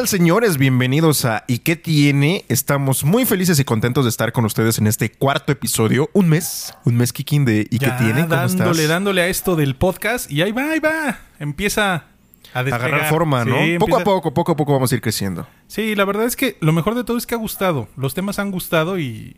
tal, 0.00 0.08
señores? 0.08 0.56
Bienvenidos 0.56 1.26
a 1.26 1.44
¿Y 1.46 1.58
qué 1.58 1.76
tiene? 1.76 2.46
Estamos 2.48 3.04
muy 3.04 3.26
felices 3.26 3.60
y 3.60 3.64
contentos 3.64 4.06
de 4.06 4.08
estar 4.08 4.32
con 4.32 4.46
ustedes 4.46 4.78
en 4.78 4.86
este 4.86 5.12
cuarto 5.12 5.52
episodio. 5.52 6.08
Un 6.14 6.30
mes, 6.30 6.72
un 6.86 6.96
mes, 6.96 7.12
Kikin, 7.12 7.44
de 7.44 7.66
¿Y 7.70 7.78
qué 7.78 7.90
tiene? 7.98 8.22
¿Cómo 8.22 8.34
dándole, 8.34 8.86
dándole 8.86 9.20
a 9.20 9.28
esto 9.28 9.56
del 9.56 9.76
podcast 9.76 10.30
y 10.30 10.40
ahí 10.40 10.52
va, 10.52 10.70
ahí 10.70 10.78
va. 10.78 11.18
Empieza 11.38 12.06
a 12.54 12.62
despegar. 12.62 12.88
Agarrar 12.88 13.10
forma, 13.10 13.44
¿no? 13.44 13.58
Sí, 13.58 13.76
poco 13.78 13.98
a 13.98 14.02
poco, 14.02 14.32
poco 14.32 14.52
a 14.52 14.56
poco 14.56 14.72
vamos 14.72 14.90
a 14.90 14.94
ir 14.94 15.02
creciendo. 15.02 15.46
Sí, 15.66 15.94
la 15.94 16.06
verdad 16.06 16.24
es 16.24 16.34
que 16.34 16.56
lo 16.60 16.72
mejor 16.72 16.94
de 16.94 17.04
todo 17.04 17.18
es 17.18 17.26
que 17.26 17.34
ha 17.34 17.38
gustado. 17.38 17.86
Los 17.98 18.14
temas 18.14 18.38
han 18.38 18.50
gustado 18.50 18.98
y, 18.98 19.36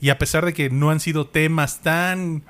y 0.00 0.10
a 0.10 0.18
pesar 0.18 0.44
de 0.44 0.54
que 0.54 0.70
no 0.70 0.90
han 0.90 1.00
sido 1.00 1.26
temas 1.26 1.80
tan 1.80 2.44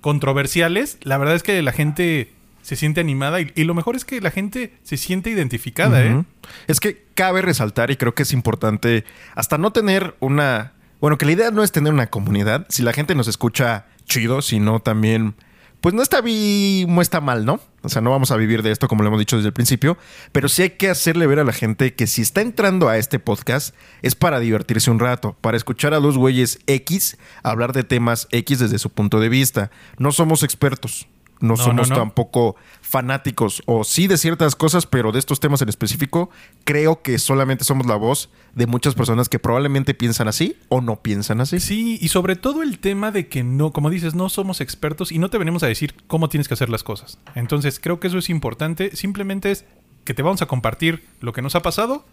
controversiales, 0.00 0.96
la 1.02 1.18
verdad 1.18 1.34
es 1.34 1.42
que 1.42 1.60
la 1.60 1.72
gente 1.72 2.32
se 2.62 2.76
siente 2.76 3.00
animada 3.00 3.40
y, 3.40 3.52
y 3.54 3.64
lo 3.64 3.74
mejor 3.74 3.96
es 3.96 4.04
que 4.04 4.20
la 4.20 4.30
gente 4.30 4.72
se 4.82 4.96
siente 4.96 5.30
identificada, 5.30 6.02
¿eh? 6.02 6.24
Es 6.68 6.80
que 6.80 7.04
cabe 7.14 7.42
resaltar 7.42 7.90
y 7.90 7.96
creo 7.96 8.14
que 8.14 8.22
es 8.22 8.32
importante 8.32 9.04
hasta 9.34 9.58
no 9.58 9.72
tener 9.72 10.16
una... 10.20 10.72
Bueno, 11.00 11.18
que 11.18 11.26
la 11.26 11.32
idea 11.32 11.50
no 11.50 11.62
es 11.62 11.72
tener 11.72 11.92
una 11.92 12.06
comunidad. 12.06 12.66
Si 12.68 12.82
la 12.82 12.92
gente 12.92 13.14
nos 13.14 13.28
escucha 13.28 13.86
chido, 14.06 14.40
sino 14.40 14.80
también... 14.80 15.34
Pues 15.80 15.96
no 15.96 16.02
está 16.02 16.20
bien, 16.20 16.94
no 16.94 17.02
está 17.02 17.20
mal, 17.20 17.44
¿no? 17.44 17.58
O 17.82 17.88
sea, 17.88 18.00
no 18.00 18.10
vamos 18.10 18.30
a 18.30 18.36
vivir 18.36 18.62
de 18.62 18.70
esto 18.70 18.86
como 18.86 19.02
lo 19.02 19.08
hemos 19.08 19.18
dicho 19.18 19.34
desde 19.34 19.48
el 19.48 19.52
principio, 19.52 19.98
pero 20.30 20.48
sí 20.48 20.62
hay 20.62 20.70
que 20.70 20.88
hacerle 20.88 21.26
ver 21.26 21.40
a 21.40 21.44
la 21.44 21.52
gente 21.52 21.94
que 21.94 22.06
si 22.06 22.22
está 22.22 22.40
entrando 22.40 22.88
a 22.88 22.98
este 22.98 23.18
podcast 23.18 23.74
es 24.00 24.14
para 24.14 24.38
divertirse 24.38 24.92
un 24.92 25.00
rato, 25.00 25.36
para 25.40 25.56
escuchar 25.56 25.92
a 25.92 25.98
dos 25.98 26.16
güeyes 26.16 26.60
X 26.68 27.18
hablar 27.42 27.72
de 27.72 27.82
temas 27.82 28.28
X 28.30 28.60
desde 28.60 28.78
su 28.78 28.90
punto 28.90 29.18
de 29.18 29.28
vista. 29.28 29.72
No 29.98 30.12
somos 30.12 30.44
expertos, 30.44 31.08
no, 31.42 31.48
No, 31.48 31.56
somos 31.56 31.90
no, 31.90 31.96
no. 31.96 32.00
tampoco 32.00 32.56
fanáticos 32.80 33.62
o 33.66 33.84
sí 33.84 34.06
de 34.06 34.16
ciertas 34.16 34.56
cosas, 34.56 34.86
pero 34.86 35.12
de 35.12 35.18
estos 35.18 35.40
temas 35.40 35.60
en 35.60 35.68
específico, 35.68 36.30
creo 36.64 37.02
que 37.02 37.18
solamente 37.18 37.64
somos 37.64 37.86
la 37.86 37.96
voz 37.96 38.30
de 38.54 38.66
muchas 38.66 38.94
personas 38.94 39.28
que 39.28 39.38
probablemente 39.38 39.92
piensan 39.94 40.28
así 40.28 40.56
o 40.68 40.80
no 40.80 41.02
piensan 41.02 41.40
así. 41.40 41.60
Sí, 41.60 41.98
y 42.00 42.08
sobre 42.08 42.36
todo 42.36 42.62
el 42.62 42.78
tema 42.78 43.10
de 43.10 43.28
que 43.28 43.42
no, 43.42 43.72
como 43.72 43.90
dices, 43.90 44.14
no 44.14 44.28
somos 44.28 44.60
expertos 44.60 45.12
y 45.12 45.18
no 45.18 45.28
te 45.30 45.38
venimos 45.38 45.62
a 45.62 45.66
decir 45.66 45.94
cómo 46.06 46.28
tienes 46.28 46.48
que 46.48 46.54
hacer 46.54 46.70
las 46.70 46.82
cosas. 46.82 47.18
Entonces, 47.34 47.80
creo 47.80 48.00
que 48.00 48.08
eso 48.08 48.18
es 48.18 48.30
importante. 48.30 48.94
Simplemente 48.96 49.50
es 49.50 49.64
que 50.04 50.14
te 50.14 50.22
vamos 50.22 50.42
a 50.42 50.46
compartir 50.46 51.04
lo 51.20 51.32
que 51.32 51.42
nos 51.42 51.54
ha 51.54 51.62
pasado, 51.62 52.04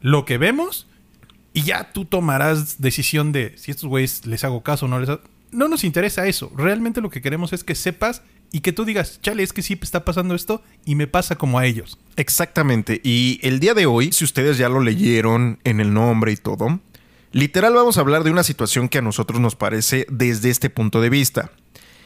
lo 0.00 0.24
que 0.24 0.38
vemos, 0.38 0.86
y 1.52 1.62
ya 1.62 1.92
tú 1.92 2.04
tomarás 2.04 2.82
decisión 2.82 3.32
de 3.32 3.56
si 3.56 3.70
estos 3.70 3.88
güeyes 3.88 4.26
les 4.26 4.44
hago 4.44 4.62
caso 4.62 4.86
o 4.86 4.88
no 4.88 4.98
les 4.98 5.08
hago. 5.08 5.22
No 5.50 5.68
nos 5.68 5.84
interesa 5.84 6.26
eso. 6.26 6.52
Realmente 6.56 7.00
lo 7.00 7.10
que 7.10 7.22
queremos 7.22 7.52
es 7.52 7.64
que 7.64 7.74
sepas 7.74 8.22
y 8.52 8.60
que 8.60 8.72
tú 8.72 8.84
digas, 8.84 9.20
chale, 9.22 9.42
es 9.42 9.52
que 9.52 9.62
sí 9.62 9.78
está 9.80 10.04
pasando 10.04 10.34
esto 10.34 10.62
y 10.84 10.94
me 10.94 11.06
pasa 11.06 11.36
como 11.36 11.58
a 11.58 11.66
ellos. 11.66 11.98
Exactamente. 12.16 13.00
Y 13.02 13.40
el 13.42 13.60
día 13.60 13.74
de 13.74 13.86
hoy, 13.86 14.12
si 14.12 14.24
ustedes 14.24 14.58
ya 14.58 14.68
lo 14.68 14.80
leyeron 14.80 15.58
en 15.64 15.80
el 15.80 15.92
nombre 15.92 16.32
y 16.32 16.36
todo, 16.36 16.80
literal 17.32 17.74
vamos 17.74 17.98
a 17.98 18.00
hablar 18.00 18.24
de 18.24 18.30
una 18.30 18.42
situación 18.42 18.88
que 18.88 18.98
a 18.98 19.02
nosotros 19.02 19.40
nos 19.40 19.56
parece 19.56 20.06
desde 20.10 20.50
este 20.50 20.70
punto 20.70 21.00
de 21.00 21.10
vista. 21.10 21.50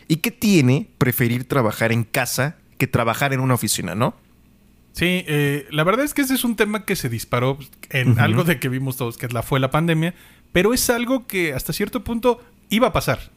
¿Y 0.09 0.17
qué 0.17 0.31
tiene 0.31 0.91
preferir 0.99 1.47
trabajar 1.47 1.93
en 1.93 2.05
casa 2.05 2.57
que 2.79 2.87
trabajar 2.87 3.33
en 3.33 3.41
una 3.41 3.55
oficina, 3.55 3.95
no? 3.95 4.17
Sí, 4.93 5.25
eh, 5.29 5.69
la 5.71 5.85
verdad 5.85 6.05
es 6.05 6.15
que 6.15 6.23
ese 6.23 6.35
es 6.35 6.45
un 6.45 6.57
tema 6.57 6.85
que 6.85 6.97
se 6.97 7.09
disparó 7.09 7.59
en 7.91 8.19
algo 8.19 8.43
de 8.43 8.59
que 8.59 8.69
vimos 8.69 8.97
todos, 8.97 9.19
que 9.19 9.29
la, 9.29 9.43
fue 9.43 9.61
la 9.61 9.71
pandemia, 9.71 10.15
pero 10.53 10.75
es 10.75 10.91
algo 10.91 11.27
que 11.27 11.53
hasta 11.53 11.73
cierto 11.73 12.03
punto 12.03 12.41
iba 12.71 12.89
a 12.89 12.93
pasar. 12.93 13.31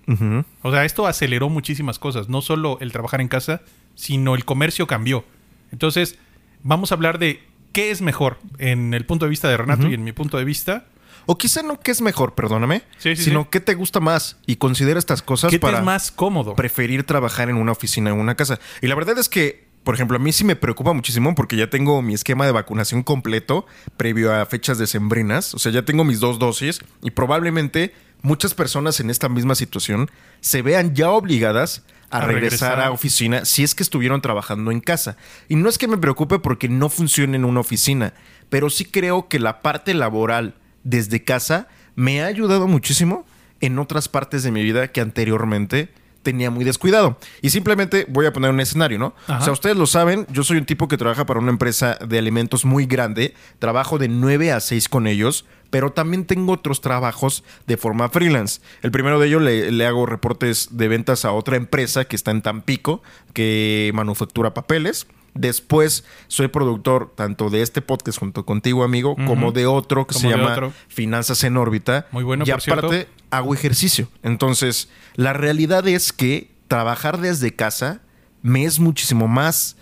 O 0.62 0.72
sea, 0.72 0.86
esto 0.86 1.06
aceleró 1.08 1.50
muchísimas 1.50 2.00
cosas, 2.00 2.30
no 2.30 2.42
solo 2.42 2.78
el 2.80 2.92
trabajar 2.92 3.20
en 3.20 3.28
casa, 3.28 3.62
sino 3.96 4.36
el 4.36 4.46
comercio 4.46 4.88
cambió. 4.88 5.26
Entonces, 5.72 6.18
vamos 6.64 6.92
a 6.92 6.96
hablar 6.96 7.20
de 7.20 7.44
qué 7.74 7.92
es 7.92 8.02
mejor 8.02 8.38
en 8.60 8.94
el 8.94 9.06
punto 9.06 9.26
de 9.26 9.30
vista 9.30 9.50
de 9.50 9.58
Renato 9.58 9.88
y 9.90 9.94
en 9.94 10.04
mi 10.04 10.12
punto 10.14 10.38
de 10.38 10.46
vista. 10.46 10.86
O 11.26 11.38
quizá 11.38 11.64
no 11.64 11.80
qué 11.80 11.92
es 11.92 12.02
mejor, 12.02 12.36
perdóname, 12.36 12.84
Sí, 12.98 13.16
sí, 13.16 13.24
sino 13.26 13.44
sí. 13.44 13.48
qué 13.52 13.60
te 13.62 13.76
gusta 13.76 14.00
más 14.02 14.38
y 14.46 14.58
considera 14.58 15.00
estas 15.00 15.22
cosas 15.22 15.52
¿Qué 15.52 15.58
te 15.58 15.62
para 15.62 15.80
es 15.80 15.84
más 15.86 16.12
cómodo? 16.12 16.54
preferir 16.56 17.06
trabajar 17.06 17.50
en 17.50 17.56
una 17.56 17.72
oficina 17.72 18.12
o 18.12 18.16
en 18.16 18.20
una 18.20 18.36
casa. 18.36 18.60
Y 18.82 18.88
la 18.88 18.96
verdad 18.96 19.18
es 19.18 19.30
que, 19.30 19.66
por 19.86 19.96
ejemplo, 19.96 20.18
a 20.18 20.20
mí 20.20 20.34
sí 20.34 20.44
me 20.44 20.58
preocupa 20.58 20.92
muchísimo 20.92 21.34
porque 21.34 21.56
ya 21.56 21.70
tengo 21.70 22.02
mi 22.02 22.14
esquema 22.14 22.46
de 22.46 22.52
vacunación 22.52 23.04
completo 23.04 23.66
previo 23.96 24.34
a 24.34 24.46
fechas 24.46 24.78
decembrinas. 24.78 25.54
O 25.56 25.60
sea, 25.60 25.72
ya 25.72 25.84
tengo 25.86 26.04
mis 26.04 26.20
dos 26.20 26.40
dosis 26.40 26.82
y 27.02 27.12
probablemente 27.12 27.94
muchas 28.24 28.56
personas 28.56 29.00
en 29.00 29.12
esta 29.12 29.30
misma 29.30 29.54
situación 29.54 30.10
se 30.42 30.64
vean 30.64 30.96
ya 30.96 31.12
obligadas 31.12 31.84
a, 32.10 32.18
A 32.18 32.22
regresar, 32.26 32.70
regresar. 32.72 32.80
a 32.82 32.92
oficina 32.92 33.46
si 33.46 33.64
es 33.64 33.76
que 33.76 33.84
estuvieron 33.84 34.22
trabajando 34.22 34.72
en 34.72 34.80
casa. 34.80 35.18
Y 35.50 35.56
no 35.56 35.70
es 35.70 35.78
que 35.78 35.88
me 35.88 35.98
preocupe 35.98 36.40
porque 36.40 36.70
no 36.70 36.90
funcione 36.90 37.38
en 37.38 37.46
una 37.46 37.60
oficina, 37.60 38.14
pero 38.50 38.70
sí 38.72 38.86
creo 38.86 39.28
que 39.28 39.40
la 39.40 39.62
parte 39.62 39.94
laboral 39.94 40.56
desde 40.84 41.24
casa 41.24 41.68
me 41.96 42.24
ha 42.24 42.26
ayudado 42.28 42.68
muchísimo 42.68 43.26
en 43.62 43.78
otras 43.80 44.10
partes 44.10 44.44
de 44.44 44.52
mi 44.52 44.64
vida 44.64 44.88
que 44.90 45.02
anteriormente 45.02 45.90
tenía 46.24 46.50
muy 46.50 46.64
descuidado. 46.64 47.18
Y 47.42 47.50
simplemente 47.50 48.06
voy 48.10 48.26
a 48.26 48.34
poner 48.34 48.50
un 48.52 48.60
escenario, 48.60 48.98
¿no? 48.98 49.14
Ajá. 49.28 49.40
O 49.40 49.44
sea, 49.44 49.54
ustedes 49.54 49.76
lo 49.76 49.86
saben, 49.86 50.26
yo 50.32 50.44
soy 50.44 50.58
un 50.58 50.66
tipo 50.66 50.88
que 50.88 50.98
trabaja 50.98 51.26
para 51.26 51.40
una 51.40 51.52
empresa 51.52 51.98
de 52.06 52.18
alimentos 52.18 52.64
muy 52.66 52.86
grande, 52.86 53.34
trabajo 53.60 53.98
de 53.98 54.08
9 54.08 54.52
a 54.52 54.60
6 54.60 54.88
con 54.90 55.06
ellos, 55.08 55.46
pero 55.74 55.92
también 55.92 56.26
tengo 56.26 56.54
otros 56.54 56.82
trabajos 56.82 57.44
de 57.66 57.78
forma 57.78 58.08
freelance. 58.08 58.62
El 58.84 58.92
primero 58.92 59.20
de 59.20 59.26
ellos 59.26 59.42
le, 59.42 59.72
le 59.72 59.88
hago 59.88 60.06
reportes 60.06 60.68
de 60.70 60.88
ventas 60.88 61.26
a 61.26 61.32
otra 61.32 61.56
empresa 61.56 62.06
que 62.06 62.16
está 62.16 62.30
en 62.30 62.44
Tampico, 62.44 63.02
que 63.34 63.90
manufactura 63.96 64.54
papeles. 64.54 65.08
Después 65.34 66.04
soy 66.28 66.50
productor 66.50 67.12
tanto 67.16 67.50
de 67.50 67.64
este 67.64 67.82
podcast 67.82 68.20
junto 68.20 68.46
contigo, 68.46 68.84
amigo, 68.84 69.16
como 69.16 69.52
de 69.52 69.66
otro 69.66 70.06
que 70.06 70.14
Como 70.14 70.30
se 70.30 70.38
llama 70.38 70.52
otro. 70.52 70.74
Finanzas 70.90 71.44
en 71.44 71.58
órbita. 71.58 72.06
Muy 72.12 72.24
bueno, 72.24 72.44
y 72.46 72.52
por 72.52 72.62
cierto. 72.62 72.86
aparte 72.86 73.08
hago 73.32 73.56
ejercicio. 73.56 74.10
Entonces, 74.22 74.90
la 75.16 75.34
realidad 75.34 75.88
es 75.88 76.14
que 76.14 76.52
trabajar 76.68 77.20
desde 77.20 77.56
casa 77.56 78.02
me 78.44 78.66
es 78.66 78.78
muchísimo 78.80 79.28
más 79.28 79.76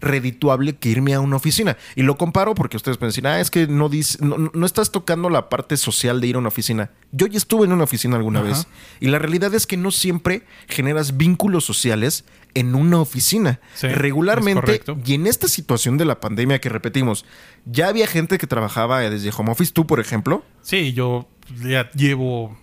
redituable 0.00 0.76
que 0.76 0.90
irme 0.90 1.14
a 1.14 1.20
una 1.20 1.36
oficina. 1.36 1.76
Y 1.96 2.02
lo 2.02 2.16
comparo 2.16 2.54
porque 2.54 2.76
ustedes 2.76 2.98
pueden 2.98 3.10
decir, 3.10 3.26
ah, 3.26 3.40
es 3.40 3.50
que 3.50 3.66
no, 3.66 3.88
dice, 3.88 4.18
no, 4.24 4.50
no 4.52 4.66
estás 4.66 4.92
tocando 4.92 5.30
la 5.30 5.48
parte 5.48 5.76
social 5.76 6.20
de 6.20 6.26
ir 6.28 6.36
a 6.36 6.38
una 6.38 6.48
oficina. 6.48 6.90
Yo 7.12 7.26
ya 7.26 7.38
estuve 7.38 7.66
en 7.66 7.72
una 7.72 7.84
oficina 7.84 8.16
alguna 8.16 8.40
Ajá. 8.40 8.48
vez. 8.48 8.66
Y 9.00 9.08
la 9.08 9.18
realidad 9.18 9.54
es 9.54 9.66
que 9.66 9.76
no 9.76 9.90
siempre 9.90 10.42
generas 10.68 11.16
vínculos 11.16 11.64
sociales 11.64 12.24
en 12.54 12.74
una 12.74 13.00
oficina. 13.00 13.60
Sí, 13.74 13.88
Regularmente, 13.88 14.82
y 15.04 15.14
en 15.14 15.26
esta 15.26 15.48
situación 15.48 15.98
de 15.98 16.04
la 16.04 16.20
pandemia 16.20 16.60
que 16.60 16.68
repetimos, 16.68 17.24
ya 17.64 17.88
había 17.88 18.06
gente 18.06 18.38
que 18.38 18.46
trabajaba 18.46 19.00
desde 19.00 19.30
home 19.36 19.50
office, 19.52 19.72
tú 19.72 19.86
por 19.86 20.00
ejemplo. 20.00 20.44
Sí, 20.62 20.92
yo 20.92 21.28
ya 21.62 21.90
llevo 21.92 22.56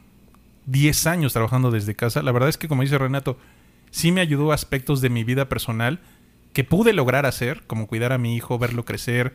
10 0.66 1.07
años 1.07 1.34
trabajando 1.34 1.72
desde 1.72 1.95
casa. 1.95 2.22
La 2.22 2.31
verdad 2.31 2.50
es 2.50 2.57
que, 2.57 2.68
como 2.68 2.81
dice 2.81 2.97
Renato, 2.97 3.38
sí 3.91 4.12
me 4.12 4.22
ayudó 4.22 4.51
aspectos 4.51 5.01
de 5.01 5.09
mi 5.09 5.24
vida 5.24 5.47
personal 5.47 6.01
que 6.56 6.64
pude 6.64 6.94
lograr 6.94 7.26
hacer, 7.26 7.64
como 7.68 7.86
cuidar 7.86 8.14
a 8.14 8.18
mi 8.18 8.34
hijo, 8.38 8.58
verlo 8.58 8.86
crecer, 8.86 9.34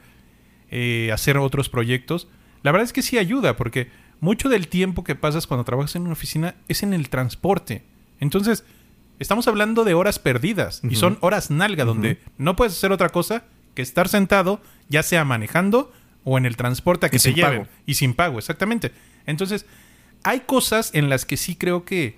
eh, 0.70 1.10
hacer 1.12 1.36
otros 1.36 1.68
proyectos. 1.68 2.28
La 2.62 2.72
verdad 2.72 2.86
es 2.86 2.94
que 2.94 3.02
sí 3.02 3.18
ayuda, 3.18 3.58
porque 3.58 3.90
mucho 4.20 4.48
del 4.48 4.68
tiempo 4.68 5.04
que 5.04 5.14
pasas 5.16 5.46
cuando 5.46 5.64
trabajas 5.64 5.94
en 5.96 6.02
una 6.02 6.12
oficina 6.12 6.54
es 6.68 6.82
en 6.82 6.94
el 6.94 7.10
transporte. 7.10 7.82
Entonces, 8.20 8.64
estamos 9.18 9.46
hablando 9.48 9.84
de 9.84 9.92
horas 9.92 10.18
perdidas 10.18 10.80
y 10.82 10.96
son 10.96 11.18
horas 11.20 11.50
nalga, 11.50 11.84
donde 11.84 12.18
no 12.38 12.56
puedes 12.56 12.72
hacer 12.72 12.90
otra 12.90 13.10
cosa 13.10 13.44
que 13.74 13.82
estar 13.82 14.08
sentado, 14.08 14.62
ya 14.88 15.02
sea 15.02 15.22
manejando 15.26 15.92
o 16.24 16.38
en 16.38 16.46
el 16.46 16.56
transporte 16.56 17.04
a 17.04 17.10
que 17.10 17.16
Y 17.16 17.20
te 17.20 17.22
sin 17.28 17.34
lleven. 17.34 17.58
pago. 17.64 17.70
Y 17.84 17.94
sin 17.94 18.14
pago, 18.14 18.38
exactamente. 18.38 18.92
Entonces, 19.26 19.66
hay 20.22 20.40
cosas 20.40 20.90
en 20.94 21.10
las 21.10 21.26
que 21.26 21.36
sí 21.36 21.54
creo 21.54 21.84
que 21.84 22.16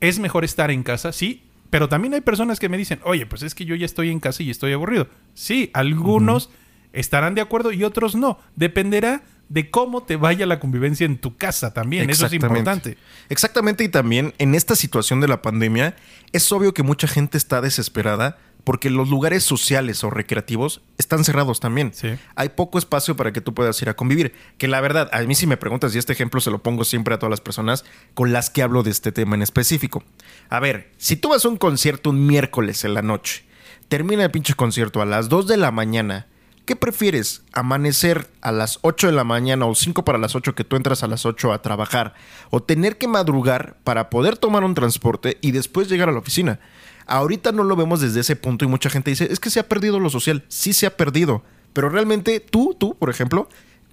es 0.00 0.18
mejor 0.18 0.44
estar 0.44 0.70
en 0.70 0.82
casa, 0.82 1.12
sí, 1.12 1.42
pero 1.74 1.88
también 1.88 2.14
hay 2.14 2.20
personas 2.20 2.60
que 2.60 2.68
me 2.68 2.78
dicen, 2.78 3.00
oye, 3.02 3.26
pues 3.26 3.42
es 3.42 3.52
que 3.52 3.64
yo 3.64 3.74
ya 3.74 3.84
estoy 3.84 4.08
en 4.08 4.20
casa 4.20 4.44
y 4.44 4.50
estoy 4.50 4.72
aburrido. 4.72 5.08
Sí, 5.34 5.72
algunos 5.74 6.48
estarán 6.92 7.34
de 7.34 7.40
acuerdo 7.40 7.72
y 7.72 7.82
otros 7.82 8.14
no. 8.14 8.38
Dependerá 8.54 9.24
de 9.48 9.72
cómo 9.72 10.04
te 10.04 10.14
vaya 10.14 10.46
la 10.46 10.60
convivencia 10.60 11.04
en 11.04 11.18
tu 11.18 11.36
casa 11.36 11.74
también. 11.74 12.08
Eso 12.08 12.26
es 12.26 12.32
importante. 12.32 12.96
Exactamente, 13.28 13.82
y 13.82 13.88
también 13.88 14.34
en 14.38 14.54
esta 14.54 14.76
situación 14.76 15.20
de 15.20 15.26
la 15.26 15.42
pandemia, 15.42 15.96
es 16.30 16.52
obvio 16.52 16.72
que 16.74 16.84
mucha 16.84 17.08
gente 17.08 17.36
está 17.36 17.60
desesperada 17.60 18.38
porque 18.64 18.90
los 18.90 19.08
lugares 19.10 19.44
sociales 19.44 20.02
o 20.02 20.10
recreativos 20.10 20.80
están 20.98 21.22
cerrados 21.22 21.60
también. 21.60 21.92
Sí. 21.94 22.16
Hay 22.34 22.48
poco 22.50 22.78
espacio 22.78 23.14
para 23.14 23.32
que 23.32 23.40
tú 23.40 23.54
puedas 23.54 23.80
ir 23.82 23.88
a 23.90 23.94
convivir. 23.94 24.34
Que 24.58 24.68
la 24.68 24.80
verdad, 24.80 25.08
a 25.12 25.20
mí 25.20 25.34
si 25.34 25.46
me 25.46 25.56
preguntas, 25.56 25.94
y 25.94 25.98
este 25.98 26.14
ejemplo 26.14 26.40
se 26.40 26.50
lo 26.50 26.62
pongo 26.62 26.84
siempre 26.84 27.14
a 27.14 27.18
todas 27.18 27.30
las 27.30 27.40
personas 27.40 27.84
con 28.14 28.32
las 28.32 28.50
que 28.50 28.62
hablo 28.62 28.82
de 28.82 28.90
este 28.90 29.12
tema 29.12 29.36
en 29.36 29.42
específico. 29.42 30.02
A 30.48 30.60
ver, 30.60 30.90
si 30.96 31.16
tú 31.16 31.28
vas 31.28 31.44
a 31.44 31.48
un 31.48 31.56
concierto 31.56 32.10
un 32.10 32.26
miércoles 32.26 32.84
en 32.84 32.94
la 32.94 33.02
noche, 33.02 33.44
termina 33.88 34.24
el 34.24 34.30
pinche 34.30 34.54
concierto 34.54 35.02
a 35.02 35.06
las 35.06 35.28
2 35.28 35.46
de 35.46 35.56
la 35.56 35.70
mañana, 35.70 36.26
¿qué 36.64 36.76
prefieres? 36.76 37.42
¿Amanecer 37.52 38.28
a 38.40 38.52
las 38.52 38.78
8 38.82 39.08
de 39.08 39.12
la 39.12 39.24
mañana 39.24 39.66
o 39.66 39.74
5 39.74 40.04
para 40.04 40.18
las 40.18 40.34
8 40.34 40.54
que 40.54 40.64
tú 40.64 40.76
entras 40.76 41.02
a 41.02 41.08
las 41.08 41.26
8 41.26 41.52
a 41.52 41.62
trabajar? 41.62 42.14
¿O 42.50 42.62
tener 42.62 42.96
que 42.96 43.08
madrugar 43.08 43.76
para 43.84 44.10
poder 44.10 44.36
tomar 44.38 44.64
un 44.64 44.74
transporte 44.74 45.38
y 45.40 45.52
después 45.52 45.88
llegar 45.88 46.08
a 46.08 46.12
la 46.12 46.18
oficina? 46.18 46.60
Ahorita 47.06 47.52
no 47.52 47.64
lo 47.64 47.76
vemos 47.76 48.00
desde 48.00 48.20
ese 48.20 48.36
punto 48.36 48.64
y 48.64 48.68
mucha 48.68 48.90
gente 48.90 49.10
dice, 49.10 49.28
es 49.30 49.40
que 49.40 49.50
se 49.50 49.60
ha 49.60 49.68
perdido 49.68 50.00
lo 50.00 50.10
social. 50.10 50.44
Sí 50.48 50.72
se 50.72 50.86
ha 50.86 50.96
perdido, 50.96 51.42
Pero 51.72 51.88
realmente 51.88 52.40
tú, 52.40 52.76
tú, 52.78 52.96
por 52.96 53.10
ejemplo, 53.10 53.48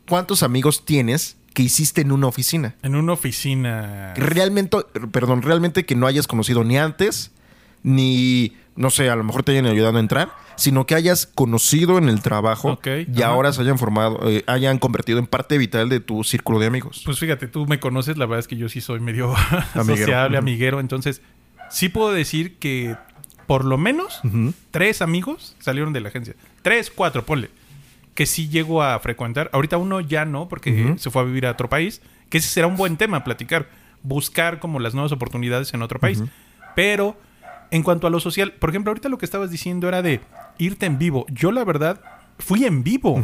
¿cuántos 0.07 0.43
amigos 0.43 0.85
tienes 0.85 1.37
que 1.53 1.63
hiciste 1.63 2.01
en 2.01 2.11
una 2.11 2.27
oficina? 2.27 2.75
En 2.83 2.95
una 2.95 3.13
oficina. 3.13 4.13
Realmente, 4.15 4.77
perdón, 5.11 5.41
realmente 5.41 5.85
que 5.85 5.95
no 5.95 6.07
hayas 6.07 6.27
conocido 6.27 6.63
ni 6.63 6.77
antes, 6.77 7.31
ni, 7.83 8.53
no 8.75 8.89
sé, 8.89 9.09
a 9.09 9.15
lo 9.15 9.23
mejor 9.23 9.43
te 9.43 9.51
hayan 9.53 9.65
ayudado 9.65 9.97
a 9.97 9.99
entrar, 9.99 10.31
sino 10.55 10.85
que 10.85 10.93
hayas 10.95 11.25
conocido 11.25 11.97
en 11.97 12.07
el 12.07 12.21
trabajo 12.21 12.79
y 12.85 13.21
ahora 13.23 13.51
se 13.51 13.61
hayan 13.61 13.79
formado, 13.79 14.19
eh, 14.29 14.43
hayan 14.45 14.77
convertido 14.77 15.17
en 15.17 15.25
parte 15.25 15.57
vital 15.57 15.89
de 15.89 15.99
tu 15.99 16.23
círculo 16.23 16.59
de 16.59 16.67
amigos. 16.67 17.01
Pues 17.03 17.17
fíjate, 17.17 17.47
tú 17.47 17.65
me 17.65 17.79
conoces, 17.79 18.17
la 18.17 18.25
verdad 18.27 18.39
es 18.39 18.47
que 18.47 18.57
yo 18.57 18.69
sí 18.69 18.79
soy 18.79 18.99
medio 18.99 19.33
Amiguero. 19.73 19.97
sociable, 19.97 20.37
amiguero. 20.37 20.79
Entonces, 20.79 21.21
sí 21.71 21.89
puedo 21.89 22.11
decir 22.11 22.57
que 22.57 22.95
por 23.47 23.65
lo 23.65 23.77
menos 23.77 24.21
tres 24.71 25.01
amigos 25.01 25.55
salieron 25.59 25.93
de 25.93 26.01
la 26.01 26.09
agencia. 26.09 26.35
Tres, 26.61 26.91
cuatro, 26.91 27.25
ponle. 27.25 27.49
Que 28.13 28.25
sí 28.25 28.49
llego 28.49 28.83
a 28.83 28.99
frecuentar. 28.99 29.49
Ahorita 29.53 29.77
uno 29.77 29.99
ya 29.99 30.25
no, 30.25 30.47
porque 30.47 30.95
se 30.97 31.09
fue 31.09 31.21
a 31.21 31.25
vivir 31.25 31.45
a 31.45 31.51
otro 31.51 31.69
país. 31.69 32.01
Que 32.29 32.37
ese 32.37 32.47
será 32.47 32.67
un 32.67 32.77
buen 32.77 32.97
tema, 32.97 33.23
platicar. 33.23 33.69
Buscar 34.03 34.59
como 34.59 34.79
las 34.79 34.93
nuevas 34.93 35.11
oportunidades 35.11 35.73
en 35.73 35.81
otro 35.81 35.99
país. 35.99 36.23
Pero 36.75 37.19
en 37.71 37.83
cuanto 37.83 38.07
a 38.07 38.09
lo 38.09 38.19
social, 38.19 38.53
por 38.53 38.69
ejemplo, 38.69 38.91
ahorita 38.91 39.09
lo 39.09 39.17
que 39.17 39.25
estabas 39.25 39.51
diciendo 39.51 39.87
era 39.87 40.01
de 40.01 40.21
irte 40.57 40.85
en 40.85 40.97
vivo. 40.97 41.25
Yo, 41.29 41.51
la 41.51 41.63
verdad, 41.63 42.01
fui 42.39 42.65
en 42.65 42.83
vivo 42.83 43.21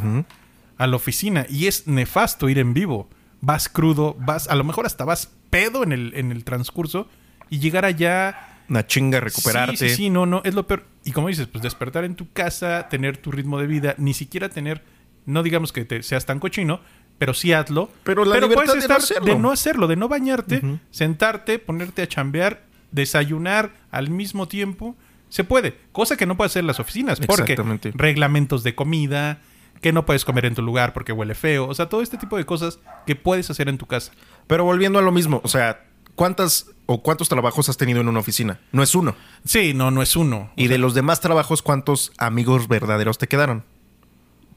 a 0.77 0.87
la 0.87 0.95
oficina 0.95 1.45
y 1.49 1.67
es 1.67 1.87
nefasto 1.87 2.49
ir 2.49 2.59
en 2.59 2.73
vivo. 2.73 3.09
Vas 3.39 3.69
crudo, 3.69 4.15
vas, 4.19 4.47
a 4.47 4.55
lo 4.55 4.63
mejor 4.63 4.85
hasta 4.85 5.05
vas 5.05 5.31
pedo 5.49 5.83
en 5.83 5.91
el, 5.91 6.13
en 6.15 6.31
el 6.31 6.43
transcurso 6.43 7.07
y 7.49 7.59
llegar 7.59 7.85
allá 7.85 8.63
Una 8.69 8.85
chinga 8.85 9.19
recuperarte. 9.19 9.77
Sí, 9.77 9.89
sí, 9.89 9.95
sí, 9.95 10.09
no, 10.09 10.25
no, 10.25 10.41
es 10.43 10.53
lo 10.53 10.67
peor. 10.67 10.85
Y 11.03 11.11
como 11.11 11.29
dices, 11.29 11.47
pues 11.47 11.61
despertar 11.61 12.03
en 12.03 12.15
tu 12.15 12.31
casa, 12.31 12.87
tener 12.89 13.17
tu 13.17 13.31
ritmo 13.31 13.59
de 13.59 13.67
vida, 13.67 13.95
ni 13.97 14.13
siquiera 14.13 14.49
tener, 14.49 14.83
no 15.25 15.43
digamos 15.43 15.71
que 15.71 15.85
te 15.85 16.03
seas 16.03 16.25
tan 16.25 16.39
cochino, 16.39 16.81
pero 17.17 17.33
sí 17.33 17.53
hazlo. 17.53 17.89
Pero 18.03 18.25
la 18.25 18.39
libertad 18.39 18.75
de 18.75 18.87
no 18.87 18.95
hacerlo. 18.95 19.25
de 19.25 19.39
no 19.39 19.51
hacerlo, 19.51 19.87
de 19.87 19.95
no 19.95 20.07
bañarte, 20.07 20.61
sentarte, 20.91 21.59
ponerte 21.59 22.01
a 22.01 22.07
chambear, 22.07 22.63
desayunar 22.91 23.71
al 23.91 24.09
mismo 24.09 24.47
tiempo. 24.47 24.95
Se 25.29 25.43
puede, 25.43 25.77
cosa 25.91 26.15
que 26.15 26.25
no 26.25 26.37
puede 26.37 26.47
hacer 26.47 26.63
las 26.63 26.79
oficinas, 26.79 27.19
porque 27.19 27.55
reglamentos 27.95 28.63
de 28.63 28.75
comida, 28.75 29.41
que 29.81 29.91
no 29.91 30.05
puedes 30.05 30.25
comer 30.25 30.45
en 30.45 30.55
tu 30.55 30.61
lugar 30.61 30.93
porque 30.93 31.11
huele 31.11 31.35
feo, 31.35 31.67
o 31.67 31.73
sea, 31.73 31.87
todo 31.87 32.01
este 32.01 32.17
tipo 32.17 32.37
de 32.37 32.45
cosas 32.45 32.79
que 33.05 33.15
puedes 33.15 33.49
hacer 33.49 33.69
en 33.69 33.77
tu 33.77 33.85
casa. 33.85 34.11
Pero 34.47 34.63
volviendo 34.63 34.99
a 34.99 35.01
lo 35.01 35.11
mismo, 35.11 35.41
o 35.43 35.47
sea, 35.47 35.85
¿cuántas 36.17 36.65
o 36.87 37.01
cuántos 37.01 37.29
trabajos 37.29 37.69
has 37.69 37.77
tenido 37.77 38.01
en 38.01 38.09
una 38.09 38.19
oficina? 38.19 38.59
No 38.73 38.83
es 38.83 38.93
uno. 38.95 39.15
Sí, 39.45 39.73
no, 39.73 39.89
no 39.91 40.01
es 40.01 40.17
uno. 40.17 40.51
Y 40.57 40.67
de 40.67 40.77
los 40.77 40.93
demás 40.93 41.21
trabajos, 41.21 41.61
¿cuántos 41.61 42.11
amigos 42.17 42.67
verdaderos 42.67 43.17
te 43.17 43.27
quedaron? 43.27 43.63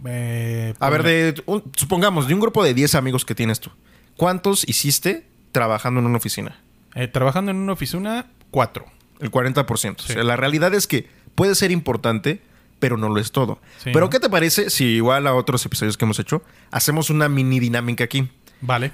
Eh, 0.05 0.75
A 0.81 0.91
ver, 0.91 1.03
ponle- 1.03 1.33
de 1.35 1.43
un- 1.47 1.63
supongamos, 1.77 2.27
de 2.27 2.35
un 2.35 2.41
grupo 2.41 2.65
de 2.65 2.73
10 2.75 2.95
amigos 2.95 3.25
que 3.25 3.35
tienes 3.35 3.61
tú, 3.61 3.71
¿cuántos 4.17 4.67
hiciste 4.69 5.27
trabajando 5.53 6.01
en 6.01 6.07
una 6.07 6.17
oficina? 6.17 6.59
eh, 6.97 7.07
trabajando 7.07 7.53
en 7.53 7.57
una 7.59 7.73
oficina, 7.75 8.27
cuatro. 8.51 8.85
El 9.21 9.31
40%. 9.31 10.03
Sí. 10.03 10.13
O 10.13 10.15
sea, 10.15 10.25
la 10.25 10.35
realidad 10.37 10.75
es 10.75 10.87
que 10.89 11.09
puede 11.37 11.55
ser 11.55 11.71
importante, 11.71 12.43
pero 12.81 12.97
no 12.97 13.09
lo 13.11 13.21
es 13.21 13.31
todo. 13.33 13.61
Sí, 13.79 13.91
pero 13.93 14.07
¿no? 14.07 14.11
¿qué 14.11 14.19
te 14.19 14.29
parece 14.31 14.71
si 14.71 14.87
igual 14.87 15.27
a 15.29 15.35
otros 15.35 15.65
episodios 15.67 15.97
que 15.99 16.05
hemos 16.07 16.19
hecho, 16.19 16.43
hacemos 16.73 17.11
una 17.11 17.29
mini 17.29 17.61
dinámica 17.61 18.03
aquí? 18.05 18.29
Vale. 18.63 18.91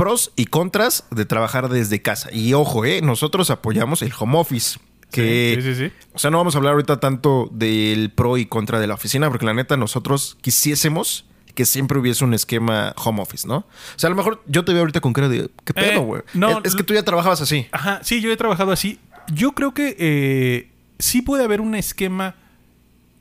Pros 0.00 0.32
y 0.34 0.46
contras 0.46 1.04
de 1.10 1.26
trabajar 1.26 1.68
desde 1.68 2.00
casa. 2.00 2.30
Y 2.32 2.54
ojo, 2.54 2.86
eh, 2.86 3.02
nosotros 3.02 3.50
apoyamos 3.50 4.00
el 4.00 4.12
home 4.18 4.38
office. 4.38 4.78
Que, 5.10 5.58
Sí, 5.60 5.74
sí, 5.74 5.88
sí. 5.88 5.92
O 6.14 6.18
sea, 6.18 6.30
no 6.30 6.38
vamos 6.38 6.54
a 6.54 6.58
hablar 6.58 6.72
ahorita 6.72 7.00
tanto 7.00 7.50
del 7.52 8.10
pro 8.10 8.38
y 8.38 8.46
contra 8.46 8.80
de 8.80 8.86
la 8.86 8.94
oficina, 8.94 9.28
porque 9.28 9.44
la 9.44 9.52
neta 9.52 9.76
nosotros 9.76 10.38
quisiésemos 10.40 11.26
que 11.54 11.66
siempre 11.66 11.98
hubiese 11.98 12.24
un 12.24 12.32
esquema 12.32 12.94
home 12.96 13.20
office, 13.20 13.46
¿no? 13.46 13.56
O 13.58 13.64
sea, 13.96 14.08
a 14.08 14.10
lo 14.10 14.16
mejor 14.16 14.42
yo 14.46 14.64
te 14.64 14.72
veo 14.72 14.80
ahorita 14.80 15.02
con 15.02 15.12
cara 15.12 15.28
de, 15.28 15.50
¿qué 15.66 15.72
Eh, 15.76 15.90
pedo, 15.90 16.00
güey? 16.00 16.22
no, 16.32 16.60
es, 16.60 16.66
es 16.66 16.76
que 16.76 16.82
tú 16.82 16.94
ya 16.94 17.02
trabajabas 17.02 17.42
así. 17.42 17.66
Ajá, 17.70 18.00
sí, 18.02 18.22
yo 18.22 18.32
he 18.32 18.36
trabajado 18.38 18.72
así. 18.72 18.98
Yo 19.30 19.52
creo 19.52 19.74
que 19.74 19.96
eh, 19.98 20.70
sí 20.98 21.20
puede 21.20 21.44
haber 21.44 21.60
un 21.60 21.74
esquema 21.74 22.36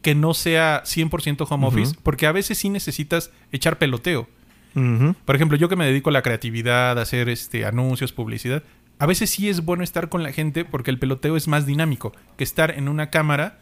que 0.01 0.15
no 0.15 0.33
sea 0.33 0.83
100% 0.85 1.45
home 1.49 1.67
office, 1.67 1.93
porque 2.03 2.25
a 2.25 2.31
veces 2.31 2.57
sí 2.57 2.69
necesitas 2.69 3.31
echar 3.51 3.77
peloteo. 3.79 4.29
Por 4.73 5.35
ejemplo, 5.35 5.57
yo 5.57 5.67
que 5.69 5.75
me 5.75 5.85
dedico 5.85 6.09
a 6.09 6.13
la 6.13 6.21
creatividad, 6.21 6.97
a 6.97 7.01
hacer 7.01 7.27
este, 7.29 7.65
anuncios, 7.65 8.13
publicidad, 8.13 8.63
a 8.99 9.05
veces 9.05 9.29
sí 9.29 9.49
es 9.49 9.63
bueno 9.65 9.83
estar 9.83 10.09
con 10.09 10.23
la 10.23 10.31
gente 10.31 10.65
porque 10.65 10.91
el 10.91 10.99
peloteo 10.99 11.35
es 11.37 11.47
más 11.47 11.65
dinámico 11.65 12.13
que 12.37 12.43
estar 12.43 12.71
en 12.71 12.87
una 12.89 13.09
cámara 13.09 13.59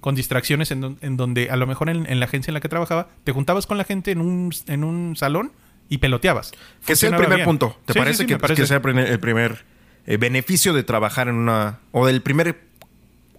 con 0.00 0.14
distracciones 0.16 0.70
en, 0.72 0.80
don- 0.80 0.98
en 1.00 1.16
donde 1.16 1.50
a 1.50 1.56
lo 1.56 1.66
mejor 1.66 1.88
en, 1.88 2.04
en 2.10 2.18
la 2.18 2.26
agencia 2.26 2.50
en 2.50 2.54
la 2.54 2.60
que 2.60 2.68
trabajaba 2.68 3.08
te 3.24 3.30
juntabas 3.32 3.66
con 3.66 3.78
la 3.78 3.84
gente 3.84 4.10
en 4.10 4.20
un, 4.20 4.52
en 4.66 4.82
un 4.84 5.14
salón 5.16 5.52
y 5.88 5.98
peloteabas. 5.98 6.52
Que 6.84 6.96
sea 6.96 7.10
el 7.10 7.16
primer 7.16 7.36
bien. 7.36 7.44
punto. 7.46 7.78
¿Te 7.86 7.92
Sí, 7.92 7.98
parece, 8.00 8.18
sí, 8.22 8.26
que, 8.26 8.38
parece. 8.38 8.60
que 8.62 8.66
sea 8.66 8.78
el 8.78 9.20
primer- 9.20 9.64
eh, 10.06 10.16
beneficio 10.16 10.72
de 10.72 10.82
trabajar 10.82 11.28
en 11.28 11.36
una... 11.36 11.78
o 11.92 12.06
del 12.06 12.20
primer 12.22 12.60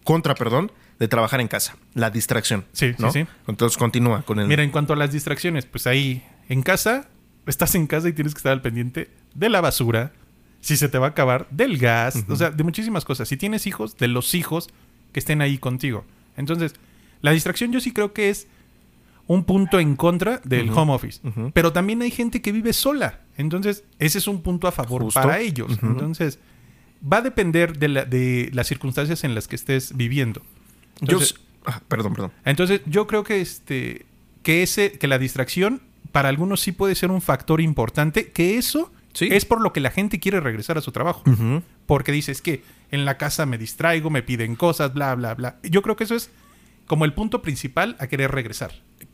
contra, 0.06 0.36
perdón, 0.36 0.71
de 1.00 1.07
trabajar 1.10 1.42
en 1.42 1.48
casa? 1.50 1.75
La 1.94 2.10
distracción. 2.10 2.63
Sí, 2.71 2.92
sí, 2.92 2.95
¿no? 3.00 3.12
sí. 3.12 3.25
Entonces 3.48 3.77
continúa 3.77 4.21
con 4.24 4.39
el... 4.39 4.48
Mira, 4.48 4.63
en 4.63 4.69
cuanto 4.71 4.94
a 4.94 4.95
las 4.95 5.12
distracciones, 5.12 5.65
pues 5.65 5.88
ahí 5.88 6.24
en 6.50 6.62
casa, 6.62 7.07
estás 7.45 7.75
en 7.75 7.88
casa 7.88 8.10
y 8.10 8.13
tienes 8.13 8.34
que 8.34 8.40
estar 8.40 8.51
al 8.54 8.62
pendiente 8.62 9.10
de 9.34 9.50
la 9.50 9.62
basura, 9.62 10.12
si 10.62 10.78
se 10.78 10.88
te 10.90 10.98
va 10.98 11.07
a 11.07 11.10
acabar, 11.10 11.48
del 11.51 11.78
gas, 11.78 12.24
o 12.30 12.36
sea, 12.36 12.51
de 12.51 12.63
muchísimas 12.63 13.04
cosas. 13.06 13.28
Si 13.28 13.38
tienes 13.38 13.68
hijos, 13.68 13.98
de 13.98 14.07
los 14.07 14.34
hijos 14.36 14.69
que 15.12 15.19
estén 15.19 15.42
ahí 15.42 15.57
contigo. 15.57 16.06
Entonces, 16.38 16.74
la 17.22 17.31
distracción 17.31 17.72
yo 17.72 17.80
sí 17.80 17.92
creo 17.92 18.13
que 18.13 18.30
es 18.30 18.48
un 19.28 19.44
punto 19.45 19.80
en 19.80 19.95
contra 19.95 20.42
del 20.44 20.69
home 20.69 20.94
office. 20.94 21.19
Pero 21.54 21.72
también 21.74 22.01
hay 22.01 22.12
gente 22.12 22.42
que 22.42 22.51
vive 22.51 22.74
sola. 22.74 23.22
Entonces, 23.38 23.84
ese 24.00 24.18
es 24.18 24.28
un 24.28 24.42
punto 24.42 24.68
a 24.68 24.72
favor 24.72 25.01
Justo. 25.04 25.22
para 25.22 25.39
ellos. 25.39 25.78
Entonces, 25.81 26.39
va 27.01 27.18
a 27.18 27.22
depender 27.22 27.78
de, 27.78 27.88
la- 27.89 28.06
de 28.06 28.50
las 28.54 28.68
circunstancias 28.68 29.24
en 29.24 29.36
las 29.36 29.48
que 29.48 29.56
estés 29.56 29.96
viviendo. 29.96 30.42
Entonces, 31.01 31.36
ah, 31.66 31.81
perdón, 31.88 32.13
perdón. 32.13 32.31
entonces, 32.46 32.81
yo 32.86 33.07
creo 33.07 33.24
que 33.24 33.42
este 33.42 34.06
que 34.44 34.62
ese 34.63 34.92
que 34.94 35.07
la 35.07 35.18
distracción 35.18 35.81
para 36.13 36.30
algunos 36.30 36.62
sí 36.62 36.71
puede 36.71 36.95
ser 36.95 37.12
un 37.12 37.21
factor 37.21 37.60
importante, 37.60 38.31
que 38.31 38.57
eso 38.57 38.94
Sí. 39.13 39.27
es 39.31 39.44
por 39.45 39.62
lo 39.62 39.74
que 39.74 39.80
la 39.81 39.92
gente 39.92 40.19
quiere 40.19 40.39
regresar 40.39 40.77
a 40.77 40.81
su 40.81 40.92
trabajo, 40.92 41.24
porque 41.86 42.12
dices 42.12 42.42
que 42.42 42.63
en 42.89 43.04
la 43.06 43.18
casa 43.18 43.45
me 43.45 43.57
distraigo, 43.60 44.10
me 44.10 44.24
piden 44.24 44.56
cosas, 44.56 44.94
bla 44.94 45.13
bla 45.15 45.36
bla. 45.36 45.57
Yo 45.63 45.81
creo 45.83 45.95
que 45.95 46.06
eso 46.06 46.15
es 46.15 46.32
como 46.88 47.05
el 47.05 47.13
punto 47.13 47.41
principal 47.41 47.96
a 48.00 48.08
querer 48.08 48.32
regresar. 48.32 48.72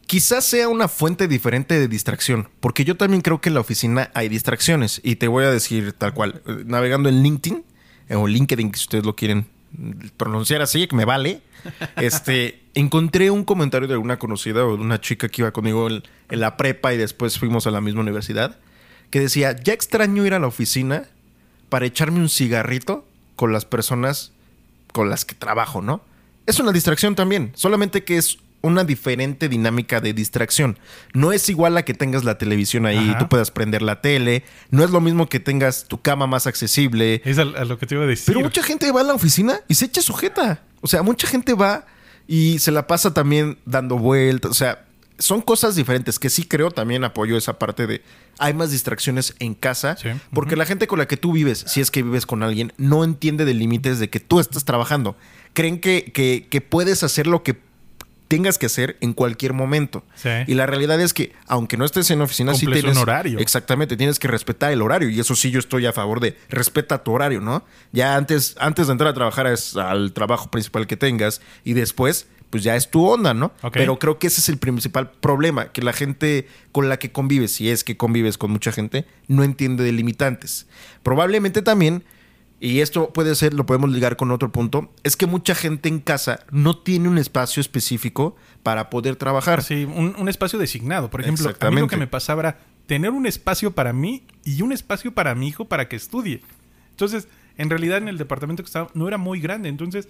Quizás 0.08 0.44
sea 0.46 0.70
una 0.70 0.88
fuente 0.88 1.28
diferente 1.28 1.78
de 1.80 1.88
distracción, 1.88 2.48
porque 2.62 2.84
yo 2.86 2.96
también 2.98 3.22
creo 3.22 3.42
que 3.42 3.50
en 3.50 3.56
la 3.56 3.60
oficina 3.62 4.10
hay 4.14 4.28
distracciones. 4.30 5.02
Y 5.04 5.18
te 5.18 5.28
voy 5.28 5.44
a 5.46 5.52
decir 5.52 5.94
tal 5.94 6.14
cual, 6.14 6.42
eh, 6.48 6.64
navegando 6.66 7.10
en 7.10 7.22
LinkedIn, 7.22 7.64
o 8.16 8.28
LinkedIn, 8.28 8.74
si 8.74 8.82
ustedes 8.84 9.06
lo 9.06 9.16
quieren 9.16 9.48
pronunciar 10.18 10.62
así, 10.62 10.88
que 10.88 10.96
me 10.96 11.06
vale, 11.06 11.42
este, 11.98 12.59
encontré 12.74 13.32
un 13.32 13.44
comentario 13.44 13.88
de 13.88 13.98
una 13.98 14.20
conocida 14.20 14.66
o 14.66 14.78
de 14.78 14.84
una 14.84 15.02
chica 15.02 15.30
que 15.30 15.42
iba 15.42 15.52
conmigo 15.52 15.88
en, 15.88 16.04
en 16.30 16.40
la 16.40 16.58
prepa 16.58 16.94
y 16.94 16.98
después 16.98 17.40
fuimos 17.40 17.68
a 17.68 17.72
la 17.72 17.82
misma 17.82 18.02
universidad, 18.02 18.58
que 19.10 19.20
decía, 19.20 19.56
ya 19.56 19.74
extraño 19.74 20.26
ir 20.26 20.34
a 20.34 20.40
la 20.40 20.48
oficina 20.48 21.06
para 21.70 21.86
echarme 21.86 22.20
un 22.20 22.30
cigarrito 22.30 23.06
con 23.36 23.54
las 23.54 23.66
personas 23.66 24.32
con 24.92 25.10
las 25.10 25.26
que 25.26 25.36
trabajo, 25.36 25.82
¿no? 25.82 26.02
Es 26.46 26.60
una 26.60 26.72
distracción 26.72 27.16
también, 27.16 27.52
solamente 27.56 28.04
que 28.04 28.18
es 28.18 28.40
una 28.62 28.84
diferente 28.84 29.48
dinámica 29.48 30.02
de 30.02 30.14
distracción. 30.14 30.78
No 31.14 31.32
es 31.32 31.48
igual 31.48 31.78
a 31.78 31.86
que 31.86 31.94
tengas 31.94 32.24
la 32.24 32.38
televisión 32.38 32.86
ahí 32.86 32.98
y 32.98 33.10
Ajá. 33.12 33.20
tú 33.20 33.30
puedas 33.30 33.52
prender 33.52 33.82
la 33.82 34.02
tele, 34.02 34.44
no 34.70 34.84
es 34.84 34.90
lo 34.90 35.00
mismo 35.00 35.30
que 35.30 35.40
tengas 35.40 35.86
tu 35.88 36.02
cama 36.02 36.28
más 36.28 36.48
accesible. 36.48 37.22
Es 37.24 37.38
a, 37.38 37.44
a 37.44 37.66
lo 37.66 37.78
que 37.78 37.86
te 37.86 37.96
iba 37.96 38.04
a 38.04 38.08
decir. 38.08 38.26
Pero 38.34 38.42
mucha 38.42 38.64
gente 38.64 38.92
va 38.92 39.02
a 39.02 39.04
la 39.06 39.14
oficina 39.14 39.62
y 39.68 39.76
se 39.76 39.86
echa 39.86 40.02
sujeta. 40.02 40.64
O 40.82 40.88
sea, 40.88 41.04
mucha 41.04 41.28
gente 41.28 41.54
va 41.54 41.86
y 42.32 42.60
se 42.60 42.70
la 42.72 42.86
pasa 42.86 43.12
también 43.12 43.58
dando 43.66 43.98
vueltas. 43.98 44.52
O 44.52 44.54
sea, 44.54 44.86
son 45.18 45.42
cosas 45.42 45.76
diferentes 45.76 46.20
que 46.20 46.30
sí 46.30 46.46
creo 46.46 46.70
también 46.70 47.04
apoyo 47.04 47.36
esa 47.36 47.58
parte 47.58 47.88
de 47.88 48.04
hay 48.38 48.54
más 48.54 48.70
distracciones 48.72 49.34
en 49.40 49.56
casa 49.56 49.98
Sí. 49.98 50.10
porque 50.32 50.56
la 50.56 50.66
gente 50.66 50.86
con 50.88 51.00
la 51.00 51.08
que 51.08 51.18
tú 51.18 51.34
vives, 51.34 51.66
si 51.68 51.82
es 51.82 51.90
que 51.90 52.04
vives 52.04 52.26
con 52.28 52.44
alguien, 52.44 52.72
no 52.78 53.04
entiende 53.04 53.46
de 53.46 53.56
límites 53.56 53.98
de 54.00 54.10
que 54.12 54.20
tú 54.20 54.40
estás 54.40 54.64
trabajando. 54.64 55.18
Creen 55.54 55.82
que, 55.82 56.12
que, 56.14 56.46
que 56.50 56.62
puedes 56.62 57.02
hacer 57.04 57.26
lo 57.26 57.42
que 57.42 57.58
tengas 58.30 58.60
que 58.60 58.68
hacer 58.68 58.96
en 59.02 59.14
cualquier 59.14 59.54
momento. 59.54 60.06
Sí. 60.14 60.30
Y 60.48 60.54
la 60.54 60.68
realidad 60.68 61.02
es 61.02 61.14
que, 61.14 61.34
aunque 61.48 61.78
no 61.78 61.84
estés 61.84 62.10
en 62.12 62.22
oficina, 62.22 62.54
sí 62.54 62.66
Cumples 62.66 62.84
un 62.84 62.90
tienes 62.92 63.02
horario. 63.02 63.40
Exactamente, 63.40 63.98
tienes 63.98 64.20
que 64.20 64.28
respetar 64.30 64.72
el 64.72 64.84
horario. 64.84 65.10
Y 65.10 65.20
eso 65.20 65.36
sí, 65.36 65.50
yo 65.50 65.60
estoy 65.60 65.88
a 65.88 65.94
favor 65.94 66.20
de 66.20 66.38
respeta 66.48 67.04
tu 67.04 67.12
horario, 67.12 67.42
¿no? 67.42 67.66
Ya 67.92 68.16
antes, 68.16 68.56
antes 68.60 68.86
de 68.86 68.94
entrar 68.94 69.10
a 69.10 69.14
trabajar 69.16 69.48
es 69.48 69.76
al 69.76 70.14
trabajo 70.14 70.50
principal 70.52 70.86
que 70.86 70.96
tengas 70.96 71.42
y 71.64 71.74
después, 71.74 72.28
pues 72.52 72.64
ya 72.64 72.76
es 72.76 72.92
tu 72.92 73.04
onda, 73.04 73.34
¿no? 73.34 73.52
Pero 73.74 73.98
creo 73.98 74.20
que 74.20 74.28
ese 74.28 74.42
es 74.42 74.50
el 74.50 74.60
principal 74.60 75.10
problema, 75.10 75.72
que 75.72 75.82
la 75.82 75.92
gente 75.92 76.48
con 76.72 76.88
la 76.88 77.00
que 77.00 77.12
convives, 77.12 77.54
si 77.54 77.72
es 77.72 77.84
que 77.84 77.98
convives 77.98 78.38
con 78.38 78.52
mucha 78.52 78.72
gente, 78.72 79.08
no 79.28 79.44
entiende 79.44 79.84
de 79.84 79.92
limitantes. 79.92 80.68
Probablemente 81.02 81.64
también 81.64 82.04
y 82.60 82.82
esto 82.82 83.12
puede 83.14 83.36
ser, 83.36 83.54
lo 83.54 83.66
podemos 83.66 83.90
ligar 83.90 84.18
con 84.18 84.32
otro 84.32 84.52
punto, 84.52 84.92
es 85.04 85.16
que 85.16 85.26
mucha 85.26 85.56
gente 85.56 85.88
en 85.90 86.00
casa 86.00 86.42
no 86.52 86.78
tiene 86.78 87.08
un 87.08 87.18
espacio 87.18 87.62
específico 87.62 88.36
para 88.64 88.90
poder 88.90 89.16
trabajar. 89.16 89.64
Sí, 89.64 89.86
un, 89.86 90.16
un 90.18 90.30
espacio 90.30 90.60
designado. 90.60 91.10
Por 91.10 91.22
ejemplo, 91.22 91.52
a 91.60 91.72
mí 91.72 91.80
lo 91.80 91.88
que 91.88 91.98
me 91.98 92.08
pasaba 92.08 92.42
era 92.42 92.60
tener 92.86 93.12
un 93.12 93.26
espacio 93.26 93.72
para 93.72 93.94
mí 93.94 94.24
y 94.44 94.62
un 94.62 94.72
espacio 94.74 95.14
para 95.14 95.36
mi 95.36 95.48
hijo 95.48 95.66
para 95.66 95.88
que 95.88 95.96
estudie. 95.96 96.42
Entonces, 96.92 97.28
en 97.58 97.70
realidad 97.70 98.00
en 98.00 98.08
el 98.08 98.18
departamento 98.18 98.64
que 98.64 98.68
estaba 98.68 98.90
no 98.94 99.08
era 99.08 99.18
muy 99.18 99.40
grande. 99.40 99.70
Entonces, 99.70 100.10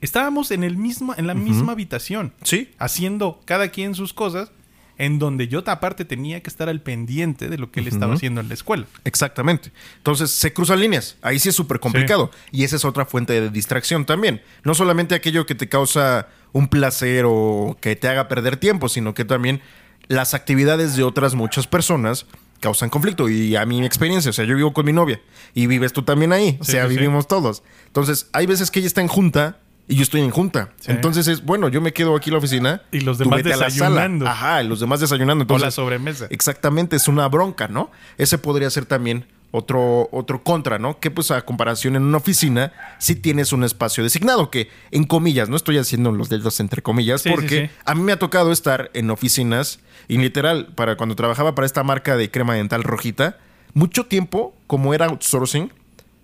estábamos 0.00 0.50
en, 0.50 0.64
el 0.64 0.76
mismo, 0.76 1.14
en 1.16 1.26
la 1.26 1.34
misma 1.34 1.72
habitación, 1.72 2.32
Sí, 2.42 2.70
haciendo 2.78 3.40
cada 3.44 3.68
quien 3.68 3.94
sus 3.94 4.12
cosas, 4.12 4.50
en 4.98 5.18
donde 5.18 5.48
yo 5.48 5.62
aparte 5.66 6.04
tenía 6.04 6.42
que 6.42 6.48
estar 6.48 6.68
al 6.68 6.80
pendiente 6.80 7.48
de 7.48 7.58
lo 7.58 7.70
que 7.70 7.80
él 7.80 7.88
estaba 7.88 8.14
haciendo 8.14 8.40
en 8.40 8.48
la 8.48 8.54
escuela. 8.54 8.86
Exactamente. 9.04 9.72
Entonces 9.98 10.30
se 10.30 10.52
cruzan 10.52 10.80
líneas. 10.80 11.16
Ahí 11.22 11.38
sí 11.38 11.50
es 11.50 11.54
súper 11.54 11.80
complicado. 11.80 12.30
Y 12.50 12.64
esa 12.64 12.76
es 12.76 12.84
otra 12.84 13.04
fuente 13.04 13.40
de 13.40 13.50
distracción 13.50 14.06
también. 14.06 14.42
No 14.64 14.74
solamente 14.74 15.14
aquello 15.14 15.44
que 15.46 15.54
te 15.54 15.68
causa 15.68 16.28
un 16.52 16.68
placer 16.68 17.24
o 17.26 17.76
que 17.80 17.96
te 17.96 18.08
haga 18.08 18.28
perder 18.28 18.56
tiempo, 18.56 18.88
sino 18.88 19.12
que 19.12 19.24
también 19.24 19.60
las 20.08 20.34
actividades 20.34 20.96
de 20.96 21.02
otras 21.02 21.34
muchas 21.34 21.66
personas 21.66 22.26
causan 22.60 22.88
conflicto. 22.88 23.28
Y 23.28 23.56
a 23.56 23.66
mi 23.66 23.84
experiencia, 23.84 24.30
o 24.30 24.32
sea, 24.32 24.44
yo 24.44 24.56
vivo 24.56 24.72
con 24.72 24.86
mi 24.86 24.92
novia 24.92 25.20
y 25.52 25.66
vives 25.66 25.92
tú 25.92 26.02
también 26.02 26.32
ahí. 26.32 26.56
O 26.60 26.64
sea, 26.64 26.84
sí, 26.84 26.90
sí. 26.90 26.96
vivimos 26.96 27.28
todos. 27.28 27.62
Entonces, 27.86 28.28
hay 28.32 28.46
veces 28.46 28.70
que 28.70 28.78
ella 28.78 28.88
está 28.88 29.02
en 29.02 29.08
junta 29.08 29.58
y 29.88 29.94
yo 29.96 30.02
estoy 30.02 30.22
en 30.22 30.30
junta. 30.30 30.70
Sí. 30.80 30.90
Entonces 30.90 31.28
es, 31.28 31.44
bueno, 31.44 31.68
yo 31.68 31.80
me 31.80 31.92
quedo 31.92 32.16
aquí 32.16 32.30
en 32.30 32.34
la 32.34 32.38
oficina. 32.38 32.82
Y 32.90 33.00
los 33.00 33.18
tú 33.18 33.24
demás 33.24 33.38
vete 33.38 33.52
a 33.52 33.56
la 33.56 33.70
sala. 33.70 33.88
desayunando. 33.88 34.26
Ajá, 34.26 34.62
y 34.62 34.68
los 34.68 34.80
demás 34.80 35.00
desayunando. 35.00 35.42
o 35.42 35.44
Entonces, 35.44 35.64
la 35.64 35.70
sobremesa. 35.70 36.26
Exactamente, 36.30 36.96
es 36.96 37.08
una 37.08 37.28
bronca, 37.28 37.68
¿no? 37.68 37.90
Ese 38.18 38.38
podría 38.38 38.68
ser 38.70 38.86
también 38.86 39.26
otro, 39.52 40.08
otro 40.12 40.42
contra, 40.42 40.78
¿no? 40.78 40.98
Que 40.98 41.10
pues 41.10 41.30
a 41.30 41.42
comparación 41.42 41.96
en 41.96 42.02
una 42.02 42.18
oficina, 42.18 42.72
sí 42.98 43.14
tienes 43.14 43.52
un 43.52 43.64
espacio 43.64 44.02
designado, 44.02 44.50
que 44.50 44.68
en 44.90 45.04
comillas, 45.04 45.48
no 45.48 45.56
estoy 45.56 45.78
haciendo 45.78 46.10
los 46.12 46.28
dedos 46.28 46.58
entre 46.60 46.82
comillas, 46.82 47.22
sí, 47.22 47.30
porque 47.30 47.66
sí. 47.66 47.80
a 47.84 47.94
mí 47.94 48.02
me 48.02 48.12
ha 48.12 48.18
tocado 48.18 48.52
estar 48.52 48.90
en 48.92 49.10
oficinas 49.10 49.80
y 50.08 50.18
literal, 50.18 50.68
para 50.74 50.96
cuando 50.96 51.16
trabajaba 51.16 51.54
para 51.54 51.66
esta 51.66 51.82
marca 51.84 52.16
de 52.16 52.30
crema 52.30 52.54
dental 52.54 52.82
rojita, 52.82 53.38
mucho 53.72 54.06
tiempo, 54.06 54.54
como 54.66 54.94
era 54.94 55.06
outsourcing, 55.06 55.72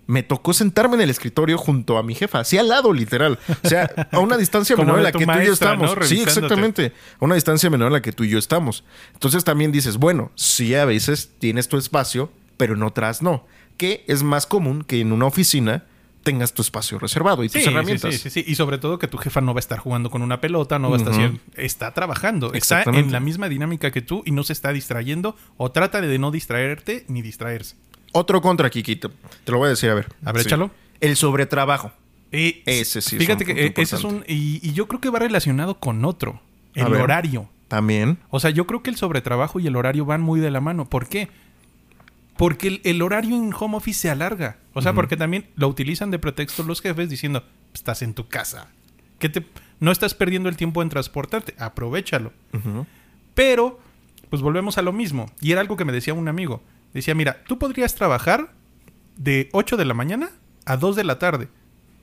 me 0.05 0.21
tocó 0.23 0.53
sentarme 0.53 0.95
en 0.95 1.01
el 1.01 1.09
escritorio 1.09 1.57
junto 1.57 1.97
a 1.97 2.03
mi 2.03 2.13
jefa, 2.15 2.39
así 2.41 2.57
al 2.57 2.67
lado, 2.67 2.91
literal. 2.93 3.39
O 3.63 3.67
sea, 3.67 3.89
a 4.11 4.19
una 4.19 4.37
distancia 4.37 4.75
menor 4.77 4.95
a 4.95 4.97
de 4.97 5.03
la 5.03 5.11
que 5.11 5.25
tú 5.25 5.31
y 5.41 5.45
yo 5.45 5.53
estamos. 5.53 5.95
Sí, 6.03 6.21
exactamente. 6.21 6.91
A 7.19 7.25
una 7.25 7.35
distancia 7.35 7.69
menor 7.69 7.87
a 7.87 7.91
la 7.91 8.01
que 8.01 8.11
tú 8.11 8.23
y 8.23 8.29
yo 8.29 8.37
estamos. 8.37 8.83
Entonces 9.13 9.43
también 9.43 9.71
dices, 9.71 9.97
bueno, 9.97 10.31
sí, 10.35 10.75
a 10.75 10.85
veces 10.85 11.31
tienes 11.39 11.67
tu 11.69 11.77
espacio, 11.77 12.31
pero 12.57 12.73
en 12.75 12.83
otras 12.83 13.21
no. 13.21 13.45
Que 13.77 14.03
es 14.07 14.23
más 14.23 14.45
común 14.45 14.83
que 14.83 14.99
en 14.99 15.11
una 15.13 15.25
oficina 15.25 15.85
tengas 16.23 16.53
tu 16.53 16.61
espacio 16.61 16.99
reservado 16.99 17.43
y 17.43 17.49
tus 17.49 17.61
Sí, 17.63 17.69
herramientas. 17.69 18.13
sí, 18.13 18.17
sí, 18.17 18.29
sí. 18.29 18.43
Y 18.47 18.55
sobre 18.55 18.77
todo 18.77 18.97
que 18.97 19.07
tu 19.09 19.17
jefa 19.17 19.41
no 19.41 19.53
va 19.53 19.57
a 19.57 19.59
estar 19.59 19.79
jugando 19.79 20.09
con 20.09 20.21
una 20.21 20.39
pelota, 20.39 20.79
no 20.79 20.89
va 20.89 20.95
a 20.95 20.99
estar 20.99 21.11
Ujú. 21.13 21.21
haciendo... 21.21 21.41
Está 21.55 21.93
trabajando. 21.93 22.53
Está 22.53 22.83
en 22.83 23.11
la 23.11 23.19
misma 23.19 23.49
dinámica 23.49 23.91
que 23.91 24.01
tú 24.01 24.21
y 24.25 24.31
no 24.31 24.43
se 24.43 24.53
está 24.53 24.71
distrayendo 24.71 25.35
o 25.57 25.71
trata 25.71 25.99
de 25.99 26.19
no 26.19 26.31
distraerte 26.31 27.03
ni 27.09 27.21
distraerse. 27.21 27.75
Otro 28.13 28.41
contra, 28.41 28.69
Kikito. 28.69 29.11
Te 29.43 29.51
lo 29.51 29.57
voy 29.57 29.67
a 29.67 29.69
decir, 29.71 29.89
a 29.89 29.95
ver. 29.95 30.07
A 30.23 30.31
ver, 30.31 30.43
Sí. 30.43 30.47
échalo. 30.47 30.71
El 31.01 31.17
sobretrabajo. 31.17 31.91
Ese 32.31 33.01
sí 33.01 33.15
es 33.17 33.21
Fíjate 33.21 33.43
un 33.43 33.47
que 33.47 33.63
punto 33.65 33.81
eh, 33.81 33.83
ese 33.83 33.95
es 33.97 34.03
un... 34.03 34.23
Y, 34.27 34.59
y 34.67 34.73
yo 34.73 34.87
creo 34.87 34.99
que 35.01 35.09
va 35.09 35.19
relacionado 35.19 35.79
con 35.79 36.03
otro. 36.05 36.41
El 36.73 36.93
horario. 36.93 37.49
También. 37.67 38.17
O 38.29 38.39
sea, 38.39 38.49
yo 38.51 38.65
creo 38.65 38.81
que 38.81 38.89
el 38.89 38.95
sobretrabajo 38.95 39.59
y 39.59 39.67
el 39.67 39.75
horario 39.75 40.05
van 40.05 40.21
muy 40.21 40.39
de 40.39 40.49
la 40.51 40.59
mano. 40.61 40.85
¿Por 40.89 41.07
qué? 41.07 41.29
Porque 42.37 42.67
el, 42.67 42.81
el 42.83 43.01
horario 43.01 43.35
en 43.35 43.53
home 43.57 43.77
office 43.77 43.99
se 43.99 44.09
alarga. 44.09 44.57
O 44.73 44.81
sea, 44.81 44.93
porque 44.93 45.17
también 45.17 45.45
lo 45.55 45.67
utilizan 45.67 46.09
de 46.09 46.17
pretexto 46.19 46.63
los 46.63 46.81
jefes 46.81 47.09
diciendo, 47.09 47.43
estás 47.73 48.01
en 48.01 48.13
tu 48.15 48.27
casa. 48.27 48.67
Que 49.19 49.29
te, 49.29 49.45
no 49.79 49.91
estás 49.91 50.13
perdiendo 50.15 50.49
el 50.49 50.57
tiempo 50.57 50.81
en 50.81 50.89
transportarte. 50.89 51.53
Aprovechalo. 51.59 52.31
Pero, 53.35 53.79
pues 54.29 54.41
volvemos 54.41 54.77
a 54.77 54.81
lo 54.81 54.91
mismo. 54.93 55.31
Y 55.41 55.51
era 55.51 55.61
algo 55.61 55.77
que 55.77 55.85
me 55.85 55.93
decía 55.93 56.13
un 56.15 56.27
amigo. 56.27 56.61
Decía, 56.93 57.15
mira, 57.15 57.43
tú 57.47 57.57
podrías 57.57 57.95
trabajar 57.95 58.53
de 59.15 59.49
8 59.51 59.77
de 59.77 59.85
la 59.85 59.93
mañana 59.93 60.31
a 60.65 60.77
2 60.77 60.95
de 60.95 61.03
la 61.03 61.19
tarde, 61.19 61.49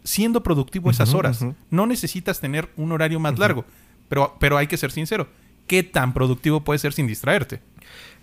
siendo 0.05 0.43
productivo 0.43 0.91
esas 0.91 1.15
horas. 1.15 1.45
No 1.71 1.87
necesitas 1.87 2.41
tener 2.41 2.71
un 2.77 2.93
horario 2.93 3.21
más 3.21 3.39
largo. 3.39 3.65
Pero, 4.09 4.37
pero 4.41 4.59
hay 4.59 4.67
que 4.67 4.77
ser 4.77 4.91
sincero. 4.91 5.29
¿Qué 5.67 5.83
tan 5.85 6.13
productivo 6.13 6.63
puedes 6.65 6.83
ser 6.83 6.93
sin 6.93 7.07
distraerte? 7.07 7.61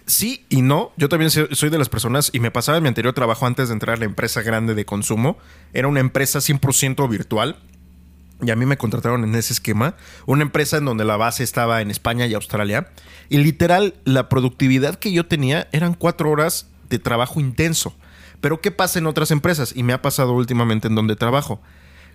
Sí 0.05 0.45
y 0.49 0.61
no. 0.61 0.91
Yo 0.97 1.09
también 1.09 1.31
soy 1.31 1.47
soy 1.51 1.69
de 1.69 1.77
las 1.77 1.89
personas, 1.89 2.29
y 2.33 2.39
me 2.39 2.51
pasaba 2.51 2.77
en 2.77 2.83
mi 2.83 2.89
anterior 2.89 3.13
trabajo 3.13 3.45
antes 3.45 3.69
de 3.69 3.73
entrar 3.73 3.95
a 3.95 3.99
la 3.99 4.05
empresa 4.05 4.41
grande 4.41 4.73
de 4.75 4.85
consumo. 4.85 5.37
Era 5.73 5.87
una 5.87 5.99
empresa 5.99 6.39
100% 6.39 7.09
virtual. 7.09 7.57
Y 8.41 8.51
a 8.51 8.55
mí 8.55 8.65
me 8.65 8.77
contrataron 8.77 9.23
en 9.23 9.33
ese 9.35 9.53
esquema. 9.53 9.95
Una 10.25 10.43
empresa 10.43 10.77
en 10.77 10.85
donde 10.85 11.05
la 11.05 11.17
base 11.17 11.43
estaba 11.43 11.81
en 11.81 11.89
España 11.89 12.27
y 12.27 12.33
Australia. 12.33 12.89
Y 13.29 13.37
literal, 13.37 13.95
la 14.03 14.29
productividad 14.29 14.95
que 14.95 15.11
yo 15.11 15.25
tenía 15.25 15.67
eran 15.71 15.95
cuatro 15.95 16.29
horas 16.29 16.67
de 16.89 16.99
trabajo 16.99 17.39
intenso. 17.39 17.95
Pero 18.39 18.61
¿qué 18.61 18.71
pasa 18.71 18.99
en 18.99 19.07
otras 19.07 19.31
empresas? 19.31 19.73
Y 19.75 19.83
me 19.83 19.93
ha 19.93 20.01
pasado 20.01 20.33
últimamente 20.33 20.87
en 20.87 20.95
donde 20.95 21.15
trabajo. 21.15 21.59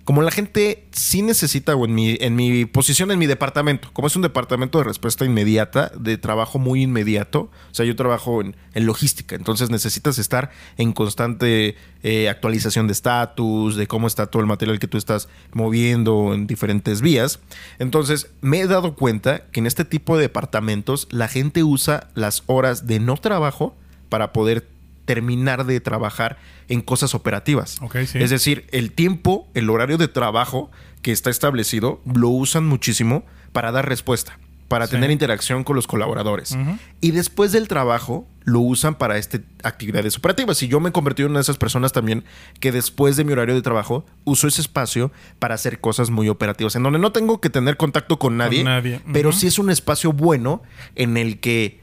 Como 0.05 0.21
la 0.21 0.31
gente 0.31 0.85
sí 0.91 1.21
necesita, 1.21 1.75
o 1.75 1.85
en 1.85 1.95
mi, 1.95 2.17
en 2.19 2.35
mi 2.35 2.65
posición 2.65 3.11
en 3.11 3.19
mi 3.19 3.25
departamento, 3.25 3.89
como 3.93 4.07
es 4.07 4.15
un 4.17 4.21
departamento 4.21 4.77
de 4.77 4.83
respuesta 4.83 5.23
inmediata, 5.23 5.93
de 5.97 6.17
trabajo 6.17 6.59
muy 6.59 6.81
inmediato, 6.81 7.49
o 7.71 7.73
sea, 7.73 7.85
yo 7.85 7.95
trabajo 7.95 8.41
en, 8.41 8.55
en 8.73 8.85
logística, 8.85 9.35
entonces 9.35 9.69
necesitas 9.69 10.17
estar 10.17 10.51
en 10.77 10.91
constante 10.91 11.77
eh, 12.03 12.27
actualización 12.27 12.87
de 12.87 12.93
estatus, 12.93 13.77
de 13.77 13.87
cómo 13.87 14.07
está 14.07 14.27
todo 14.27 14.41
el 14.41 14.47
material 14.47 14.77
que 14.77 14.89
tú 14.89 14.97
estás 14.97 15.29
moviendo 15.53 16.33
en 16.33 16.47
diferentes 16.47 17.01
vías. 17.01 17.39
Entonces, 17.79 18.29
me 18.41 18.59
he 18.59 18.67
dado 18.67 18.95
cuenta 18.95 19.45
que 19.51 19.61
en 19.61 19.67
este 19.67 19.85
tipo 19.85 20.17
de 20.17 20.23
departamentos 20.23 21.07
la 21.11 21.29
gente 21.29 21.63
usa 21.63 22.09
las 22.13 22.43
horas 22.47 22.87
de 22.87 22.99
no 22.99 23.15
trabajo 23.15 23.73
para 24.09 24.33
poder 24.33 24.67
terminar 25.05 25.65
de 25.65 25.79
trabajar 25.79 26.37
en 26.73 26.81
cosas 26.81 27.15
operativas. 27.15 27.79
Sí. 28.07 28.17
Es 28.19 28.29
decir, 28.29 28.67
el 28.71 28.91
tiempo, 28.91 29.47
el 29.53 29.69
horario 29.69 29.97
de 29.97 30.07
trabajo 30.07 30.69
que 31.01 31.11
está 31.11 31.29
establecido, 31.29 32.01
lo 32.13 32.29
usan 32.29 32.65
muchísimo 32.65 33.25
para 33.51 33.71
dar 33.71 33.87
respuesta, 33.87 34.39
para 34.67 34.87
Sí. 34.87 34.91
tener 34.91 35.11
interacción 35.11 35.63
con 35.63 35.75
los 35.75 35.85
colaboradores. 35.87 36.57
Y 37.01 37.11
después 37.11 37.51
del 37.51 37.67
trabajo, 37.67 38.25
lo 38.45 38.59
usan 38.59 38.95
para 38.95 39.17
este, 39.17 39.41
actividades 39.63 40.17
operativas. 40.17 40.61
Y 40.63 40.67
yo 40.67 40.79
me 40.79 40.89
he 40.89 40.91
convertido 40.91 41.27
en 41.27 41.31
una 41.31 41.39
de 41.39 41.43
esas 41.43 41.57
personas 41.57 41.91
también 41.93 42.23
que 42.59 42.71
después 42.71 43.15
de 43.15 43.23
mi 43.23 43.31
horario 43.33 43.55
de 43.55 43.61
trabajo 43.61 44.05
uso 44.25 44.47
ese 44.47 44.61
espacio 44.61 45.11
para 45.39 45.55
hacer 45.55 45.79
cosas 45.79 46.09
muy 46.09 46.27
operativas, 46.27 46.75
en 46.75 46.83
donde 46.83 46.99
no 46.99 47.11
tengo 47.11 47.39
que 47.39 47.49
tener 47.49 47.77
contacto 47.77 48.17
con 48.19 48.35
nadie, 48.37 48.63
nadie. 48.63 48.99
pero 49.13 49.31
sí 49.31 49.47
es 49.47 49.59
un 49.59 49.69
espacio 49.69 50.11
bueno 50.11 50.61
en 50.95 51.15
el 51.17 51.39
que 51.39 51.82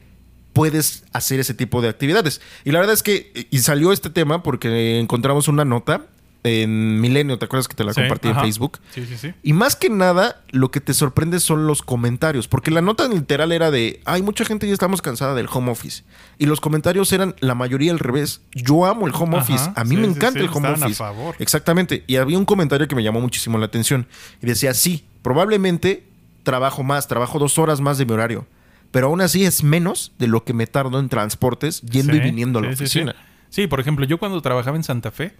puedes 0.53 1.03
hacer 1.13 1.39
ese 1.39 1.53
tipo 1.53 1.81
de 1.81 1.89
actividades. 1.89 2.41
Y 2.63 2.71
la 2.71 2.79
verdad 2.79 2.93
es 2.93 3.03
que, 3.03 3.47
y 3.49 3.59
salió 3.59 3.91
este 3.91 4.09
tema 4.09 4.43
porque 4.43 4.99
encontramos 4.99 5.47
una 5.47 5.65
nota 5.65 6.05
en 6.43 6.99
Milenio, 6.99 7.37
¿te 7.37 7.45
acuerdas 7.45 7.67
que 7.67 7.75
te 7.75 7.83
la 7.83 7.93
Sí, 7.93 8.01
compartí 8.01 8.29
ajá. 8.29 8.39
en 8.39 8.45
Facebook? 8.47 8.79
Sí, 8.95 9.05
sí, 9.05 9.15
sí. 9.15 9.31
Y 9.43 9.53
más 9.53 9.75
que 9.75 9.91
nada, 9.91 10.41
lo 10.49 10.71
que 10.71 10.81
te 10.81 10.95
sorprende 10.95 11.39
son 11.39 11.67
los 11.67 11.83
comentarios, 11.83 12.47
porque 12.47 12.71
la 12.71 12.81
nota 12.81 13.07
literal 13.07 13.51
era 13.51 13.69
de, 13.69 14.01
hay 14.05 14.23
mucha 14.23 14.43
gente 14.43 14.65
ya 14.65 14.73
estamos 14.73 15.03
cansada 15.03 15.35
del 15.35 15.47
home 15.51 15.69
office. 15.71 16.01
Y 16.39 16.47
los 16.47 16.59
comentarios 16.59 17.13
eran 17.13 17.35
la 17.41 17.53
mayoría 17.53 17.91
al 17.91 17.99
revés. 17.99 18.41
Yo 18.53 18.87
amo 18.87 19.05
el 19.05 19.13
home 19.13 19.37
Ajá, 19.37 19.43
office, 19.53 19.71
a 19.75 19.83
mí 19.83 19.95
sí, 19.95 20.01
me 20.01 20.07
encanta 20.07 20.39
sí, 20.39 20.45
el 20.45 20.51
home 20.51 20.69
a 20.69 20.71
office. 20.71 20.95
favor. 20.95 21.35
Exactamente. 21.37 22.03
Y 22.07 22.15
había 22.15 22.39
un 22.39 22.45
comentario 22.45 22.87
que 22.87 22.95
me 22.95 23.03
llamó 23.03 23.21
muchísimo 23.21 23.59
la 23.59 23.67
atención. 23.67 24.07
Y 24.41 24.47
decía, 24.47 24.73
sí, 24.73 25.05
probablemente 25.21 26.03
trabajo 26.41 26.81
más, 26.81 27.07
trabajo 27.07 27.37
dos 27.37 27.59
horas 27.59 27.81
más 27.81 27.99
de 27.99 28.05
mi 28.07 28.13
horario. 28.13 28.47
Pero 28.91 29.07
aún 29.07 29.21
así 29.21 29.45
es 29.45 29.63
menos 29.63 30.11
de 30.19 30.27
lo 30.27 30.43
que 30.43 30.53
me 30.53 30.67
tardo 30.67 30.99
en 30.99 31.09
transportes 31.09 31.81
yendo 31.81 32.15
y 32.15 32.19
viniendo 32.19 32.59
a 32.59 32.63
la 32.63 32.67
sí, 32.69 32.83
oficina. 32.83 33.13
Sí. 33.49 33.61
Sí, 33.61 33.67
por 33.67 33.79
ejemplo, 33.79 34.05
yo 34.05 34.17
cuando 34.17 34.41
trabajaba 34.41 34.77
en 34.77 34.83
Santa 34.83 35.11
Fe, 35.11 35.33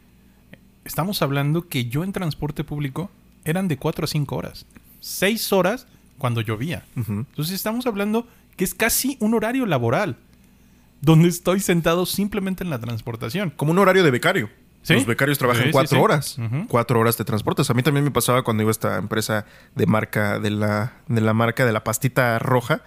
estamos 0.85 1.21
hablando 1.21 1.67
que 1.67 1.85
yo 1.85 2.03
en 2.03 2.11
transporte 2.11 2.63
público 2.63 3.09
eran 3.45 3.67
de 3.67 3.77
4 3.77 4.05
a 4.05 4.07
5 4.07 4.35
horas. 4.35 4.65
6 4.99 5.53
horas 5.53 5.87
cuando 6.17 6.41
llovía. 6.41 6.83
Entonces 6.95 7.55
estamos 7.55 7.85
hablando 7.87 8.27
que 8.55 8.63
es 8.63 8.73
casi 8.73 9.17
un 9.19 9.33
horario 9.33 9.65
laboral, 9.65 10.17
donde 11.01 11.29
estoy 11.29 11.59
sentado 11.61 12.05
simplemente 12.05 12.63
en 12.63 12.69
la 12.69 12.79
transportación. 12.79 13.49
Como 13.55 13.71
un 13.71 13.79
horario 13.79 14.03
de 14.03 14.11
becario. 14.11 14.49
Sí. 14.83 14.95
Los 14.95 15.05
becarios 15.05 15.37
trabajan 15.37 15.65
Sí, 15.65 15.71
cuatro 15.71 15.97
sí. 15.97 16.03
horas. 16.03 16.37
Cuatro 16.67 16.99
horas 16.99 17.17
de 17.17 17.23
transportes. 17.23 17.69
A 17.69 17.73
mí 17.73 17.81
también 17.83 18.03
me 18.03 18.11
pasaba 18.11 18.43
cuando 18.43 18.63
iba 18.63 18.69
a 18.69 18.71
esta 18.71 18.97
empresa 18.97 19.45
de 19.75 19.85
marca, 19.85 20.39
de 20.39 20.49
la, 20.51 20.93
de 21.07 21.21
la 21.21 21.33
marca 21.33 21.65
de 21.65 21.71
la 21.71 21.83
pastita 21.83 22.37
roja, 22.39 22.81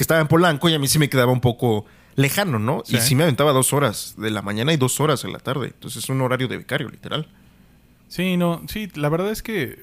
que 0.00 0.04
estaba 0.04 0.22
en 0.22 0.28
Polanco 0.28 0.66
y 0.70 0.72
a 0.72 0.78
mí 0.78 0.88
sí 0.88 0.98
me 0.98 1.10
quedaba 1.10 1.30
un 1.30 1.42
poco 1.42 1.84
lejano, 2.16 2.58
¿no? 2.58 2.82
Sí. 2.86 2.96
Y 2.96 3.00
sí 3.00 3.14
me 3.14 3.24
aventaba 3.24 3.52
dos 3.52 3.74
horas 3.74 4.14
de 4.16 4.30
la 4.30 4.40
mañana 4.40 4.72
y 4.72 4.78
dos 4.78 4.98
horas 4.98 5.24
en 5.24 5.32
la 5.34 5.40
tarde. 5.40 5.66
Entonces 5.74 6.04
es 6.04 6.08
un 6.08 6.22
horario 6.22 6.48
de 6.48 6.56
becario, 6.56 6.88
literal. 6.88 7.28
Sí, 8.08 8.38
no, 8.38 8.62
sí, 8.66 8.88
la 8.94 9.10
verdad 9.10 9.30
es 9.30 9.42
que 9.42 9.78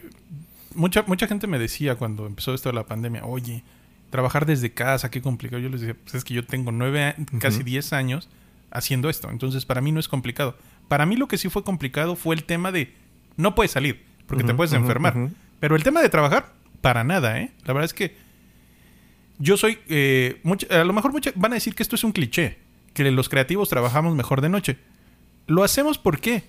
mucha, 0.74 1.04
mucha 1.04 1.28
gente 1.28 1.46
me 1.46 1.60
decía 1.60 1.98
cuando 1.98 2.26
empezó 2.26 2.56
esto 2.56 2.70
de 2.70 2.74
la 2.74 2.88
pandemia, 2.88 3.26
oye, 3.26 3.64
trabajar 4.10 4.48
desde 4.48 4.74
casa, 4.74 5.12
qué 5.12 5.22
complicado. 5.22 5.62
Yo 5.62 5.70
les 5.70 5.82
decía, 5.82 5.96
pues 6.02 6.16
es 6.16 6.24
que 6.24 6.34
yo 6.34 6.44
tengo 6.44 6.72
nueve, 6.72 7.14
casi 7.40 7.62
diez 7.62 7.94
años 7.94 8.28
haciendo 8.72 9.12
esto, 9.12 9.30
entonces 9.30 9.66
para 9.66 9.82
mí 9.82 9.92
no 9.92 10.00
es 10.00 10.08
complicado. 10.08 10.58
Para 10.88 11.06
mí 11.06 11.16
lo 11.16 11.28
que 11.28 11.38
sí 11.38 11.48
fue 11.48 11.64
complicado 11.64 12.16
fue 12.16 12.34
el 12.34 12.44
tema 12.44 12.72
de 12.72 12.92
no 13.36 13.54
puedes 13.54 13.70
salir, 13.70 14.04
porque 14.26 14.44
te 14.44 14.56
puedes 14.56 14.74
enfermar. 14.74 15.30
Pero 15.60 15.76
el 15.76 15.84
tema 15.84 16.02
de 16.02 16.10
trabajar, 16.10 16.54
para 16.82 17.04
nada, 17.04 17.40
¿eh? 17.40 17.52
La 17.66 17.74
verdad 17.74 17.86
es 17.86 17.94
que 17.94 18.26
yo 19.40 19.58
soy... 19.58 19.80
eh, 19.90 20.40
mucha- 20.44 20.68
a 20.82 20.84
lo 20.84 20.94
mejor 20.94 21.12
mucha- 21.12 21.32
van 21.36 21.52
a 21.52 21.56
decir 21.56 21.76
que 21.76 21.84
esto 21.84 21.96
es 21.96 22.04
un 22.04 22.12
cliché, 22.12 22.58
que 22.94 23.10
los 23.12 23.30
creativos 23.30 23.70
trabajamos 23.70 24.16
mejor 24.16 24.42
de 24.42 24.50
noche. 24.50 24.78
Lo 25.48 25.64
hacemos 25.64 25.98
¿por 25.98 26.20
qué? 26.20 26.44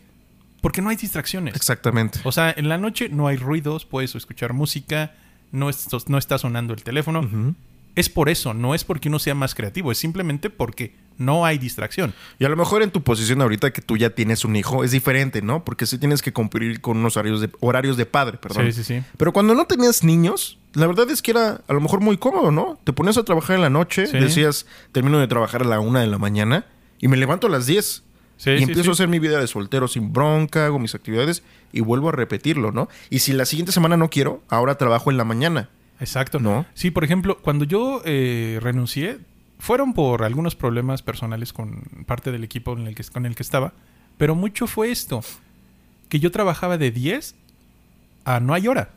Porque 0.61 0.83
no 0.83 0.89
hay 0.91 0.97
distracciones. 0.97 1.55
Exactamente. 1.55 2.19
O 2.25 2.33
sea, 2.33 2.53
en 2.57 2.69
la 2.69 2.79
noche 2.79 3.09
no 3.09 3.29
hay 3.29 3.37
ruidos, 3.37 3.85
puedes 3.85 4.15
escuchar 4.15 4.53
música, 4.55 5.15
no, 5.53 5.71
es- 5.71 5.87
no 6.09 6.19
está 6.19 6.39
sonando 6.39 6.75
el 6.75 6.83
teléfono. 6.83 7.55
Es 7.95 8.09
por 8.09 8.29
eso, 8.29 8.55
no 8.55 8.75
es 8.75 8.85
porque 8.85 9.09
uno 9.09 9.19
sea 9.19 9.35
más 9.35 9.55
creativo, 9.57 9.91
es 9.91 9.99
simplemente 9.99 10.51
porque 10.51 10.95
no 11.17 11.45
hay 11.45 11.59
distracción. 11.59 12.15
Y 12.39 12.45
a 12.45 12.49
lo 12.49 12.55
mejor 12.57 12.83
en 12.83 12.93
tu 12.93 13.03
posición 13.03 13.43
ahorita 13.43 13.73
que 13.73 13.83
tú 13.83 13.97
ya 13.97 14.11
tienes 14.11 14.45
un 14.45 14.55
hijo 14.55 14.85
es 14.85 14.93
diferente, 14.93 15.43
¿no? 15.43 15.65
Porque 15.65 15.85
sí 15.85 15.99
tienes 15.99 16.23
que 16.23 16.33
cumplir 16.33 16.81
con 16.81 16.97
unos 16.99 17.17
horarios 17.17 17.41
de, 17.41 17.51
horarios 17.61 17.97
de 17.97 18.07
padre, 18.07 18.39
perdón. 18.39 18.67
Sí, 18.67 18.73
sí, 18.73 18.85
sí. 18.85 19.03
Pero 19.17 19.33
cuando 19.33 19.55
no 19.57 19.65
tenías 19.67 20.05
niños, 20.05 20.58
la 20.75 20.87
verdad 20.87 21.11
es 21.11 21.23
que 21.23 21.31
era 21.33 21.63
a 21.67 21.73
lo 21.73 21.81
mejor 21.81 22.01
muy 22.01 22.17
cómodo, 22.19 22.51
¿no? 22.51 22.79
Te 22.85 22.93
ponías 22.93 23.17
a 23.19 23.25
trabajar 23.25 23.57
en 23.57 23.63
la 23.63 23.71
noche, 23.71 24.07
Sí. 24.07 24.19
decías, 24.19 24.67
termino 24.93 25.19
de 25.19 25.27
trabajar 25.27 25.63
a 25.63 25.67
la 25.67 25.81
una 25.81 26.01
de 26.01 26.07
la 26.07 26.19
mañana 26.19 26.67
y 27.01 27.09
me 27.09 27.17
levanto 27.17 27.47
a 27.47 27.51
las 27.51 27.67
10. 27.67 28.05
Sí, 28.37 28.51
y 28.51 28.59
sí, 28.59 28.65
empiezo 28.65 28.91
a 28.91 28.93
hacer 28.93 29.09
mi 29.09 29.19
vida 29.19 29.41
de 29.41 29.47
soltero 29.49 29.89
sin 29.89 30.13
bronca, 30.13 30.67
hago 30.67 30.79
mis 30.79 30.95
actividades 30.95 31.43
y 31.73 31.81
vuelvo 31.81 32.11
a 32.11 32.13
repetirlo, 32.13 32.71
¿no? 32.71 32.89
Y 33.11 33.19
si 33.19 33.33
la 33.33 33.45
siguiente 33.45 33.73
semana 33.73 33.97
no 33.97 34.11
quiero, 34.11 34.43
ahora 34.49 34.77
trabajo 34.79 35.11
en 35.11 35.17
la 35.17 35.25
mañana. 35.25 35.71
Exacto. 35.99 36.39
¿No? 36.39 36.65
Sí, 36.75 36.93
por 36.93 37.03
ejemplo, 37.03 37.39
cuando 37.43 37.65
yo 37.65 38.01
eh, 38.05 38.61
renuncié, 38.63 39.19
fueron 39.59 39.93
por 39.93 40.23
algunos 40.23 40.55
problemas 40.55 41.03
personales 41.03 41.53
con 41.53 41.83
parte 42.07 42.31
del 42.31 42.45
equipo 42.45 42.75
en 42.77 42.87
el 42.87 42.95
que, 42.95 43.03
con 43.03 43.27
el 43.27 43.35
que 43.35 43.43
estaba, 43.43 43.73
pero 44.17 44.37
mucho 44.37 44.69
fue 44.69 44.93
esto, 44.93 45.21
que 46.09 46.21
yo 46.21 46.31
trabajaba 46.31 46.79
de 46.79 46.93
10 46.93 47.35
a 48.37 48.41
no 48.41 48.55
hay 48.55 48.69
hora. 48.69 48.91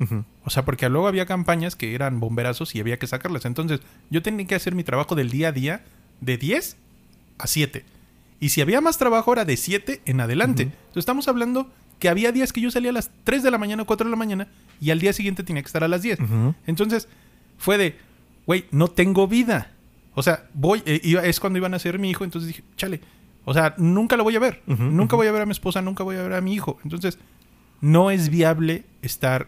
O 0.44 0.50
sea, 0.50 0.66
porque 0.66 0.90
luego 0.90 1.08
había 1.08 1.26
campañas 1.26 1.76
que 1.76 1.94
eran 1.96 2.20
bomberazos 2.20 2.74
y 2.76 2.80
había 2.80 2.98
que 2.98 3.08
sacarlas. 3.08 3.46
Entonces, 3.46 3.80
yo 4.10 4.22
tenía 4.22 4.46
que 4.48 4.56
hacer 4.56 4.76
mi 4.76 4.84
trabajo 4.84 5.16
del 5.16 5.30
día 5.30 5.50
a 5.50 5.52
día 5.52 5.84
de 6.20 6.38
10 6.38 6.78
a 7.38 7.48
7. 7.48 7.86
Y 8.40 8.50
si 8.50 8.62
había 8.62 8.82
más 8.82 8.98
trabajo, 8.98 9.32
era 9.34 9.46
de 9.46 9.56
7 9.58 10.02
en 10.06 10.20
adelante. 10.20 10.64
Entonces, 10.64 10.98
estamos 10.98 11.28
hablando 11.28 11.70
que 12.00 12.10
había 12.10 12.32
días 12.32 12.52
que 12.54 12.62
yo 12.62 12.72
salía 12.72 12.90
a 12.90 12.94
las 12.94 13.12
3 13.24 13.44
de 13.44 13.52
la 13.52 13.58
mañana 13.60 13.84
o 13.84 13.86
4 13.86 14.06
de 14.06 14.10
la 14.12 14.18
mañana 14.18 14.48
y 14.80 14.90
al 14.90 15.00
día 15.00 15.14
siguiente 15.14 15.44
tenía 15.44 15.62
que 15.62 15.68
estar 15.68 15.84
a 15.84 15.88
las 15.88 16.02
10. 16.02 16.20
Ujú. 16.20 16.56
Entonces, 16.66 17.08
fue 17.60 17.78
de, 17.78 17.96
güey, 18.48 18.66
no 18.72 18.88
tengo 18.88 19.28
vida. 19.28 19.72
O 20.16 20.24
sea, 20.24 20.46
voy, 20.56 20.82
eh, 20.88 21.00
iba- 21.04 21.24
es 21.24 21.40
cuando 21.40 21.58
iban 21.58 21.74
a 21.76 21.80
ser 21.80 22.00
mi 22.00 22.10
hijo, 22.10 22.24
entonces 22.24 22.48
dije, 22.48 22.64
chale, 22.76 23.00
o 23.46 23.54
sea, 23.54 23.76
nunca 23.78 24.18
lo 24.18 24.24
voy 24.24 24.36
a 24.36 24.40
ver. 24.40 24.62
Nunca 24.66 25.16
voy 25.16 25.28
a 25.28 25.32
ver 25.32 25.44
a 25.44 25.46
mi 25.46 25.52
esposa, 25.52 25.82
nunca 25.84 26.04
voy 26.04 26.16
a 26.18 26.24
ver 26.24 26.34
a 26.34 26.42
mi 26.42 26.54
hijo. 26.54 26.80
Entonces, 26.84 27.20
no 27.82 28.12
es 28.12 28.30
viable 28.30 28.84
estar 29.02 29.48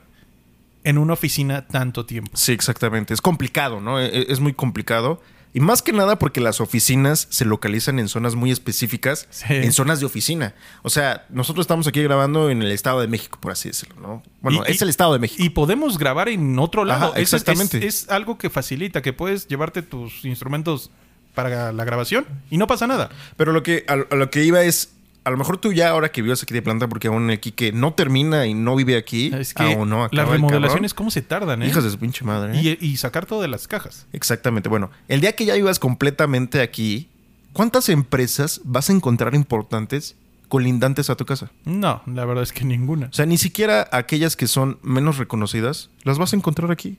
en 0.84 0.98
una 0.98 1.14
oficina 1.14 1.68
tanto 1.68 2.06
tiempo. 2.06 2.32
Sí, 2.36 2.52
exactamente. 2.52 3.14
Es 3.14 3.22
complicado, 3.22 3.80
¿no? 3.80 4.00
E- 4.02 4.08
e- 4.08 4.26
Es 4.30 4.40
muy 4.40 4.54
complicado. 4.54 5.22
Y 5.56 5.60
más 5.60 5.84
que 5.84 5.94
nada 5.94 6.18
porque 6.18 6.42
las 6.42 6.60
oficinas 6.60 7.28
se 7.30 7.46
localizan 7.46 8.00
en 8.00 8.10
zonas 8.10 8.34
muy 8.34 8.50
específicas, 8.52 9.28
Sí. 9.30 9.46
en 9.54 9.72
zonas 9.72 10.00
de 10.00 10.08
oficina. 10.08 10.56
O 10.82 10.90
sea, 10.90 11.26
nosotros 11.30 11.64
estamos 11.66 11.86
aquí 11.86 12.02
grabando 12.02 12.50
en 12.50 12.64
el 12.64 12.72
Estado 12.72 13.02
de 13.02 13.08
México, 13.08 13.38
por 13.40 13.52
así 13.52 13.70
decirlo, 13.70 13.96
¿no? 14.02 14.24
Bueno, 14.42 14.64
Y- 14.68 14.72
es 14.72 14.82
y- 14.82 14.84
el 14.84 14.90
Estado 14.90 15.14
de 15.14 15.20
México. 15.20 15.44
Y 15.44 15.50
podemos 15.52 16.00
grabar 16.00 16.28
en 16.28 16.58
otro 16.58 16.84
lado. 16.86 17.10
Ajá, 17.12 17.20
Es- 17.20 17.28
es- 17.30 17.34
exactamente. 17.44 17.86
Es, 17.86 18.10
algo 18.10 18.40
que 18.40 18.50
facilita, 18.50 19.04
que 19.04 19.14
puedes 19.14 19.48
llevarte 19.48 19.84
tus 19.84 20.26
instrumentos 20.26 20.90
para 21.36 21.72
la 21.72 21.84
grabación 21.86 22.26
y 22.50 22.58
no 22.58 22.66
pasa 22.66 22.88
nada. 22.88 23.10
Pero 23.38 23.54
lo 23.54 23.62
que, 23.62 23.86
a, 23.88 23.94
a 23.94 24.16
lo 24.18 24.32
que 24.32 24.44
iba 24.44 24.64
es, 24.64 24.92
a 25.24 25.30
lo 25.32 25.38
mejor 25.38 25.58
tú 25.58 25.72
ya 25.72 25.90
ahora 25.90 26.12
que 26.12 26.22
vives 26.22 26.44
aquí 26.44 26.54
de 26.54 26.62
planta, 26.62 26.88
porque 26.88 27.08
aún 27.08 27.30
el 27.30 27.40
que 27.40 27.72
no 27.72 27.94
termina 27.94 28.46
y 28.46 28.54
no 28.54 28.76
vive 28.76 28.98
aquí, 28.98 29.32
Es 29.34 29.54
que 29.54 29.64
aún 29.64 29.90
no 29.90 30.04
acaba 30.04 30.24
las 30.24 30.28
el 30.28 30.32
remodelaciones. 30.34 30.94
¿cómo 30.94 31.12
se 31.12 31.22
tardan? 31.22 31.64
eh? 31.64 31.68
Hijas 31.68 31.84
de 31.84 31.90
su 31.92 31.98
pinche 32.00 32.26
madre. 32.26 32.58
¿eh? 32.60 32.78
y, 32.82 32.86
y 32.86 32.98
sacar 32.98 33.26
todo 33.26 33.42
de 33.42 33.48
las 33.48 33.68
cajas. 33.68 34.06
Exactamente. 34.14 34.70
Bueno, 34.70 34.90
el 35.08 35.22
día 35.22 35.34
que 35.34 35.46
ya 35.46 35.56
vivas 35.56 35.80
completamente 35.80 36.62
aquí, 36.62 37.10
¿cuántas 37.54 37.90
empresas 37.90 38.62
vas 38.64 38.90
a 38.90 38.94
encontrar 38.94 39.34
importantes 39.36 40.16
colindantes 40.50 41.10
a 41.10 41.16
tu 41.16 41.26
casa? 41.26 41.52
No, 41.66 42.02
la 42.06 42.26
verdad 42.26 42.44
es 42.44 42.52
que 42.52 42.66
ninguna. 42.66 43.08
O 43.08 43.14
sea, 43.14 43.26
ni 43.26 43.38
siquiera 43.38 43.88
aquellas 43.92 44.36
que 44.36 44.48
son 44.48 44.78
menos 44.84 45.18
reconocidas 45.18 45.90
las 46.04 46.18
vas 46.20 46.34
a 46.34 46.36
encontrar 46.36 46.70
aquí. 46.72 46.98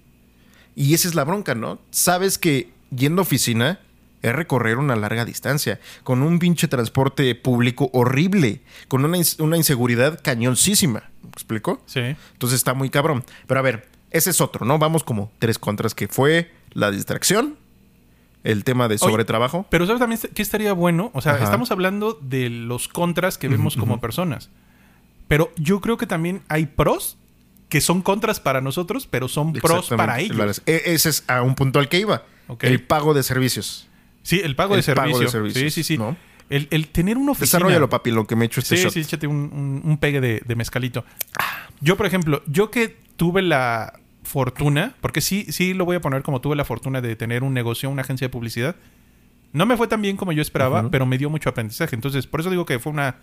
Y 0.75 0.95
esa 0.95 1.07
es 1.09 1.15
la 1.15 1.25
bronca, 1.25 1.55
¿no? 1.55 1.79
Sabes 1.91 2.39
que 2.39 2.71
yendo 2.91 3.21
a 3.21 3.25
oficina 3.25 3.79
es 4.25 4.35
recorrer 4.35 4.79
una 4.79 4.97
larga 4.97 5.25
distancia, 5.25 5.81
con 6.03 6.23
un 6.23 6.39
pinche 6.39 6.67
transporte 6.69 7.35
público 7.35 7.91
horrible, 7.93 8.63
con 8.89 9.05
una, 9.05 9.19
una 9.39 9.57
inseguridad 9.57 10.21
cañoncísima. 10.23 11.11
¿Me 11.23 11.29
explico? 11.31 11.83
Sí. 11.87 12.01
Entonces 12.33 12.57
está 12.57 12.75
muy 12.75 12.91
cabrón. 12.91 13.25
Pero 13.47 13.61
a 13.61 13.63
ver, 13.63 13.89
ese 14.11 14.31
es 14.31 14.41
otro, 14.41 14.65
¿no? 14.65 14.79
Vamos 14.79 15.05
como 15.05 15.31
tres 15.39 15.59
contras, 15.59 15.95
que 15.95 16.09
fue 16.09 16.51
la 16.73 16.91
distracción, 16.91 17.57
el 18.45 18.65
tema 18.65 18.89
de 18.89 18.95
Oye, 18.95 19.11
sobretrabajo. 19.11 19.67
Pero 19.71 19.87
¿sabes 19.87 20.01
también 20.01 20.21
qué 20.35 20.43
estaría 20.43 20.73
bueno? 20.73 21.11
O 21.15 21.21
sea, 21.21 21.33
Ajá. 21.35 21.45
estamos 21.45 21.71
hablando 21.71 22.19
de 22.21 22.51
los 22.51 22.89
contras 22.89 23.39
que 23.39 23.49
vemos 23.49 23.77
como 23.77 24.01
personas. 24.01 24.51
Pero 25.29 25.53
yo 25.57 25.81
creo 25.81 25.97
que 25.97 26.07
también 26.07 26.43
hay 26.49 26.67
pros 26.67 27.17
que 27.71 27.81
son 27.81 28.03
contras 28.03 28.41
para 28.41 28.61
nosotros, 28.61 29.07
pero 29.11 29.27
son 29.29 29.53
pros 29.55 29.89
para 29.89 30.21
ellos. 30.21 30.63
E- 30.67 30.83
Ese 30.87 31.09
es 31.09 31.25
a 31.27 31.43
un 31.43 31.55
punto 31.55 31.79
al 31.79 31.89
que 31.89 31.99
iba. 31.99 32.23
El 32.61 32.83
pago 32.83 33.15
de 33.15 33.23
servicios. 33.23 33.89
Sí, 34.25 34.41
el 34.43 34.57
pago, 34.57 34.75
El 34.75 34.83
de, 34.83 34.95
pago 34.95 35.07
servicio. 35.19 35.25
de 35.27 35.31
servicios, 35.31 35.73
Sí, 35.75 35.83
sí, 35.85 35.95
sí. 35.95 35.99
¿no? 35.99 36.17
El, 36.51 36.67
el 36.73 36.89
tener 36.89 37.17
una 37.17 37.33
oficina. 37.33 37.59
Desarrollalo, 37.59 37.89
papi, 37.89 38.11
lo 38.11 38.27
que 38.27 38.35
me 38.37 38.45
he 38.45 38.47
hecho 38.47 38.59
este 38.61 38.77
sí, 38.77 38.83
shot. 38.83 38.93
sí, 38.93 39.01
échate 39.01 39.27
un, 39.29 39.37
un- 39.37 39.81
un 39.85 39.99
pegue 39.99 40.21
de, 40.21 40.43
de 40.45 40.57
mezcalito. 40.57 41.05
Yo, 41.81 41.97
por 41.97 42.07
ejemplo, 42.07 42.43
yo 42.47 42.71
que 42.71 42.97
tuve 43.17 43.41
la 43.43 43.93
fortuna, 44.25 44.95
porque 45.01 45.21
sí, 45.21 45.47
sí 45.51 45.73
lo 45.75 45.85
voy 45.85 45.97
a 45.97 46.01
poner 46.01 46.23
como 46.23 46.41
tuve 46.41 46.57
la 46.57 46.65
fortuna 46.65 47.01
de 47.01 47.15
tener 47.17 47.43
un 47.45 47.55
negocio, 47.55 47.89
una 47.91 48.03
agencia 48.03 48.27
de 48.27 48.31
publicidad. 48.31 48.75
No 49.53 49.67
me 49.67 49.77
fue 49.77 49.87
tan 49.87 50.03
bien 50.03 50.17
como 50.17 50.33
yo 50.33 50.43
esperaba, 50.43 50.91
pero 50.91 51.07
me 51.07 51.17
dio 51.17 51.31
mucho 51.31 51.49
aprendizaje. 51.51 51.95
Entonces, 51.95 52.27
por 52.27 52.41
eso 52.41 52.51
digo 52.51 52.67
que 52.67 52.79
fue 52.81 52.93
una 52.93 53.17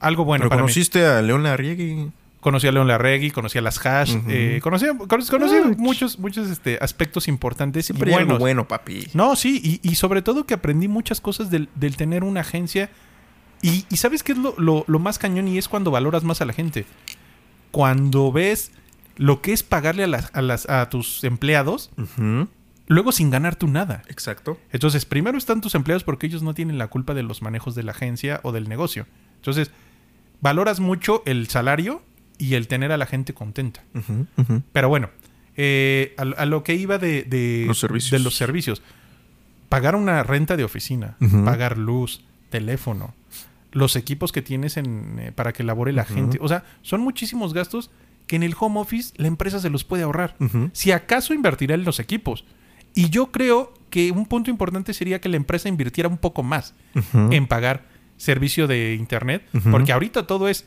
algo 0.00 0.24
bueno 0.24 0.42
Pero 0.42 0.48
para 0.50 0.60
mí. 0.62 0.64
conociste 0.64 1.06
a 1.06 1.22
León 1.22 1.42
Larriegui. 1.44 2.10
Conocí 2.40 2.66
a 2.68 2.72
León 2.72 2.86
Larregui, 2.86 3.30
conocí 3.32 3.58
a 3.58 3.60
las 3.62 3.84
hash, 3.84 4.14
eh, 4.28 4.60
conocí, 4.62 4.86
conocí, 5.08 5.30
conocí 5.30 5.56
muchos, 5.78 6.18
muchos 6.18 6.48
este, 6.48 6.78
aspectos 6.80 7.26
importantes 7.28 7.86
Siempre 7.86 8.10
y 8.10 8.14
hay 8.14 8.18
algo 8.20 8.26
buenos. 8.32 8.40
bueno, 8.40 8.68
papi. 8.68 9.08
No, 9.14 9.34
sí, 9.34 9.60
y, 9.82 9.88
y 9.88 9.96
sobre 9.96 10.22
todo 10.22 10.44
que 10.46 10.54
aprendí 10.54 10.86
muchas 10.86 11.20
cosas 11.20 11.50
del, 11.50 11.68
del 11.74 11.96
tener 11.96 12.22
una 12.22 12.42
agencia. 12.42 12.88
Y, 13.62 13.84
y 13.90 13.96
¿sabes 13.96 14.22
qué 14.22 14.32
es 14.32 14.38
lo, 14.38 14.54
lo- 14.58 14.84
lo 14.86 14.98
más 15.00 15.18
cañón? 15.18 15.48
Y 15.48 15.58
es 15.58 15.66
cuando 15.68 15.90
valoras 15.90 16.22
más 16.24 16.40
a 16.40 16.44
la 16.44 16.52
gente. 16.52 16.84
Cuando 17.70 18.30
ves 18.32 18.70
lo 19.16 19.40
que 19.42 19.52
es 19.52 19.62
pagarle 19.62 20.04
a, 20.04 20.06
las, 20.06 20.30
a, 20.34 20.42
las, 20.42 20.68
a 20.68 20.88
tus 20.88 21.24
empleados, 21.24 21.90
luego 22.86 23.12
sin 23.12 23.30
ganar 23.30 23.56
tú 23.56 23.66
nada. 23.66 24.02
Exacto. 24.08 24.58
Entonces, 24.72 25.04
primero 25.04 25.36
están 25.38 25.60
tus 25.60 25.74
empleados 25.74 26.04
porque 26.04 26.26
ellos 26.26 26.42
no 26.42 26.54
tienen 26.54 26.78
la 26.78 26.88
culpa 26.88 27.14
de 27.14 27.22
los 27.22 27.42
manejos 27.42 27.74
de 27.74 27.82
la 27.82 27.92
agencia 27.92 28.40
o 28.44 28.52
del 28.52 28.68
negocio. 28.68 29.06
Entonces, 29.36 29.70
valoras 30.40 30.80
mucho 30.80 31.22
el 31.26 31.48
salario 31.48 32.02
y 32.38 32.54
el 32.54 32.68
tener 32.68 32.92
a 32.92 32.96
la 32.96 33.06
gente 33.06 33.32
contenta. 33.34 33.82
Pero 34.72 34.88
bueno, 34.88 35.10
eh, 35.56 36.14
a, 36.18 36.22
a 36.42 36.46
lo 36.46 36.62
que 36.62 36.74
iba 36.74 36.98
de, 36.98 37.22
de- 37.24 37.64
Los 37.66 37.78
servicios. 37.80 38.10
de 38.10 38.18
los 38.20 38.34
servicios. 38.36 38.82
Pagar 39.68 39.96
una 39.96 40.22
renta 40.22 40.56
de 40.56 40.64
oficina, 40.64 41.16
pagar 41.44 41.76
luz, 41.76 42.22
teléfono, 42.50 43.14
los 43.72 43.96
equipos 43.96 44.30
que 44.32 44.40
tienes 44.42 44.76
en, 44.76 45.18
eh, 45.18 45.32
para 45.32 45.52
que 45.52 45.64
labore 45.64 45.92
la 45.92 46.04
gente. 46.04 46.38
O 46.40 46.48
sea, 46.48 46.64
son 46.82 47.00
muchísimos 47.00 47.52
gastos 47.52 47.90
que 48.28 48.36
en 48.36 48.42
el 48.44 48.54
home 48.58 48.78
office 48.80 49.12
la 49.16 49.26
empresa 49.28 49.58
se 49.60 49.70
los 49.70 49.82
puede 49.84 50.04
ahorrar. 50.04 50.36
Si 50.72 50.92
acaso 50.92 51.34
invertirá 51.34 51.74
en 51.74 51.84
los 51.84 51.98
equipos. 52.00 52.44
Y 52.94 53.10
yo 53.10 53.30
creo 53.32 53.74
que 53.90 54.10
un 54.12 54.24
punto 54.26 54.50
importante 54.50 54.94
sería 54.94 55.20
que 55.20 55.28
la 55.28 55.36
empresa 55.36 55.68
invirtiera 55.68 56.08
un 56.08 56.16
poco 56.18 56.42
más 56.42 56.74
en 57.30 57.46
pagar 57.46 57.84
servicio 58.16 58.66
de 58.66 58.94
internet, 58.94 59.42
porque 59.70 59.92
ahorita 59.92 60.26
todo 60.26 60.48
es 60.48 60.64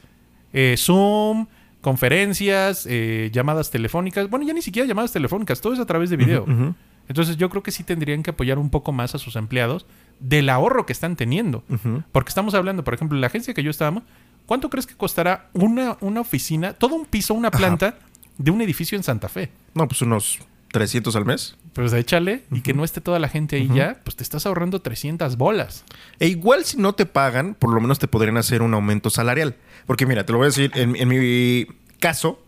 eh, 0.53 0.75
Zoom, 0.77 1.47
conferencias, 1.81 2.85
eh, 2.89 3.29
llamadas 3.33 3.71
telefónicas. 3.71 4.29
Bueno, 4.29 4.45
ya 4.45 4.53
ni 4.53 4.61
siquiera 4.61 4.87
llamadas 4.87 5.11
telefónicas, 5.11 5.61
todo 5.61 5.73
es 5.73 5.79
a 5.79 5.85
través 5.85 6.09
de 6.09 6.17
video. 6.17 6.45
Entonces 7.07 7.37
yo 7.37 7.49
creo 7.49 7.63
que 7.63 7.71
sí 7.71 7.83
tendrían 7.83 8.21
que 8.21 8.29
apoyar 8.29 8.59
un 8.59 8.69
poco 8.69 8.91
más 8.91 9.15
a 9.15 9.17
sus 9.17 9.35
empleados 9.35 9.85
del 10.19 10.49
ahorro 10.49 10.85
que 10.85 10.93
están 10.93 11.15
teniendo. 11.15 11.63
Porque 12.11 12.29
estamos 12.29 12.53
hablando, 12.53 12.83
por 12.83 12.93
ejemplo, 12.93 13.17
la 13.17 13.27
agencia 13.27 13.53
que 13.53 13.63
yo 13.63 13.71
estábamos, 13.71 14.03
¿cuánto 14.45 14.69
crees 14.69 14.85
que 14.85 14.95
costará 14.95 15.49
una, 15.53 15.97
una 16.01 16.21
oficina, 16.21 16.73
todo 16.73 16.95
un 16.95 17.05
piso, 17.05 17.33
una 17.33 17.47
Ajá. 17.49 17.57
planta 17.57 17.95
de 18.37 18.51
un 18.51 18.61
edificio 18.61 18.95
en 18.95 19.03
Santa 19.03 19.29
Fe? 19.29 19.51
No, 19.73 19.87
pues 19.87 20.01
unos 20.01 20.39
300 20.71 21.15
al 21.15 21.25
mes. 21.25 21.55
Pues 21.73 21.93
échale 21.93 22.43
y 22.51 22.61
que 22.61 22.73
no 22.73 22.83
esté 22.83 22.99
toda 22.99 23.19
la 23.19 23.29
gente 23.29 23.57
ahí 23.57 23.69
ya, 23.73 24.01
pues 24.03 24.15
te 24.15 24.23
estás 24.23 24.45
ahorrando 24.45 24.81
300 24.81 25.37
bolas. 25.37 25.85
E 26.19 26.27
igual 26.27 26.65
si 26.65 26.77
no 26.77 26.93
te 26.93 27.05
pagan, 27.05 27.53
por 27.53 27.73
lo 27.73 27.79
menos 27.79 27.99
te 27.99 28.07
podrían 28.07 28.37
hacer 28.37 28.61
un 28.61 28.73
aumento 28.73 29.09
salarial. 29.09 29.55
Porque 29.85 30.05
mira, 30.05 30.25
te 30.25 30.31
lo 30.31 30.39
voy 30.39 30.45
a 30.45 30.49
decir, 30.49 30.71
en, 30.75 30.95
en 30.95 31.07
mi 31.07 31.67
caso, 31.99 32.43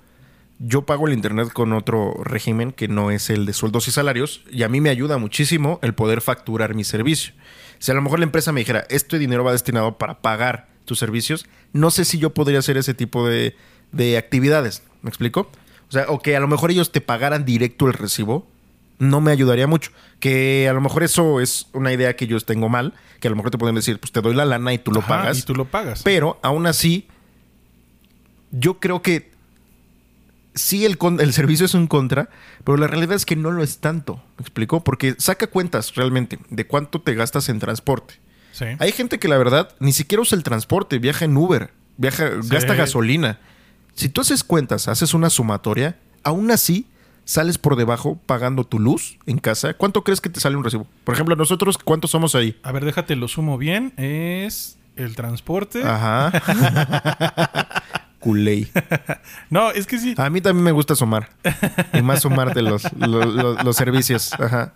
yo 0.60 0.84
pago 0.86 1.08
el 1.08 1.14
internet 1.14 1.52
con 1.54 1.74
otro 1.74 2.14
régimen 2.24 2.72
que 2.72 2.88
no 2.88 3.12
es 3.12 3.30
el 3.30 3.46
de 3.46 3.54
sueldos 3.54 3.88
y 3.88 3.92
salarios, 3.92 4.44
y 4.52 4.64
a 4.64 4.70
mí 4.70 4.82
me 4.82 4.90
ayuda 4.90 5.18
muchísimo 5.18 5.80
el 5.82 5.94
poder 5.94 6.22
facturar 6.22 6.76
mi 6.76 6.84
servicio. 6.84 7.34
Si 7.80 7.92
a 7.92 7.96
lo 7.96 8.02
mejor 8.02 8.20
la 8.20 8.26
empresa 8.26 8.52
me 8.52 8.62
dijera, 8.62 8.86
este 8.90 9.18
dinero 9.18 9.44
va 9.44 9.54
destinado 9.54 9.98
para 9.98 10.22
pagar 10.22 10.68
tus 10.86 11.00
servicios, 11.00 11.48
no 11.74 11.90
sé 11.90 12.06
si 12.06 12.20
yo 12.20 12.34
podría 12.34 12.60
hacer 12.60 12.78
ese 12.78 12.94
tipo 12.94 13.28
de, 13.28 13.56
de 13.92 14.18
actividades. 14.18 14.84
¿Me 15.02 15.10
explico? 15.10 15.50
O 15.90 15.92
sea, 15.92 16.06
o 16.10 16.20
que 16.20 16.36
a 16.36 16.40
lo 16.40 16.48
mejor 16.48 16.72
ellos 16.72 16.92
te 16.92 17.02
pagaran 17.02 17.44
directo 17.44 17.88
el 17.88 17.94
recibo, 17.94 18.48
no 19.02 19.20
me 19.20 19.32
ayudaría 19.32 19.66
mucho. 19.68 19.92
Que 20.20 20.68
a 20.70 20.74
lo 20.74 20.80
mejor 20.82 21.02
eso 21.04 21.40
es 21.42 21.68
una 21.74 21.92
idea 21.92 22.16
que 22.16 22.28
yo 22.28 22.40
tengo 22.40 22.70
mal, 22.70 22.94
que 23.20 23.28
a 23.28 23.32
lo 23.32 23.36
mejor 23.36 23.50
te 23.52 23.58
pueden 23.58 23.76
decir, 23.76 24.00
pues 24.00 24.12
te 24.12 24.22
doy 24.22 24.36
la 24.36 24.46
lana 24.46 24.74
y 24.74 24.78
tú 24.78 24.92
lo 24.92 25.00
Ajá, 25.00 25.08
pagas. 25.08 25.40
Y 25.40 25.42
tú 25.42 25.56
lo 25.56 25.66
pagas. 25.66 26.04
Pero 26.04 26.40
aún 26.44 26.68
así, 26.68 27.08
yo 28.52 28.80
creo 28.80 29.02
que 29.02 29.32
sí 30.54 30.86
el, 30.86 30.98
con- 30.98 31.20
el 31.20 31.34
servicio 31.34 31.66
es 31.66 31.74
un 31.74 31.88
contra, 31.88 32.30
pero 32.64 32.78
la 32.78 32.88
realidad 32.88 33.16
es 33.16 33.26
que 33.26 33.36
no 33.36 33.52
lo 33.52 33.64
es 33.64 33.80
tanto. 33.80 34.22
¿Me 34.38 34.42
explico? 34.44 34.84
Porque 34.84 35.16
saca 35.18 35.48
cuentas 35.48 35.96
realmente 35.96 36.40
de 36.50 36.68
cuánto 36.68 37.02
te 37.02 37.16
gastas 37.16 37.50
en 37.50 37.60
transporte. 37.60 38.16
Sí. 38.52 38.66
Hay 38.80 38.92
gente 38.92 39.18
que 39.18 39.28
la 39.30 39.38
verdad 39.38 39.74
ni 39.80 39.94
siquiera 39.94 40.22
usa 40.22 40.38
el 40.38 40.44
transporte, 40.44 41.00
viaja 41.00 41.26
en 41.26 41.38
Uber, 41.38 41.72
viaja, 41.98 42.30
Sí. 42.42 42.50
gasta 42.50 42.76
gasolina. 42.76 43.40
Si 43.96 44.10
tú 44.10 44.22
haces 44.22 44.44
cuentas, 44.44 44.88
haces 44.88 45.14
una 45.14 45.30
sumatoria, 45.30 45.98
aún 46.24 46.52
así 46.52 46.86
sales 47.32 47.58
por 47.58 47.78
debajo 47.78 48.20
pagando 48.26 48.66
tu 48.66 48.78
luz 48.78 49.18
en 49.26 49.38
casa. 49.40 49.74
¿Cuánto 49.74 50.04
crees 50.04 50.20
que 50.20 50.30
te 50.30 50.42
sale 50.42 50.58
un 50.58 50.64
recibo? 50.66 50.86
Por 51.06 51.16
ejemplo, 51.16 51.36
nosotros, 51.38 51.78
¿cuántos 51.78 52.12
somos 52.12 52.36
ahí? 52.36 52.60
A 52.64 52.72
ver, 52.74 52.84
déjate, 52.84 53.16
lo 53.16 53.28
sumo 53.30 53.58
bien. 53.58 53.94
Es 53.96 54.78
el 54.98 55.16
transporte. 55.16 55.82
Ajá. 55.84 56.32
Culey. 58.20 58.68
No, 59.50 59.72
es 59.72 59.88
que 59.88 59.98
sí. 59.98 60.14
A 60.18 60.30
mí 60.30 60.42
también 60.42 60.64
me 60.64 60.72
gusta 60.72 60.94
sumar. 60.96 61.30
Y 61.94 62.02
más 62.02 62.22
sumarte 62.22 62.62
los, 62.62 62.84
los, 62.94 63.26
los- 63.34 63.64
los 63.64 63.76
servicios. 63.76 64.34
Ajá. 64.34 64.74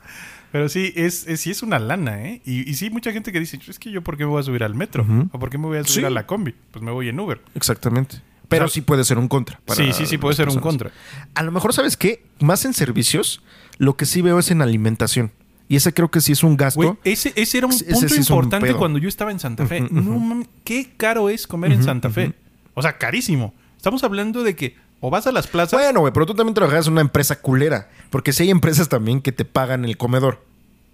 Pero 0.51 0.69
sí, 0.69 0.93
es, 0.95 1.27
es- 1.27 1.41
sí 1.41 1.51
es 1.51 1.61
una 1.61 1.77
lana, 1.77 2.23
¿eh? 2.23 2.41
Y, 2.45 2.67
y 2.69 2.73
sí, 2.75 2.89
mucha 2.89 3.11
gente 3.11 3.31
que 3.33 3.39
dice, 3.39 3.59
es 3.67 3.77
que 3.77 3.91
yo, 3.91 4.01
¿por 4.01 4.15
qué 4.17 4.23
me 4.23 4.31
voy 4.31 4.39
a 4.39 4.43
subir 4.43 4.63
al 4.63 4.73
metro? 4.73 5.05
¿O 5.31 5.37
por 5.39 5.49
qué 5.49 5.57
me 5.57 5.65
voy 5.67 5.77
a 5.77 5.83
subir 5.83 5.93
Sí. 6.01 6.05
a 6.05 6.09
la 6.09 6.25
combi? 6.25 6.55
Pues 6.71 6.83
me 6.83 6.91
voy 6.91 7.09
en 7.09 7.19
Uber. 7.19 7.41
Exactamente. 7.53 8.21
Pero 8.47 8.65
O 8.65 8.67
sea, 8.67 8.73
sí 8.73 8.81
puede 8.81 9.03
ser 9.03 9.17
un 9.17 9.27
contra. 9.27 9.59
para 9.65 9.77
Sí, 9.77 9.93
sí, 9.93 10.05
sí, 10.05 10.17
puede 10.17 10.35
ser 10.35 10.49
un 10.49 10.59
contra. 10.59 10.91
A 11.33 11.43
lo 11.43 11.51
mejor, 11.51 11.73
¿sabes 11.73 11.97
qué? 11.97 12.23
Más 12.39 12.65
en 12.65 12.73
servicios, 12.73 13.41
lo 13.77 13.95
que 13.97 14.05
sí 14.05 14.21
veo 14.21 14.39
es 14.39 14.51
en 14.51 14.61
alimentación. 14.61 15.31
Y 15.67 15.77
ese 15.77 15.93
creo 15.93 16.11
que 16.11 16.21
sí 16.21 16.31
es 16.31 16.43
un 16.43 16.57
gasto. 16.57 16.97
Ese, 17.03 17.33
ese 17.35 17.57
era 17.57 17.67
un 17.67 17.73
Ese 17.73 17.85
punto 17.85 17.99
sí 17.99 18.05
es 18.05 18.29
un 18.29 18.35
importante 18.35 18.73
cuando 18.75 18.99
yo 18.99 19.09
estaba 19.09 19.31
en 19.31 19.39
Santa 19.39 19.65
Fe. 19.65 19.81
No 19.81 20.19
mames, 20.19 20.47
qué 20.63 20.91
caro 20.95 21.29
es 21.29 21.47
comer 21.47 21.71
en 21.71 21.83
Santa 21.83 22.09
Fe. 22.09 22.33
O 22.73 22.81
sea, 22.81 22.97
carísimo. 22.97 23.53
Estamos 23.77 24.03
hablando 24.03 24.43
de 24.43 24.55
que 24.55 24.75
o 24.99 25.09
vas 25.09 25.27
a 25.27 25.31
las 25.31 25.47
plazas. 25.47 25.79
Bueno, 25.79 25.99
güey, 26.01 26.13
pero 26.13 26.25
tú 26.25 26.33
también 26.33 26.53
trabajas 26.53 26.87
en 26.87 26.93
una 26.93 27.01
empresa 27.01 27.39
culera. 27.39 27.89
Porque 28.09 28.33
sí 28.33 28.43
hay 28.43 28.49
empresas 28.49 28.89
también 28.89 29.21
que 29.21 29.31
te 29.31 29.45
pagan 29.45 29.85
el 29.85 29.97
comedor. 29.97 30.43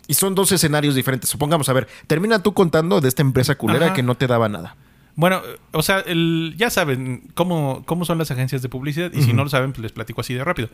Y 0.08 0.16
son 0.16 0.36
dos 0.36 0.52
escenarios 0.52 0.96
diferentes. 0.96 1.30
Supongamos, 1.30 1.70
a 1.70 1.74
ver, 1.74 1.88
termina 2.08 2.44
tú 2.44 2.54
contando 2.54 3.00
de 3.00 3.08
esta 3.08 3.22
empresa 3.22 3.56
culera 3.56 3.88
Ajá. 3.88 3.96
que 3.96 4.04
no 4.04 4.16
te 4.16 4.28
daba 4.28 4.50
nada. 4.50 4.76
Bueno, 5.22 5.38
eh, 5.46 5.58
o 5.72 5.82
sea, 5.84 6.00
el- 6.00 6.56
ya 6.58 6.70
saben 6.70 7.24
cómo, 7.36 7.84
cómo 7.86 8.04
son 8.06 8.18
las 8.18 8.32
agencias 8.32 8.62
de 8.62 8.70
publicidad. 8.70 9.12
Y 9.14 9.22
si 9.22 9.34
no 9.34 9.44
lo 9.44 9.50
saben, 9.50 9.72
pues 9.72 9.84
les 9.84 9.92
platico 9.92 10.20
así 10.22 10.34
de 10.34 10.44
rápido. 10.44 10.68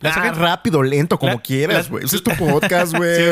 Las 0.00 0.16
ah, 0.16 0.30
rápido, 0.32 0.82
lento, 0.84 1.18
como 1.18 1.32
La- 1.32 1.38
quieras, 1.42 1.90
güey. 1.90 2.04
Ese 2.04 2.16
es 2.16 2.22
tu 2.22 2.30
podcast, 2.38 2.94
güey. 2.94 3.16
Sí, 3.16 3.22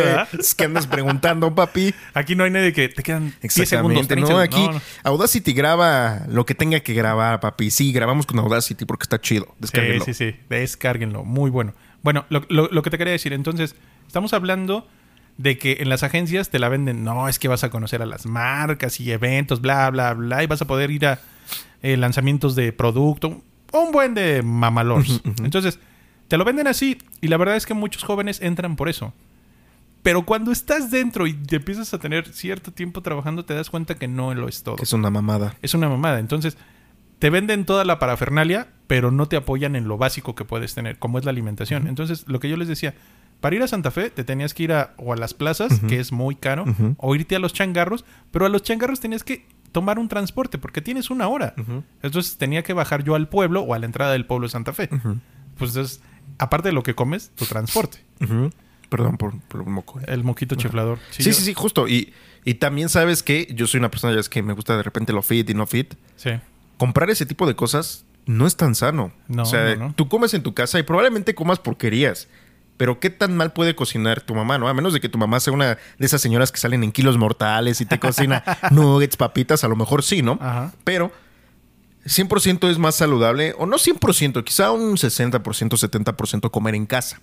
es 0.41 0.55
que 0.57 0.65
andas 0.65 0.87
preguntando, 0.89 1.55
papi. 1.55 1.95
Aquí 2.15 2.35
no 2.35 2.43
hay 2.43 2.51
nadie 2.51 2.73
que 2.73 2.89
te 2.89 3.03
quedan 3.05 3.33
10 3.41 3.53
segundos. 3.53 4.03
Exactamente, 4.03 4.15
30 4.15 4.33
¿no? 4.33 4.39
Aquí 4.41 4.67
No, 4.67 4.73
no. 4.73 4.81
Audacity 5.05 5.53
graba 5.53 6.23
lo 6.29 6.45
que 6.47 6.55
tenga 6.57 6.81
que 6.81 6.93
grabar, 6.95 7.39
papi. 7.39 7.71
Sí, 7.71 7.93
grabamos 7.93 8.27
con 8.27 8.39
Audacity 8.41 8.85
porque 8.85 9.05
está 9.05 9.21
chido. 9.21 9.45
Sí, 9.45 9.53
Descárguenlo. 9.61 10.05
sí, 10.07 10.15
sí. 10.15 10.35
Descárguenlo. 10.49 11.23
Muy 11.23 11.51
bueno. 11.51 11.73
Bueno, 12.03 12.25
lo, 12.31 12.43
lo- 12.49 12.69
lo 12.73 12.83
que 12.83 12.91
te 12.91 12.99
quería 12.99 13.13
decir, 13.13 13.33
entonces, 13.33 13.77
estamos 14.09 14.33
hablando 14.33 14.89
de 15.39 15.59
que 15.59 15.79
en 15.81 15.89
las 15.89 16.03
agencias 16.03 16.51
te 16.51 16.59
la 16.59 16.69
venden. 16.69 17.05
No, 17.05 17.29
es 17.29 17.39
que 17.39 17.49
vas 17.49 17.65
a 17.65 17.71
conocer 17.71 18.03
a 18.03 18.07
las 18.07 18.27
marcas 18.27 19.01
y 19.01 19.11
eventos, 19.11 19.61
bla, 19.61 19.91
bla, 19.91 20.15
bla. 20.15 20.43
Y 20.43 20.47
vas 20.47 20.63
a 20.63 20.67
poder 20.67 20.91
ir 20.91 21.07
a 21.07 21.21
eh, 21.83 21.97
lanzamientos 21.97 22.55
de 22.55 22.73
producto. 22.73 23.43
Un 23.73 23.93
buen 23.93 24.15
de 24.15 24.43
mamalors. 24.43 25.23
Entonces, 25.43 25.79
te 26.29 26.37
lo 26.37 26.45
venden 26.45 26.67
así. 26.67 26.99
Y 27.21 27.29
la 27.29 27.37
verdad 27.37 27.57
es 27.57 27.67
que 27.67 27.75
muchos 27.75 28.03
jóvenes 28.03 28.41
entran 28.41 28.77
por 28.77 28.89
eso. 28.89 29.13
Pero 30.03 30.25
cuando 30.25 30.53
estás 30.53 30.91
dentro 30.91 31.27
y 31.27 31.35
te 31.35 31.57
empiezas 31.57 31.93
a 31.93 31.99
tener 31.99 32.33
cierto 32.33 32.73
tiempo 32.73 33.03
trabajando, 33.03 33.45
te 33.45 33.55
das 33.55 33.71
cuenta 33.71 33.97
que 33.97 34.07
no 34.07 34.33
lo 34.35 34.49
es 34.49 34.63
todo. 34.63 34.77
Que 34.77 34.85
es 34.85 34.93
una 34.93 35.11
mamada. 35.11 35.57
Es 35.63 35.75
una 35.75 35.89
mamada. 35.89 36.21
Entonces, 36.21 36.57
te 37.19 37.29
venden 37.29 37.65
toda 37.65 37.85
la 37.85 37.99
parafernalia, 37.99 38.69
pero 38.87 39.11
no 39.11 39.27
te 39.27 39.37
apoyan 39.37 39.75
en 39.75 39.89
lo 39.89 39.99
básico 39.99 40.35
que 40.35 40.45
puedes 40.45 40.75
tener, 40.75 40.99
como 40.99 41.19
es 41.19 41.25
la 41.25 41.33
alimentación. 41.33 41.89
Entonces, 41.89 42.25
lo 42.29 42.39
que 42.39 42.49
yo 42.49 42.57
les 42.57 42.69
decía, 42.69 42.95
para 43.41 43.57
ir 43.57 43.63
a 43.63 43.69
Santa 43.69 43.91
Fe 43.91 44.11
te 44.11 44.25
tenías 44.25 44.55
que 44.55 44.63
ir 44.65 44.73
a, 44.73 44.95
o 44.97 45.13
a 45.13 45.17
las 45.17 45.35
plazas, 45.35 45.81
que 45.89 46.01
es 46.01 46.13
muy 46.13 46.35
caro, 46.37 46.65
o 46.99 47.15
irte 47.15 47.37
a 47.37 47.39
los 47.39 47.53
changarros, 47.53 48.05
pero 48.31 48.47
a 48.47 48.49
los 48.49 48.63
changarros 48.63 49.01
tenías 49.01 49.23
que 49.25 49.47
tomar 49.73 49.99
un 49.99 50.09
transporte 50.09 50.59
porque 50.59 50.81
tienes 50.81 51.11
una 51.11 51.29
hora. 51.29 51.55
Entonces, 52.03 52.37
tenía 52.39 52.63
que 52.63 52.73
bajar 52.73 53.05
yo 53.05 53.15
al 53.15 53.29
pueblo 53.29 53.61
o 53.63 53.75
a 53.75 53.79
la 53.79 53.87
entrada 53.87 54.13
del 54.13 54.25
pueblo 54.27 54.47
de 54.47 54.51
Santa 54.53 54.73
Fe. 54.73 54.89
Pues 55.59 55.71
entonces, 55.71 56.01
aparte 56.39 56.69
de 56.69 56.73
lo 56.73 56.83
que 56.83 56.95
comes, 56.95 57.31
tu 57.35 57.45
transporte. 57.47 57.99
Perdón 58.89 59.17
por, 59.17 59.39
por 59.49 59.63
un 59.63 59.73
moco. 59.73 59.99
eh. 60.01 60.05
El 60.09 60.23
moquito 60.25 60.55
chiflador. 60.55 60.99
Sí, 61.11 61.23
yo- 61.25 61.33
sí, 61.33 61.43
sí, 61.43 61.55
justo. 61.55 61.89
Y, 61.89 62.13
y 62.45 62.55
también 62.55 62.89
sabes 62.89 63.23
que 63.25 63.49
yo 63.53 63.67
soy 63.67 63.79
una 63.79 63.91
persona 63.91 64.15
ya 64.15 64.21
es 64.21 64.29
que 64.29 64.43
me 64.43 64.53
gusta 64.53 64.77
de 64.77 64.83
repente 64.85 65.13
lo 65.13 65.23
fit 65.23 65.49
y 65.51 65.55
no 65.55 65.67
fit. 65.67 65.95
Sí. 66.15 66.31
Comprar 66.79 67.11
ese 67.11 67.27
tipo 67.27 67.47
de 67.49 67.57
cosas 67.57 68.05
no 68.27 68.47
es 68.47 68.57
tan 68.57 68.75
sano. 68.77 69.13
No, 69.29 69.43
o 69.43 69.47
sea, 69.47 69.75
no, 69.75 69.89
no. 69.89 69.95
tú 69.95 70.09
comes 70.09 70.35
en 70.35 70.43
tu 70.43 70.55
casa 70.55 70.79
y 70.79 70.85
probablemente 70.85 71.35
comas 71.35 71.59
porquerías. 71.59 72.29
Pero 72.77 73.01
qué 73.01 73.11
tan 73.11 73.37
mal 73.37 73.53
puede 73.53 73.75
cocinar 73.75 74.21
tu 74.21 74.35
mamá, 74.35 74.59
¿no? 74.59 74.69
A 74.69 74.75
menos 74.75 74.93
de 74.93 75.01
que 75.01 75.09
tu 75.09 75.19
mamá 75.19 75.41
sea 75.41 75.53
una 75.53 75.79
de 75.99 76.07
esas 76.07 76.21
señoras 76.21 76.53
que 76.53 76.59
salen 76.59 76.85
en 76.85 76.93
kilos 76.93 77.17
mortales 77.17 77.81
y 77.81 77.87
te 77.87 77.99
cocina 77.99 78.45
nuggets, 78.71 79.17
papitas, 79.17 79.65
a 79.65 79.69
lo 79.69 79.77
mejor 79.77 80.03
sí, 80.03 80.23
¿no? 80.23 80.39
Ajá. 80.41 80.73
Pero 80.85 81.11
100% 82.05 82.71
es 82.71 82.79
más 82.79 82.95
saludable, 82.95 83.55
o 83.59 83.67
no 83.67 83.77
100%, 83.77 84.45
quizá 84.45 84.73
un 84.73 84.97
60%, 84.97 85.43
70% 85.43 86.51
comer 86.51 86.75
en 86.75 86.87
casa. 86.87 87.21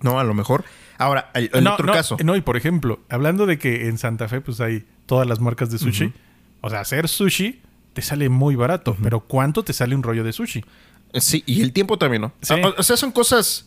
No, 0.00 0.18
a 0.18 0.24
lo 0.24 0.34
mejor. 0.34 0.64
Ahora, 0.98 1.30
el, 1.34 1.50
el 1.52 1.64
no, 1.64 1.74
otro 1.74 1.86
no, 1.86 1.92
caso. 1.92 2.16
No, 2.24 2.36
y 2.36 2.40
por 2.40 2.56
ejemplo, 2.56 3.00
hablando 3.08 3.46
de 3.46 3.58
que 3.58 3.88
en 3.88 3.98
Santa 3.98 4.28
Fe 4.28 4.40
pues 4.40 4.60
hay 4.60 4.86
todas 5.06 5.26
las 5.26 5.40
marcas 5.40 5.70
de 5.70 5.78
sushi. 5.78 6.12
O 6.60 6.70
sea, 6.70 6.80
hacer 6.80 7.08
sushi 7.08 7.60
te 7.92 8.02
sale 8.02 8.28
muy 8.28 8.56
barato. 8.56 8.96
Pero 9.02 9.20
¿cuánto 9.20 9.62
te 9.62 9.72
sale 9.72 9.94
un 9.94 10.02
rollo 10.02 10.24
de 10.24 10.32
sushi? 10.32 10.64
Sí, 11.14 11.44
y 11.46 11.62
el 11.62 11.72
tiempo 11.72 11.98
también, 11.98 12.22
¿no? 12.22 12.32
Sí. 12.42 12.54
O, 12.54 12.74
o 12.76 12.82
sea, 12.82 12.96
son 12.96 13.12
cosas. 13.12 13.65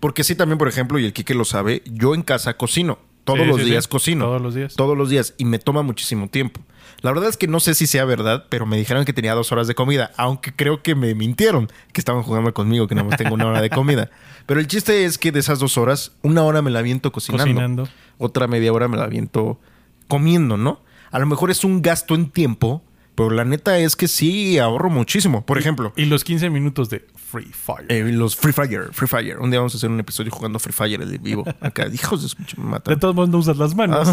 Porque 0.00 0.24
sí, 0.24 0.34
también, 0.34 0.58
por 0.58 0.68
ejemplo, 0.68 0.98
y 0.98 1.04
el 1.04 1.12
Kike 1.12 1.34
lo 1.34 1.44
sabe, 1.44 1.82
yo 1.86 2.14
en 2.14 2.22
casa 2.22 2.56
cocino. 2.56 2.98
Todos 3.24 3.40
Sí, 3.40 3.46
los 3.46 3.56
sí, 3.58 3.64
sí. 3.64 3.70
días 3.70 3.88
cocino. 3.88 4.24
Todos 4.24 4.40
los 4.40 4.54
días. 4.54 4.74
Todos 4.74 4.96
los 4.96 5.10
días. 5.10 5.34
Y 5.36 5.44
me 5.44 5.58
toma 5.58 5.82
muchísimo 5.82 6.28
tiempo. 6.28 6.60
La 7.02 7.12
verdad 7.12 7.28
es 7.28 7.36
que 7.36 7.46
no 7.46 7.60
sé 7.60 7.74
si 7.74 7.86
sea 7.86 8.04
verdad, 8.06 8.46
pero 8.48 8.64
me 8.64 8.76
dijeron 8.78 9.04
que 9.04 9.12
tenía 9.12 9.34
dos 9.34 9.52
horas 9.52 9.66
de 9.68 9.74
comida. 9.74 10.10
Aunque 10.16 10.52
creo 10.52 10.82
que 10.82 10.94
me 10.94 11.14
mintieron, 11.14 11.68
que 11.92 12.00
estaban 12.00 12.22
jugando 12.22 12.54
conmigo, 12.54 12.88
que 12.88 12.94
nada 12.94 13.06
más 13.08 13.18
tengo 13.18 13.34
una 13.34 13.46
hora 13.46 13.60
de 13.60 13.70
comida. 13.70 14.10
Pero 14.46 14.60
el 14.60 14.66
chiste 14.66 15.04
es 15.04 15.18
que 15.18 15.30
de 15.30 15.40
esas 15.40 15.58
dos 15.58 15.76
horas, 15.76 16.12
una 16.22 16.42
hora 16.42 16.62
me 16.62 16.70
la 16.70 16.78
aviento 16.78 17.12
cocinando. 17.12 17.44
Cocinando. 17.44 17.88
Otra 18.16 18.46
media 18.46 18.72
hora 18.72 18.88
me 18.88 18.96
la 18.96 19.04
aviento 19.04 19.60
comiendo, 20.08 20.56
¿no? 20.56 20.80
A 21.10 21.18
lo 21.18 21.26
mejor 21.26 21.50
es 21.50 21.64
un 21.64 21.82
gasto 21.82 22.14
en 22.14 22.30
tiempo, 22.30 22.82
pero 23.14 23.30
la 23.30 23.44
neta 23.44 23.78
es 23.78 23.94
que 23.94 24.08
sí 24.08 24.58
ahorro 24.58 24.88
muchísimo. 24.88 25.44
Por 25.44 25.58
ejemplo, 25.58 25.92
Y 25.96 26.06
los 26.06 26.24
15 26.24 26.48
minutos 26.50 26.88
de 26.88 27.06
Free 27.30 27.52
Fire. 27.52 27.84
eh, 27.90 28.10
los 28.10 28.36
Free 28.36 28.52
Fire, 28.52 28.88
Free 28.92 29.06
Fire. 29.06 29.38
Un 29.38 29.50
día 29.50 29.60
vamos 29.60 29.74
a 29.74 29.76
hacer 29.76 29.90
un 29.90 30.00
episodio 30.00 30.30
jugando 30.30 30.58
Free 30.58 30.72
Fire 30.72 31.02
en 31.02 31.22
vivo. 31.22 31.44
Acá, 31.60 31.86
hijos 31.92 32.22
de 32.22 32.28
su 32.28 32.60
me 32.60 32.78
de 32.78 32.96
todos 32.96 33.14
modos 33.14 33.28
no 33.28 33.38
usas 33.38 33.58
las 33.58 33.74
manos. 33.74 34.08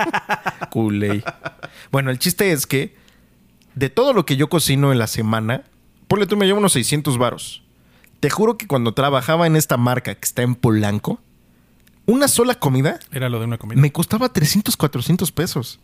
Culey. 0.70 1.22
Bueno, 1.92 2.10
el 2.10 2.18
chiste 2.18 2.52
es 2.52 2.66
que 2.66 2.96
de 3.74 3.90
todo 3.90 4.14
lo 4.14 4.24
que 4.24 4.36
yo 4.36 4.48
cocino 4.48 4.90
en 4.90 4.98
la 4.98 5.06
semana, 5.06 5.64
ponle 6.08 6.26
tú 6.26 6.36
me 6.38 6.46
llevo 6.46 6.58
unos 6.58 6.72
600 6.72 7.18
varos. 7.18 7.62
Te 8.20 8.30
juro 8.30 8.56
que 8.56 8.66
cuando 8.66 8.94
trabajaba 8.94 9.46
en 9.46 9.56
esta 9.56 9.76
marca 9.76 10.14
que 10.14 10.24
está 10.24 10.40
en 10.40 10.54
Polanco, 10.54 11.20
una 12.06 12.28
sola 12.28 12.54
comida 12.54 13.00
Era 13.12 13.28
lo 13.28 13.38
de 13.38 13.44
una 13.44 13.58
comida. 13.58 13.78
me 13.80 13.92
costaba 13.92 14.30
300, 14.30 14.76
400 14.78 15.30
pesos. 15.30 15.78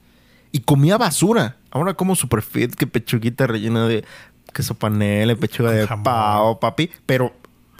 Y 0.52 0.60
comía 0.60 0.98
basura. 0.98 1.56
Ahora 1.70 1.94
como 1.94 2.14
super 2.14 2.42
fit, 2.42 2.74
que 2.74 2.86
pechuguita 2.86 3.46
rellena 3.46 3.86
de 3.86 4.04
queso 4.52 4.74
panela, 4.74 5.34
pechuga 5.36 5.70
de 5.72 5.86
jamón. 5.86 6.04
pavo, 6.04 6.60
papi. 6.60 6.90
Pero, 7.06 7.34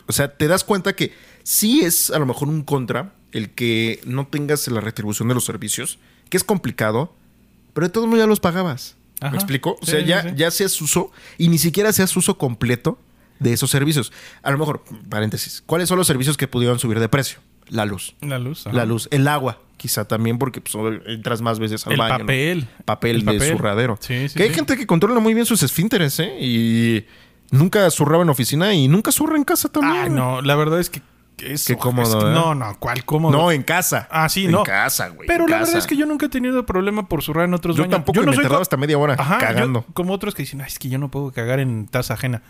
o 0.07 0.13
sea, 0.13 0.35
te 0.37 0.49
das 0.49 0.65
cuenta 0.65 0.95
que 0.95 1.13
sí 1.43 1.83
es 1.83 2.11
a 2.11 2.19
lo 2.19 2.27
mejor 2.27 2.49
un 2.49 2.63
contra 2.63 3.13
el 3.33 3.51
que 3.51 4.01
no 4.05 4.27
tengas 4.27 4.69
la 4.69 4.81
retribución 4.81 5.29
de 5.29 5.35
los 5.35 5.45
servicios, 5.45 5.99
que 6.29 6.37
es 6.37 6.45
complicado, 6.45 7.15
pero 7.73 7.87
de 7.87 7.93
todos 7.93 8.07
modos 8.07 8.21
ya 8.21 8.27
los 8.27 8.41
pagabas. 8.41 8.97
Ajá. 9.21 9.31
¿Me 9.31 9.37
explico? 9.37 9.79
O 9.81 9.87
sea, 9.87 10.01
sí, 10.01 10.07
ya, 10.07 10.23
sí. 10.23 10.29
ya 10.37 10.51
seas 10.51 10.81
uso 10.81 11.13
y 11.39 11.49
ni 11.49 11.59
siquiera 11.59 11.93
seas 11.93 12.17
uso 12.17 12.37
completo 12.39 12.99
de 13.39 13.53
esos 13.53 13.71
servicios. 13.71 14.13
A 14.43 14.51
lo 14.51 14.59
mejor, 14.59 14.85
paréntesis, 15.09 15.63
¿cuáles 15.65 15.89
son 15.89 15.99
los 15.99 16.07
servicios 16.07 16.37
que 16.37 16.49
pudieron 16.49 16.79
subir 16.79 17.01
de 17.01 17.09
precio? 17.09 17.39
La 17.69 17.85
luz. 17.87 18.15
La 18.21 18.39
luz. 18.39 18.67
ajá. 18.67 18.77
La 18.77 18.85
luz, 18.85 19.09
el 19.11 19.27
agua, 19.29 19.59
quizá 19.77 20.05
también 20.07 20.39
porque 20.39 20.61
pues, 20.61 20.75
entras 21.07 21.41
más 21.43 21.59
veces 21.59 21.87
al 21.87 21.93
El 21.95 21.99
baño. 21.99 22.13
¿no? 22.15 22.19
papel. 22.21 22.69
Papel 22.85 23.17
El 23.17 23.25
de 23.25 23.33
papel. 23.33 23.53
zurradero. 23.57 23.99
Sí, 24.01 24.29
sí, 24.29 24.37
que 24.37 24.43
hay 24.45 24.49
sí. 24.51 24.55
gente 24.55 24.77
que 24.77 24.87
controla 24.87 25.21
muy 25.21 25.35
bien 25.35 25.47
sus 25.47 25.63
esfínteres, 25.63 26.19
¿eh? 26.21 26.37
Y 26.41 27.05
nunca 27.51 27.91
zurraba 27.91 28.23
en 28.23 28.29
oficina 28.31 28.73
y 28.75 28.89
nunca 28.89 29.11
zurra 29.13 29.37
en 29.37 29.45
casa 29.45 29.69
también. 29.71 30.05
Ay, 30.05 30.11
no. 30.11 30.43
La 30.43 30.55
verdad 30.57 30.81
es 30.81 30.91
que 30.91 31.01
Qué 31.37 31.77
cómodo, 31.77 32.19
es 32.19 32.25
que- 32.25 32.31
¿eh? 32.31 32.35
no, 32.35 32.55
no, 32.55 32.77
¿cuál 32.79 33.05
cómodo? 33.05 33.37
No, 33.37 33.51
en 33.51 33.63
casa. 33.65 34.07
Ah, 34.13 34.29
sí, 34.29 34.45
en 34.45 34.53
no. 34.53 34.63
casa, 34.63 35.09
güey. 35.09 35.27
Pero 35.27 35.45
en 35.45 35.51
la 35.51 35.57
casa. 35.59 35.67
verdad 35.73 35.79
es 35.81 35.87
que 35.89 35.97
yo 35.97 36.07
nunca 36.07 36.27
he 36.27 36.29
tenido 36.29 36.65
problema 36.67 37.09
por 37.09 37.23
zurrar 37.23 37.47
en 37.47 37.55
otros 37.55 37.75
Yo 37.75 37.83
baños. 37.83 37.97
tampoco 37.97 38.23
y 38.23 38.27
no 38.27 38.31
me 38.33 38.37
soy 38.37 38.57
hasta 38.61 38.77
media 38.77 38.97
hora 38.99 39.15
Ajá, 39.19 39.41
yo- 39.41 39.47
cagando. 39.47 39.85
como 39.95 40.13
otros 40.13 40.35
que 40.37 40.43
dicen, 40.43 40.61
"Ay, 40.61 40.69
es 40.69 40.79
que 40.79 40.89
yo 40.89 40.99
no 40.99 41.11
puedo 41.11 41.33
cagar 41.33 41.59
en 41.59 41.87
taza 41.89 42.15
ajena. 42.15 42.43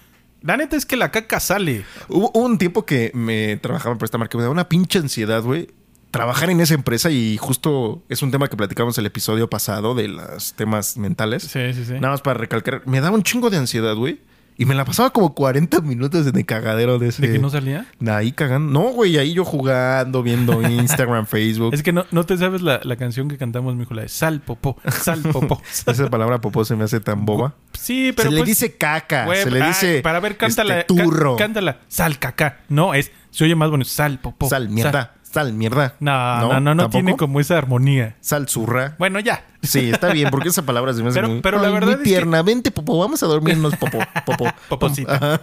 La 0.43 0.57
neta 0.57 0.77
es 0.77 0.87
que 0.87 0.97
la 0.97 1.11
caca 1.11 1.41
sale. 1.41 1.85
Hubo, 2.09 2.31
un 2.35 2.59
tiempo 2.59 2.85
que 2.85 3.11
me 3.15 3.57
trabajaba 3.57 3.97
por 3.97 4.07
esta 4.07 4.19
marca, 4.19 4.37
me 4.37 4.43
daba 4.43 4.53
una 4.53 4.69
pinche 4.69 4.99
ansiedad, 4.99 5.43
güey. 5.43 5.69
Trabajar 6.11 6.51
en 6.51 6.61
esa 6.61 6.75
empresa 6.75 7.11
y 7.11 7.39
justo 7.39 8.03
es 8.09 8.23
un 8.23 8.31
tema 8.31 8.49
que 8.49 8.57
platicamos 8.57 8.99
el 8.99 9.07
episodio 9.07 9.49
pasado 9.49 9.95
de 9.95 10.09
los 10.09 10.53
temas 10.53 10.99
mentales. 10.99 11.45
Sí, 11.45 11.73
sí, 11.73 11.85
sí. 11.87 11.95
Nada 11.95 12.11
más 12.11 12.21
para 12.21 12.39
recalcar, 12.39 12.83
me 12.87 13.01
daba 13.01 13.17
un 13.17 13.23
chingo 13.23 13.49
de 13.49 13.57
ansiedad, 13.57 13.95
güey. 13.95 14.21
Y 14.63 14.65
me 14.65 14.77
la 14.77 14.85
pasaba 14.85 15.11
como 15.11 15.35
40 15.35 15.81
minutos 15.81 16.25
en 16.25 16.37
el 16.37 16.47
cagadero 16.47 17.01
de 17.01 17.09
ese. 17.09 17.21
¿De 17.27 17.33
que 17.33 17.39
no 17.41 17.51
salía? 17.51 17.85
Ahí 18.07 18.31
cagando. 18.31 18.73
No, 18.73 18.91
güey, 18.93 19.19
ahí 19.19 19.33
yo 19.35 19.45
jugando, 19.45 20.23
viendo 20.23 20.63
Instagram, 20.69 21.27
Facebook. 21.27 21.75
Es 21.75 21.83
que 21.83 21.93
no, 21.93 22.07
no 22.13 22.25
te 22.25 22.39
sabes 22.39 22.63
la, 22.63 22.81
la 22.85 22.95
canción 22.95 23.29
que 23.29 23.37
cantamos, 23.39 23.75
mijo, 23.75 23.93
la 23.93 24.03
de 24.03 24.09
sal, 24.09 24.41
popó, 24.41 24.77
sal, 24.89 25.21
popó. 25.23 25.61
Esa 25.87 26.09
palabra 26.09 26.41
popó 26.41 26.65
se 26.65 26.77
me 26.77 26.85
hace 26.85 27.01
tan 27.01 27.25
boba. 27.25 27.55
Sí, 27.73 28.13
pero 28.17 28.29
se 28.31 28.35
le 28.37 28.41
pues, 28.43 28.49
dice 28.51 28.77
caca, 28.77 29.27
se 29.35 29.51
le 29.51 29.61
ay, 29.63 29.69
dice 29.69 30.01
para 30.01 30.21
ver, 30.21 30.37
cántala. 30.37 30.81
este, 30.81 30.95
turro, 30.95 31.37
cá- 31.37 31.45
cántala. 31.47 31.81
Sal, 31.89 32.21
caca. 32.21 32.61
No, 32.69 32.95
es, 32.95 33.11
se 33.31 33.43
oye 33.43 33.57
más 33.57 33.69
bueno, 33.69 33.85
sal, 33.85 34.21
popó. 34.21 34.49
sal, 34.49 34.69
mierda, 34.69 34.93
sal, 34.93 35.11
mierda. 35.53 35.95
No, 36.01 36.41
no, 36.49 36.61
no, 36.61 36.75
no, 36.75 36.91
tiene 36.91 37.17
como 37.17 37.41
esa 37.41 37.57
armonía. 37.59 38.17
Sal, 38.21 38.49
zurra. 38.49 38.97
Bueno, 38.99 39.19
ya. 39.21 39.45
Sí, 39.63 39.91
está 39.91 40.13
bien, 40.13 40.29
porque 40.31 40.49
esa 40.51 40.65
palabra 40.67 40.93
se 40.93 41.03
me 41.03 41.09
hace 41.09 41.19
Pero- 41.21 41.29
muy... 41.29 41.41
pero 41.41 41.61
la 41.61 41.71
verdad 41.71 42.01
es 42.03 42.09
que-. 42.09 42.43
Vente, 42.45 42.71
popó, 42.71 42.99
vamos 42.99 43.23
a 43.23 43.27
dormirnos, 43.27 43.75
popó, 43.77 43.99
popó. 44.27 44.47
Poposita. 44.69 45.41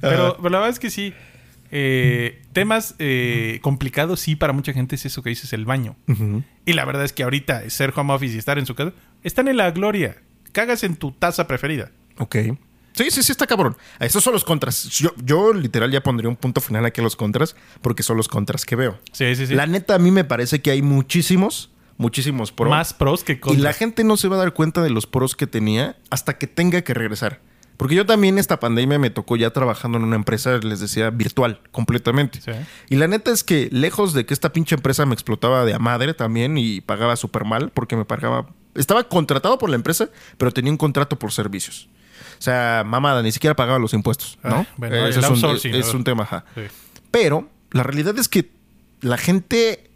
pero, 0.00 0.36
pero 0.36 0.48
la 0.50 0.58
verdad 0.58 0.68
es 0.70 0.78
que 0.78 0.90
sí. 0.90 1.12
eh, 1.70 2.42
temas 2.52 2.94
eh, 2.98 3.58
complicados, 3.62 4.20
sí, 4.20 4.36
para 4.36 4.52
mucha 4.52 4.72
gente 4.72 4.94
es 4.96 5.04
eso 5.06 5.22
que 5.22 5.30
dices, 5.30 5.52
el 5.52 5.64
baño. 5.64 5.96
Y 6.64 6.72
la 6.72 6.84
verdad 6.84 7.04
es 7.04 7.12
que 7.12 7.22
ahorita 7.22 7.68
ser 7.70 7.92
home 7.96 8.12
office 8.14 8.34
y 8.34 8.38
estar 8.38 8.58
en 8.58 8.66
su 8.66 8.74
casa, 8.74 8.92
están 9.22 9.48
en 9.48 9.56
la 9.58 9.70
gloria. 9.70 10.16
Cagas 10.52 10.82
en 10.84 10.96
tu 10.96 11.12
taza 11.12 11.46
preferida. 11.46 11.90
Ok. 12.18 12.36
Sí, 12.96 13.10
sí, 13.10 13.22
sí, 13.22 13.30
está 13.32 13.46
cabrón. 13.46 13.76
Esos 14.00 14.24
son 14.24 14.32
los 14.32 14.42
contras. 14.44 14.84
Yo, 14.88 15.12
yo 15.22 15.52
literal 15.52 15.90
ya 15.90 16.02
pondría 16.02 16.28
un 16.30 16.36
punto 16.36 16.60
final 16.60 16.84
aquí 16.86 17.00
a 17.00 17.04
los 17.04 17.14
contras, 17.14 17.54
porque 17.82 18.02
son 18.02 18.16
los 18.16 18.26
contras 18.28 18.64
que 18.64 18.74
veo. 18.74 18.98
Sí, 19.12 19.36
sí, 19.36 19.46
sí. 19.46 19.54
La 19.54 19.66
neta, 19.66 19.94
a 19.94 19.98
mí 19.98 20.10
me 20.10 20.24
parece 20.24 20.62
que 20.62 20.70
hay 20.70 20.80
muchísimos, 20.82 21.70
muchísimos 21.98 22.52
pros. 22.52 22.70
Más 22.70 22.94
pros 22.94 23.22
que 23.22 23.34
Y 23.34 23.38
contras. 23.40 23.62
la 23.62 23.72
gente 23.74 24.02
no 24.02 24.16
se 24.16 24.28
va 24.28 24.36
a 24.36 24.38
dar 24.38 24.54
cuenta 24.54 24.82
de 24.82 24.90
los 24.90 25.06
pros 25.06 25.36
que 25.36 25.46
tenía 25.46 25.96
hasta 26.10 26.38
que 26.38 26.46
tenga 26.46 26.82
que 26.82 26.94
regresar. 26.94 27.40
Porque 27.76 27.94
yo 27.94 28.06
también 28.06 28.38
esta 28.38 28.58
pandemia 28.58 28.98
me 28.98 29.10
tocó 29.10 29.36
ya 29.36 29.50
trabajando 29.50 29.98
en 29.98 30.04
una 30.04 30.16
empresa, 30.16 30.56
les 30.56 30.80
decía, 30.80 31.10
virtual, 31.10 31.60
completamente. 31.72 32.40
Sí. 32.40 32.52
Y 32.88 32.96
la 32.96 33.06
neta 33.06 33.30
es 33.30 33.44
que 33.44 33.68
lejos 33.70 34.14
de 34.14 34.24
que 34.24 34.32
esta 34.32 34.50
pinche 34.54 34.74
empresa 34.76 35.04
me 35.04 35.12
explotaba 35.12 35.66
de 35.66 35.74
a 35.74 35.78
madre 35.78 36.14
también 36.14 36.56
y 36.56 36.80
pagaba 36.80 37.16
súper 37.16 37.44
mal 37.44 37.70
porque 37.74 37.94
me 37.94 38.06
pagaba... 38.06 38.46
Estaba 38.74 39.04
contratado 39.04 39.58
por 39.58 39.68
la 39.68 39.76
empresa, 39.76 40.08
pero 40.38 40.52
tenía 40.52 40.72
un 40.72 40.78
contrato 40.78 41.18
por 41.18 41.32
servicios. 41.32 41.90
O 42.38 42.42
sea, 42.42 42.82
mamada, 42.86 43.22
ni 43.22 43.32
siquiera 43.32 43.54
pagaba 43.56 43.78
los 43.78 43.92
impuestos, 43.94 44.38
¿no? 44.42 44.56
Ah, 44.56 44.66
bueno, 44.76 44.94
Eh, 44.96 45.04
el 45.04 45.10
es, 45.10 45.16
un, 45.28 45.56
es 45.74 45.94
un 45.94 46.04
tema, 46.04 46.24
ajá. 46.24 46.44
Sí. 46.54 46.62
Pero 47.10 47.48
la 47.70 47.82
realidad 47.82 48.18
es 48.18 48.28
que 48.28 48.50
la 49.00 49.16
gente 49.16 49.90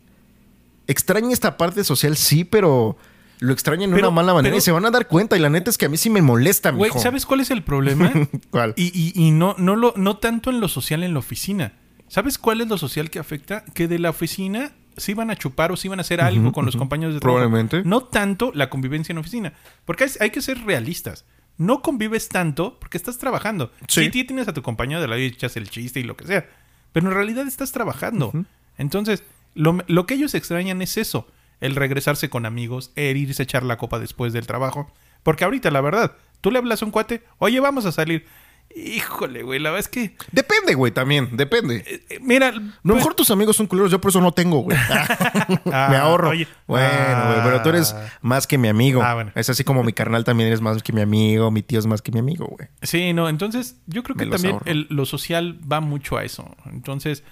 extraña 0.87 1.33
esta 1.33 1.57
parte 1.57 1.85
social, 1.85 2.17
sí, 2.17 2.45
pero 2.45 2.97
lo 3.39 3.53
extraña 3.53 3.85
en 3.85 3.91
Pero- 3.93 4.09
una 4.09 4.15
mala 4.15 4.35
manera 4.35 4.53
pero- 4.53 4.59
y 4.59 4.61
se 4.61 4.73
van 4.73 4.85
a 4.85 4.91
dar 4.91 5.07
cuenta. 5.07 5.37
Y 5.37 5.41
la 5.41 5.49
neta 5.51 5.71
es 5.71 5.79
que 5.79 5.87
a 5.87 5.89
mí 5.89 5.97
sí 5.97 6.11
me 6.11 6.21
molesta, 6.23 6.71
Güey. 6.71 6.91
¿sabes 6.99 7.25
cuál 7.27 7.41
es 7.41 7.51
el 7.51 7.63
problema? 7.63 8.13
¿Cuál? 8.51 8.75
y 8.77 8.87
y, 8.99 9.13
y 9.15 9.31
no, 9.31 9.55
no, 9.59 9.77
lo, 9.77 9.95
no 9.97 10.17
tanto 10.19 10.51
en 10.51 10.61
lo 10.61 10.69
social 10.69 11.03
en 11.03 11.13
la 11.15 11.21
oficina. 11.21 11.73
¿Sabes 12.09 12.39
cuál 12.39 12.61
es 12.61 12.69
lo 12.69 12.77
social 12.77 13.09
que 13.09 13.19
afecta? 13.21 13.65
Que 13.73 13.87
de 13.87 13.99
la 14.01 14.11
oficina 14.11 14.73
se 14.97 15.13
iban 15.13 15.31
a 15.31 15.37
chupar 15.37 15.71
o 15.73 15.77
se 15.77 15.87
iban 15.87 16.01
a 16.01 16.03
hacer 16.03 16.21
algo 16.21 16.51
con 16.53 16.67
los 16.67 16.75
compañeros 16.77 17.15
de 17.15 17.21
trabajo. 17.21 17.39
Probablemente. 17.39 17.83
No 17.85 18.03
tanto 18.03 18.51
la 18.55 18.69
convivencia 18.69 19.13
en 19.13 19.19
oficina. 19.19 19.53
Porque 19.85 20.05
hay, 20.05 20.11
hay 20.19 20.31
que 20.31 20.43
ser 20.43 20.59
realistas. 20.65 21.25
No 21.61 21.83
convives 21.83 22.31
tanto 22.31 22.79
porque 22.81 22.97
estás 22.97 23.19
trabajando. 23.19 23.71
Sí. 23.87 24.11
Sí, 24.11 24.25
tienes 24.25 24.49
a 24.49 24.55
tu 24.55 24.63
compañero 24.63 24.99
de 25.03 25.09
lado 25.09 25.21
y 25.21 25.27
echas 25.27 25.59
el 25.59 25.69
chiste 25.69 26.01
y 26.01 26.05
lo 26.05 26.17
que 26.17 26.27
sea. 26.27 26.49
Pero 26.93 27.09
en 27.09 27.15
realidad 27.15 27.47
estás 27.47 27.71
trabajando. 27.71 28.33
Entonces, 28.79 29.23
lo, 29.55 29.79
lo 29.87 30.07
que 30.07 30.15
ellos 30.15 30.35
extrañan 30.35 30.81
es 30.81 30.97
eso. 30.97 31.29
El 31.61 31.77
regresarse 31.77 32.31
con 32.31 32.47
amigos, 32.47 32.93
el 32.97 33.19
irse 33.19 33.43
a 33.43 33.45
echar 33.45 33.63
la 33.63 33.77
copa 33.77 33.99
después 33.99 34.33
del 34.33 34.47
trabajo. 34.47 34.91
Porque 35.23 35.45
ahorita, 35.45 35.71
la 35.71 35.83
verdad, 35.83 36.17
tú 36.41 36.51
le 36.51 36.57
hablas 36.57 36.81
a 36.81 36.87
un 36.87 36.93
cuate, 36.93 37.25
oye, 37.37 37.61
vamos 37.61 37.85
a 37.85 37.93
salir. 37.93 38.27
Híjole, 38.75 39.43
güey, 39.43 39.59
la 39.59 39.71
verdad 39.71 39.81
es 39.81 39.89
que... 39.89 40.15
Depende, 40.31 40.75
güey, 40.75 40.93
también. 40.93 41.37
Depende. 41.37 41.83
eh, 41.87 42.05
eh, 42.09 42.19
mira... 42.23 42.49
A 42.49 42.53
lo 42.53 42.61
pues- 42.83 42.95
mejor 42.97 43.15
tus 43.15 43.31
amigos 43.31 43.57
son 43.57 43.67
culeros, 43.67 43.91
yo 43.91 44.01
por 44.01 44.11
eso 44.11 44.21
no 44.21 44.31
tengo, 44.33 44.61
güey. 44.61 44.77
Ah, 44.79 45.57
me 45.91 45.97
ahorro. 45.97 46.31
oye. 46.31 46.47
bueno, 46.67 47.25
güey, 47.27 47.43
pero 47.43 47.63
tú 47.63 47.69
eres 47.71 47.93
Ah. 47.93 48.07
más 48.23 48.47
que 48.47 48.59
mi 48.59 48.69
amigo. 48.69 49.03
Ah, 49.03 49.15
bueno. 49.15 49.33
Es 49.35 49.51
así 49.51 49.65
como 49.65 49.83
mi 49.83 49.93
carnal 49.93 50.23
también 50.25 50.47
eres 50.49 50.61
más 50.61 50.83
que 50.83 50.93
mi 50.93 51.01
amigo, 51.01 51.51
mi 51.51 51.63
tío 51.63 51.79
es 51.81 51.87
más 51.87 52.01
que 52.01 52.13
mi 52.13 52.21
amigo, 52.21 52.47
güey. 52.47 52.69
Sí, 52.83 53.13
no, 53.13 53.29
entonces 53.29 53.77
yo 53.87 54.03
creo 54.05 54.17
que 54.17 54.27
también 54.27 54.59
el- 54.65 54.87
lo 54.89 55.05
social 55.05 55.59
va 55.71 55.81
mucho 55.81 56.17
a 56.17 56.25
eso. 56.25 56.55
Entonces, 56.67 57.25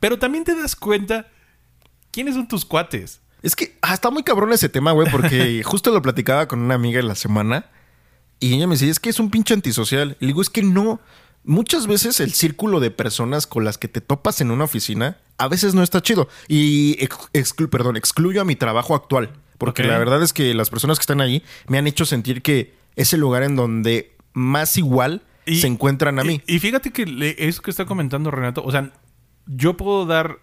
pero 0.00 0.18
también 0.18 0.44
te 0.44 0.54
das 0.54 0.74
cuenta 0.76 1.26
quiénes 2.10 2.34
son 2.34 2.48
tus 2.48 2.64
cuates. 2.64 3.20
Es 3.42 3.54
que 3.54 3.76
ah, 3.82 3.92
está 3.92 4.10
muy 4.10 4.22
cabrón 4.22 4.50
ese 4.52 4.70
tema, 4.70 4.92
güey, 4.92 5.10
porque 5.10 5.62
justo 5.64 5.90
lo 5.92 6.00
platicaba 6.00 6.48
con 6.48 6.60
una 6.62 6.74
amiga 6.74 7.00
en 7.00 7.06
la 7.08 7.14
semana 7.14 7.66
y 8.40 8.54
ella 8.54 8.66
me 8.66 8.74
decía, 8.74 8.90
es 8.90 9.00
que 9.00 9.10
es 9.10 9.18
un 9.20 9.30
pinche 9.30 9.54
antisocial. 9.54 10.16
Y 10.20 10.24
le 10.24 10.28
digo, 10.28 10.42
es 10.42 10.50
que 10.50 10.62
no. 10.62 11.00
Muchas 11.44 11.86
veces 11.86 12.18
el 12.20 12.32
círculo 12.32 12.80
de 12.80 12.90
personas 12.90 13.46
con 13.46 13.64
las 13.64 13.78
que 13.78 13.86
te 13.88 14.00
topas 14.00 14.40
en 14.40 14.50
una 14.50 14.64
oficina 14.64 15.18
a 15.38 15.46
veces 15.48 15.74
no 15.74 15.82
está 15.82 16.02
chido. 16.02 16.28
Y 16.48 16.96
exclu- 16.98 17.68
perdón, 17.70 17.96
excluyo 17.96 18.40
a 18.40 18.44
mi 18.44 18.56
trabajo 18.56 18.94
actual. 18.96 19.30
Porque 19.58 19.84
la 19.84 19.96
verdad 19.98 20.22
es 20.22 20.32
que 20.32 20.52
las 20.54 20.70
personas 20.70 20.98
que 20.98 21.02
están 21.02 21.20
ahí 21.20 21.42
me 21.68 21.78
han 21.78 21.86
hecho 21.86 22.04
sentir 22.04 22.42
que 22.42 22.74
es 22.96 23.12
el 23.12 23.20
lugar 23.20 23.42
en 23.42 23.54
donde 23.56 24.16
más 24.32 24.76
igual 24.76 25.22
Y- 25.46 25.60
se 25.60 25.66
encuentran 25.68 26.18
a 26.18 26.24
mí. 26.24 26.42
Y, 26.46 26.56
y 26.56 26.58
fíjate 26.58 26.90
que 26.90 27.06
le- 27.06 27.36
eso 27.38 27.62
que 27.62 27.70
está 27.70 27.86
comentando 27.86 28.30
Renato, 28.30 28.62
o 28.64 28.70
sea, 28.72 28.90
yo 29.46 29.76
puedo 29.76 30.04
dar, 30.04 30.40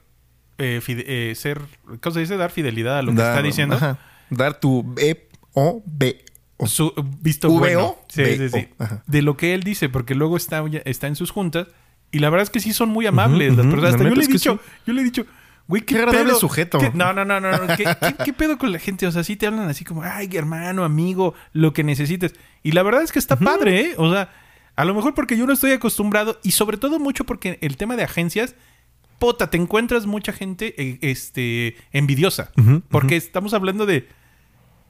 eh, 0.57 0.79
eh, 0.87 1.33
ser, 1.35 1.61
¿cómo 2.01 2.13
se 2.13 2.21
dice? 2.21 2.37
Dar 2.37 2.49
fidelidad 2.49 2.97
a 2.99 3.01
lo 3.01 3.11
que 3.13 3.19
está 3.21 3.41
diciendo. 3.41 3.75
ajá. 3.75 3.99
Dar 4.29 4.59
tu 4.59 4.83
B 4.83 5.27
o 5.53 5.83
B. 5.85 6.23
O. 6.57 6.67
Su 6.67 6.93
visto 7.21 7.49
VO, 7.49 7.59
bueno. 7.59 7.95
Sí, 8.07 8.23
sí, 8.37 8.49
sí. 8.49 8.67
De 9.07 9.21
lo 9.21 9.35
que 9.37 9.53
él 9.53 9.63
dice, 9.63 9.89
porque 9.89 10.15
luego 10.15 10.37
está, 10.37 10.63
está 10.85 11.07
en 11.07 11.15
sus 11.15 11.31
juntas 11.31 11.67
y 12.11 12.19
la 12.19 12.29
verdad 12.29 12.43
es 12.43 12.49
que 12.49 12.59
sí 12.59 12.73
son 12.73 12.89
muy 12.89 13.05
amables 13.07 13.49
Ujú, 13.51 13.57
las 13.57 13.65
ujú. 13.65 13.71
personas. 13.71 13.93
Hasta 13.95 14.03
La 14.03 14.09
yo 14.09 14.15
neta 14.15 14.27
le 14.27 14.31
he 14.31 14.33
dicho, 14.33 14.59
yo 14.85 14.93
le 14.93 15.01
he 15.01 15.03
dicho, 15.03 15.25
güey, 15.67 15.81
qué, 15.81 15.95
Qué 15.95 16.01
agradable 16.01 16.29
pedo? 16.31 16.39
sujeto. 16.39 16.77
¿Qué- 16.77 16.91
No, 16.93 17.11
no, 17.11 17.25
no, 17.25 17.39
no, 17.41 17.57
no. 17.57 17.75
¿Qué, 17.75 17.85
qué, 17.99 18.15
qué 18.23 18.33
pedo 18.33 18.57
con 18.59 18.71
la 18.71 18.77
gente? 18.79 19.07
O 19.07 19.11
sea, 19.11 19.23
sí 19.23 19.35
te 19.35 19.47
hablan 19.47 19.67
así 19.67 19.83
como, 19.83 20.03
ay, 20.03 20.29
hermano, 20.33 20.83
amigo, 20.83 21.33
lo 21.53 21.73
que 21.73 21.83
necesites. 21.83 22.35
Y 22.61 22.71
la 22.73 22.83
verdad 22.83 23.01
es 23.01 23.11
que 23.11 23.19
está 23.19 23.35
padre, 23.35 23.81
¿eh? 23.81 23.93
O 23.97 24.11
sea, 24.13 24.29
a 24.75 24.85
lo 24.85 24.93
mejor 24.93 25.15
porque 25.15 25.35
yo 25.37 25.47
no 25.47 25.53
estoy 25.53 25.71
acostumbrado 25.71 26.39
y 26.43 26.51
sobre 26.51 26.77
todo 26.77 26.99
mucho 26.99 27.23
porque 27.25 27.57
el 27.61 27.77
tema 27.77 27.95
de 27.95 28.03
agencias, 28.03 28.55
pota, 29.19 29.49
te 29.49 29.57
encuentras 29.57 30.05
mucha 30.05 30.33
gente 30.33 30.75
eh, 30.77 30.99
este, 31.01 31.77
envidiosa. 31.91 32.51
Ujú, 32.57 32.81
porque 32.89 33.15
estamos 33.15 33.53
hablando 33.53 33.85
de 33.87 34.07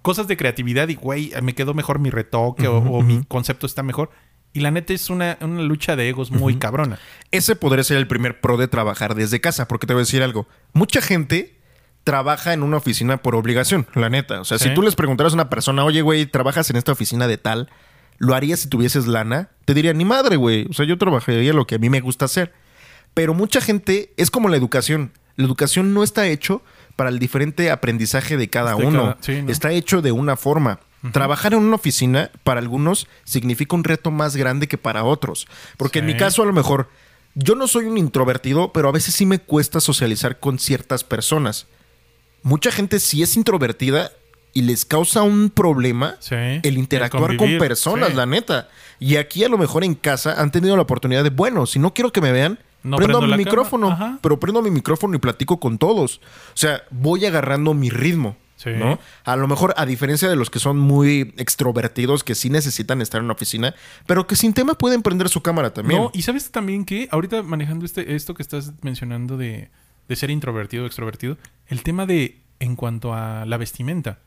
cosas 0.03 0.27
de 0.27 0.37
creatividad 0.37 0.87
y, 0.89 0.95
güey, 0.95 1.31
me 1.41 1.55
quedó 1.55 1.73
mejor 1.73 1.97
mi 1.97 2.11
retoque 2.11 2.67
o, 2.67 2.77
o 2.77 3.01
mi 3.01 3.23
concepto 3.23 3.65
está 3.65 3.81
mejor. 3.81 4.11
Y 4.55 4.59
la 4.59 4.69
neta 4.69 4.93
es 4.93 5.09
una, 5.09 5.39
una 5.41 5.63
lucha 5.63 5.95
de 5.95 6.07
egos 6.09 6.29
muy 6.29 6.57
cabrona. 6.57 6.99
Ese 7.31 7.55
podría 7.55 7.83
ser 7.83 7.97
el 7.97 8.05
primer 8.07 8.39
pro 8.39 8.55
de 8.57 8.67
trabajar 8.67 9.15
desde 9.15 9.41
casa, 9.41 9.67
porque 9.67 9.87
te 9.87 9.93
voy 9.93 10.01
a 10.01 10.05
decir 10.05 10.21
algo. 10.21 10.47
Mucha 10.73 11.01
gente 11.01 11.57
trabaja 12.03 12.53
en 12.53 12.61
una 12.61 12.77
oficina 12.77 13.17
por 13.17 13.33
obligación, 13.35 13.87
la 13.95 14.09
neta. 14.09 14.41
O 14.41 14.45
sea, 14.45 14.59
Sí. 14.59 14.69
si 14.69 14.75
tú 14.75 14.83
les 14.83 14.95
preguntaras 14.95 15.33
a 15.33 15.37
una 15.37 15.49
persona, 15.49 15.83
oye, 15.83 16.01
güey, 16.03 16.27
trabajas 16.27 16.69
en 16.69 16.75
esta 16.75 16.91
oficina 16.91 17.27
de 17.27 17.37
tal, 17.37 17.69
¿lo 18.19 18.35
harías 18.35 18.59
si 18.59 18.69
tuvieses 18.69 19.07
lana? 19.07 19.49
Te 19.65 19.73
diría, 19.73 19.93
ni 19.93 20.05
madre, 20.05 20.35
güey. 20.35 20.67
O 20.69 20.73
sea, 20.73 20.85
yo 20.85 20.99
trabajaría 20.99 21.53
lo 21.53 21.65
que 21.65 21.75
a 21.75 21.79
mí 21.79 21.89
me 21.89 22.01
gusta 22.01 22.25
hacer. 22.25 22.53
Pero 23.15 23.33
mucha 23.33 23.59
gente 23.61 24.13
es 24.17 24.29
como 24.29 24.49
la 24.49 24.57
educación. 24.57 25.13
La 25.35 25.45
educación 25.45 25.93
no 25.95 26.03
está 26.03 26.27
hecho 26.27 26.61
para 26.95 27.09
el 27.09 27.19
diferente 27.19 27.71
aprendizaje 27.71 28.37
de 28.37 28.49
cada 28.49 28.75
De 28.75 28.85
uno. 28.85 29.01
cada- 29.03 29.17
sí, 29.21 29.41
¿no? 29.41 29.51
Está 29.51 29.71
hecho 29.71 30.01
de 30.01 30.11
una 30.11 30.35
forma. 30.35 30.79
Trabajar 31.11 31.53
en 31.53 31.59
una 31.59 31.75
oficina 31.75 32.31
para 32.45 32.61
algunos 32.61 33.07
significa 33.25 33.75
un 33.75 33.83
reto 33.83 34.09
más 34.09 34.37
grande 34.37 34.67
que 34.69 34.77
para 34.77 35.03
otros. 35.03 35.47
Porque 35.75 35.99
en 35.99 36.05
mi 36.05 36.15
caso, 36.15 36.43
a 36.43 36.45
lo 36.45 36.53
mejor, 36.53 36.89
yo 37.35 37.55
no 37.55 37.67
soy 37.67 37.85
un 37.87 37.97
introvertido, 37.97 38.71
pero 38.71 38.87
a 38.87 38.91
veces 38.93 39.13
sí 39.13 39.25
me 39.25 39.39
cuesta 39.39 39.81
socializar 39.81 40.39
con 40.39 40.59
ciertas 40.59 41.03
personas. 41.03 41.67
Mucha 42.41 42.71
gente 42.71 42.99
sí 43.01 43.21
es 43.21 43.35
introvertida 43.35 44.11
y 44.53 44.61
les 44.61 44.85
causa 44.85 45.23
un 45.23 45.49
problema 45.49 46.15
Sí, 46.19 46.35
el 46.35 46.61
el 46.63 46.77
interactuar 46.77 47.35
con 47.35 47.57
personas, 47.57 48.09
sí. 48.11 48.15
la 48.15 48.25
neta. 48.25 48.69
Y 48.99 49.17
aquí 49.17 49.43
a 49.43 49.49
lo 49.49 49.57
mejor 49.57 49.83
en 49.83 49.95
casa 49.95 50.39
han 50.41 50.51
tenido 50.51 50.75
la 50.77 50.83
oportunidad 50.83 51.23
de, 51.25 51.31
bueno, 51.31 51.65
si 51.65 51.79
no 51.79 51.93
quiero 51.93 52.13
que 52.13 52.21
me 52.21 52.31
vean, 52.31 52.59
No 52.83 52.97
prendo 52.97 53.19
prendo 53.19 53.35
mi 53.37 53.43
micrófono, 53.43 54.19
pero 54.21 54.39
prendo 54.39 54.61
mi 54.61 54.69
micrófono 54.71 55.15
y 55.15 55.19
platico 55.19 55.59
con 55.59 55.77
todos. 55.77 56.17
O 56.17 56.55
sea, 56.57 56.83
voy 56.91 57.25
agarrando 57.25 57.73
mi 57.73 57.89
ritmo. 57.89 58.35
Sí. 58.55 58.69
¿no? 58.77 58.97
A 59.25 59.35
lo 59.35 59.45
mejor, 59.49 59.73
a 59.75 59.85
diferencia 59.85 60.29
de 60.29 60.37
los 60.37 60.49
que 60.49 60.57
son 60.59 60.77
muy 60.79 61.33
extrovertidos, 61.37 62.23
que 62.23 62.33
sí 62.33 62.49
necesitan 62.49 63.01
estar 63.01 63.19
en 63.19 63.25
una 63.25 63.33
oficina, 63.33 63.75
pero 64.05 64.25
que 64.25 64.37
sin 64.37 64.53
tema 64.53 64.75
pueden 64.75 65.01
prender 65.01 65.27
su 65.27 65.41
cámara 65.41 65.73
también. 65.73 66.01
No, 66.01 66.11
y 66.13 66.21
sabes 66.21 66.49
también 66.51 66.85
que 66.85 67.09
ahorita 67.11 67.43
manejando 67.43 67.85
este, 67.85 68.15
esto 68.15 68.33
que 68.35 68.41
estás 68.43 68.71
mencionando 68.81 69.35
de, 69.35 69.69
de 70.07 70.15
ser 70.15 70.29
introvertido 70.29 70.83
o 70.83 70.87
extrovertido, 70.87 71.37
el 71.67 71.83
tema 71.83 72.05
de 72.05 72.39
en 72.59 72.77
cuanto 72.77 73.13
a 73.13 73.45
la 73.45 73.57
vestimenta. 73.57 74.19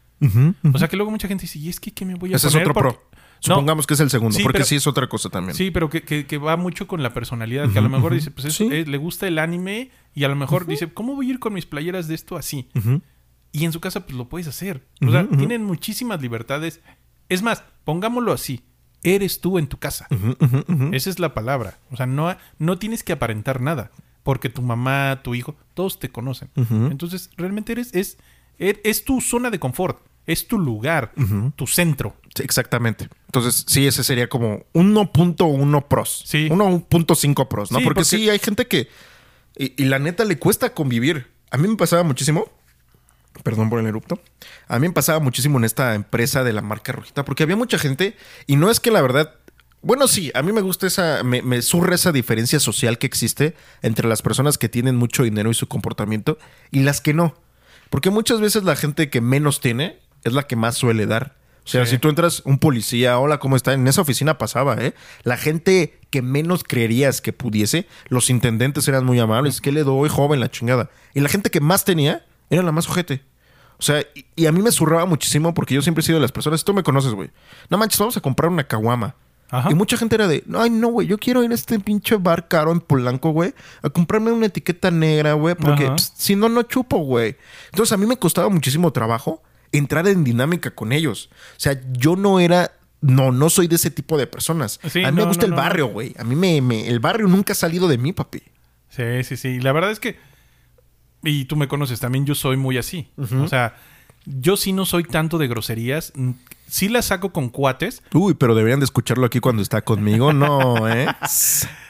O 0.72 0.78
sea 0.78 0.88
que 0.88 0.96
luego 0.96 1.10
mucha 1.10 1.28
gente 1.28 1.42
dice, 1.42 1.58
¿y 1.58 1.68
es 1.70 1.80
que 1.80 1.92
qué 1.92 2.04
me 2.04 2.14
voy 2.14 2.32
a 2.32 2.36
Ese 2.36 2.48
es 2.48 2.52
poner? 2.52 2.68
otro 2.68 2.74
Porque- 2.82 2.98
pro. 2.98 3.18
Supongamos 3.54 3.86
que 3.86 3.94
es 3.94 4.00
el 4.00 4.10
segundo, 4.10 4.36
Sí, 4.36 4.42
porque 4.42 4.58
pero- 4.58 4.66
sí 4.66 4.76
es 4.76 4.86
otra 4.86 5.08
cosa 5.08 5.28
también. 5.30 5.54
Sí, 5.56 5.70
pero 5.70 5.88
que, 5.90 6.02
que- 6.02 6.26
que 6.26 6.38
va 6.38 6.56
mucho 6.56 6.86
con 6.86 7.02
la 7.02 7.12
personalidad. 7.14 7.70
Que 7.72 7.78
a 7.78 7.82
lo 7.82 7.88
mejor 7.88 8.12
dice, 8.14 8.30
pues 8.30 8.52
Sí. 8.54 8.68
eh, 8.70 8.84
le 8.86 8.96
gusta 8.98 9.26
el 9.26 9.38
anime 9.38 9.90
y 10.14 10.24
a 10.24 10.28
lo 10.28 10.36
mejor 10.36 10.66
dice, 10.66 10.92
¿cómo 10.92 11.14
voy 11.14 11.28
a 11.28 11.30
ir 11.30 11.38
con 11.38 11.52
mis 11.52 11.66
playeras 11.66 12.08
de 12.08 12.14
esto 12.14 12.36
así? 12.36 12.68
Y 13.52 13.64
en 13.64 13.72
su 13.72 13.80
casa, 13.80 14.00
pues 14.06 14.16
lo 14.16 14.28
puedes 14.28 14.46
hacer. 14.48 14.86
O 15.06 15.10
sea, 15.10 15.26
tienen 15.28 15.64
muchísimas 15.64 16.20
libertades. 16.20 16.80
Es 17.28 17.42
más, 17.42 17.62
pongámoslo 17.84 18.32
así. 18.32 18.62
Eres 19.02 19.40
tú 19.40 19.58
en 19.58 19.66
tu 19.68 19.78
casa. 19.78 20.08
Esa 20.92 21.10
es 21.10 21.18
la 21.18 21.32
palabra. 21.34 21.78
O 21.90 21.96
sea, 21.96 22.06
no, 22.06 22.36
no 22.58 22.78
tienes 22.78 23.02
que 23.04 23.12
aparentar 23.12 23.60
nada. 23.60 23.90
Porque 24.22 24.48
tu 24.48 24.60
mamá, 24.62 25.20
tu 25.22 25.34
hijo, 25.36 25.54
todos 25.74 26.00
te 26.00 26.08
conocen. 26.10 26.50
Entonces, 26.56 27.30
realmente 27.36 27.72
eres, 27.72 27.94
es, 27.94 28.18
er- 28.58 28.80
es 28.82 29.04
tu 29.04 29.20
zona 29.20 29.50
de 29.50 29.60
confort. 29.60 30.00
Es 30.26 30.48
tu 30.48 30.58
lugar, 30.58 31.12
tu 31.56 31.66
centro. 31.66 32.16
Sí, 32.34 32.42
exactamente. 32.42 33.08
Entonces, 33.26 33.64
sí, 33.68 33.86
ese 33.86 34.02
sería 34.04 34.28
como 34.28 34.64
1.1 34.74 35.88
pros. 35.88 36.22
Sí. 36.26 36.48
1.5 36.50 37.48
pros, 37.48 37.70
¿no? 37.70 37.78
Sí, 37.78 37.84
porque, 37.84 38.00
porque- 38.00 38.04
sí, 38.16 38.28
hay 38.30 38.38
gente 38.38 38.66
que. 38.66 38.88
Y, 39.56 39.80
y 39.82 39.86
la 39.86 39.98
neta 39.98 40.24
le 40.24 40.38
cuesta 40.38 40.74
convivir. 40.74 41.28
A 41.50 41.56
mí 41.58 41.68
me 41.68 41.76
pasaba 41.76 42.02
muchísimo. 42.02 42.50
Perdón 43.42 43.68
por 43.70 43.78
el 43.80 43.86
erupto. 43.86 44.20
A 44.66 44.78
mí 44.78 44.88
me 44.88 44.94
pasaba 44.94 45.20
muchísimo 45.20 45.58
en 45.58 45.64
esta 45.64 45.94
empresa 45.94 46.42
de 46.42 46.52
la 46.52 46.62
marca 46.62 46.92
rojita, 46.92 47.24
porque 47.24 47.42
había 47.42 47.56
mucha 47.56 47.78
gente, 47.78 48.16
y 48.46 48.56
no 48.56 48.70
es 48.70 48.80
que 48.80 48.90
la 48.90 49.02
verdad. 49.02 49.34
Bueno, 49.82 50.08
sí, 50.08 50.32
a 50.34 50.42
mí 50.42 50.52
me 50.52 50.62
gusta 50.62 50.86
esa, 50.86 51.22
me, 51.22 51.42
me 51.42 51.62
surre 51.62 51.94
esa 51.94 52.10
diferencia 52.10 52.58
social 52.58 52.98
que 52.98 53.06
existe 53.06 53.54
entre 53.82 54.08
las 54.08 54.20
personas 54.22 54.58
que 54.58 54.68
tienen 54.68 54.96
mucho 54.96 55.22
dinero 55.22 55.50
y 55.50 55.54
su 55.54 55.68
comportamiento 55.68 56.38
y 56.72 56.80
las 56.80 57.00
que 57.00 57.14
no. 57.14 57.34
Porque 57.90 58.10
muchas 58.10 58.40
veces 58.40 58.64
la 58.64 58.74
gente 58.74 59.10
que 59.10 59.20
menos 59.20 59.60
tiene 59.60 59.98
es 60.28 60.34
la 60.34 60.44
que 60.44 60.56
más 60.56 60.74
suele 60.76 61.06
dar. 61.06 61.36
O 61.64 61.68
sea, 61.68 61.84
Sí. 61.84 61.92
si 61.92 61.98
tú 61.98 62.08
entras 62.08 62.42
un 62.44 62.58
policía, 62.58 63.18
hola, 63.18 63.38
¿cómo 63.38 63.56
está? 63.56 63.72
En 63.72 63.88
esa 63.88 64.00
oficina 64.00 64.38
pasaba, 64.38 64.76
¿eh? 64.76 64.94
La 65.24 65.36
gente 65.36 65.98
que 66.10 66.22
menos 66.22 66.62
creerías 66.62 67.20
que 67.20 67.32
pudiese, 67.32 67.88
los 68.08 68.30
intendentes 68.30 68.86
eran 68.86 69.04
muy 69.04 69.18
amables. 69.18 69.60
¿Qué 69.60 69.72
le 69.72 69.82
doy, 69.82 70.08
joven, 70.08 70.38
la 70.38 70.48
chingada? 70.50 70.90
Y 71.12 71.20
la 71.20 71.28
gente 71.28 71.50
que 71.50 71.60
más 71.60 71.84
tenía 71.84 72.24
era 72.50 72.62
la 72.62 72.70
más 72.70 72.88
ojete. 72.88 73.22
O 73.78 73.82
sea, 73.82 74.00
y, 74.14 74.24
y 74.36 74.46
a 74.46 74.52
mí 74.52 74.62
me 74.62 74.70
zurraba 74.70 75.06
muchísimo 75.06 75.52
porque 75.54 75.74
yo 75.74 75.82
siempre 75.82 76.00
he 76.02 76.04
sido 76.04 76.18
de 76.18 76.22
las 76.22 76.32
personas, 76.32 76.62
tú 76.64 76.72
me 76.72 76.82
conoces, 76.84 77.12
güey. 77.12 77.30
No 77.68 77.78
manches, 77.78 77.98
vamos 77.98 78.16
a 78.16 78.20
comprar 78.20 78.50
una 78.50 78.64
caguama. 78.64 79.16
Ajá. 79.50 79.68
Y 79.70 79.74
mucha 79.74 79.96
gente 79.96 80.14
era 80.14 80.26
de, 80.28 80.44
ay, 80.56 80.70
no, 80.70 80.88
güey, 80.88 81.06
yo 81.08 81.18
quiero 81.18 81.42
ir 81.44 81.50
a 81.50 81.54
este 81.54 81.78
pinche 81.80 82.16
bar 82.16 82.48
caro 82.48 82.72
en 82.72 82.80
Polanco, 82.80 83.30
güey, 83.30 83.54
a 83.82 83.90
comprarme 83.90 84.32
una 84.32 84.46
etiqueta 84.46 84.90
negra, 84.90 85.34
güey, 85.34 85.54
porque 85.56 85.88
pss, 85.96 86.12
si 86.16 86.36
no, 86.36 86.48
no 86.48 86.62
chupo, 86.62 86.98
güey. 86.98 87.36
Entonces 87.72 87.92
a 87.92 87.96
mí 87.96 88.06
me 88.06 88.16
costaba 88.16 88.48
muchísimo 88.48 88.92
trabajo 88.92 89.42
entrar 89.78 90.06
en 90.08 90.24
dinámica 90.24 90.70
con 90.72 90.92
ellos. 90.92 91.30
O 91.56 91.60
sea, 91.60 91.80
yo 91.92 92.16
no 92.16 92.40
era, 92.40 92.72
no, 93.00 93.32
no 93.32 93.50
soy 93.50 93.66
de 93.68 93.76
ese 93.76 93.90
tipo 93.90 94.16
de 94.18 94.26
personas. 94.26 94.80
Sí, 94.90 95.04
a 95.04 95.10
mí 95.10 95.16
me 95.18 95.24
gusta 95.26 95.42
no, 95.42 95.46
el 95.46 95.50
no, 95.50 95.56
barrio, 95.56 95.86
güey. 95.88 96.14
A 96.18 96.24
mí 96.24 96.34
me, 96.34 96.60
me- 96.60 96.88
el 96.88 97.00
barrio 97.00 97.26
nunca 97.28 97.52
ha 97.52 97.56
salido 97.56 97.88
de 97.88 97.98
mí, 97.98 98.12
papi. 98.12 98.42
Sí, 98.88 99.24
sí, 99.24 99.36
sí. 99.36 99.60
La 99.60 99.72
verdad 99.72 99.90
es 99.90 100.00
que. 100.00 100.16
Y 101.22 101.46
tú 101.46 101.56
me 101.56 101.66
conoces 101.68 101.98
también, 102.00 102.24
yo 102.26 102.34
soy 102.34 102.56
muy 102.56 102.78
así. 102.78 103.08
O 103.16 103.48
sea, 103.48 103.76
yo 104.26 104.56
sí 104.56 104.72
no 104.72 104.86
soy 104.86 105.04
tanto 105.04 105.38
de 105.38 105.48
groserías. 105.48 106.12
Sí 106.68 106.88
las 106.88 107.06
saco 107.06 107.32
con 107.32 107.48
cuates. 107.48 108.02
Uy, 108.12 108.34
pero 108.34 108.54
deberían 108.54 108.80
de 108.80 108.84
escucharlo 108.84 109.26
aquí 109.26 109.40
cuando 109.40 109.62
está 109.62 109.82
conmigo. 109.82 110.32
No, 110.32 110.88
¿eh? 110.92 111.06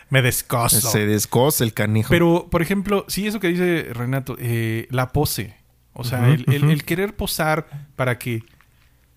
Me 0.08 0.22
descoso. 0.22 0.80
Se 0.90 1.06
descosa 1.06 1.64
el 1.64 1.72
canijo. 1.74 2.08
Pero, 2.10 2.48
por 2.50 2.62
ejemplo, 2.62 3.04
sí, 3.08 3.26
eso 3.26 3.40
que 3.40 3.48
dice 3.48 3.88
Renato, 3.92 4.36
eh, 4.38 4.86
la 4.90 5.12
pose. 5.12 5.54
O 5.98 6.04
sea, 6.04 6.28
el, 6.28 6.44
el- 6.48 6.62
ujú. 6.64 6.72
el 6.72 6.84
querer 6.84 7.16
posar 7.16 7.66
para 7.96 8.18
que. 8.18 8.42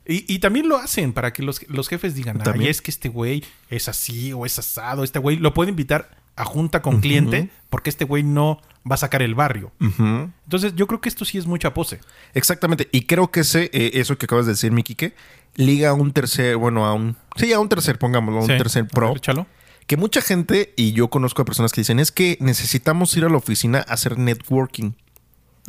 Y, 0.07 0.25
y 0.33 0.39
también 0.39 0.67
lo 0.67 0.77
hacen 0.77 1.13
para 1.13 1.33
que 1.33 1.43
los, 1.43 1.67
los 1.69 1.87
jefes 1.87 2.15
digan, 2.15 2.41
ay, 2.43 2.67
es 2.67 2.81
que 2.81 2.89
este 2.89 3.09
güey 3.09 3.43
es 3.69 3.87
así 3.89 4.33
o 4.33 4.45
es 4.45 4.57
asado. 4.57 5.03
Este 5.03 5.19
güey 5.19 5.37
lo 5.37 5.53
puede 5.53 5.69
invitar 5.69 6.09
a 6.35 6.45
junta 6.45 6.81
con 6.81 6.99
cliente 7.01 7.49
porque 7.69 7.89
este 7.91 8.05
güey 8.05 8.23
no 8.23 8.59
va 8.89 8.95
a 8.95 8.97
sacar 8.97 9.21
el 9.21 9.35
barrio. 9.35 9.71
Entonces, 9.79 10.73
yo 10.75 10.87
creo 10.87 10.99
que 11.01 11.09
esto 11.09 11.25
sí 11.25 11.37
es 11.37 11.45
mucha 11.45 11.73
pose. 11.75 11.99
Exactamente. 12.33 12.87
Y 12.91 13.01
creo 13.01 13.29
que 13.29 13.41
ese, 13.41 13.69
eh, 13.73 13.91
eso 13.95 14.17
que 14.17 14.25
acabas 14.25 14.45
de 14.47 14.53
decir, 14.53 14.71
mi 14.71 14.81
Quique, 14.81 15.13
liga 15.55 15.89
a 15.89 15.93
un 15.93 16.11
tercer, 16.11 16.57
bueno, 16.57 16.85
a 16.87 16.93
un. 16.93 17.15
Sí, 17.35 17.53
a 17.53 17.59
un 17.59 17.69
tercer, 17.69 17.99
pongámoslo, 17.99 18.39
a 18.39 18.43
un 18.43 18.47
Sí. 18.49 18.57
tercer 18.57 18.87
pro. 18.87 19.13
ver. 19.13 19.45
Que 19.85 19.97
mucha 19.97 20.21
gente, 20.21 20.73
y 20.77 20.93
yo 20.93 21.09
conozco 21.09 21.41
a 21.41 21.45
personas 21.45 21.71
que 21.71 21.81
dicen, 21.81 21.99
es 21.99 22.11
que 22.11 22.37
necesitamos 22.39 23.15
ir 23.17 23.25
a 23.25 23.29
la 23.29 23.37
oficina 23.37 23.79
a 23.87 23.93
hacer 23.93 24.17
networking. 24.17 24.91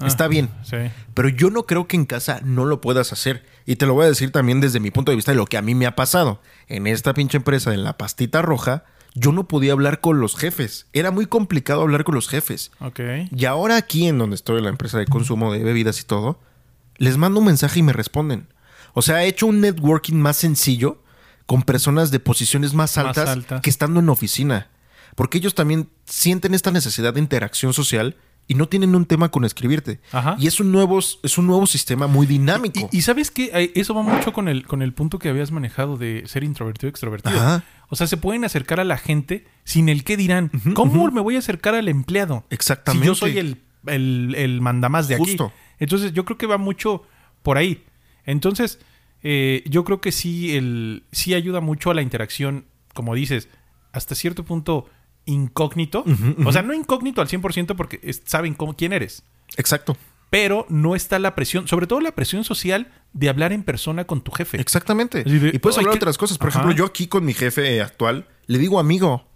Ah, 0.01 0.07
Está 0.07 0.29
bien. 0.29 0.49
Sí. 0.63 0.77
Pero 1.15 1.29
yo 1.29 1.51
no 1.51 1.65
creo 1.67 1.87
que 1.87 1.97
en 1.97 2.07
casa 2.07 2.41
no 2.45 2.65
lo 2.65 2.81
puedas 2.81 3.13
hacer. 3.13 3.45
Y 3.67 3.77
te 3.77 3.87
lo 3.87 3.95
voy 3.95 4.07
a 4.07 4.09
decir 4.09 4.33
también 4.33 4.61
desde 4.61 4.81
mi 4.81 4.91
punto 4.91 5.13
de 5.13 5.17
vista 5.17 5.33
de 5.33 5.37
lo 5.37 5.47
que 5.47 5.57
a 5.59 5.63
mí 5.63 5.75
me 5.75 5.87
ha 5.87 5.95
pasado. 5.97 6.41
En 6.69 6.87
esta 6.87 7.15
pinche 7.15 7.37
empresa, 7.37 7.73
en 7.75 7.85
la 7.85 7.97
pastita 7.99 8.43
roja, 8.43 8.85
yo 9.15 9.33
no 9.33 9.47
podía 9.49 9.73
hablar 9.73 10.01
con 10.01 10.21
los 10.21 10.37
jefes. 10.37 10.87
Era 10.93 11.11
muy 11.11 11.27
complicado 11.27 11.83
hablar 11.83 12.05
con 12.05 12.15
los 12.15 12.29
jefes. 12.29 12.71
Ok. 12.81 13.01
Y 13.35 13.45
ahora 13.45 13.77
aquí 13.77 14.07
en 14.07 14.19
donde 14.19 14.37
estoy, 14.37 14.59
en 14.59 14.65
la 14.65 14.71
empresa 14.71 14.99
de 14.99 15.07
consumo 15.07 15.53
de 15.53 15.63
bebidas 15.65 16.01
y 16.01 16.05
todo, 16.05 16.39
les 16.97 17.17
mando 17.17 17.41
un 17.41 17.47
mensaje 17.47 17.81
y 17.81 17.83
me 17.83 17.93
responden. 17.93 18.47
O 18.95 19.03
sea, 19.03 19.25
he 19.25 19.29
hecho 19.29 19.47
un 19.47 19.61
networking 19.61 20.15
más 20.17 20.37
sencillo 20.37 21.03
con 21.47 21.63
personas 21.63 22.11
de 22.11 22.21
posiciones 22.21 22.75
más 22.75 22.97
Más 22.97 23.07
altas, 23.07 23.29
altas. 23.29 23.61
que 23.63 23.71
estando 23.71 24.01
en 24.01 24.09
oficina. 24.09 24.69
Porque 25.17 25.39
ellos 25.39 25.55
también 25.55 25.89
sienten 26.05 26.55
esta 26.55 26.71
necesidad 26.71 27.13
de 27.15 27.21
interacción 27.21 27.73
social 27.73 28.17
y 28.51 28.55
no 28.55 28.67
tienen 28.67 28.97
un 28.97 29.07
tema 29.07 29.31
con 29.31 29.45
escribirte. 29.45 30.01
Ajá. 30.11 30.35
Y 30.37 30.49
es 30.49 30.59
un 30.59 30.73
nuevo, 30.73 30.99
es 30.99 31.39
un 31.39 31.47
nuevo 31.47 31.69
sistema 31.69 32.09
muy 32.09 32.27
dinámico. 32.27 32.89
Y, 32.91 32.99
y 32.99 33.03
sabes 33.03 33.31
que 33.31 33.71
eso 33.77 33.95
va 33.95 34.03
mucho 34.03 34.33
con 34.33 34.49
el, 34.49 34.67
con 34.67 34.83
el 34.83 34.93
punto 34.93 35.21
que 35.21 35.29
habías 35.29 35.53
manejado 35.53 35.97
de 35.97 36.25
ser 36.27 36.43
introvertido 36.43 36.89
y 36.89 36.91
extrovertido. 36.91 37.39
Ajá. 37.39 37.63
O 37.91 37.95
sea, 37.95 38.09
se 38.09 38.17
pueden 38.17 38.45
acercar 38.45 38.81
a 38.81 38.85
la 38.85 38.99
gente 38.99 39.47
sin 39.63 39.89
el 39.89 40.03
qué 40.03 40.17
dirán. 40.17 40.51
¿Cómo 40.75 41.09
me 41.13 41.21
voy 41.21 41.37
a 41.37 41.39
acercar 41.39 41.77
al 41.77 41.87
empleado? 41.87 42.43
Exactamente. 42.51 43.05
Si 43.05 43.07
yo 43.07 43.15
soy 43.15 43.39
el, 43.39 43.59
el, 43.87 44.35
el 44.37 44.61
mandamás 44.61 45.07
de 45.07 45.15
aquí. 45.15 45.37
Entonces, 45.79 46.13
yo 46.13 46.25
creo 46.25 46.37
que 46.37 46.47
va 46.47 46.59
mucho 46.59 47.05
por 47.45 47.57
ahí. 47.57 47.85
Entonces, 48.27 48.81
eh, 49.23 49.63
yo 49.67 49.85
creo 49.85 50.01
que 50.01 50.11
sí, 50.11 50.57
el, 50.57 51.05
sí 51.13 51.35
ayuda 51.35 51.61
mucho 51.61 51.93
a 51.93 51.95
la 51.95 52.03
interacción, 52.03 52.65
como 52.95 53.15
dices, 53.15 53.49
hasta 53.93 54.17
cierto 54.17 54.45
punto 54.45 54.89
incógnito. 55.31 56.05
O 56.45 56.53
sea, 56.53 56.63
no 56.63 56.75
incógnito 56.75 57.21
al 57.21 57.29
100% 57.29 57.77
porque 57.77 58.01
es- 58.03 58.23
saben 58.25 58.55
cómo, 58.55 58.75
quién 58.77 58.93
eres. 58.93 59.23
Exacto. 59.57 59.97
Pero 60.31 60.65
no 60.69 60.95
está 60.95 61.19
la 61.19 61.35
presión, 61.35 61.67
sobre 61.67 61.87
todo 61.89 62.01
la 62.01 62.13
presión 62.15 62.45
social 62.45 62.93
de 63.13 63.29
hablar 63.29 63.53
en 63.53 63.65
persona 63.65 64.05
con 64.07 64.21
tu 64.23 64.31
jefe. 64.31 64.61
Exactamente. 64.61 65.25
De, 65.25 65.51
y 65.53 65.59
puedes 65.59 65.77
"Ay, 65.79 65.83
hablar 65.83 65.95
de 65.95 65.99
¿qué-" 65.99 66.05
otras 66.05 66.19
cosas. 66.19 66.39
Por 66.39 66.49
Ajá. 66.51 66.61
ejemplo, 66.61 66.77
yo 66.77 66.85
aquí 66.87 67.09
con 67.09 67.25
mi 67.25 67.35
jefe 67.35 67.81
actual 67.83 68.29
le 68.47 68.59
digo 68.59 68.79
amigo. 68.79 69.27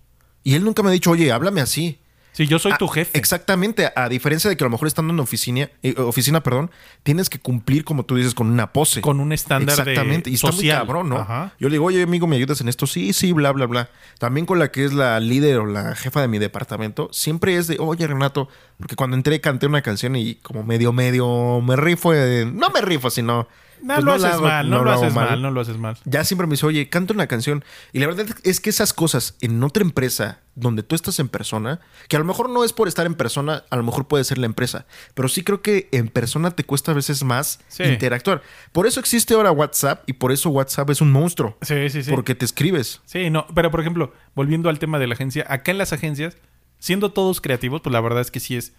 Y 0.45 0.55
él 0.55 0.63
nunca 0.65 0.83
me 0.83 0.91
ha 0.91 0.93
dicho, 0.93 1.11
oye, 1.11 1.33
háblame 1.33 1.61
así. 1.63 1.99
Sí, 2.35 2.49
yo 2.49 2.59
soy 2.59 2.73
Ah, 2.73 2.79
tu 2.79 2.89
jefe. 2.89 3.17
Exactamente. 3.17 3.93
A 3.95 4.09
diferencia 4.09 4.51
de 4.51 4.57
que 4.57 4.65
a 4.65 4.67
lo 4.67 4.71
mejor 4.71 4.89
estando 4.89 5.13
en 5.15 5.21
oficina, 5.21 5.71
eh, 5.85 5.95
oficina, 5.99 6.43
perdón, 6.43 6.71
tienes 7.05 7.31
que 7.31 7.39
cumplir, 7.39 7.85
como 7.85 8.05
tú 8.05 8.17
dices, 8.17 8.35
con 8.35 8.49
una 8.49 8.73
pose. 8.73 9.01
Con 9.01 9.21
un 9.21 9.33
estándar 9.33 9.77
de 9.77 9.83
Exactamente. 9.93 10.31
Y 10.31 10.35
está 10.35 10.51
muy 10.51 10.67
cabrón, 10.69 11.09
¿no? 11.11 11.19
Ajá. 11.19 11.53
Yo 11.61 11.69
le 11.69 11.75
digo, 11.75 11.85
oye, 11.87 12.03
amigo, 12.03 12.27
¿me 12.27 12.35
ayudas 12.35 12.61
en 12.61 12.69
esto? 12.69 12.89
Sí, 12.89 13.13
sí, 13.13 13.33
bla, 13.33 13.53
bla, 13.53 13.67
bla. 13.67 13.89
También 14.19 14.47
con 14.47 14.59
la 14.59 14.73
que 14.73 14.85
es 14.85 14.93
la 14.93 15.21
líder 15.21 15.59
o 15.59 15.67
la 15.67 15.95
jefa 15.95 16.21
de 16.21 16.29
mi 16.29 16.39
departamento, 16.41 17.09
siempre 17.13 17.57
es 17.57 17.69
de, 17.69 17.77
oye, 17.79 18.05
Renato, 18.07 18.49
porque 18.79 18.97
cuando 18.97 19.17
entré 19.17 19.41
canté 19.41 19.67
una 19.67 19.83
canción 19.83 20.17
y 20.17 20.35
como 20.35 20.65
medio, 20.65 20.93
medio 20.93 21.61
me 21.61 21.77
rifo. 21.77 22.13
eh, 22.15 22.45
no 22.53 22.69
me 22.71 22.81
rifo, 22.81 23.11
sino. 23.11 23.47
No 23.85 23.95
pues 23.95 24.05
lo 24.05 24.11
la 24.13 24.17
haces 24.17 24.31
hago- 24.39 24.43
mal, 24.47 24.71
no, 24.71 24.83
lo, 24.83 24.91
haces 24.93 25.13
mal. 25.15 25.43
no 25.43 25.51
lo 25.51 25.61
haces 25.61 25.77
mal. 25.77 25.99
ya 26.07 26.25
siempre 26.25 26.47
me 26.47 26.53
dice, 26.53 26.65
oye, 26.65 26.89
canta 26.89 27.13
una 27.13 27.27
canción. 27.27 27.63
Y 27.93 27.99
la 27.99 28.07
verdad 28.07 28.27
es 28.43 28.61
que 28.61 28.71
esas 28.71 28.95
cosas 28.95 29.37
en 29.43 29.63
otra 29.63 29.83
empresa 29.83 30.41
donde 30.55 30.83
tú 30.83 30.95
estás 30.95 31.19
en 31.19 31.29
persona, 31.29 31.81
que 32.09 32.17
a 32.17 32.19
lo 32.19 32.25
mejor 32.25 32.49
no 32.49 32.65
es 32.65 32.73
por 32.73 32.89
estar 32.89 33.05
en 33.05 33.15
persona, 33.15 33.65
a 33.69 33.77
lo 33.77 33.83
mejor 33.83 34.07
puede 34.09 34.25
ser 34.25 34.39
la 34.39 34.47
empresa, 34.47 34.87
pero 35.15 35.29
sí 35.29 35.43
creo 35.45 35.61
que 35.61 35.89
en 35.93 36.09
persona 36.09 36.51
te 36.53 36.65
cuesta 36.65 36.93
a 36.93 36.95
veces 36.95 37.23
más 37.25 37.61
Sí. 37.69 37.83
interactuar. 37.83 38.41
Por 38.73 38.87
eso 38.87 39.01
existe 39.01 39.35
ahora 39.35 39.51
WhatsApp 39.53 40.03
y 40.09 40.15
por 40.15 40.33
eso 40.33 40.49
WhatsApp 40.51 40.89
es 40.91 41.01
un 41.03 41.13
monstruo. 41.13 41.59
Sí, 41.61 41.91
sí, 41.91 42.03
sí. 42.05 42.11
Porque 42.11 42.35
te 42.35 42.45
escribes. 42.47 43.03
Sí, 43.05 43.29
no, 43.31 43.47
pero 43.55 43.71
por 43.71 43.81
ejemplo, 43.81 44.15
volviendo 44.35 44.71
al 44.71 44.79
tema 44.79 44.99
de 44.99 45.09
la 45.09 45.15
agencia, 45.15 45.45
acá 45.49 45.73
en 45.73 45.79
las 45.79 45.93
agencias, 45.93 46.37
siendo 46.79 47.13
todos 47.13 47.41
creativos, 47.43 47.83
pues 47.83 47.93
la 47.93 48.01
verdad 48.01 48.21
es 48.23 48.31
que 48.31 48.41
sí 48.41 48.57
es. 48.57 48.73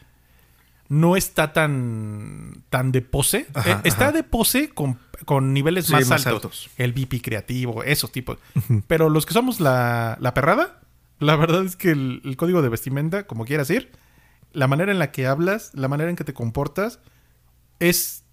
No 0.87 1.15
está 1.15 1.51
tan, 1.53 2.63
tan 2.69 2.91
de 2.91 3.01
pose. 3.01 3.47
Ajá, 3.53 3.71
Eh, 3.71 3.81
está 3.85 4.11
de 4.11 4.23
pose 4.23 4.69
con, 4.69 4.99
con 5.25 5.53
niveles 5.53 5.87
Sí, 5.87 5.93
más, 5.93 6.07
más 6.07 6.27
altos. 6.27 6.43
altos. 6.67 6.69
El 6.77 6.93
VP 6.93 7.21
creativo, 7.21 7.83
esos 7.83 8.11
tipos. 8.11 8.37
Pero 8.87 9.09
los 9.09 9.25
que 9.25 9.33
somos 9.33 9.59
la, 9.59 10.17
la 10.21 10.33
perrada, 10.33 10.81
la 11.19 11.35
verdad 11.35 11.63
es 11.65 11.75
que 11.75 11.91
el, 11.91 12.21
el 12.23 12.37
código 12.37 12.61
de 12.61 12.69
vestimenta, 12.69 13.25
como 13.25 13.45
quieras 13.45 13.69
ir, 13.71 13.91
la 14.53 14.67
manera 14.67 14.91
en 14.91 14.99
la 14.99 15.11
que 15.11 15.25
hablas, 15.27 15.71
la 15.73 15.87
manera 15.87 16.09
en 16.09 16.15
que 16.15 16.23
te 16.23 16.33
comportas, 16.33 16.99
es 17.79 18.23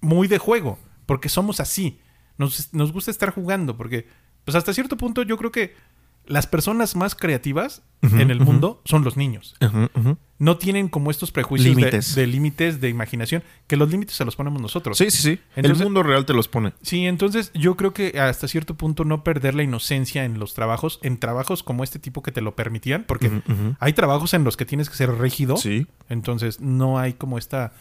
muy 0.00 0.28
de 0.28 0.38
juego, 0.38 0.78
porque 1.06 1.28
somos 1.28 1.60
así. 1.60 2.00
Nos, 2.38 2.72
nos 2.72 2.92
gusta 2.92 3.10
estar 3.10 3.30
jugando, 3.34 3.76
porque 3.76 4.08
pues 4.44 4.54
hasta 4.54 4.72
cierto 4.72 4.96
punto 4.96 5.22
yo 5.22 5.36
creo 5.36 5.52
que 5.52 5.74
las 6.24 6.46
personas 6.46 6.94
más 6.96 7.14
creativas 7.14 7.82
en 8.02 8.30
el 8.30 8.40
mundo 8.40 8.80
son 8.84 9.02
los 9.04 9.16
niños. 9.16 9.56
Ujú. 9.60 10.16
No 10.40 10.56
tienen 10.56 10.88
como 10.88 11.10
estos 11.10 11.32
prejuicios 11.32 11.74
de- 11.74 11.80
Límites. 11.80 12.14
de 12.14 12.26
límites 12.28 12.80
de, 12.80 12.88
imaginación, 12.88 13.42
que 13.66 13.76
los 13.76 13.90
límites 13.90 14.14
se 14.14 14.24
los 14.24 14.36
ponemos 14.36 14.62
nosotros. 14.62 14.96
Sí, 14.96 15.10
sí, 15.10 15.22
sí. 15.22 15.40
Entonces- 15.56 15.80
el 15.80 15.84
mundo 15.86 16.02
real 16.04 16.24
te 16.26 16.32
los 16.32 16.46
pone. 16.46 16.72
Sí, 16.80 17.06
entonces 17.06 17.50
yo 17.54 17.76
creo 17.76 17.92
que 17.92 18.20
hasta 18.20 18.46
cierto 18.46 18.74
punto 18.74 19.04
no 19.04 19.24
perder 19.24 19.54
la 19.56 19.64
inocencia 19.64 20.24
en 20.24 20.38
los 20.38 20.54
trabajos, 20.54 21.00
en 21.02 21.18
trabajos 21.18 21.62
como 21.64 21.82
este 21.82 21.98
tipo 21.98 22.22
que 22.22 22.30
te 22.30 22.40
lo 22.40 22.54
permitían, 22.54 23.04
porque 23.06 23.42
hay 23.80 23.92
trabajos 23.94 24.32
en 24.34 24.44
los 24.44 24.56
que 24.56 24.64
tienes 24.64 24.88
que 24.88 24.96
ser 24.96 25.10
rígido, 25.18 25.56
Sí. 25.56 25.86
entonces 26.08 26.60
no 26.60 26.98
hay 27.00 27.14
como 27.14 27.36
esta 27.38 27.72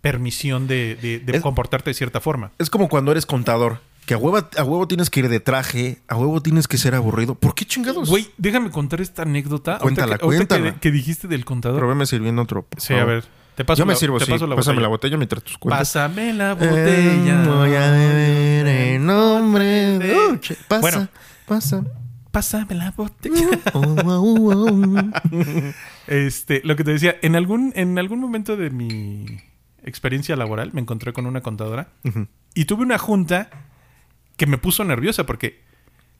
permisión 0.00 0.66
de, 0.68 0.94
de- 0.96 1.18
de 1.18 1.36
Es- 1.36 1.42
comportarte 1.42 1.90
de 1.90 1.94
cierta 1.94 2.20
forma. 2.20 2.52
Es 2.58 2.70
como 2.70 2.88
cuando 2.88 3.10
eres 3.10 3.26
contador. 3.26 3.80
Que 4.06 4.14
a 4.14 4.18
huevo, 4.18 4.38
a 4.38 4.62
huevo 4.64 4.86
tienes 4.86 5.10
que 5.10 5.20
ir 5.20 5.28
de 5.28 5.40
traje, 5.40 5.98
a 6.08 6.16
huevo 6.16 6.40
tienes 6.40 6.68
que 6.68 6.78
ser 6.78 6.94
aburrido. 6.94 7.34
¿Por 7.34 7.54
qué 7.56 7.64
chingados? 7.64 8.08
Güey, 8.08 8.28
déjame 8.38 8.70
contar 8.70 9.00
esta 9.00 9.22
anécdota. 9.22 9.78
Cuéntala, 9.78 10.12
ahorita 10.14 10.18
que, 10.18 10.24
ahorita 10.24 10.54
que- 10.56 10.60
cuéntala. 10.62 10.80
que 10.80 10.90
dijiste 10.92 11.26
del 11.28 11.44
contador. 11.44 11.78
Pero 11.78 11.88
veme 11.88 12.06
sirviendo 12.06 12.42
otro. 12.42 12.62
por 12.62 12.80
sí, 12.80 12.94
a 12.94 13.04
ver. 13.04 13.24
Te 13.56 13.64
paso 13.64 13.78
Yo 13.80 13.86
me 13.86 13.94
la- 13.94 13.98
sirvo, 13.98 14.18
te 14.18 14.26
sí. 14.26 14.30
paso 14.30 14.46
la 14.46 14.54
Pásame 14.54 14.74
botella. 14.74 14.82
la 14.82 14.88
botella 14.88 15.16
mientras 15.16 15.42
tus 15.42 15.58
cuentas. 15.58 15.80
Pásame 15.88 16.32
la 16.34 16.52
Eh, 16.52 16.54
botella. 16.54 17.42
voy 17.48 17.74
a 17.74 17.90
beber 17.90 18.66
en 18.68 19.06
nombre 19.06 19.64
de... 19.98 20.16
Uche. 20.32 20.56
Pasa, 20.68 20.80
Bueno. 20.80 21.08
pasa. 21.46 21.82
Pásame 22.30 22.74
la 22.74 22.90
botella. 22.92 23.58
Oh, 23.72 23.80
oh, 23.80 24.42
oh, 24.44 24.70
oh. 24.70 25.72
Este, 26.06 26.60
lo 26.64 26.76
que 26.76 26.84
te 26.84 26.92
decía, 26.92 27.16
en 27.22 27.34
algún, 27.34 27.72
en 27.76 27.98
algún 27.98 28.20
momento 28.20 28.56
de 28.56 28.70
mi 28.70 29.26
experiencia 29.82 30.36
laboral 30.36 30.70
me 30.74 30.80
encontré 30.80 31.12
con 31.12 31.26
una 31.26 31.40
contadora 31.40 31.88
y 32.54 32.66
tuve 32.66 32.82
una 32.82 32.98
junta 32.98 33.48
que 34.36 34.46
me 34.46 34.58
puso 34.58 34.84
nerviosa 34.84 35.24
porque 35.26 35.60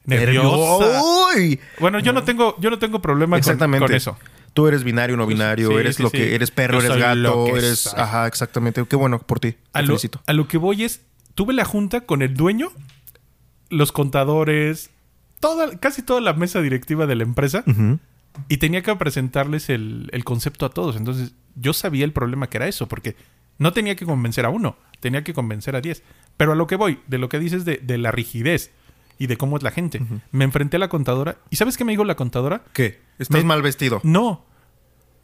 nerviosa. 0.05 1.03
¡Uy! 1.35 1.61
Bueno, 1.81 1.99
yo 2.01 2.13
no 2.13 2.23
tengo, 2.25 2.57
yo 2.59 2.71
no 2.71 2.79
tengo 2.79 3.01
problema 3.03 3.37
con, 3.37 3.39
Exactamente. 3.41 3.87
con 3.87 3.95
eso. 3.95 4.17
Tú 4.55 4.67
eres 4.69 4.85
binario, 4.85 5.17
no 5.17 5.27
binario, 5.27 5.69
Sí, 5.69 5.75
eres 5.75 5.97
sí, 5.97 6.03
lo 6.03 6.09
sí. 6.09 6.17
que 6.17 6.35
eres 6.35 6.51
perro, 6.51 6.81
Yo 6.81 6.87
eres 6.87 6.99
gato, 6.99 7.47
eres 7.57 7.79
soy. 7.81 8.01
ajá, 8.01 8.27
exactamente. 8.27 8.85
Qué 8.89 8.97
bueno 8.97 9.19
por 9.19 9.39
ti. 9.41 9.55
A 9.73 9.83
lo, 9.83 9.89
felicito. 9.89 10.23
a 10.27 10.33
lo 10.33 10.49
que 10.49 10.57
voy 10.57 10.85
es, 10.85 11.03
tuve 11.35 11.53
la 11.53 11.65
junta 11.67 12.03
con 12.03 12.23
el 12.23 12.35
dueño, 12.35 12.73
los 13.69 13.93
contadores, 13.93 14.91
toda, 15.41 15.77
casi 15.79 16.03
toda 16.03 16.21
la 16.23 16.33
mesa 16.33 16.63
directiva 16.63 17.07
de 17.07 17.17
la 17.17 17.25
empresa 17.25 17.65
y 18.49 18.57
tenía 18.59 18.83
que 18.83 18.95
presentarles 18.97 19.69
el, 19.69 20.09
el 20.13 20.25
concepto 20.25 20.65
a 20.65 20.71
todos. 20.71 20.97
Entonces, 20.97 21.35
yo 21.55 21.73
sabía 21.75 22.05
el 22.07 22.13
problema 22.13 22.49
que 22.49 22.57
era 22.57 22.67
eso, 22.69 22.87
porque 22.89 23.15
no 23.59 23.73
tenía 23.75 23.95
que 23.97 24.07
convencer 24.07 24.47
a 24.47 24.49
uno, 24.51 24.77
tenía 25.01 25.23
que 25.25 25.35
convencer 25.35 25.77
a 25.77 25.81
diez. 25.83 26.03
Pero 26.37 26.53
a 26.53 26.55
lo 26.57 26.67
que 26.67 26.77
voy, 26.77 27.01
de 27.07 27.19
lo 27.19 27.29
que 27.29 27.39
dices 27.39 27.65
de, 27.65 27.79
de 27.79 27.99
la 27.99 28.11
rigidez 28.13 28.71
y 29.19 29.27
de 29.27 29.37
cómo 29.37 29.57
es 29.57 29.63
la 29.63 29.71
gente, 29.71 30.01
me 30.33 30.45
enfrenté 30.45 30.77
a 30.77 30.81
la 30.81 30.89
contadora 30.89 31.39
y 31.51 31.57
¿sabes 31.57 31.77
qué 31.79 31.85
me 31.85 31.93
dijo 31.93 32.05
la 32.05 32.17
contadora? 32.17 32.63
¿Qué? 32.75 33.01
Estás 33.19 33.43
Me- 33.43 33.49
mal 33.49 33.63
vestido. 33.63 34.01
No. 34.05 34.45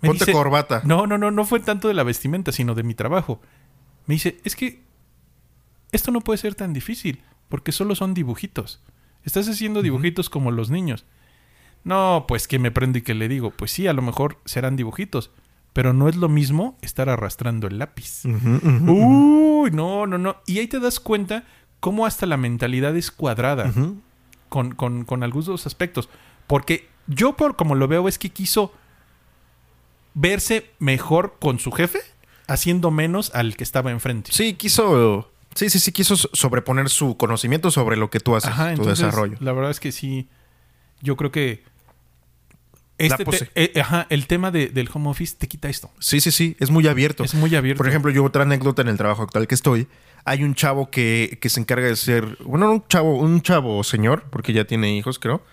Me 0.01 0.09
Ponte 0.09 0.25
dice- 0.25 0.33
corbata. 0.33 0.81
No, 0.85 1.07
no, 1.07 1.19
no, 1.19 1.31
no 1.31 1.45
fue 1.45 1.61
tanto 1.61 1.89
de 1.89 1.95
la 1.95 2.03
vestimenta, 2.03 2.51
sino 2.53 2.75
de 2.75 2.83
mi 2.83 2.95
trabajo. 2.95 3.41
Me 4.07 4.15
dice, 4.15 4.39
es 4.45 4.57
que 4.57 4.83
esto 5.93 6.11
no 6.11 6.23
puede 6.23 6.39
ser 6.39 6.55
tan 6.55 6.73
difícil, 6.73 7.23
porque 7.49 7.71
solo 7.73 7.95
son 7.95 8.15
dibujitos. 8.15 8.83
Estás 9.25 9.49
haciendo 9.49 9.83
dibujitos 9.83 10.31
como 10.31 10.51
los 10.51 10.71
niños. 10.71 11.05
No, 11.85 12.25
pues 12.27 12.49
que 12.49 12.59
me 12.59 12.71
prendo 12.71 12.99
y 12.99 13.03
que 13.03 13.15
le 13.15 13.29
digo, 13.29 13.51
pues 13.51 13.71
sí, 13.73 13.87
a 13.87 13.93
lo 13.93 14.03
mejor 14.03 14.39
serán 14.45 14.75
dibujitos, 14.77 15.31
pero 15.73 15.93
no 15.93 16.09
es 16.09 16.17
lo 16.17 16.29
mismo 16.29 16.77
estar 16.83 17.09
arrastrando 17.09 17.67
el 17.67 17.79
lápiz. 17.79 18.25
Uy, 18.25 19.71
no, 19.71 20.07
no, 20.07 20.19
no. 20.19 20.37
Y 20.47 20.59
ahí 20.59 20.67
te 20.67 20.81
das 20.81 21.01
cuenta 21.01 21.45
cómo 21.81 22.07
hasta 22.07 22.27
la 22.27 22.37
mentalidad 22.37 22.97
es 22.97 23.11
cuadrada 23.11 23.73
con, 24.49 24.75
con, 24.75 25.05
con 25.05 25.23
algunos 25.23 25.67
aspectos. 25.67 26.09
Porque 26.47 26.89
yo, 27.07 27.37
por 27.37 27.57
como 27.57 27.75
lo 27.75 27.89
veo, 27.89 28.09
es 28.09 28.19
que 28.19 28.31
quiso 28.31 28.73
verse 30.15 30.71
mejor 30.79 31.37
con 31.41 31.59
su 31.59 31.73
jefe, 31.73 32.01
haciendo 32.47 32.91
menos 32.91 33.35
al 33.35 33.57
que 33.57 33.65
estaba 33.65 33.91
enfrente. 33.91 34.31
Sí, 34.33 34.55
quiso. 34.55 35.31
Sí, 35.55 35.69
sí, 35.69 35.79
sí, 35.81 35.93
quiso 35.93 36.17
sobreponer 36.17 36.89
su 36.89 37.17
conocimiento 37.19 37.71
sobre 37.71 37.97
lo 37.97 38.09
que 38.09 38.21
tú 38.21 38.35
haces, 38.37 38.51
Ajá, 38.51 38.67
tu 38.75 38.83
entonces, 38.83 39.05
desarrollo. 39.05 39.37
la 39.41 39.53
verdad 39.53 39.71
es 39.71 39.81
que 39.81 39.93
sí, 39.93 40.29
yo 41.03 41.17
creo 41.17 41.31
que 41.31 41.63
este 43.07 43.25
te- 43.25 43.51
eh, 43.55 43.81
ajá, 43.81 44.07
el 44.11 44.27
tema 44.27 44.51
de- 44.51 44.69
del 44.69 44.89
home 44.93 45.09
office 45.11 45.35
te 45.39 45.49
quita 45.49 45.69
esto. 45.69 45.91
Sí, 45.99 46.21
sí, 46.21 46.31
sí, 46.31 46.57
es 46.61 46.71
muy 46.71 46.87
abierto. 46.87 47.25
Es 47.25 47.35
muy 47.35 47.55
abierto. 47.57 47.79
Por 47.79 47.89
ejemplo, 47.89 48.11
yo 48.11 48.25
otra 48.25 48.43
anécdota 48.43 48.83
en 48.83 48.89
el 48.89 48.97
trabajo 48.97 49.23
actual 49.23 49.47
que 49.49 49.55
estoy. 49.55 49.89
Hay 50.25 50.45
un 50.45 50.55
chavo 50.55 50.91
que, 50.91 51.39
que 51.41 51.49
se 51.49 51.59
encarga 51.61 51.87
de 51.89 51.97
ser, 51.97 52.39
bueno, 52.45 52.71
un 52.71 52.87
chavo, 52.87 53.19
un 53.19 53.43
chavo 53.43 53.83
señor, 53.83 54.25
porque 54.31 54.53
ya 54.53 54.65
tiene 54.65 54.97
hijos, 54.97 55.19
creo. 55.19 55.45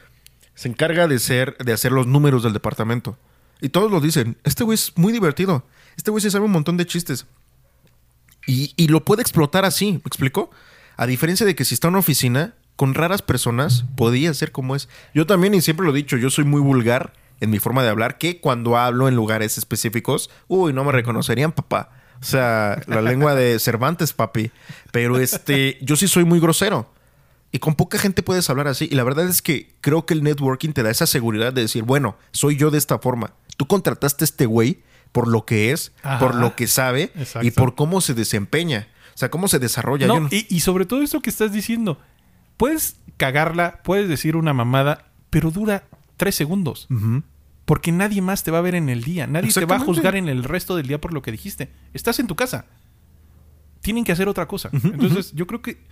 Se 0.54 0.68
encarga 0.68 1.08
de 1.08 1.18
ser, 1.20 1.58
de 1.58 1.74
hacer 1.74 1.92
los 1.92 2.06
números 2.06 2.44
del 2.44 2.54
departamento. 2.54 3.18
Y 3.62 3.70
todos 3.70 3.92
lo 3.92 4.00
dicen. 4.00 4.38
Este 4.44 4.64
güey 4.64 4.76
es 4.76 4.94
muy 4.96 5.12
divertido. 5.12 5.66
Este 5.98 6.12
güey 6.12 6.22
se 6.22 6.30
sabe 6.32 6.46
un 6.46 6.52
montón 6.52 6.78
de 6.78 6.86
chistes. 6.86 7.26
Y, 8.46 8.74
y 8.78 8.88
lo 8.88 9.04
puede 9.06 9.22
explotar 9.22 9.66
así, 9.66 9.94
¿me 9.94 9.98
explico? 10.06 10.50
A 10.98 11.06
diferencia 11.08 11.46
de 11.46 11.56
que 11.56 11.66
si 11.66 11.74
está 11.74 11.88
en 11.88 11.94
una 11.94 12.00
oficina, 12.00 12.54
con 12.76 12.94
raras 12.94 13.22
personas, 13.22 13.86
podía 13.96 14.34
ser 14.34 14.52
como 14.52 14.76
es. 14.76 14.88
Yo 15.14 15.26
también, 15.26 15.54
y 15.54 15.62
siempre 15.62 15.86
lo 15.86 15.92
he 15.92 15.96
dicho, 15.96 16.18
yo 16.18 16.30
soy 16.30 16.46
muy 16.46 16.62
vulgar 16.62 17.14
en 17.40 17.50
mi 17.50 17.60
forma 17.60 17.84
de 17.84 17.90
hablar, 17.90 18.18
que 18.18 18.40
cuando 18.40 18.78
hablo 18.78 19.08
en 19.08 19.16
lugares 19.16 19.58
específicos, 19.58 20.30
uy, 20.48 20.74
no 20.74 20.84
me 20.84 20.92
reconocerían, 20.92 21.52
papá. 21.52 21.92
O 22.22 22.26
sea, 22.26 22.82
la 22.88 23.02
lengua 23.02 23.34
de 23.36 23.60
Cervantes, 23.60 24.12
papi. 24.14 24.52
Pero 24.92 25.18
este, 25.20 25.78
yo 25.82 25.96
sí 25.96 26.08
soy 26.08 26.26
muy 26.26 26.40
grosero. 26.40 26.92
Y 27.52 27.60
con 27.60 27.76
poca 27.76 27.98
gente 27.98 28.22
puedes 28.24 28.50
hablar 28.50 28.68
así. 28.68 28.88
Y 28.92 28.96
la 28.96 29.04
verdad 29.04 29.26
es 29.28 29.42
que 29.42 29.74
creo 29.82 30.06
que 30.06 30.14
el 30.14 30.22
networking 30.24 30.72
te 30.74 30.84
da 30.84 30.92
esa 30.92 31.08
seguridad 31.08 31.54
de 31.54 31.62
decir, 31.62 31.84
bueno, 31.84 32.18
soy 32.32 32.58
yo 32.58 32.72
de 32.72 32.78
esta 32.78 33.00
forma. 33.00 33.34
Tú 33.58 33.68
contrataste 33.68 34.24
a 34.24 34.26
este 34.26 34.46
güey 34.46 34.82
por 35.12 35.28
lo 35.28 35.46
que 35.46 35.72
es, 35.72 35.92
Ajá. 36.04 36.20
por 36.20 36.36
lo 36.36 36.56
que 36.56 36.68
sabe 36.68 37.12
Exacto. 37.16 37.48
y 37.48 37.52
por 37.52 37.74
cómo 37.76 38.02
se 38.02 38.14
desempeña. 38.14 38.88
O 39.16 39.18
sea, 39.18 39.32
cómo 39.32 39.48
se 39.48 39.58
desarrolla. 39.60 40.06
No, 40.08 40.16
Yo 40.16 40.20
no- 40.22 40.28
y, 40.30 40.46
y 40.50 40.60
sobre 40.60 40.86
todo 40.86 41.02
esto 41.02 41.22
que 41.22 41.30
estás 41.30 41.52
diciendo, 41.52 42.00
puedes 42.58 42.98
cagarla, 43.18 43.82
puedes 43.84 44.08
decir 44.10 44.36
una 44.36 44.54
mamada, 44.54 45.06
pero 45.30 45.50
dura 45.52 45.86
tres 46.20 46.36
segundos. 46.36 46.88
Porque 47.66 47.92
nadie 47.92 48.22
más 48.22 48.44
te 48.44 48.52
va 48.52 48.58
a 48.58 48.62
ver 48.62 48.76
en 48.76 48.90
el 48.90 49.04
día. 49.04 49.26
Nadie 49.26 49.54
te 49.54 49.66
va 49.66 49.78
a 49.78 49.80
juzgar 49.80 50.16
en 50.16 50.28
el 50.28 50.44
resto 50.44 50.76
del 50.76 50.86
día 50.86 51.00
por 51.00 51.14
lo 51.14 51.22
que 51.22 51.32
dijiste. 51.32 51.72
Estás 51.94 52.20
en 52.20 52.28
tu 52.28 52.36
casa. 52.36 52.66
Tienen 53.82 54.04
que 54.04 54.12
hacer 54.12 54.28
otra 54.28 54.48
cosa. 54.48 54.70
Entonces, 54.74 55.32
yo 55.34 55.48
creo 55.48 55.62
que. 55.62 55.88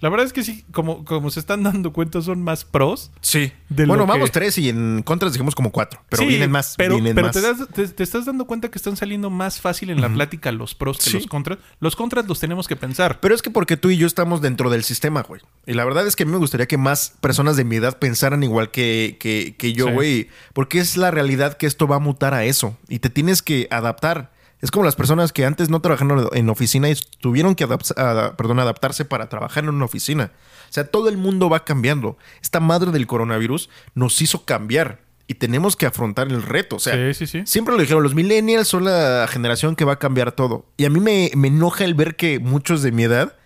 La 0.00 0.10
verdad 0.10 0.26
es 0.26 0.32
que 0.34 0.42
sí, 0.44 0.64
como, 0.72 1.04
como 1.04 1.30
se 1.30 1.40
están 1.40 1.62
dando 1.62 1.92
cuenta, 1.92 2.20
son 2.20 2.42
más 2.42 2.64
pros. 2.64 3.10
Sí. 3.22 3.52
De 3.70 3.86
bueno, 3.86 4.04
que- 4.04 4.10
vamos 4.12 4.30
tres 4.32 4.58
y 4.58 4.68
en 4.68 5.02
contras 5.02 5.32
dijimos 5.32 5.54
como 5.54 5.72
cuatro. 5.72 6.00
Pero 6.10 6.22
Sí, 6.22 6.28
vienen 6.28 6.50
más. 6.50 6.74
Pero, 6.76 6.94
vienen 6.96 7.14
pero 7.14 7.28
más. 7.28 7.34
Te, 7.34 7.40
das- 7.40 7.68
te- 7.72 7.88
te 7.88 8.02
estás 8.02 8.26
dando 8.26 8.44
cuenta 8.46 8.70
que 8.70 8.76
están 8.76 8.96
saliendo 8.96 9.30
más 9.30 9.60
fácil 9.60 9.88
en 9.90 10.00
la 10.02 10.08
plática 10.08 10.52
los 10.52 10.74
pros 10.74 10.98
que 10.98 11.04
Sí. 11.10 11.12
los 11.14 11.26
contras. 11.26 11.58
Los 11.80 11.96
contras 11.96 12.26
los 12.26 12.38
tenemos 12.38 12.68
que 12.68 12.76
pensar. 12.76 13.18
Pero 13.20 13.34
es 13.34 13.40
que 13.40 13.50
porque 13.50 13.76
tú 13.78 13.88
y 13.90 13.96
yo 13.96 14.06
estamos 14.06 14.42
dentro 14.42 14.68
del 14.68 14.84
sistema, 14.84 15.22
güey. 15.22 15.40
Y 15.66 15.72
la 15.72 15.84
verdad 15.86 16.06
es 16.06 16.16
que 16.16 16.24
a 16.24 16.26
mí 16.26 16.32
me 16.32 16.38
gustaría 16.38 16.66
que 16.66 16.76
más 16.76 17.14
personas 17.20 17.56
de 17.56 17.64
mi 17.64 17.76
edad 17.76 17.98
pensaran 17.98 18.42
igual 18.42 18.70
que, 18.70 19.16
que, 19.18 19.54
que 19.56 19.72
yo, 19.72 19.86
Sí. 19.86 19.92
güey. 19.92 20.28
Porque 20.52 20.80
es 20.80 20.96
la 20.98 21.10
realidad 21.12 21.56
que 21.56 21.66
esto 21.66 21.86
va 21.88 21.96
a 21.96 22.00
mutar 22.00 22.34
a 22.34 22.44
eso. 22.44 22.76
Y 22.88 22.98
te 22.98 23.08
tienes 23.08 23.40
que 23.42 23.68
adaptar. 23.70 24.33
Es 24.64 24.70
como 24.70 24.86
las 24.86 24.96
personas 24.96 25.30
que 25.32 25.44
antes 25.44 25.68
no 25.68 25.80
trabajaron 25.80 26.26
en 26.32 26.48
oficina 26.48 26.88
y 26.88 26.96
tuvieron 27.20 27.54
que 27.54 27.66
adap- 27.68 28.34
perdón, 28.36 28.60
adaptarse 28.60 29.04
para 29.04 29.28
trabajar 29.28 29.64
en 29.64 29.68
una 29.70 29.84
oficina. 29.84 30.32
O 30.70 30.72
sea, 30.72 30.86
todo 30.86 31.10
el 31.10 31.18
mundo 31.18 31.50
va 31.50 31.64
cambiando. 31.64 32.16
Esta 32.42 32.60
madre 32.60 32.90
del 32.90 33.06
coronavirus 33.06 33.68
nos 33.94 34.20
hizo 34.22 34.46
cambiar. 34.46 35.02
Y 35.26 35.34
tenemos 35.34 35.76
que 35.76 35.84
afrontar 35.86 36.28
el 36.28 36.42
reto. 36.42 36.76
O 36.76 36.78
sea, 36.78 36.94
sí, 36.94 37.14
sí, 37.14 37.26
sí. 37.26 37.42
Siempre 37.46 37.74
lo 37.74 37.80
dijeron, 37.80 38.02
los 38.02 38.14
millennials 38.14 38.66
son 38.66 38.84
la 38.84 39.26
generación 39.28 39.76
que 39.76 39.84
va 39.84 39.94
a 39.94 39.98
cambiar 39.98 40.32
todo. 40.32 40.64
Y 40.78 40.86
a 40.86 40.90
mí 40.90 40.98
me, 41.00 41.30
me 41.34 41.48
enoja 41.48 41.84
el 41.84 41.94
ver 41.94 42.16
que 42.16 42.38
muchos 42.38 42.82
de 42.82 42.90
mi 42.92 43.02
edad 43.04 43.36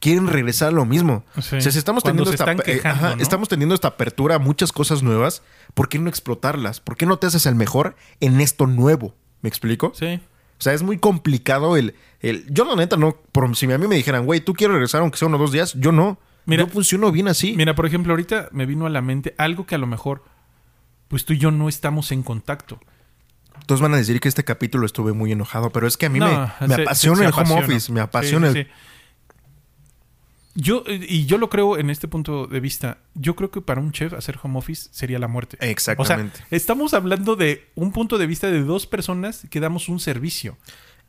quieren 0.00 0.28
regresar 0.28 0.68
a 0.68 0.72
lo 0.72 0.84
mismo. 0.84 1.24
O 1.36 1.42
sea, 1.42 1.60
si 1.60 1.76
estamos 1.76 2.02
Cuando 2.04 2.24
teniendo, 2.24 2.50
esta, 2.52 2.62
quejando, 2.64 3.06
ajá, 3.06 3.16
¿no? 3.16 3.22
estamos 3.22 3.48
teniendo 3.48 3.74
esta 3.74 3.88
apertura 3.88 4.36
a 4.36 4.38
muchas 4.38 4.70
cosas 4.72 5.02
nuevas, 5.02 5.42
¿por 5.74 5.88
qué 5.88 5.98
no 5.98 6.08
explotarlas? 6.08 6.80
¿Por 6.80 6.96
qué 6.96 7.04
no 7.04 7.18
te 7.18 7.26
haces 7.26 7.46
el 7.46 7.56
mejor 7.56 7.96
en 8.20 8.40
esto 8.40 8.66
nuevo? 8.68 9.14
¿Me 9.42 9.48
explico? 9.48 9.92
Sí. 9.94 10.20
O 10.58 10.62
sea, 10.62 10.72
es 10.72 10.82
muy 10.82 10.98
complicado 10.98 11.76
el... 11.76 11.94
el 12.20 12.44
yo 12.52 12.64
la 12.64 12.74
neta 12.76 12.96
no... 12.96 13.16
Por, 13.32 13.54
si 13.56 13.70
a 13.70 13.78
mí 13.78 13.86
me 13.86 13.94
dijeran, 13.96 14.24
güey, 14.26 14.40
¿tú 14.40 14.54
quieres 14.54 14.72
regresar 14.74 15.00
aunque 15.02 15.16
sea 15.18 15.28
uno 15.28 15.36
o 15.36 15.40
dos 15.40 15.52
días? 15.52 15.74
Yo 15.74 15.92
no. 15.92 16.18
Mira- 16.46 16.64
yo 16.64 16.68
funciono 16.70 17.12
bien 17.12 17.28
así. 17.28 17.54
Mira, 17.56 17.74
por 17.74 17.86
ejemplo, 17.86 18.12
ahorita 18.12 18.48
me 18.52 18.66
vino 18.66 18.86
a 18.86 18.90
la 18.90 19.00
mente 19.02 19.34
algo 19.38 19.66
que 19.66 19.74
a 19.74 19.78
lo 19.78 19.86
mejor, 19.86 20.24
pues 21.08 21.24
tú 21.24 21.32
y 21.34 21.38
yo 21.38 21.50
no 21.50 21.68
estamos 21.68 22.10
en 22.10 22.22
contacto. 22.22 22.80
Todos 23.66 23.80
van 23.80 23.92
a 23.94 23.96
decir 23.98 24.18
que 24.20 24.28
este 24.28 24.44
capítulo 24.44 24.86
estuve 24.86 25.12
muy 25.12 25.30
enojado, 25.32 25.70
pero 25.70 25.86
es 25.86 25.96
que 25.96 26.06
a 26.06 26.08
mí 26.08 26.18
No, 26.18 26.26
me, 26.60 26.68
me 26.68 26.74
se- 26.76 26.82
apasiona 26.82 27.18
se- 27.18 27.24
el 27.26 27.32
home 27.34 27.54
office, 27.64 27.92
me 27.92 28.00
apasiona 28.00 28.52
sí, 28.52 28.58
el... 28.60 28.64
sí. 28.66 28.70
Yo, 30.60 30.82
y 30.88 31.24
yo 31.26 31.38
lo 31.38 31.48
creo 31.50 31.78
en 31.78 31.88
este 31.88 32.08
punto 32.08 32.48
de 32.48 32.58
vista, 32.58 32.98
yo 33.14 33.36
creo 33.36 33.52
que 33.52 33.60
para 33.60 33.80
un 33.80 33.92
chef 33.92 34.12
hacer 34.12 34.40
home 34.42 34.58
office 34.58 34.88
sería 34.90 35.20
la 35.20 35.28
muerte. 35.28 35.56
Exactamente. 35.60 36.34
O 36.36 36.38
sea, 36.38 36.46
estamos 36.50 36.94
hablando 36.94 37.36
de 37.36 37.68
un 37.76 37.92
punto 37.92 38.18
de 38.18 38.26
vista 38.26 38.50
de 38.50 38.62
dos 38.64 38.86
personas 38.88 39.46
que 39.50 39.60
damos 39.60 39.88
un 39.88 40.00
servicio. 40.00 40.56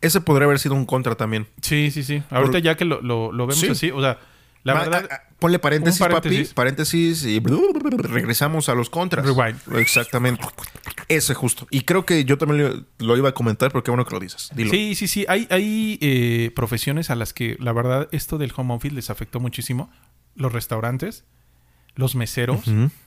ese 0.02 0.22
podría 0.22 0.46
haber 0.46 0.60
sido 0.60 0.76
un 0.76 0.86
contra 0.86 1.16
también. 1.16 1.48
Sí, 1.62 1.90
sí, 1.92 2.04
sí. 2.04 2.24
Ahorita 2.30 2.54
Por- 2.54 2.62
ya 2.62 2.78
que 2.78 2.86
lo, 2.86 3.02
lo- 3.02 3.32
lo 3.34 3.48
vemos 3.48 3.60
Sí. 3.60 3.68
así, 3.68 3.92
o 3.92 4.00
sea, 4.00 4.18
la 4.64 4.74
Ma- 4.74 4.80
verdad... 4.82 5.08
ah, 5.12 5.22
ponle 5.40 5.58
paréntesis, 5.60 6.00
paréntesis. 6.00 6.48
papi. 6.50 6.54
Paréntesis 6.56 7.24
y 7.26 7.40
regresamos 7.40 8.70
a 8.70 8.76
los 8.76 8.90
contras. 8.90 9.26
Rewind. 9.26 9.58
Exactamente. 9.78 10.44
Ese 11.08 11.34
justo. 11.34 11.68
Y 11.72 11.82
creo 11.82 12.06
que 12.06 12.26
yo 12.26 12.38
también 12.38 12.86
lo, 12.98 13.06
lo 13.08 13.18
iba 13.18 13.30
a 13.30 13.34
comentar, 13.34 13.72
pero 13.72 13.84
qué 13.84 13.92
bueno 13.92 14.06
que 14.06 14.14
lo 14.14 14.20
dices. 14.20 14.50
Dilo. 14.54 14.70
Sí, 14.72 14.96
sí, 14.96 15.08
sí. 15.08 15.26
Hay, 15.30 15.48
hay 15.50 15.98
eh, 16.02 16.52
profesiones 16.56 17.10
a 17.10 17.16
las 17.16 17.34
que 17.34 17.56
la 17.60 17.72
verdad 17.74 18.08
esto 18.12 18.38
del 18.38 18.52
home 18.56 18.74
office 18.74 18.94
les 18.94 19.10
afectó 19.10 19.40
muchísimo. 19.40 19.90
Los 20.36 20.52
restaurantes, 20.54 21.24
los 21.96 22.16
meseros. 22.16 22.62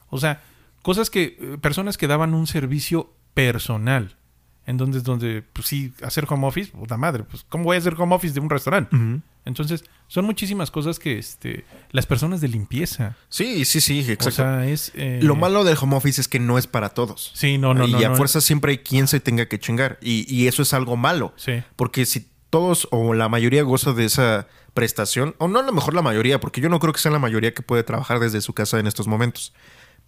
O 0.09 0.19
sea, 0.19 0.43
cosas 0.83 1.11
que... 1.11 1.37
eh, 1.41 1.59
Personas 1.61 1.97
que 1.99 2.07
daban 2.09 2.35
un 2.35 2.47
servicio 2.47 3.15
personal. 3.35 4.17
En 4.65 4.77
donde, 4.77 5.01
donde 5.01 5.43
pues 5.53 5.67
sí, 5.67 5.93
hacer 6.05 6.25
home 6.29 6.47
office, 6.47 6.71
puta 6.71 6.97
madre, 6.97 7.25
pues 7.25 7.45
¿cómo 7.49 7.65
voy 7.65 7.75
a 7.77 7.79
hacer 7.81 7.95
home 7.99 8.15
office 8.15 8.33
de 8.35 8.39
un 8.41 8.49
restaurante? 8.49 8.97
Entonces, 9.45 9.85
son 10.07 10.25
muchísimas 10.25 10.71
cosas 10.71 11.01
que 11.01 11.19
este, 11.19 11.65
las 11.91 12.07
personas 12.07 12.41
de 12.41 12.47
limpieza. 12.47 13.17
Sí, 13.29 13.65
sí, 13.65 13.81
sí, 13.81 13.99
exacto. 14.01 14.29
O 14.29 14.31
sea, 14.31 14.67
es... 14.69 14.93
eh, 14.95 15.19
Lo 15.21 15.35
malo 15.35 15.65
del 15.65 15.77
home 15.81 15.97
office 15.97 16.21
es 16.21 16.29
que 16.29 16.39
no 16.39 16.59
es 16.59 16.69
para 16.69 16.91
todos. 16.91 17.33
Sí, 17.35 17.59
no, 17.59 17.75
no, 17.75 17.89
y 17.89 17.93
no. 17.93 17.99
a 17.99 18.09
no. 18.11 18.15
fuerza 18.17 18.41
siempre 18.41 18.71
hay 18.71 18.79
quien 18.79 19.09
se 19.09 19.19
tenga 19.19 19.47
que 19.47 19.59
chingar. 19.59 19.99
Y, 20.01 20.33
y 20.33 20.47
eso 20.47 20.63
es 20.63 20.73
algo 20.75 20.97
malo. 20.97 21.33
Sí. 21.37 21.63
Porque 21.75 22.07
si 22.07 22.29
todos 22.51 22.87
o 22.93 23.15
la 23.15 23.29
mayoría 23.29 23.65
goza 23.65 23.93
de 23.95 24.05
esa 24.05 24.47
prestación, 24.75 25.35
o 25.39 25.49
no 25.49 25.59
a 25.59 25.63
lo 25.65 25.73
mejor 25.73 25.95
la 25.95 26.03
mayoría, 26.03 26.39
porque 26.39 26.61
yo 26.61 26.69
no 26.69 26.79
creo 26.79 26.93
que 26.93 27.01
sea 27.01 27.11
la 27.11 27.19
mayoría 27.19 27.53
que 27.53 27.63
puede 27.63 27.83
trabajar 27.83 28.21
desde 28.21 28.41
su 28.43 28.53
casa 28.53 28.79
en 28.79 28.87
estos 28.87 29.09
momentos. 29.09 29.53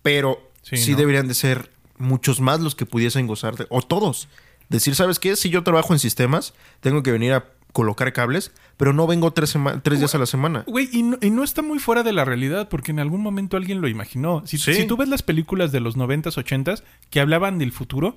Pero 0.02 0.50
Sí, 0.62 0.76
sí, 0.76 0.90
¿no? 0.92 0.98
deberían 0.98 1.26
de 1.26 1.34
ser 1.34 1.70
muchos 1.98 2.40
más 2.40 2.60
los 2.60 2.74
que 2.74 2.86
pudiesen 2.86 3.26
gozar 3.26 3.56
de, 3.56 3.66
o 3.68 3.82
todos. 3.82 4.28
Decir, 4.68 4.94
¿sabes 4.94 5.18
qué? 5.18 5.36
Si 5.36 5.50
yo 5.50 5.62
trabajo 5.62 5.92
en 5.92 5.98
sistemas, 5.98 6.54
tengo 6.80 7.02
que 7.02 7.12
venir 7.12 7.32
a 7.32 7.44
colocar 7.72 8.12
cables, 8.12 8.52
pero 8.76 8.92
no 8.92 9.06
vengo 9.08 9.32
tres, 9.32 9.54
tres 9.82 9.98
días 9.98 10.14
a 10.14 10.18
la 10.18 10.26
semana. 10.26 10.62
Güey, 10.68 10.88
y 10.92 11.02
no, 11.02 11.18
y 11.20 11.30
no 11.30 11.42
está 11.42 11.60
muy 11.60 11.80
fuera 11.80 12.04
de 12.04 12.12
la 12.12 12.24
realidad, 12.24 12.68
porque 12.68 12.92
en 12.92 13.00
algún 13.00 13.20
momento 13.20 13.56
alguien 13.56 13.80
lo 13.80 13.88
imaginó. 13.88 14.46
Si, 14.46 14.58
Sí. 14.58 14.74
si 14.74 14.86
tú 14.86 14.96
ves 14.96 15.08
las 15.08 15.22
películas 15.22 15.72
de 15.72 15.80
los 15.80 15.96
90s, 15.96 16.36
80s 16.38 16.84
que 17.10 17.20
hablaban 17.20 17.58
del 17.58 17.72
futuro, 17.72 18.16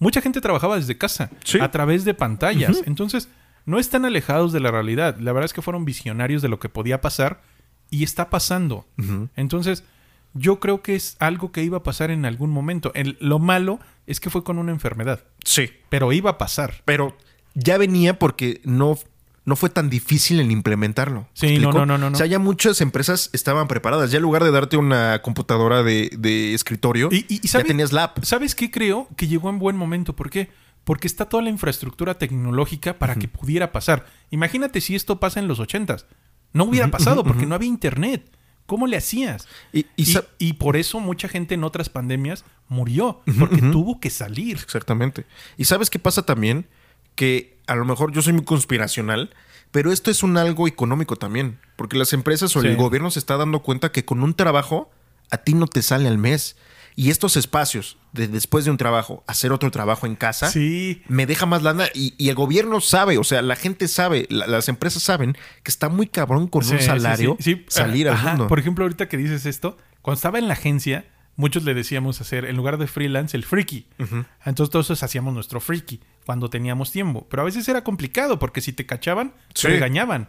mucha 0.00 0.20
gente 0.20 0.40
trabajaba 0.40 0.74
desde 0.76 0.98
casa, 0.98 1.30
Sí. 1.44 1.60
a 1.60 1.70
través 1.70 2.04
de 2.04 2.14
pantallas. 2.14 2.82
Entonces, 2.84 3.28
no 3.64 3.78
están 3.78 4.04
alejados 4.04 4.52
de 4.52 4.58
la 4.60 4.72
realidad. 4.72 5.16
La 5.20 5.32
verdad 5.32 5.44
es 5.46 5.52
que 5.52 5.62
fueron 5.62 5.84
visionarios 5.84 6.42
de 6.42 6.48
lo 6.48 6.58
que 6.58 6.68
podía 6.68 7.00
pasar 7.00 7.40
y 7.90 8.02
está 8.02 8.28
pasando. 8.28 8.86
Entonces, 9.36 9.84
yo 10.38 10.60
creo 10.60 10.82
que 10.82 10.94
es 10.94 11.16
algo 11.18 11.52
que 11.52 11.62
iba 11.62 11.78
a 11.78 11.82
pasar 11.82 12.10
en 12.10 12.24
algún 12.24 12.50
momento. 12.50 12.92
El- 12.94 13.16
lo 13.20 13.38
malo 13.38 13.80
es 14.06 14.20
que 14.20 14.30
fue 14.30 14.44
con 14.44 14.58
una 14.58 14.72
enfermedad, 14.72 15.24
Sí. 15.44 15.70
pero 15.88 16.12
iba 16.12 16.30
a 16.30 16.38
pasar. 16.38 16.82
Pero 16.84 17.16
ya 17.54 17.78
venía 17.78 18.18
porque 18.18 18.60
no, 18.64 18.98
no 19.44 19.56
fue 19.56 19.70
tan 19.70 19.88
difícil 19.90 20.40
en 20.40 20.50
implementarlo. 20.50 21.28
Sí, 21.32 21.58
no, 21.58 21.72
no, 21.72 21.86
no, 21.86 21.98
no, 21.98 22.08
O 22.08 22.14
sea, 22.14 22.26
ya 22.26 22.38
muchas 22.38 22.80
empresas 22.80 23.30
estaban 23.32 23.68
preparadas. 23.68 24.10
Ya 24.10 24.16
en 24.18 24.22
lugar 24.22 24.44
de 24.44 24.50
darte 24.50 24.76
una 24.76 25.22
computadora 25.22 25.82
de, 25.82 26.10
de 26.18 26.52
escritorio, 26.54 27.08
Y- 27.12 27.24
y- 27.28 27.40
y 27.42 27.48
ya 27.48 27.62
tenías 27.64 27.92
la 27.92 28.04
app. 28.04 28.24
¿Sabes 28.24 28.54
qué 28.54 28.70
creo? 28.70 29.08
Que 29.16 29.26
llegó 29.28 29.48
en 29.50 29.58
buen 29.58 29.76
momento. 29.76 30.14
¿Por 30.16 30.30
qué? 30.30 30.50
Porque 30.84 31.06
está 31.08 31.24
toda 31.28 31.42
la 31.42 31.50
infraestructura 31.50 32.14
tecnológica 32.18 32.98
para 32.98 33.16
que 33.16 33.26
pudiera 33.26 33.72
pasar. 33.72 34.06
Imagínate 34.30 34.80
si 34.80 34.94
esto 34.94 35.18
pasa 35.18 35.40
en 35.40 35.48
los 35.48 35.58
ochentas. 35.58 36.06
No 36.52 36.64
hubiera 36.64 36.88
pasado 36.92 37.24
porque 37.24 37.44
no 37.46 37.54
había 37.56 37.68
internet. 37.68 38.30
¿Cómo 38.66 38.86
le 38.86 38.96
hacías? 38.96 39.46
Y, 39.72 39.80
y 39.80 39.86
Y, 39.96 40.06
sa- 40.06 40.24
y 40.38 40.54
por 40.54 40.76
eso 40.76 41.00
mucha 41.00 41.28
gente 41.28 41.54
en 41.54 41.64
otras 41.64 41.88
pandemias 41.88 42.44
murió. 42.68 43.22
Porque 43.38 43.62
tuvo 43.62 44.00
que 44.00 44.10
salir. 44.10 44.58
Exactamente. 44.62 45.24
¿Y 45.56 45.64
sabes 45.66 45.88
qué 45.90 45.98
pasa 45.98 46.22
también? 46.24 46.66
Que 47.14 47.56
a 47.66 47.74
lo 47.76 47.84
mejor 47.84 48.12
yo 48.12 48.22
soy 48.22 48.32
muy 48.32 48.44
conspiracional, 48.44 49.30
pero 49.70 49.92
esto 49.92 50.10
es 50.10 50.22
un 50.22 50.36
algo 50.36 50.66
económico 50.68 51.16
también. 51.16 51.58
Porque 51.76 51.96
las 51.96 52.12
empresas 52.12 52.54
o 52.56 52.60
Sí. 52.60 52.66
el 52.68 52.76
gobierno 52.76 53.10
se 53.10 53.18
está 53.20 53.36
dando 53.36 53.62
cuenta 53.62 53.92
que 53.92 54.04
con 54.04 54.22
un 54.22 54.34
trabajo 54.34 54.90
a 55.30 55.38
ti 55.38 55.54
no 55.54 55.66
te 55.66 55.82
sale 55.82 56.08
al 56.08 56.18
mes. 56.18 56.56
Y 56.98 57.10
estos 57.10 57.36
espacios 57.36 57.98
de 58.12 58.26
después 58.26 58.64
de 58.64 58.70
un 58.70 58.78
trabajo, 58.78 59.22
hacer 59.26 59.52
otro 59.52 59.70
trabajo 59.70 60.06
en 60.06 60.16
casa, 60.16 60.50
Sí. 60.50 61.02
me 61.08 61.26
deja 61.26 61.44
más 61.44 61.62
lana 61.62 61.88
y, 61.94 62.14
y 62.16 62.30
el 62.30 62.34
gobierno 62.34 62.80
sabe, 62.80 63.18
o 63.18 63.24
sea, 63.24 63.42
la 63.42 63.54
gente 63.54 63.86
sabe, 63.86 64.26
la- 64.30 64.46
las 64.46 64.68
empresas 64.70 65.02
saben 65.02 65.34
que 65.62 65.70
está 65.70 65.90
muy 65.90 66.06
cabrón 66.06 66.48
con 66.48 66.62
Sí, 66.64 66.72
un 66.74 66.80
salario 66.80 67.36
sí, 67.38 67.64
salir 67.68 68.08
al 68.08 68.16
mundo. 68.22 68.48
Por 68.48 68.58
ejemplo, 68.58 68.84
ahorita 68.84 69.08
que 69.08 69.18
dices 69.18 69.44
esto, 69.44 69.76
cuando 70.00 70.16
estaba 70.16 70.38
en 70.38 70.48
la 70.48 70.54
agencia, 70.54 71.04
muchos 71.36 71.64
le 71.64 71.74
decíamos 71.74 72.22
hacer, 72.22 72.46
en 72.46 72.56
lugar 72.56 72.78
de 72.78 72.86
freelance, 72.86 73.36
el 73.36 73.44
freaky. 73.44 73.86
Entonces 74.46 74.70
todos 74.70 74.86
hacíamos 75.02 75.34
nuestro 75.34 75.60
freaky 75.60 76.00
cuando 76.24 76.48
teníamos 76.48 76.92
tiempo. 76.92 77.26
Pero 77.28 77.42
a 77.42 77.44
veces 77.44 77.68
era 77.68 77.84
complicado 77.84 78.38
porque 78.38 78.62
si 78.62 78.72
te 78.72 78.86
cachaban, 78.86 79.34
Sí. 79.54 79.68
te 79.68 79.78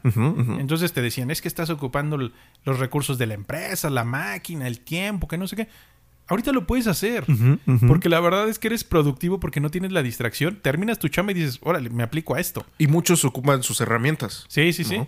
ujú. 0.03 0.57
Entonces 0.59 0.91
te 0.91 1.01
decían, 1.01 1.32
es 1.32 1.41
que 1.41 1.47
estás 1.47 1.70
ocupando 1.70 2.18
los 2.18 2.80
recursos 2.80 3.18
de 3.18 3.26
la 3.26 3.36
empresa, 3.36 3.89
la 3.89 4.03
máquina, 4.03 4.68
el 4.68 4.82
tiempo, 4.82 5.30
que 5.30 5.38
no 5.38 5.47
sé 5.47 5.55
qué. 5.55 5.70
Ahorita 6.28 6.51
lo 6.51 6.67
puedes 6.67 6.88
hacer. 6.88 7.25
Porque 7.88 8.09
la 8.09 8.19
verdad 8.19 8.49
es 8.49 8.59
que 8.59 8.67
eres 8.67 8.84
productivo 8.84 9.39
porque 9.39 9.59
no 9.59 9.69
tienes 9.71 9.91
la 9.91 10.03
distracción. 10.03 10.59
Terminas 10.61 10.99
tu 10.99 11.07
chamba 11.07 11.32
y 11.32 11.36
dices, 11.36 11.59
órale, 11.61 11.89
me 11.89 12.03
aplico 12.03 12.36
a 12.36 12.39
esto. 12.39 12.65
Y 12.78 12.88
muchos 12.88 13.23
ocupan 13.25 13.63
sus 13.63 13.80
herramientas. 13.82 14.45
Sí, 14.49 14.73
sí, 14.73 14.84
sí. 14.84 14.99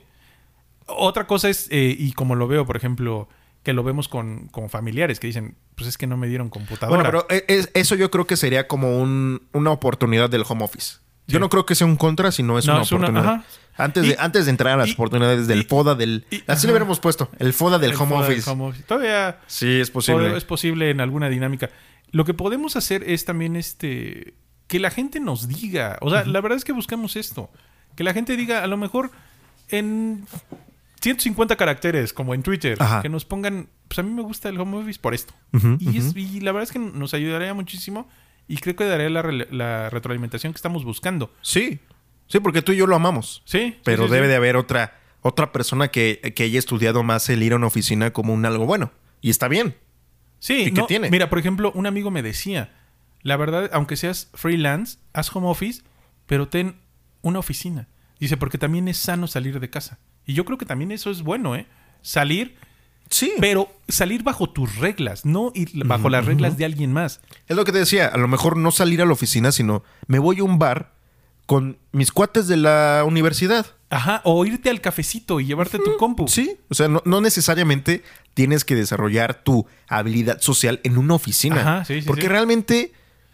Otra 0.88 1.28
cosa 1.28 1.50
es, 1.50 1.68
eh, 1.72 1.96
y 1.98 2.14
como 2.14 2.36
lo 2.36 2.48
veo, 2.48 2.66
por 2.66 2.76
ejemplo, 2.78 3.28
que 3.64 3.74
lo 3.74 3.84
vemos 3.84 4.08
con, 4.08 4.48
con 4.48 4.70
familiares 4.70 5.20
que 5.20 5.28
dicen, 5.28 5.56
pues 5.76 5.88
es 5.88 5.98
que 5.98 6.08
no 6.08 6.18
me 6.18 6.28
dieron 6.28 6.50
computadora. 6.50 7.04
Bueno, 7.04 7.26
pero 7.28 7.28
e- 7.30 7.46
es- 7.48 7.70
eso 7.74 7.96
yo 7.96 8.10
creo 8.10 8.26
que 8.26 8.38
sería 8.38 8.68
como 8.68 9.00
un- 9.00 9.42
una 9.52 9.72
oportunidad 9.72 10.30
del 10.30 10.44
home 10.48 10.64
office. 10.64 10.98
Yo 11.30 11.38
Sí. 11.38 11.40
no 11.40 11.50
creo 11.50 11.66
que 11.66 11.76
sea 11.76 11.88
un 11.88 11.96
contra, 11.96 12.32
sino 12.32 12.58
es 12.60 12.66
No, 12.68 12.74
una 12.74 12.82
es 12.84 12.92
una- 12.92 13.08
oportunidad. 13.08 13.34
ajá. 13.36 13.44
Antes, 13.78 14.04
Y- 14.06 14.10
de, 14.10 14.16
antes 14.20 14.46
de 14.46 14.52
entrar 14.52 14.74
a 14.74 14.78
las 14.78 14.90
y- 14.90 14.94
oportunidades 14.94 15.48
del 15.48 15.60
y- 15.62 15.64
FODA, 15.64 15.96
del... 15.96 16.26
así 16.48 16.68
le 16.68 16.74
hubiéramos 16.74 17.00
puesto. 17.00 17.30
El 17.40 17.54
FODA 17.54 17.80
del 17.80 17.92
El 17.92 17.98
home 17.98 18.16
office. 18.16 18.50
home 18.50 18.66
office. 18.66 18.84
Todavía 18.84 19.40
Sí, 19.48 19.80
es 19.80 19.90
posible. 19.90 20.36
Es 20.36 20.44
posible 20.44 20.90
en 20.90 21.00
alguna 21.00 21.30
dinámica. 21.30 21.70
Lo 22.12 22.26
que 22.26 22.34
podemos 22.34 22.76
hacer 22.76 23.04
es 23.10 23.24
también 23.24 23.56
este 23.56 24.34
que 24.68 24.80
la 24.80 24.92
gente 24.92 25.20
nos 25.20 25.48
diga, 25.48 25.98
o 26.02 26.10
sea, 26.10 26.26
la 26.26 26.42
verdad 26.42 26.58
es 26.58 26.66
que 26.66 26.74
buscamos 26.74 27.16
esto, 27.16 27.50
que 27.96 28.04
la 28.04 28.14
gente 28.14 28.36
diga 28.36 28.64
a 28.64 28.68
lo 28.68 28.78
mejor 28.78 29.10
en 29.70 30.26
150 31.02 31.56
caracteres 31.56 32.12
como 32.14 32.34
en 32.34 32.44
Twitter, 32.44 32.78
Ajá. 32.82 33.02
que 33.02 33.10
nos 33.10 33.24
pongan, 33.26 33.70
pues 33.88 34.00
a 34.00 34.04
mí 34.04 34.12
me 34.12 34.22
gusta 34.22 34.50
el 34.50 34.60
home 34.60 34.78
office 34.78 35.00
por 35.00 35.14
esto. 35.14 35.34
Y, 35.80 35.98
es- 35.98 36.16
y 36.16 36.42
la 36.42 36.52
verdad 36.52 36.64
es 36.64 36.72
que 36.72 36.80
nos 36.80 37.14
ayudaría 37.14 37.54
muchísimo 37.54 38.10
y 38.50 38.58
creo 38.58 38.76
que 38.76 38.84
daría 38.84 39.10
la, 39.10 39.90
retroalimentación 39.90 40.52
que 40.52 40.58
estamos 40.58 40.84
buscando. 40.84 41.32
Sí. 41.42 41.80
Sí, 42.28 42.40
porque 42.40 42.64
tú 42.64 42.72
y 42.72 42.78
yo 42.78 42.88
lo 42.88 42.96
amamos. 42.96 43.44
Sí, 43.46 43.78
Pero 43.84 44.08
sí, 44.08 44.12
debe 44.12 44.26
sí. 44.26 44.30
de 44.32 44.36
haber 44.36 44.58
otra, 44.58 45.00
otra 45.22 45.52
persona 45.52 45.90
que, 45.90 46.34
que 46.36 46.44
haya 46.44 46.58
estudiado 46.60 47.04
más 47.04 47.30
el 47.30 47.44
ir 47.44 47.54
a 47.54 47.58
una 47.58 47.68
oficina 47.68 48.12
como 48.12 48.34
un 48.34 48.46
algo 48.46 48.66
bueno. 48.66 48.92
Y 49.22 49.30
está 49.30 49.48
bien. 49.48 49.76
Sí, 50.40 50.64
¿Y 50.64 50.74
qué 50.74 50.82
no, 50.82 50.88
tiene? 50.88 51.12
Mira, 51.12 51.30
por 51.30 51.38
ejemplo, 51.38 51.72
un 51.76 51.86
amigo 51.86 52.10
me 52.10 52.24
decía, 52.24 52.74
la 53.22 53.38
verdad, 53.38 53.70
aunque 53.72 53.96
seas 53.96 54.30
freelance, 54.34 54.98
haz 55.14 55.34
home 55.36 55.48
office, 55.48 55.84
pero 56.26 56.48
ten 56.48 56.80
una 57.22 57.40
oficina. 57.40 57.88
Dice, 58.20 58.36
porque 58.36 58.58
también 58.58 58.88
es 58.88 58.98
sano 58.98 59.28
salir 59.28 59.60
de 59.60 59.70
casa. 59.70 60.00
Y 60.26 60.34
yo 60.34 60.44
creo 60.44 60.58
que 60.58 60.66
también 60.66 60.92
eso 60.92 61.12
es 61.12 61.22
bueno, 61.22 61.56
¿eh? 61.56 61.68
Salir, 62.02 62.56
Sí. 63.10 63.34
pero 63.40 63.70
salir 63.88 64.22
bajo 64.24 64.50
tus 64.50 64.76
reglas, 64.78 65.26
no 65.26 65.52
ir 65.56 65.72
bajo 65.86 66.10
las 66.10 66.26
reglas 66.26 66.58
de 66.58 66.66
alguien 66.66 66.94
más. 66.94 67.22
Es 67.48 67.56
lo 67.58 67.66
que 67.66 67.72
te 67.72 67.80
decía, 67.80 68.08
a 68.08 68.18
lo 68.18 68.28
mejor 68.28 68.56
no 68.58 68.72
salir 68.72 69.02
a 69.02 69.06
la 69.06 69.14
oficina, 69.14 69.52
sino 69.52 69.84
me 70.08 70.20
voy 70.20 70.40
a 70.40 70.44
un 70.44 70.60
bar 70.60 70.94
con 71.46 71.78
mis 71.92 72.12
cuates 72.12 72.48
de 72.48 72.58
la 72.58 73.04
universidad. 73.08 73.66
Ajá, 73.90 74.22
o 74.24 74.46
irte 74.46 74.70
al 74.70 74.82
cafecito 74.82 75.40
y 75.40 75.46
llevarte 75.48 75.80
tu 75.80 75.98
compu. 75.98 76.28
Sí, 76.28 76.58
o 76.70 76.76
sea, 76.76 76.88
no, 76.88 77.02
no 77.06 77.22
necesariamente 77.22 78.04
tienes 78.36 78.64
que 78.64 78.76
desarrollar 78.76 79.44
tu 79.44 79.66
habilidad 79.88 80.40
social 80.42 80.80
en 80.84 81.00
una 81.00 81.16
oficina. 81.16 81.62
Ajá, 81.62 81.86
sí, 81.86 82.02
sí, 82.02 82.08
porque 82.08 82.22
sí. 82.24 82.28
realmente 82.28 82.94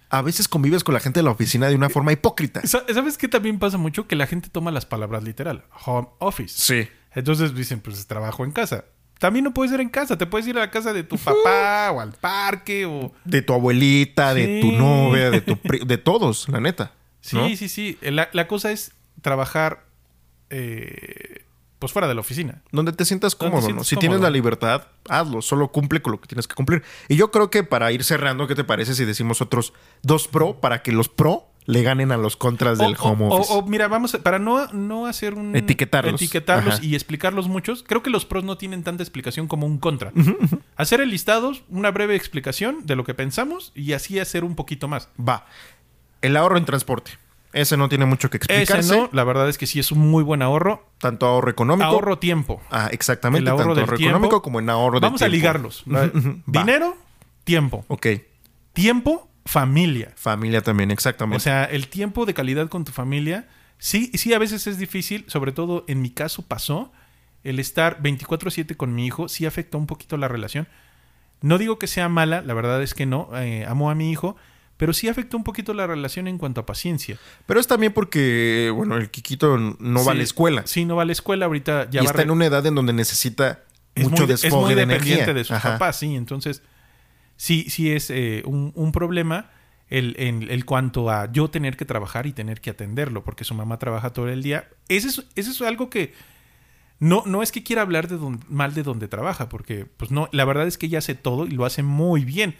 a 0.09 0.21
veces 0.21 0.47
convives 0.47 0.86
con 0.86 0.93
la 0.93 1.01
gente 1.01 1.19
de 1.19 1.23
la 1.26 1.32
oficina 1.32 1.67
de 1.67 1.76
una 1.76 1.89
forma 1.89 2.13
hipócrita. 2.13 2.65
Sa- 2.65 2.86
¿Sabes 2.93 3.17
qué 3.17 3.28
también 3.28 3.59
pasa 3.59 3.78
mucho? 3.78 4.07
Que 4.07 4.15
la 4.15 4.28
gente 4.28 4.47
toma 4.49 4.71
las 4.71 4.86
palabras 4.86 5.26
literal. 5.26 5.65
Home 5.86 6.07
office. 6.19 6.53
Sí. 6.57 6.89
Entonces 7.13 7.53
dicen, 7.53 7.82
pues 7.82 8.07
trabajo 8.07 8.45
en 8.45 8.51
casa. 8.51 8.86
También 9.20 9.45
no 9.45 9.53
puedes 9.53 9.74
ir 9.74 9.80
en 9.80 9.89
casa, 9.89 10.18
te 10.18 10.26
puedes 10.26 10.47
ir 10.47 10.57
a 10.57 10.61
la 10.61 10.72
casa 10.72 10.93
de 10.93 11.03
tu 11.03 11.18
papá 11.18 11.91
o 11.91 12.01
al 12.01 12.11
parque 12.13 12.86
o... 12.86 13.13
De 13.24 13.41
tu 13.41 13.53
abuelita, 13.53 14.34
de 14.34 14.59
tu 14.61 14.72
novia, 14.72 15.32
de 15.32 15.41
tu 15.41 15.57
de 15.86 15.97
todos, 15.97 16.49
la 16.49 16.59
neta. 16.59 16.91
Sí, 17.22 17.36
¿no? 17.38 17.47
sí, 17.55 17.70
sí. 17.70 17.97
La, 18.01 18.30
la 18.34 18.47
cosa 18.47 18.72
es 18.72 18.91
trabajar 19.22 19.86
eh, 20.49 21.45
pues 21.80 21.91
fuera 21.91 22.07
de 22.07 22.13
la 22.13 22.22
oficina. 22.22 22.61
Donde 22.72 22.93
te 22.93 23.05
sientas 23.05 23.38
te 23.38 23.45
cómodo, 23.45 23.70
¿no? 23.70 23.84
Si 23.84 23.95
cómodo. 23.95 23.99
tienes 23.99 24.22
la 24.22 24.30
libertad, 24.30 24.88
hazlo. 25.09 25.41
Solo 25.41 25.72
cumple 25.72 26.01
con 26.01 26.11
lo 26.11 26.22
que 26.22 26.28
tienes 26.28 26.47
que 26.47 26.55
cumplir. 26.55 26.84
Y 27.07 27.16
yo 27.16 27.32
creo 27.32 27.49
que 27.49 27.63
para 27.63 27.91
ir 27.91 28.03
cerrando, 28.03 28.47
¿qué 28.47 28.55
te 28.55 28.63
parece 28.63 28.95
si 28.95 29.05
decimos 29.05 29.41
otros 29.41 29.74
dos 30.01 30.28
pro 30.28 30.59
para 30.59 30.82
que 30.82 30.91
los 30.91 31.09
pro 31.09 31.47
le 31.68 31.82
ganen 31.84 32.11
a 32.11 32.18
los 32.18 32.38
contras 32.38 32.78
del 32.78 32.95
O- 32.99 33.03
home 33.03 33.26
o- 33.26 33.36
office? 33.36 33.53
O, 33.53 33.61
mira, 33.63 33.88
vamos 33.88 34.13
a, 34.16 34.20
para 34.24 34.38
no, 34.39 34.68
no 34.74 35.07
hacer 35.07 35.34
un... 35.34 35.55
Etiquetarlos. 35.55 36.22
Etiquetarlos 36.22 36.76
Ajá. 36.76 36.86
y 36.86 36.93
explicarlos 36.95 37.47
muchos. 37.47 37.84
Creo 37.88 38.03
que 38.03 38.09
los 38.09 38.26
pros 38.26 38.43
no 38.43 38.57
tienen 38.57 38.84
tanta 38.84 39.01
explicación 39.03 39.47
como 39.47 39.66
un 39.66 39.78
contra. 39.80 40.11
Hacer 40.78 41.01
el 41.01 41.09
listados, 41.09 41.63
una 41.70 41.91
breve 41.91 42.16
explicación 42.16 42.86
de 42.86 42.95
lo 42.95 43.03
que 43.03 43.13
pensamos 43.13 43.72
y 43.76 43.93
así 43.93 44.20
hacer 44.20 44.43
un 44.43 44.55
poquito 44.55 44.88
más. 44.88 45.09
Va. 45.20 45.45
El 46.22 46.38
ahorro 46.38 46.57
en 46.57 46.66
transporte. 46.66 47.11
Ese 47.53 47.78
no 47.78 47.88
tiene 47.88 48.05
mucho 48.05 48.30
que 48.30 48.36
explicarse. 48.38 48.80
Ese 48.82 48.97
no, 48.97 49.09
la 49.13 49.24
verdad 49.24 49.47
es 49.47 49.57
que 49.57 49.66
sí 49.66 49.80
es 49.80 49.89
un 49.91 49.99
muy 49.99 50.24
buen 50.24 50.41
ahorro. 50.41 50.86
Tanto 50.97 51.26
ahorro 51.26 51.49
económico. 51.49 51.88
Ahorro 51.88 52.20
tiempo. 52.20 52.61
Ah, 52.70 52.89
exactamente. 52.91 53.43
El 53.43 53.47
ahorro 53.47 53.68
tanto 53.76 53.80
ahorro 53.82 53.97
tiempo. 53.97 54.09
económico 54.18 54.41
como 54.41 54.59
en 54.59 54.70
ahorro 54.70 54.99
de 54.99 55.05
Vamos 55.07 55.22
a 55.22 55.26
tiempo. 55.26 55.36
ligarlos. 55.38 55.84
Dinero, 56.45 56.97
tiempo. 57.45 57.86
Ok. 57.88 58.07
Tiempo, 58.74 59.30
familia. 59.45 60.11
Familia 60.15 60.61
también, 60.61 60.91
exactamente. 60.91 61.37
O 61.37 61.39
sea, 61.39 61.65
el 61.65 61.87
tiempo 61.87 62.25
de 62.25 62.33
calidad 62.33 62.67
con 62.67 62.83
tu 62.83 62.91
familia, 62.91 63.47
sí, 63.77 64.11
sí, 64.15 64.33
a 64.33 64.39
veces 64.39 64.67
es 64.67 64.77
difícil, 64.77 65.25
sobre 65.27 65.51
todo 65.51 65.85
en 65.87 66.01
mi 66.01 66.09
caso 66.09 66.41
pasó, 66.41 66.91
el 67.43 67.59
estar 67.59 68.01
24/7 68.01 68.75
con 68.75 68.95
mi 68.95 69.05
hijo, 69.05 69.29
sí 69.29 69.45
afectó 69.45 69.77
un 69.77 69.87
poquito 69.87 70.17
la 70.17 70.27
relación. 70.27 70.67
No 71.41 71.57
digo 71.57 71.77
que 71.77 71.87
sea 71.87 72.09
mala, 72.09 72.41
la 72.41 72.53
verdad 72.53 72.81
es 72.81 72.93
que 72.93 73.05
no, 73.05 73.29
eh, 73.35 73.65
amo 73.67 73.91
a 73.91 73.95
mi 73.95 74.11
hijo, 74.11 74.35
pero 74.77 74.93
sí 74.93 75.07
afectó 75.07 75.37
un 75.37 75.43
poquito 75.43 75.73
la 75.73 75.85
relación 75.85 76.27
en 76.27 76.37
cuanto 76.37 76.61
a 76.61 76.65
paciencia. 76.65 77.17
Pero 77.45 77.59
es 77.59 77.67
también 77.67 77.93
porque, 77.93 78.71
bueno, 78.75 78.97
el 78.97 79.09
Kikito 79.11 79.57
no 79.57 80.03
va 80.03 80.13
a 80.13 80.15
la 80.15 80.23
escuela. 80.23 80.63
Sí, 80.65 80.85
no 80.85 80.95
va 80.95 81.03
a 81.03 81.05
la 81.05 81.11
escuela, 81.11 81.45
ahorita 81.45 81.89
ya 81.89 82.01
y 82.01 82.05
está 82.05 82.23
en 82.23 82.31
una 82.31 82.47
edad 82.47 82.65
en 82.65 82.75
donde 82.75 82.93
necesita 82.93 83.63
es 83.93 84.03
mucho 84.03 84.25
muy, 84.25 84.33
es 84.33 84.41
desfogue 84.41 84.65
muy 84.65 84.75
de 84.75 84.81
energía. 84.81 85.33
de 85.33 85.43
sus 85.43 85.55
Ajá. 85.55 85.73
papás, 85.73 85.99
sí. 85.99 86.15
Entonces, 86.15 86.61
sí, 87.36 87.65
sí 87.69 87.91
es 87.91 88.09
eh, 88.09 88.43
un, 88.45 88.71
un 88.75 88.91
problema 88.91 89.49
el, 89.89 90.15
en 90.17 90.43
el 90.49 90.65
cuanto 90.65 91.09
a 91.09 91.31
yo 91.31 91.49
tener 91.49 91.77
que 91.77 91.86
trabajar 91.86 92.25
y 92.25 92.33
tener 92.33 92.59
que 92.61 92.71
atenderlo, 92.71 93.23
porque 93.23 93.43
su 93.43 93.53
mamá 93.53 93.77
trabaja 93.79 94.11
todo 94.13 94.29
el 94.29 94.41
día. 94.43 94.67
Ese 94.89 95.07
es, 95.09 95.25
ese 95.36 95.51
es 95.51 95.61
algo 95.61 95.89
que 95.89 96.13
no, 96.99 97.23
no 97.25 97.43
es 97.43 97.51
que 97.51 97.61
quiera 97.63 97.81
hablar 97.81 98.07
de 98.07 98.17
don- 98.17 98.43
mal 98.49 98.73
de 98.73 98.83
donde 98.83 99.07
trabaja, 99.07 99.49
porque 99.49 99.86
pues 99.86 100.11
no, 100.11 100.29
la 100.31 100.45
verdad 100.45 100.65
es 100.67 100.77
que 100.77 100.86
ella 100.88 100.99
hace 100.99 101.13
todo 101.15 101.45
y 101.45 101.51
lo 101.51 101.65
hace 101.65 101.83
muy 101.83 102.23
bien. 102.25 102.55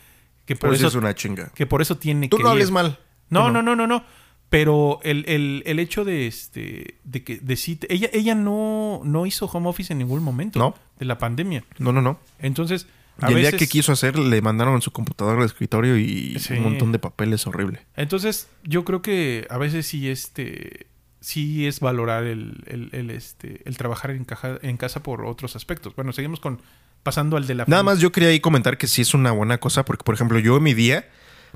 Que 0.46 0.56
por, 0.56 0.70
Pues 0.70 0.80
eso, 0.80 0.90
es 0.90 0.96
una 0.96 1.16
chinga. 1.16 1.50
que 1.56 1.66
por 1.66 1.82
eso 1.82 1.98
tiene 1.98 2.28
Tú 2.28 2.38
que 2.38 2.44
no 2.44 2.50
ir. 2.50 2.54
hables 2.54 2.70
mal. 2.72 3.00
No, 3.30 3.48
Tú 3.48 3.54
no, 3.54 3.62
no, 3.64 3.76
no, 3.76 3.88
no. 3.88 4.04
Pero 4.50 5.00
el, 5.02 5.26
el- 5.28 5.64
el 5.66 5.80
hecho 5.80 6.06
de 6.06 6.28
este 6.28 7.00
de 7.04 7.24
que 7.24 7.38
de 7.40 7.58
ella 7.90 8.10
ella 8.14 8.36
no 8.36 9.02
no 9.04 9.26
hizo 9.26 9.48
home 9.48 9.68
office 9.68 9.92
en 9.92 9.98
ningún 10.00 10.22
momento 10.22 10.60
No. 10.60 10.76
de 11.00 11.06
la 11.06 11.18
pandemia. 11.18 11.64
No, 11.80 11.92
no, 11.92 12.02
no. 12.04 12.20
Entonces, 12.38 12.86
a 13.22 13.32
Y 13.32 13.34
el 13.36 13.40
día 13.42 13.52
que 13.54 13.68
quiso 13.68 13.92
hacer, 13.92 14.18
le 14.20 14.42
mandaron 14.42 14.82
su 14.82 14.92
computadora 14.92 15.40
al 15.40 15.46
escritorio 15.46 15.98
y 15.98 16.38
Sí. 16.40 16.54
un 16.54 16.64
montón 16.64 16.92
de 16.92 17.00
papeles 17.00 17.46
horrible. 17.48 17.86
Entonces, 17.96 18.48
yo 18.64 18.84
creo 18.86 19.02
que 19.02 19.48
a 19.50 19.58
veces 19.58 19.86
sí 19.88 20.10
este 20.10 20.88
sí 21.22 21.66
es 21.66 21.80
valorar 21.80 22.24
el, 22.26 22.64
el- 22.68 22.90
el, 22.92 23.10
este 23.10 23.62
el 23.66 23.78
trabajar 23.78 24.12
en, 24.12 24.26
caja- 24.26 24.60
en 24.62 24.78
casa 24.78 25.02
por 25.02 25.26
otros 25.26 25.56
aspectos. 25.56 25.96
Bueno, 25.96 26.14
seguimos 26.14 26.40
con 26.40 26.62
pasando 27.04 27.38
al 27.38 27.48
de 27.48 27.56
la 27.56 27.66
Nada 27.68 27.84
más 27.84 28.00
yo 28.00 28.12
quería 28.12 28.30
ahí 28.30 28.40
comentar 28.40 28.78
que 28.78 28.88
sí 28.88 29.02
es 29.02 29.14
una 29.14 29.32
buena 29.32 29.58
cosa, 29.60 29.86
porque 29.86 30.04
por 30.04 30.14
ejemplo, 30.16 30.38
yo 30.40 30.58
en 30.58 30.64
mi 30.64 30.74
día 30.74 31.08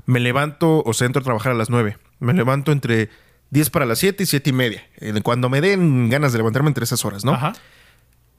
me 0.06 0.18
levanto, 0.20 0.82
o 0.84 0.92
sea, 0.94 1.06
entro 1.06 1.20
a 1.20 1.24
trabajar 1.24 1.52
a 1.52 1.54
las 1.54 1.70
9. 1.70 1.98
Me 2.20 2.32
levanto 2.32 2.72
entre 2.72 3.10
10 3.50 3.70
para 3.70 3.84
las 3.86 3.98
7 3.98 4.22
y 4.22 4.26
7 4.26 4.50
y 4.50 4.52
media. 4.52 4.82
Cuando 5.22 5.48
me 5.48 5.60
den 5.60 6.08
ganas 6.08 6.32
de 6.32 6.38
levantarme 6.38 6.68
entre 6.68 6.84
esas 6.84 7.04
horas, 7.04 7.24
¿no? 7.24 7.32
Ajá. 7.34 7.52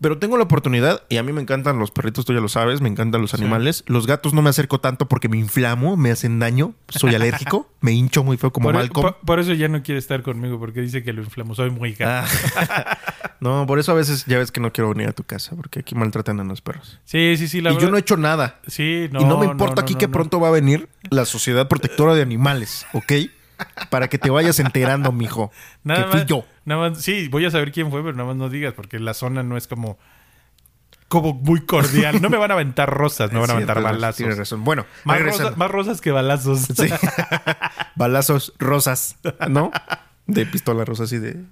Pero 0.02 0.18
tengo 0.18 0.36
la 0.38 0.44
oportunidad, 0.44 1.04
y 1.10 1.18
a 1.18 1.24
mí 1.24 1.32
me 1.32 1.42
encantan 1.42 1.78
los 1.78 1.92
perritos, 1.92 2.26
tú 2.26 2.34
ya 2.34 2.40
lo 2.42 2.50
sabes, 2.50 2.82
me 2.82 2.90
encantan 2.90 3.22
los 3.22 3.32
Sí. 3.32 3.38
animales. 3.38 3.84
Los 3.86 4.08
gatos 4.08 4.34
no 4.34 4.42
me 4.42 4.50
acerco 4.50 4.80
tanto 4.80 5.08
porque 5.08 5.30
me 5.30 5.38
inflamo, 5.38 5.96
me 5.96 6.10
hacen 6.12 6.40
daño, 6.40 6.74
soy 6.90 7.14
alérgico, 7.14 7.70
me 7.82 7.92
hincho 7.92 8.24
muy 8.24 8.38
feo 8.38 8.52
como 8.52 8.70
por, 8.70 8.76
e- 8.76 8.78
Malcolm. 8.80 9.04
por- 9.14 9.18
por 9.26 9.40
eso 9.40 9.54
ya 9.54 9.68
no 9.68 9.84
quiere 9.84 10.00
estar 10.00 10.24
conmigo 10.24 10.60
porque 10.60 10.82
dice 10.82 11.04
que 11.04 11.14
lo 11.14 11.22
inflamo, 11.22 11.54
soy 11.54 11.70
muy 11.70 11.94
gato. 11.94 12.28
Ah. 12.58 12.98
no, 13.40 13.66
por 13.68 13.78
eso 13.80 13.92
a 13.92 13.96
veces 13.96 14.26
ya 14.26 14.38
ves 14.40 14.52
que 14.52 14.60
no 14.60 14.74
quiero 14.74 14.90
venir 14.90 15.08
a 15.08 15.14
tu 15.14 15.24
casa, 15.24 15.56
porque 15.56 15.82
aquí 15.82 15.94
maltratan 15.96 16.40
a 16.40 16.44
los 16.46 16.62
perros. 16.62 17.00
Sí, 17.06 17.36
sí, 17.38 17.48
sí, 17.48 17.62
la 17.62 17.70
y 17.70 17.74
verdad. 17.76 17.88
yo 17.88 17.92
no 17.92 17.98
he 17.98 18.00
hecho 18.02 18.18
nada. 18.18 18.60
Sí, 18.68 19.08
no. 19.12 19.22
y 19.22 19.26
no 19.26 19.38
me 19.38 19.46
importa 19.46 19.76
no, 19.76 19.82
aquí 19.84 19.94
no, 19.94 20.00
que 20.00 20.08
pronto 20.08 20.40
va 20.40 20.48
a 20.48 20.52
venir 20.52 20.90
la 21.12 21.26
Sociedad 21.26 21.68
Protectora 21.68 22.16
de 22.16 22.24
Animales, 22.24 22.86
¿ok? 22.94 23.12
Para 23.90 24.08
que 24.08 24.18
te 24.18 24.30
vayas 24.30 24.60
enterando, 24.60 25.12
mijo. 25.12 25.52
Nada 25.84 26.06
que 26.06 26.12
fui 26.12 26.26
yo. 26.26 26.46
Nada 26.66 26.90
más, 26.90 27.02
sí, 27.02 27.28
voy 27.28 27.46
a 27.46 27.52
saber 27.52 27.72
quién 27.72 27.90
fue, 27.92 28.02
pero 28.04 28.14
nada 28.14 28.28
más 28.28 28.36
no 28.38 28.50
digas, 28.50 28.74
porque 28.74 29.00
la 29.00 29.14
zona 29.14 29.44
no 29.44 29.58
es 29.58 29.68
como, 29.68 29.98
como 31.08 31.34
muy 31.34 31.62
cordial. 31.66 32.22
No 32.22 32.30
me 32.30 32.38
van 32.38 32.52
a 32.52 32.54
aventar 32.56 32.90
rosas, 32.90 33.32
me 33.32 33.40
van 33.42 33.50
a 33.50 33.54
Sí, 33.54 33.56
aventar 33.58 33.78
tienes- 33.78 33.92
balazos. 33.92 34.18
Tienes 34.18 34.38
razón. 34.38 34.64
Bueno, 34.64 34.86
Más, 35.04 35.18
regresando. 35.18 35.50
rosa- 35.50 35.58
más 35.58 35.72
rosas 35.72 36.02
que 36.02 36.12
balazos. 36.12 36.60
Sí. 36.62 36.90
Balazos 37.96 38.54
rosas, 38.60 39.18
¿no? 39.50 39.72
De 40.28 40.46
pistola 40.46 40.86
rosa 40.86 41.04
así 41.04 41.18
de... 41.20 41.44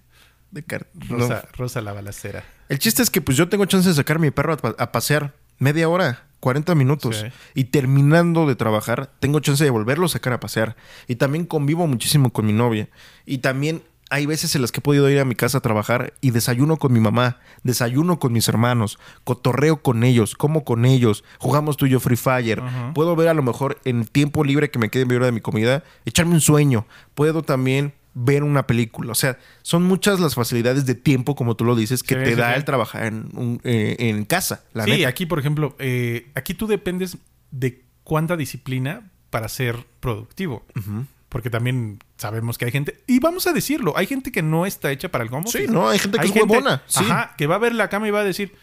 de 0.52 0.64
car- 0.64 0.88
no. 0.94 1.18
Rosa, 1.18 1.48
rosa 1.58 1.82
la 1.82 1.94
balacera. 1.94 2.44
El 2.70 2.80
chiste 2.80 3.02
es 3.04 3.10
que 3.10 3.22
pues 3.22 3.38
yo 3.38 3.50
tengo 3.50 3.66
chance 3.66 3.90
de 3.90 3.96
sacar 3.96 4.18
a 4.18 4.20
mi 4.20 4.32
perro 4.32 4.58
a 4.78 4.92
pasear 4.92 5.34
media 5.58 5.90
hora, 5.90 6.24
40 6.40 6.76
minutos. 6.76 7.18
Sí. 7.18 7.28
Y 7.54 7.66
terminando 7.66 8.48
de 8.48 8.56
trabajar, 8.56 9.12
tengo 9.20 9.40
chance 9.40 9.64
de 9.64 9.70
volverlo 9.70 10.06
a 10.06 10.10
sacar 10.10 10.34
a 10.34 10.40
pasear. 10.40 10.76
Y 11.08 11.16
también 11.16 11.46
convivo 11.46 11.88
muchísimo 11.88 12.32
con 12.32 12.46
mi 12.46 12.54
novia. 12.54 12.90
Y 13.26 13.40
también 13.40 13.84
hay 14.10 14.26
veces 14.26 14.56
en 14.56 14.62
las 14.62 14.72
que 14.72 14.80
he 14.80 14.82
podido 14.82 15.10
ir 15.10 15.20
a 15.20 15.26
mi 15.26 15.36
casa 15.36 15.60
a 15.60 15.62
trabajar 15.62 16.14
y 16.20 16.32
desayuno 16.32 16.78
con 16.78 16.92
mi 16.92 17.00
mamá, 17.00 17.38
desayuno 17.64 18.20
con 18.20 18.34
mis 18.34 18.48
hermanos, 18.48 18.98
cotorreo 19.24 19.82
con 19.82 20.04
ellos, 20.04 20.36
como 20.36 20.64
con 20.64 20.86
ellos, 20.86 21.24
jugamos 21.38 21.78
tú 21.78 21.86
y 21.86 21.92
yo 21.92 22.00
Free 22.00 22.18
Fire. 22.18 22.62
Puedo 22.96 23.16
ver 23.16 23.28
a 23.28 23.34
lo 23.34 23.44
mejor 23.44 23.80
en 23.86 24.06
tiempo 24.06 24.44
libre 24.44 24.72
que 24.72 24.80
me 24.80 24.90
quede 24.90 25.04
en 25.04 25.10
mi 25.10 25.16
hora 25.16 25.28
de 25.28 25.32
mi 25.32 25.42
comida, 25.42 25.84
echarme 26.06 26.34
un 26.34 26.42
sueño. 26.42 26.88
Puedo 27.14 27.44
también 27.44 27.94
ver 28.14 28.44
una 28.44 28.66
película. 28.68 29.12
O 29.12 29.16
sea, 29.16 29.38
son 29.62 29.84
muchas 29.84 30.20
las 30.20 30.36
facilidades 30.36 30.86
de 30.86 30.96
tiempo, 30.96 31.36
como 31.36 31.56
tú 31.56 31.64
lo 31.66 31.76
dices, 31.76 32.04
que 32.04 32.16
Sí, 32.16 32.22
te 32.24 32.30
sí, 32.32 32.36
da 32.36 32.52
sí. 32.52 32.58
el 32.58 32.66
trabajar 32.66 33.06
en, 33.06 33.30
un- 33.36 33.62
eh, 33.64 33.96
en 34.00 34.26
casa. 34.26 34.64
La 34.74 34.86
sí, 34.86 34.92
neta. 34.92 35.08
aquí, 35.10 35.26
por 35.26 35.40
ejemplo, 35.40 35.76
eh, 35.80 36.30
aquí 36.36 36.54
tú 36.54 36.68
dependes 36.68 37.18
de 37.52 37.84
cuánta 38.04 38.36
disciplina 38.38 39.10
para 39.30 39.48
ser 39.50 39.86
productivo. 40.00 40.66
Porque 41.30 41.52
también 41.52 42.00
sabemos 42.18 42.58
que 42.58 42.66
hay 42.66 42.72
gente, 42.72 43.04
y 43.06 43.20
vamos 43.20 43.46
a 43.46 43.54
decirlo, 43.54 43.94
hay 43.96 44.08
gente 44.08 44.32
que 44.32 44.42
no 44.42 44.66
está 44.66 44.92
hecha 44.92 45.10
para 45.10 45.24
el 45.24 45.32
home 45.32 45.46
Sí, 45.48 45.60
office. 45.60 45.72
no, 45.72 45.88
hay 45.88 46.00
gente 46.00 46.18
que 46.18 46.26
es 46.26 46.32
huevona, 46.36 46.82
sí. 46.88 47.04
Ajá, 47.08 47.36
que 47.38 47.46
va 47.46 47.56
a 47.56 47.60
ver 47.60 47.76
la 47.76 47.88
cama 47.88 48.08
y 48.08 48.12
va 48.12 48.22
a 48.22 48.24
decir, 48.24 48.56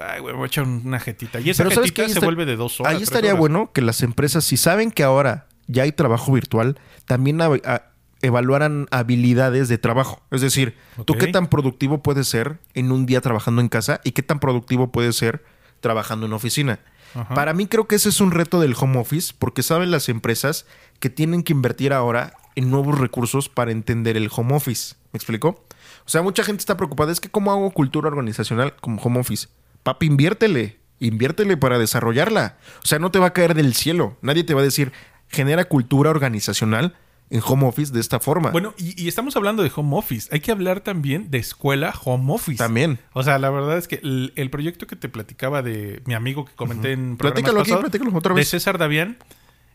ay, 0.00 0.20
güey, 0.20 0.32
voy 0.32 0.44
a 0.44 0.46
echar 0.46 0.62
una 0.64 1.00
jetita. 1.00 1.40
Y 1.40 1.50
esa 1.50 1.64
Pero 1.64 1.74
¿sabes 1.74 1.90
jetita 1.90 2.06
se 2.06 2.12
está- 2.14 2.24
vuelve 2.26 2.46
de 2.46 2.54
dos 2.54 2.78
horas. 2.80 2.94
Ahí 2.94 3.02
estaría 3.02 3.30
horas. 3.32 3.40
bueno 3.40 3.72
que 3.72 3.82
las 3.82 4.02
empresas, 4.04 4.44
si 4.44 4.56
saben 4.56 4.92
que 4.92 5.02
ahora 5.02 5.48
ya 5.66 5.82
hay 5.82 5.90
trabajo 5.90 6.30
virtual, 6.32 6.78
también 7.06 7.40
a- 7.40 7.46
a- 7.64 7.82
evaluaran 8.22 8.86
habilidades 8.90 9.68
de 9.68 9.78
trabajo. 9.78 10.22
Es 10.30 10.40
decir, 10.40 10.76
tú 11.04 11.14
qué 11.14 11.26
tan 11.26 11.48
productivo 11.48 12.02
puedes 12.02 12.28
ser 12.28 12.58
en 12.74 12.92
un 12.92 13.04
día 13.04 13.20
trabajando 13.20 13.60
en 13.60 13.68
casa 13.68 14.00
y 14.04 14.12
qué 14.12 14.22
tan 14.22 14.40
productivo 14.40 14.90
puedes 14.92 15.16
ser 15.16 15.44
trabajando 15.80 16.26
en 16.26 16.32
oficina. 16.32 16.80
Ajá. 17.14 17.34
Para 17.34 17.52
mí 17.52 17.66
creo 17.66 17.86
que 17.86 17.96
ese 17.96 18.08
es 18.08 18.20
un 18.20 18.30
reto 18.30 18.60
del 18.60 18.74
home 18.78 18.98
office 18.98 19.34
porque 19.38 19.62
saben 19.62 19.90
las 19.90 20.08
empresas 20.08 20.66
que 21.00 21.10
tienen 21.10 21.42
que 21.42 21.52
invertir 21.52 21.92
ahora 21.92 22.34
en 22.54 22.70
nuevos 22.70 22.98
recursos 22.98 23.48
para 23.48 23.72
entender 23.72 24.16
el 24.16 24.30
home 24.34 24.54
office. 24.54 24.94
¿Me 25.12 25.18
explico? 25.18 25.64
O 26.06 26.08
sea, 26.08 26.22
mucha 26.22 26.44
gente 26.44 26.60
está 26.60 26.76
preocupada. 26.76 27.12
Es 27.12 27.20
que 27.20 27.28
¿cómo 27.28 27.52
hago 27.52 27.70
cultura 27.70 28.08
organizacional 28.08 28.76
como 28.76 29.00
home 29.02 29.20
office? 29.20 29.48
Papi, 29.82 30.06
inviértele. 30.06 30.78
Inviértele 31.00 31.56
para 31.56 31.78
desarrollarla. 31.78 32.58
O 32.82 32.86
sea, 32.86 32.98
no 32.98 33.10
te 33.10 33.18
va 33.18 33.26
a 33.26 33.32
caer 33.32 33.54
del 33.54 33.74
cielo. 33.74 34.16
Nadie 34.22 34.44
te 34.44 34.54
va 34.54 34.60
a 34.60 34.64
decir, 34.64 34.92
genera 35.28 35.64
cultura 35.64 36.10
organizacional 36.10 36.94
en 37.32 37.40
home 37.42 37.66
office 37.66 37.90
de 37.90 37.98
esta 37.98 38.20
forma. 38.20 38.50
Bueno, 38.50 38.74
y, 38.76 39.02
y 39.02 39.08
estamos 39.08 39.34
hablando 39.36 39.62
de 39.62 39.72
home 39.74 39.96
office. 39.96 40.28
Hay 40.32 40.40
que 40.40 40.52
hablar 40.52 40.80
también 40.80 41.30
de 41.30 41.38
escuela 41.38 41.94
home 42.04 42.30
office. 42.30 42.58
También. 42.58 42.98
O 43.14 43.22
sea, 43.22 43.38
la 43.38 43.48
verdad 43.48 43.78
es 43.78 43.88
que 43.88 44.00
el, 44.02 44.34
el 44.36 44.50
proyecto 44.50 44.86
que 44.86 44.96
te 44.96 45.08
platicaba 45.08 45.62
de 45.62 46.02
mi 46.04 46.12
amigo 46.12 46.44
que 46.44 46.52
comenté 46.52 46.92
en 46.92 47.16
programas 47.16 47.50
Platícalo 47.50 47.60
aquí, 47.62 47.72
platícalo 47.72 48.18
otra 48.18 48.34
de 48.34 48.40
vez. 48.40 48.48
César 48.50 48.76
Davián, 48.76 49.16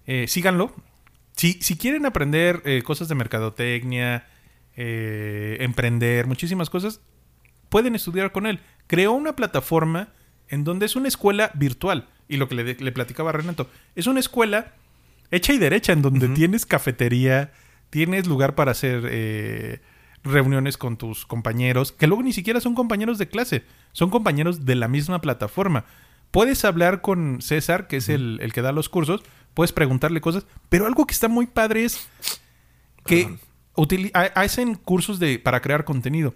eh, 0.05 0.27
síganlo. 0.27 0.71
Si, 1.35 1.53
si 1.53 1.77
quieren 1.77 2.05
aprender 2.05 2.61
eh, 2.63 2.83
cosas 2.83 3.07
de 3.07 3.15
mercadotecnia, 3.15 4.27
eh, 4.75 5.57
emprender, 5.59 6.27
muchísimas 6.27 6.69
cosas, 6.69 7.01
pueden 7.69 7.95
estudiar 7.95 8.31
con 8.31 8.45
él. 8.45 8.59
Creó 8.85 9.13
una 9.13 9.35
plataforma 9.35 10.09
en 10.47 10.63
donde 10.63 10.85
es 10.85 10.95
una 10.95 11.07
escuela 11.07 11.49
virtual. 11.55 12.07
Y 12.27 12.37
lo 12.37 12.47
que 12.47 12.53
le, 12.53 12.75
le 12.75 12.91
platicaba 12.91 13.31
a 13.31 13.33
Renato, 13.33 13.67
es 13.95 14.05
una 14.05 14.19
escuela 14.19 14.73
hecha 15.31 15.53
y 15.53 15.57
derecha, 15.57 15.93
en 15.93 16.01
donde 16.01 16.29
tienes 16.29 16.65
cafetería, 16.65 17.51
tienes 17.89 18.27
lugar 18.27 18.55
para 18.55 18.71
hacer 18.71 19.03
eh, 19.09 19.81
reuniones 20.23 20.77
con 20.77 20.97
tus 20.97 21.25
compañeros, 21.25 21.91
que 21.91 22.07
luego 22.07 22.23
ni 22.23 22.33
siquiera 22.33 22.59
son 22.59 22.75
compañeros 22.75 23.17
de 23.17 23.27
clase, 23.27 23.63
son 23.91 24.09
compañeros 24.09 24.65
de 24.65 24.75
la 24.75 24.87
misma 24.87 25.21
plataforma. 25.21 25.85
Puedes 26.31 26.65
hablar 26.65 27.01
con 27.01 27.41
César, 27.41 27.87
que 27.87 27.97
es 27.97 28.09
el, 28.09 28.39
el 28.41 28.53
que 28.53 28.61
da 28.61 28.71
los 28.71 28.89
cursos, 28.89 29.23
puedes 29.53 29.71
preguntarle 29.71 30.21
cosas, 30.21 30.45
pero 30.69 30.85
algo 30.85 31.07
que 31.07 31.13
está 31.13 31.27
muy 31.27 31.47
padre 31.47 31.85
es 31.85 32.07
que 33.05 33.37
hacen 34.35 34.75
cursos 34.75 35.19
de, 35.19 35.39
para 35.39 35.61
crear 35.61 35.85
contenido. 35.85 36.35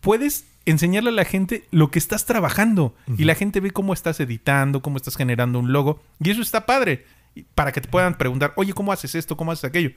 Puedes 0.00 0.46
enseñarle 0.64 1.10
a 1.10 1.12
la 1.12 1.24
gente 1.24 1.66
lo 1.70 1.90
que 1.90 1.98
estás 1.98 2.26
trabajando 2.26 2.94
y 3.16 3.24
la 3.24 3.34
gente 3.34 3.60
ve 3.60 3.70
cómo 3.70 3.92
estás 3.92 4.20
editando, 4.20 4.82
cómo 4.82 4.96
estás 4.96 5.16
generando 5.16 5.58
un 5.58 5.72
logo 5.72 6.00
y 6.22 6.30
eso 6.30 6.42
está 6.42 6.66
padre 6.66 7.06
para 7.54 7.72
que 7.72 7.80
te 7.80 7.88
puedan 7.88 8.16
preguntar, 8.18 8.52
oye, 8.56 8.72
¿cómo 8.72 8.92
haces 8.92 9.14
esto? 9.14 9.36
¿Cómo 9.36 9.52
haces 9.52 9.64
aquello? 9.64 9.90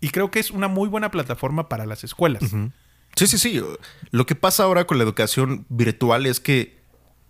Y 0.00 0.10
creo 0.10 0.30
que 0.30 0.40
es 0.40 0.50
una 0.50 0.68
muy 0.68 0.88
buena 0.88 1.10
plataforma 1.10 1.68
para 1.68 1.86
las 1.86 2.02
escuelas. 2.04 2.42
Sí, 3.14 3.26
sí, 3.26 3.38
sí. 3.38 3.62
Lo 4.10 4.26
que 4.26 4.34
pasa 4.34 4.64
ahora 4.64 4.84
con 4.86 4.98
la 4.98 5.04
educación 5.04 5.66
virtual 5.68 6.26
es 6.26 6.40
que 6.40 6.80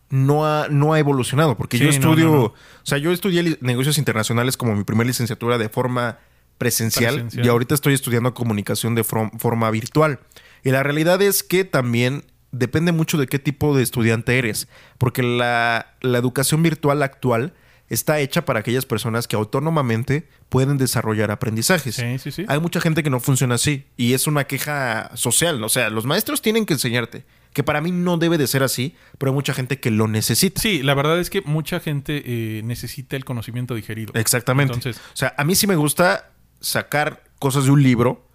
no 0.09 0.47
ha, 0.47 0.69
no 0.69 0.93
ha 0.95 0.99
evolucionado. 0.99 1.57
Porque 1.57 1.77
Sí, 1.79 1.85
yo 1.85 1.91
estudio, 1.91 2.27
no, 2.27 2.33
no. 2.33 2.43
o 2.45 2.55
sea, 2.83 2.99
yo 2.99 3.13
estudié 3.13 3.59
negocios 3.61 3.99
internacionales 3.99 4.57
como 4.57 4.75
mi 4.75 4.85
primera 4.85 5.07
licenciatura 5.09 5.59
de 5.59 5.69
forma 5.69 6.19
presencial, 6.59 7.15
Presencial. 7.15 7.45
y 7.47 7.49
ahorita 7.49 7.75
estoy 7.75 7.95
estudiando 7.95 8.33
comunicación 8.35 8.95
de 8.95 9.05
from- 9.05 9.33
forma 9.39 9.71
virtual. 9.71 10.21
Y 10.63 10.71
la 10.71 10.83
realidad 10.83 11.21
es 11.21 11.43
que 11.43 11.65
también 11.65 12.25
depende 12.53 12.93
mucho 12.93 13.19
de 13.19 13.27
qué 13.27 13.39
tipo 13.39 13.77
de 13.77 13.83
estudiante 13.83 14.39
eres, 14.39 14.69
porque 14.99 15.23
la, 15.23 15.95
la 16.03 16.19
educación 16.19 16.63
virtual 16.63 17.03
actual 17.03 17.55
está 17.93 18.19
hecha 18.21 18.45
para 18.45 18.61
aquellas 18.61 18.87
personas 18.87 19.29
que 19.29 19.37
autónomamente 19.37 20.29
pueden 20.49 20.79
desarrollar 20.79 21.31
aprendizajes. 21.31 21.95
Sí, 21.97 22.19
sí, 22.19 22.31
sí. 22.33 22.45
Hay 22.49 22.59
mucha 22.61 22.81
gente 22.81 23.03
que 23.03 23.11
no 23.11 23.21
funciona 23.21 23.57
así 23.57 23.85
y 23.97 24.15
es 24.15 24.27
una 24.27 24.45
queja 24.45 25.11
social. 25.15 25.63
O 25.63 25.69
sea, 25.69 25.91
los 25.91 26.07
maestros 26.07 26.41
tienen 26.43 26.65
que 26.67 26.73
enseñarte, 26.75 27.25
que 27.53 27.63
para 27.63 27.81
mí 27.81 27.91
no 27.93 28.17
debe 28.17 28.39
de 28.39 28.47
ser 28.47 28.63
así, 28.63 28.95
pero 29.19 29.31
hay 29.31 29.35
mucha 29.35 29.53
gente 29.55 29.79
que 29.79 29.91
lo 29.91 30.09
necesita. 30.09 30.61
Sí, 30.61 30.83
la 30.83 30.95
verdad 30.95 31.21
es 31.21 31.29
que 31.31 31.43
mucha 31.43 31.81
gente 31.81 32.23
eh, 32.25 32.63
necesita 32.65 33.17
el 33.17 33.25
conocimiento 33.25 33.75
digerido. 33.75 34.13
Exactamente. 34.15 34.75
Entonces- 34.75 35.01
o 35.13 35.17
sea, 35.17 35.35
a 35.37 35.45
mí 35.45 35.55
sí 35.55 35.67
me 35.67 35.77
gusta 35.77 36.31
sacar 36.61 37.25
cosas 37.39 37.65
de 37.65 37.73
un 37.73 37.83
libro, 37.83 38.27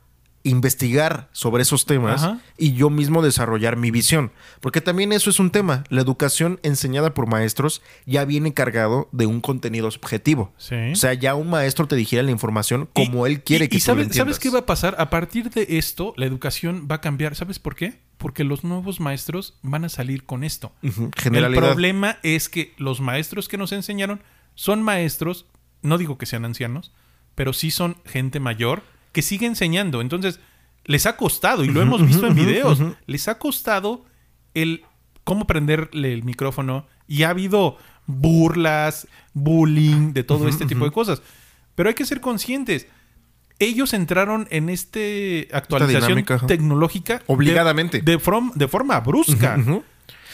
investigar 0.50 1.30
sobre 1.32 1.62
esos 1.64 1.86
temas 1.86 2.24
Ajá. 2.24 2.40
y 2.58 2.74
yo 2.74 2.90
mismo 2.90 3.22
desarrollar 3.22 3.78
mi 3.78 3.92
visión. 3.92 4.32
Porque 4.62 4.82
también 4.82 5.12
eso 5.14 5.30
es 5.30 5.40
un 5.40 5.50
tema. 5.52 5.84
La 5.90 6.02
educación 6.02 6.60
enseñada 6.64 7.14
por 7.14 7.28
maestros 7.28 7.82
ya 8.06 8.26
viene 8.26 8.54
cargado 8.54 9.10
de 9.12 9.26
un 9.26 9.42
contenido 9.42 9.88
objetivo. 9.88 10.54
Sí. 10.58 10.76
O 10.92 10.96
sea, 10.96 11.14
ya 11.14 11.36
un 11.36 11.50
maestro 11.50 11.88
te 11.88 11.96
dijera 11.96 12.24
la 12.24 12.32
información 12.32 12.90
Y- 12.96 13.06
como 13.06 13.26
él 13.28 13.44
quiere 13.44 13.66
y- 13.66 13.68
que 13.68 13.78
y 13.78 13.80
tú 13.80 13.86
sabes, 13.86 14.08
lo 14.08 14.14
¿sabes 14.14 14.40
qué 14.40 14.50
va 14.50 14.60
a 14.60 14.66
pasar? 14.66 14.96
A 15.00 15.10
partir 15.10 15.50
de 15.50 15.66
esto, 15.78 16.14
la 16.18 16.26
educación 16.26 16.88
va 16.90 16.96
a 16.96 17.02
cambiar. 17.02 17.36
¿Sabes 17.36 17.60
por 17.60 17.76
qué? 17.76 18.00
Porque 18.18 18.44
los 18.44 18.64
nuevos 18.64 19.00
maestros 19.00 19.58
van 19.62 19.86
a 19.86 19.90
salir 19.90 20.24
con 20.26 20.44
esto. 20.44 20.72
El 20.82 20.92
Generalidad. 21.16 21.62
problema 21.62 22.18
es 22.24 22.50
que 22.50 22.74
los 22.78 23.00
maestros 23.02 23.48
que 23.48 23.58
nos 23.58 23.72
enseñaron 23.72 24.22
son 24.56 24.82
maestros, 24.82 25.46
no 25.84 25.98
digo 26.00 26.18
que 26.18 26.26
sean 26.26 26.44
ancianos, 26.46 26.92
pero 27.36 27.54
sí 27.54 27.70
son 27.70 27.98
gente 28.06 28.40
mayor 28.40 28.82
que 29.18 29.24
sigue 29.24 29.48
enseñando. 29.48 30.00
Entonces, 30.02 30.40
les 30.86 31.08
ha 31.08 31.18
costado, 31.18 31.64
y 31.64 31.70
lo 31.70 31.82
hemos 31.82 32.06
visto 32.06 32.28
en 32.28 32.36
videos, 32.36 32.80
les 33.08 33.28
ha 33.28 33.40
costado 33.40 34.06
el 34.54 34.84
cómo 35.24 35.48
prenderle 35.48 36.14
el 36.14 36.22
micrófono 36.24 36.86
y 37.08 37.24
ha 37.24 37.32
habido 37.32 37.80
burlas, 38.06 39.08
bullying, 39.34 40.14
de 40.14 40.24
todo 40.24 40.48
este 40.48 40.68
tipo 40.68 40.86
de 40.86 40.92
cosas. 40.92 41.24
Pero 41.74 41.90
hay 41.90 41.96
que 41.96 42.06
ser 42.06 42.22
conscientes. 42.22 42.86
Ellos 43.58 43.94
entraron 43.96 44.48
en 44.52 44.70
este 44.70 45.48
actualización 45.52 46.02
dinámica, 46.04 46.38
tecnológica 46.46 47.18
de- 47.18 47.24
Obligadamente. 47.26 48.02
de, 48.04 48.20
from- 48.20 48.52
de 48.54 48.68
forma 48.68 49.00
brusca. 49.00 49.58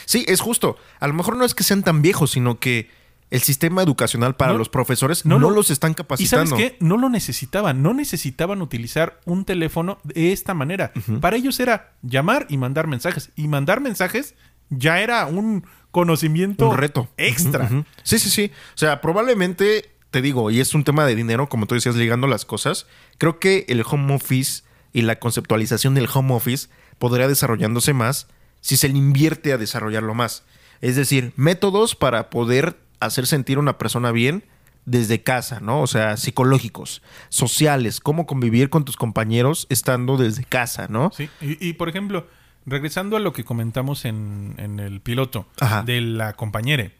Sí, 0.04 0.26
es 0.28 0.40
justo. 0.42 0.76
A 1.00 1.08
lo 1.08 1.14
mejor 1.14 1.38
no 1.38 1.46
es 1.46 1.54
que 1.54 1.64
sean 1.64 1.82
tan 1.82 2.02
viejos, 2.02 2.32
sino 2.32 2.58
que 2.60 2.90
el 3.30 3.40
sistema 3.42 3.82
educacional 3.82 4.36
para 4.36 4.52
No- 4.52 4.58
los 4.58 4.68
profesores 4.68 5.24
no, 5.24 5.38
no 5.38 5.48
lo- 5.50 5.56
los 5.56 5.70
están 5.70 5.92
¿Y 5.92 5.94
capacitando. 5.94 6.50
sabes 6.56 6.72
qué? 6.72 6.76
No 6.80 6.96
lo 6.96 7.08
necesitaban. 7.08 7.82
No 7.82 7.92
necesitaban 7.94 8.62
utilizar 8.62 9.20
un 9.24 9.44
teléfono 9.44 9.98
de 10.04 10.32
esta 10.32 10.54
manera. 10.54 10.92
Para 11.20 11.36
ellos 11.36 11.58
era 11.60 11.92
llamar 12.02 12.46
y 12.48 12.56
mandar 12.58 12.86
mensajes. 12.86 13.30
Y 13.36 13.48
mandar 13.48 13.80
mensajes 13.80 14.34
ya 14.70 15.00
era 15.00 15.26
un 15.26 15.66
conocimiento 15.90 16.70
Un 16.70 16.76
reto. 16.76 17.08
extra. 17.16 17.68
Sí, 18.02 18.18
sí, 18.18 18.30
sí. 18.30 18.50
O 18.74 18.78
sea, 18.78 19.00
probablemente, 19.00 19.90
te 20.10 20.22
digo, 20.22 20.50
y 20.50 20.60
es 20.60 20.74
un 20.74 20.84
tema 20.84 21.04
de 21.06 21.14
dinero, 21.16 21.48
como 21.48 21.66
tú 21.66 21.74
decías, 21.74 21.96
ligando 21.96 22.26
las 22.26 22.44
cosas. 22.44 22.86
Creo 23.18 23.38
que 23.38 23.64
el 23.68 23.82
home 23.88 24.14
office 24.14 24.62
y 24.92 25.02
la 25.02 25.18
conceptualización 25.18 25.94
del 25.94 26.08
home 26.12 26.34
office 26.34 26.68
podría 26.98 27.26
desarrollándose 27.26 27.94
más 27.94 28.28
si 28.60 28.76
se 28.76 28.88
le 28.88 28.96
invierte 28.98 29.52
a 29.52 29.58
desarrollarlo 29.58 30.14
más. 30.14 30.44
Es 30.80 30.96
decir, 30.96 31.32
métodos 31.36 31.94
para 31.96 32.30
poder 32.30 32.76
hacer 33.00 33.26
sentir 33.26 33.56
a 33.58 33.60
una 33.60 33.78
persona 33.78 34.12
bien 34.12 34.44
desde 34.86 35.22
casa, 35.22 35.60
¿no? 35.60 35.80
O 35.80 35.86
sea, 35.86 36.16
psicológicos, 36.16 37.02
sociales, 37.28 38.00
cómo 38.00 38.26
convivir 38.26 38.70
con 38.70 38.84
tus 38.84 38.96
compañeros 38.96 39.66
estando 39.70 40.16
desde 40.16 40.44
casa, 40.44 40.88
¿no? 40.88 41.10
Sí. 41.14 41.30
Y, 41.40 41.66
y, 41.66 41.72
por 41.74 41.88
ejemplo, 41.88 42.26
regresando 42.66 43.16
a 43.16 43.20
lo 43.20 43.32
que 43.32 43.44
comentamos 43.44 44.04
en, 44.04 44.54
en 44.58 44.80
el 44.80 45.00
piloto 45.00 45.46
Ajá. 45.60 45.82
de 45.82 46.00
la 46.00 46.34
compañera. 46.34 46.90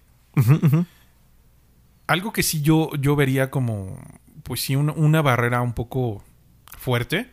Algo 2.07 2.33
que 2.33 2.43
sí 2.43 2.61
yo, 2.61 2.91
yo 3.01 3.17
vería 3.17 3.51
como, 3.51 3.99
pues 4.43 4.61
sí, 4.61 4.77
una, 4.77 4.93
una 4.93 5.23
barrera 5.23 5.63
un 5.63 5.73
poco 5.73 6.23
fuerte, 6.79 7.31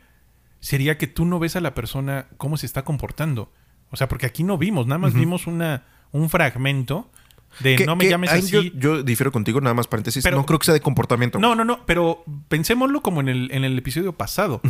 sería 0.60 0.98
que 0.98 1.08
tú 1.08 1.26
no 1.26 1.40
ves 1.40 1.56
a 1.56 1.62
la 1.62 1.74
persona 1.74 2.28
cómo 2.38 2.58
se 2.58 2.66
está 2.66 2.84
comportando. 2.84 3.52
O 3.90 3.98
sea, 3.98 4.08
porque 4.08 4.26
aquí 4.26 4.44
no 4.44 4.58
vimos, 4.58 4.88
nada 4.88 5.00
más 5.00 5.14
vimos 5.14 5.48
una, 5.48 5.84
un 6.12 6.30
fragmento 6.30 7.12
de 7.60 7.86
no 7.86 7.96
me 7.96 8.08
llames 8.10 8.32
así. 8.32 8.52
Yo, 8.52 8.62
yo 8.62 9.04
difiero 9.04 9.32
contigo, 9.32 9.60
nada 9.62 9.74
más 9.74 9.88
paréntesis. 9.88 10.24
Pero- 10.24 10.38
no 10.38 10.46
creo 10.46 10.60
que 10.60 10.66
sea 10.66 10.74
de 10.74 10.82
comportamiento. 10.82 11.40
No, 11.40 11.56
no, 11.56 11.64
no, 11.66 11.86
pero 11.86 12.24
pensémoslo 12.48 13.02
como 13.02 13.22
en 13.22 13.30
el, 13.30 13.52
en 13.52 13.64
el 13.64 13.78
episodio 13.78 14.14
pasado. 14.14 14.62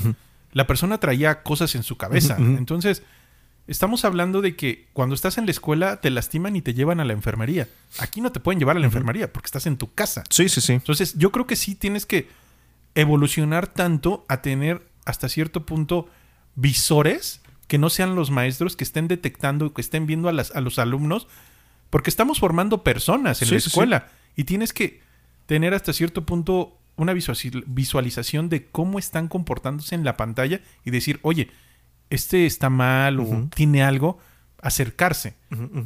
La 0.52 0.68
persona 0.68 1.00
traía 1.00 1.44
cosas 1.44 1.76
en 1.76 1.84
su 1.84 1.98
cabeza. 1.98 2.36
Entonces, 2.38 3.04
estamos 3.68 4.04
hablando 4.04 4.42
de 4.42 4.56
que 4.56 4.88
cuando 4.94 5.16
estás 5.16 5.38
en 5.38 5.46
la 5.46 5.52
escuela 5.52 6.02
te 6.02 6.10
lastiman 6.10 6.56
y 6.56 6.62
te 6.62 6.74
llevan 6.74 7.00
a 7.00 7.06
la 7.06 7.14
enfermería. 7.14 7.70
Aquí 8.00 8.20
no 8.20 8.32
te 8.32 8.40
pueden 8.40 8.60
llevar 8.60 8.76
a 8.76 8.80
la 8.80 8.86
enfermería 8.88 9.32
porque 9.32 9.46
estás 9.48 9.66
en 9.68 9.78
tu 9.78 9.94
casa. 9.94 10.24
Sí, 10.30 10.50
sí, 10.50 10.60
sí. 10.60 10.74
Entonces, 10.74 11.18
yo 11.18 11.32
creo 11.32 11.48
que 11.48 11.56
sí 11.56 11.76
tienes 11.76 12.06
que 12.06 12.28
evolucionar 12.96 13.68
tanto 13.68 14.26
a 14.28 14.42
tener 14.42 14.86
hasta 15.06 15.30
cierto 15.30 15.66
punto 15.66 16.10
visores 16.56 17.42
que 17.68 17.78
no 17.78 17.90
sean 17.90 18.16
los 18.16 18.32
maestros 18.32 18.76
que 18.76 18.84
estén 18.84 19.08
detectando, 19.08 19.74
que 19.74 19.82
estén 19.82 20.06
viendo 20.06 20.28
a, 20.28 20.34
las, 20.34 20.54
a 20.56 20.60
los 20.62 20.78
alumnos, 20.78 21.28
porque 21.92 22.10
estamos 22.10 22.40
formando 22.40 22.84
personas 22.84 23.40
en 23.44 23.48
Sí, 23.50 23.54
la 23.54 23.62
sí. 23.62 23.68
escuela 23.68 24.08
y 24.36 24.46
tienes 24.46 24.74
que 24.74 25.02
tener 25.46 25.76
hasta 25.76 25.94
cierto 25.94 26.26
punto 26.26 26.80
una 26.96 27.14
visualiz- 27.14 27.64
visualización 27.68 28.50
de 28.50 28.66
cómo 28.68 28.98
están 28.98 29.28
comportándose 29.28 29.94
en 29.94 30.04
la 30.04 30.18
pantalla 30.18 30.62
y 30.84 30.90
decir, 30.92 31.20
oye, 31.22 31.50
este 32.10 32.46
está 32.48 32.70
mal 32.70 33.20
o 33.20 33.48
tiene 33.56 33.84
algo, 33.84 34.20
acercarse, 34.62 35.34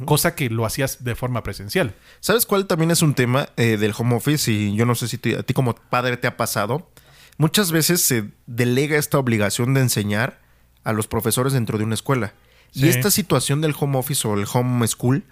cosa 0.04 0.34
que 0.34 0.50
lo 0.50 0.66
hacías 0.66 1.02
de 1.04 1.14
forma 1.14 1.42
presencial. 1.42 1.94
¿Sabes 2.20 2.44
cuál 2.46 2.66
también 2.66 2.90
es 2.90 3.00
un 3.02 3.14
tema 3.14 3.48
eh, 3.56 3.76
del 3.78 3.94
home 3.96 4.14
office? 4.16 4.50
Y 4.50 4.74
yo 4.76 4.84
no 4.84 4.94
sé 4.94 5.08
si 5.08 5.16
te- 5.18 5.36
a 5.36 5.42
ti 5.42 5.54
como 5.54 5.74
padre 5.74 6.16
te 6.16 6.26
ha 6.26 6.36
pasado. 6.36 6.90
Muchas 7.38 7.72
veces 7.72 8.02
se 8.02 8.30
delega 8.46 8.98
esta 8.98 9.18
obligación 9.18 9.72
de 9.74 9.80
enseñar 9.80 10.40
a 10.84 10.92
los 10.92 11.06
profesores 11.06 11.52
dentro 11.52 11.78
de 11.78 11.84
una 11.84 11.94
escuela. 11.94 12.34
Sí. 12.72 12.84
Y 12.84 12.88
esta 12.88 13.10
situación 13.10 13.60
del 13.60 13.74
home 13.78 13.96
office 13.98 14.26
o 14.28 14.34
el 14.34 14.46
home 14.52 14.86
school 14.88 15.24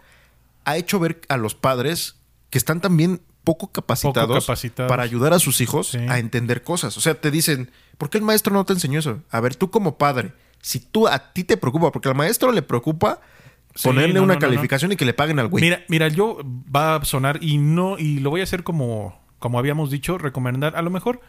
ha 0.65 0.77
hecho 0.77 0.99
ver 0.99 1.21
a 1.29 1.37
los 1.37 1.55
padres 1.55 2.17
que 2.51 2.59
están 2.59 2.81
también 2.81 3.21
poco 3.43 3.71
capacitados, 3.73 4.45
capacitados. 4.47 4.89
para 4.89 5.03
ayudar 5.03 5.33
a 5.35 5.39
sus 5.39 5.61
hijos 5.61 5.89
Sí. 5.89 5.99
a 5.99 6.19
entender 6.19 6.63
cosas. 6.63 6.97
O 6.97 7.01
sea, 7.01 7.15
te 7.21 7.31
dicen, 7.31 7.71
¿por 7.99 8.09
qué 8.11 8.19
el 8.19 8.25
maestro 8.25 8.53
no 8.55 8.65
te 8.65 8.73
enseñó 8.73 8.99
eso? 9.01 9.23
A 9.31 9.41
ver, 9.41 9.55
tú 9.57 9.71
como 9.71 9.99
padre, 9.99 10.33
si 10.63 10.81
tú 10.81 11.07
a 11.09 11.33
ti 11.33 11.45
te 11.45 11.57
preocupa, 11.59 11.93
porque 11.93 12.09
al 12.09 12.15
maestro 12.15 12.53
le 12.53 12.63
preocupa 12.63 13.21
Sí, 13.75 13.89
ponerle 13.89 14.15
no, 14.15 14.23
una 14.23 14.35
no, 14.35 14.41
no, 14.41 14.47
no. 14.47 14.53
calificación 14.53 14.93
y 14.93 14.97
que 14.97 15.05
le 15.05 15.13
paguen 15.15 15.39
al 15.41 15.49
güey. 15.49 15.63
Mira, 15.63 15.83
mira, 15.89 16.09
yo 16.09 16.39
va 16.75 16.95
a 16.97 17.05
sonar 17.05 17.39
y 17.43 17.59
no, 17.59 17.99
y 17.99 18.21
lo 18.21 18.31
voy 18.31 18.41
a 18.41 18.45
hacer 18.45 18.63
como, 18.63 19.21
como 19.41 19.59
habíamos 19.59 19.91
dicho, 19.91 20.17
recomendar. 20.17 20.77
A 20.77 20.83
lo 20.83 20.91
mejor 20.91 21.21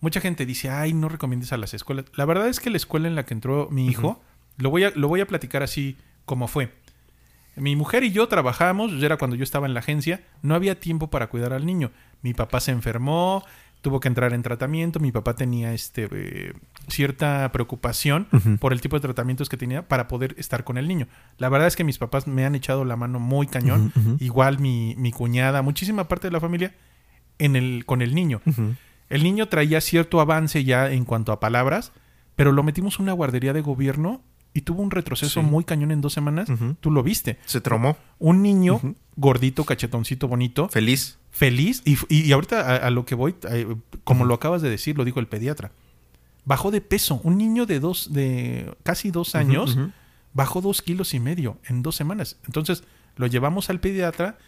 mucha 0.00 0.20
gente 0.20 0.46
dice, 0.46 0.70
ay, 0.70 0.94
no 0.94 1.08
recomiendes 1.08 1.52
a 1.52 1.56
las 1.58 1.74
escuelas. 1.74 2.06
La 2.14 2.24
verdad 2.24 2.48
es 2.48 2.60
que 2.60 2.70
la 2.70 2.76
escuela 2.78 3.08
en 3.08 3.16
la 3.16 3.26
que 3.26 3.34
entró 3.34 3.68
mi 3.70 3.86
hijo, 3.88 4.22
lo, 4.56 4.70
voy 4.70 4.84
a, 4.84 4.92
lo 4.94 5.08
voy 5.08 5.20
a 5.20 5.26
platicar 5.26 5.62
así 5.64 5.96
como 6.24 6.46
fue. 6.46 6.72
Mi 7.56 7.76
mujer 7.76 8.04
y 8.04 8.12
yo 8.12 8.28
trabajamos, 8.28 8.98
ya 8.98 9.06
era 9.06 9.16
cuando 9.16 9.36
yo 9.36 9.44
estaba 9.44 9.66
en 9.66 9.74
la 9.74 9.80
agencia, 9.80 10.22
no 10.42 10.54
había 10.54 10.78
tiempo 10.78 11.10
para 11.10 11.28
cuidar 11.28 11.52
al 11.52 11.66
niño. 11.66 11.90
Mi 12.22 12.32
papá 12.32 12.60
se 12.60 12.70
enfermó, 12.70 13.44
tuvo 13.80 14.00
que 14.00 14.08
entrar 14.08 14.32
en 14.32 14.42
tratamiento, 14.42 15.00
mi 15.00 15.12
papá 15.12 15.34
tenía 15.34 15.72
este 15.72 16.08
eh, 16.12 16.52
cierta 16.88 17.50
preocupación 17.52 18.26
por 18.58 18.72
el 18.72 18.80
tipo 18.80 18.96
de 18.96 19.00
tratamientos 19.00 19.48
que 19.48 19.56
tenía 19.56 19.86
para 19.88 20.08
poder 20.08 20.34
estar 20.38 20.64
con 20.64 20.76
el 20.76 20.86
niño. 20.86 21.08
La 21.38 21.48
verdad 21.48 21.68
es 21.68 21.76
que 21.76 21.84
mis 21.84 21.98
papás 21.98 22.26
me 22.26 22.44
han 22.44 22.54
echado 22.54 22.84
la 22.84 22.96
mano 22.96 23.18
muy 23.18 23.46
cañón, 23.46 23.92
igual 24.20 24.58
mi, 24.58 24.94
mi 24.96 25.12
cuñada, 25.12 25.62
muchísima 25.62 26.08
parte 26.08 26.28
de 26.28 26.32
la 26.32 26.40
familia 26.40 26.74
en 27.38 27.56
el, 27.56 27.84
con 27.86 28.02
el 28.02 28.14
niño. 28.14 28.40
El 29.08 29.22
niño 29.24 29.48
traía 29.48 29.80
cierto 29.80 30.20
avance 30.20 30.62
ya 30.62 30.90
en 30.90 31.04
cuanto 31.04 31.32
a 31.32 31.40
palabras, 31.40 31.92
pero 32.36 32.52
lo 32.52 32.62
metimos 32.62 32.98
en 32.98 33.04
una 33.04 33.12
guardería 33.12 33.52
de 33.52 33.60
gobierno 33.60 34.22
y 34.52 34.62
tuvo 34.62 34.82
un 34.82 34.90
retroceso 34.90 35.40
Sí. 35.40 35.46
muy 35.46 35.64
cañón 35.64 35.90
en 35.92 36.00
dos 36.00 36.12
semanas. 36.12 36.48
Tú 36.80 36.90
lo 36.90 37.02
viste. 37.02 37.38
Se 37.46 37.60
traumó. 37.60 37.96
Un 38.18 38.42
niño 38.42 38.80
gordito, 39.16 39.64
cachetoncito, 39.64 40.26
bonito, 40.28 40.68
Feliz. 40.68 41.18
feliz. 41.30 41.82
Y, 41.84 41.96
y- 42.08 42.32
ahorita 42.32 42.60
a, 42.60 42.76
a 42.86 42.90
lo 42.90 43.04
que 43.04 43.14
voy, 43.14 43.34
eh, 43.50 43.66
como 44.04 44.24
lo 44.24 44.34
acabas 44.34 44.62
de 44.62 44.70
decir, 44.70 44.96
lo 44.98 45.04
dijo 45.04 45.20
el 45.20 45.28
pediatra. 45.28 45.70
Bajó 46.44 46.70
de 46.70 46.80
peso. 46.80 47.20
Un 47.22 47.38
niño 47.38 47.66
de 47.66 47.80
dos, 47.80 48.12
de 48.12 48.74
casi 48.82 49.10
dos 49.10 49.34
años, 49.34 49.78
bajó 50.32 50.60
dos 50.60 50.82
kilos 50.82 51.14
y 51.14 51.20
medio 51.20 51.58
en 51.68 51.82
dos 51.82 51.94
semanas. 51.96 52.38
Entonces 52.46 52.82
lo 53.16 53.26
llevamos 53.26 53.70
al 53.70 53.78
pediatra 53.80 54.38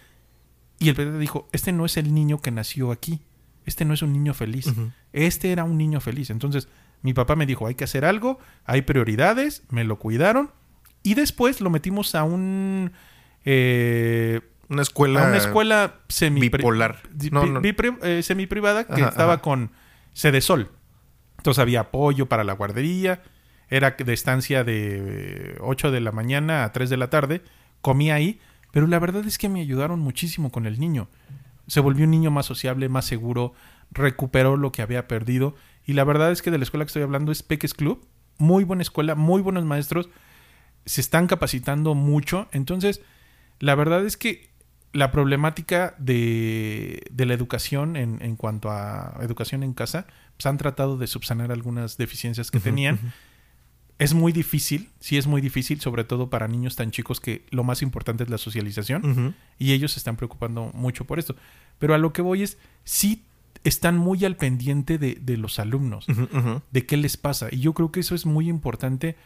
y 0.79 0.89
el 0.89 0.95
pediatra 0.97 1.19
dijo, 1.21 1.49
este 1.53 1.71
no 1.73 1.85
es 1.85 1.97
el 1.97 2.13
niño 2.15 2.41
que 2.41 2.51
nació 2.51 2.91
aquí. 2.91 3.21
Este 3.67 3.85
no 3.85 3.95
es 3.95 4.03
un 4.03 4.13
niño 4.13 4.35
feliz. 4.35 4.67
Este 5.13 5.53
era 5.53 5.63
un 5.65 5.77
niño 5.79 6.01
feliz. 6.01 6.31
Entonces 6.31 6.67
mi 7.03 7.13
papá 7.15 7.37
me 7.37 7.47
dijo, 7.47 7.67
hay 7.67 7.75
que 7.75 7.85
hacer 7.85 8.05
algo, 8.05 8.39
hay 8.65 8.83
prioridades, 8.83 9.63
me 9.71 9.85
lo 9.85 9.99
cuidaron 9.99 10.51
y 11.03 11.15
después 11.15 11.61
lo 11.61 11.69
metimos 11.71 12.15
a 12.15 12.25
un... 12.25 12.93
eh, 13.45 14.41
Una 14.69 14.83
escuela. 14.83 15.25
a 15.25 15.29
una 15.29 15.37
escuela 15.39 15.97
semi 16.09 16.41
bipolar. 16.41 17.01
No, 17.31 17.45
no. 17.47 17.61
semi 18.23 18.47
privada 18.47 18.85
que 18.87 18.95
Ajá, 19.03 19.09
estaba 19.09 19.35
ajá. 19.35 19.43
con 19.43 19.71
sede 20.13 20.41
sol. 20.41 20.71
Entonces 21.39 21.61
había 21.61 21.81
apoyo 21.81 22.27
para 22.27 22.45
la 22.45 22.53
guardería. 22.53 23.23
Era 23.69 23.93
de 23.93 24.13
estancia 24.13 24.65
de 24.65 25.57
8 25.61 25.91
de 25.91 26.01
la 26.01 26.13
mañana 26.13 26.63
a 26.65 26.73
3 26.73 26.89
de 26.91 26.97
la 26.97 27.11
tarde. 27.11 27.43
Comía 27.81 28.15
ahí. 28.15 28.39
Pero 28.71 28.87
la 28.87 28.99
verdad 28.99 29.27
es 29.27 29.39
que 29.39 29.49
me 29.49 29.61
ayudaron 29.61 29.99
muchísimo 29.99 30.51
con 30.53 30.67
el 30.67 30.79
niño. 30.79 31.09
Se 31.67 31.81
volvió 31.81 32.05
un 32.05 32.11
niño 32.13 32.31
más 32.31 32.47
sociable, 32.47 32.89
más 32.89 33.07
seguro. 33.07 33.55
Recuperó 33.91 34.57
lo 34.57 34.71
que 34.73 34.83
había 34.83 35.09
perdido. 35.09 35.57
Y 35.87 35.95
la 35.95 36.05
verdad 36.05 36.31
es 36.31 36.43
que 36.43 36.51
de 36.51 36.59
la 36.59 36.65
escuela 36.65 36.85
que 36.85 36.89
estoy 36.89 37.03
hablando 37.03 37.33
es 37.33 37.43
Peques 37.43 37.75
Club. 37.75 38.07
Muy 38.39 38.65
buena 38.65 38.83
escuela, 38.83 39.15
muy 39.15 39.43
buenos 39.43 39.65
maestros. 39.65 40.09
Se 40.85 41.01
están 41.01 41.27
capacitando 41.27 41.95
mucho. 41.95 42.49
Entonces, 42.53 43.03
la 43.59 43.75
verdad 43.75 44.05
es 44.05 44.17
que 44.17 44.53
la 44.93 45.11
problemática 45.11 45.95
de, 45.99 47.03
de 47.11 47.27
la 47.27 47.35
educación 47.35 47.97
en, 47.97 48.21
en, 48.21 48.37
cuanto 48.37 48.71
a 48.71 49.19
educación 49.23 49.63
en 49.63 49.73
casa, 49.73 50.07
pues 50.37 50.47
han 50.47 50.59
tratado 50.59 50.99
de 50.99 51.07
subsanar 51.07 51.51
algunas 51.51 51.97
deficiencias 51.97 52.51
que 52.51 52.61
tenían. 52.61 52.99
Es 53.99 54.15
muy 54.15 54.33
difícil, 54.33 54.91
sí 55.01 55.17
es 55.17 55.27
muy 55.27 55.41
difícil, 55.41 55.81
sobre 55.81 56.05
todo 56.05 56.29
para 56.29 56.49
niños 56.49 56.77
tan 56.77 56.91
chicos 56.91 57.21
que 57.21 57.47
lo 57.51 57.63
más 57.63 57.83
importante 57.83 58.25
es 58.25 58.31
la 58.31 58.39
socialización 58.39 59.35
y 59.59 59.73
ellos 59.73 59.93
se 59.93 60.01
están 60.01 60.17
preocupando 60.17 60.71
mucho 60.75 61.05
por 61.05 61.19
esto. 61.19 61.37
Pero 61.79 61.95
a 61.95 61.99
lo 61.99 62.13
que 62.13 62.21
voy 62.21 62.43
es, 62.43 62.59
sí 62.85 63.25
están 63.65 63.97
muy 63.97 64.25
al 64.25 64.37
pendiente 64.37 64.99
de, 64.99 65.19
de 65.21 65.37
los 65.37 65.59
alumnos, 65.59 66.07
de 66.71 66.87
qué 66.87 66.97
les 66.97 67.17
pasa. 67.17 67.49
Y 67.51 67.61
yo 67.61 67.73
creo 67.75 67.93
que 67.93 68.01
eso 68.01 68.15
es 68.15 68.27
muy 68.27 68.49
importante 68.49 69.17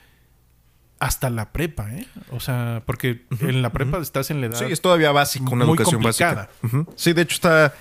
hasta 0.98 1.30
la 1.30 1.52
prepa, 1.52 1.92
¿eh? 1.92 2.06
O 2.30 2.40
sea, 2.40 2.82
porque 2.86 3.24
en 3.40 3.62
la 3.62 3.70
prepa 3.70 3.98
estás 3.98 4.30
en 4.30 4.40
la 4.40 4.46
edad. 4.46 4.58
Sí, 4.58 4.64
es 4.68 4.80
todavía 4.80 5.12
básico, 5.12 5.52
una 5.52 5.64
educación 5.64 6.02
básica. 6.02 6.48
Sí, 6.96 7.12
de 7.12 7.22
hecho 7.22 7.34
está 7.34 7.74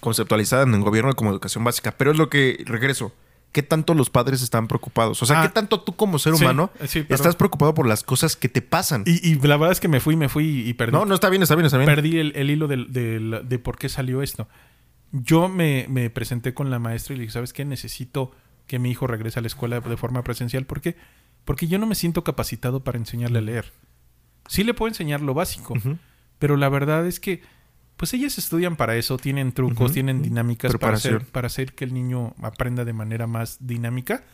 conceptualizada 0.00 0.64
en 0.64 0.74
el 0.74 0.80
gobierno 0.80 1.14
como 1.14 1.30
educación 1.30 1.64
básica, 1.64 1.92
pero 1.92 2.10
es 2.10 2.18
lo 2.18 2.28
que 2.28 2.62
regreso. 2.66 3.12
¿Qué 3.52 3.62
tanto 3.62 3.92
los 3.92 4.08
padres 4.08 4.40
están 4.40 4.66
preocupados? 4.66 5.22
O 5.22 5.26
sea, 5.26 5.42
¿qué 5.42 5.48
ah. 5.48 5.52
tanto 5.52 5.82
tú 5.82 5.94
como 5.94 6.18
ser 6.18 6.32
humano 6.32 6.70
estás 6.80 7.36
preocupado 7.36 7.74
por 7.74 7.86
las 7.86 8.02
cosas 8.02 8.34
que 8.34 8.48
te 8.48 8.62
pasan? 8.62 9.04
Y, 9.06 9.34
la 9.46 9.58
verdad 9.58 9.72
es 9.72 9.80
que 9.80 9.88
me 9.88 10.00
fui, 10.00 10.16
me 10.16 10.30
fui 10.30 10.66
y 10.66 10.72
perdí. 10.72 10.92
No, 10.92 11.04
no 11.04 11.14
está 11.14 11.28
bien, 11.28 11.42
está 11.42 11.54
bien, 11.54 11.66
está 11.66 11.76
bien. 11.76 11.86
Perdí 11.86 12.18
el, 12.18 12.50
hilo 12.50 12.66
de, 12.66 13.60
por 13.62 13.76
qué 13.76 13.90
salió 13.90 14.22
esto. 14.22 14.48
Yo 15.12 15.48
me, 15.48 15.86
me, 15.88 16.10
presenté 16.10 16.54
con 16.54 16.70
la 16.70 16.78
maestra 16.78 17.14
y 17.14 17.18
le 17.18 17.22
dije, 17.22 17.34
¿sabes 17.34 17.52
qué? 17.52 17.64
Necesito 17.64 18.32
que 18.66 18.78
mi 18.78 18.90
hijo 18.90 19.06
regrese 19.06 19.38
a 19.38 19.42
la 19.42 19.48
escuela 19.48 19.80
de 19.80 19.96
forma 19.96 20.24
presencial 20.24 20.64
porque 20.64 20.96
porque 21.44 21.66
yo 21.66 21.78
no 21.78 21.86
me 21.86 21.94
siento 21.94 22.24
capacitado 22.24 22.84
para 22.84 22.98
enseñarle 22.98 23.38
a 23.38 23.42
leer. 23.42 23.72
Sí 24.46 24.64
le 24.64 24.74
puedo 24.74 24.88
enseñar 24.88 25.20
lo 25.20 25.34
básico, 25.34 25.74
pero 26.38 26.56
la 26.56 26.68
verdad 26.68 27.06
es 27.06 27.20
que 27.20 27.42
pues 27.96 28.14
ellas 28.14 28.38
estudian 28.38 28.76
para 28.76 28.96
eso, 28.96 29.16
tienen 29.16 29.52
trucos, 29.52 29.92
tienen 29.92 30.22
dinámicas 30.22 30.72
para 30.78 30.94
hacer, 30.94 31.24
para 31.26 31.46
hacer 31.46 31.74
que 31.74 31.84
el 31.84 31.94
niño 31.94 32.34
aprenda 32.42 32.84
de 32.84 32.92
manera 32.92 33.26
más 33.26 33.58
dinámica. 33.60 34.24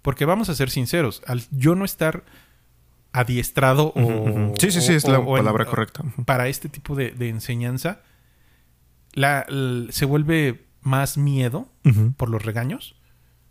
Porque 0.00 0.26
vamos 0.26 0.50
a 0.50 0.54
ser 0.54 0.70
sinceros, 0.70 1.22
al 1.26 1.42
yo 1.50 1.74
no 1.74 1.84
estar 1.86 2.24
adiestrado 3.12 3.92
o... 3.94 4.52
Sí, 4.58 4.70
sí, 4.70 4.80
sí, 4.82 4.92
es 4.92 5.08
la 5.08 5.24
palabra 5.24 5.64
correcta. 5.64 6.02
Para 6.26 6.48
este 6.48 6.68
tipo 6.68 6.94
de, 6.94 7.14
enseñanza, 7.28 8.02
la, 9.14 9.46
se 9.90 10.04
vuelve 10.04 10.64
más 10.82 11.16
miedo 11.16 11.68
por 12.16 12.28
los 12.28 12.44
regaños. 12.44 12.94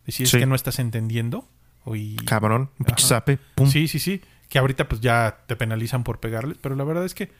Decir, 0.06 0.26
es 0.26 0.32
que 0.32 0.46
no 0.46 0.56
estás 0.56 0.80
entendiendo. 0.80 1.48
Cabrón, 2.26 2.70
Sí, 3.66 3.88
sí, 3.88 4.00
sí. 4.00 4.22
Que 4.50 4.60
ahorita 4.60 4.88
pues 4.88 5.02
ya 5.02 5.40
te 5.48 5.56
penalizan 5.56 6.04
por 6.04 6.20
pegarles, 6.20 6.58
pero 6.62 6.76
la 6.76 6.84
verdad 6.84 7.06
es 7.06 7.16
que 7.16 7.32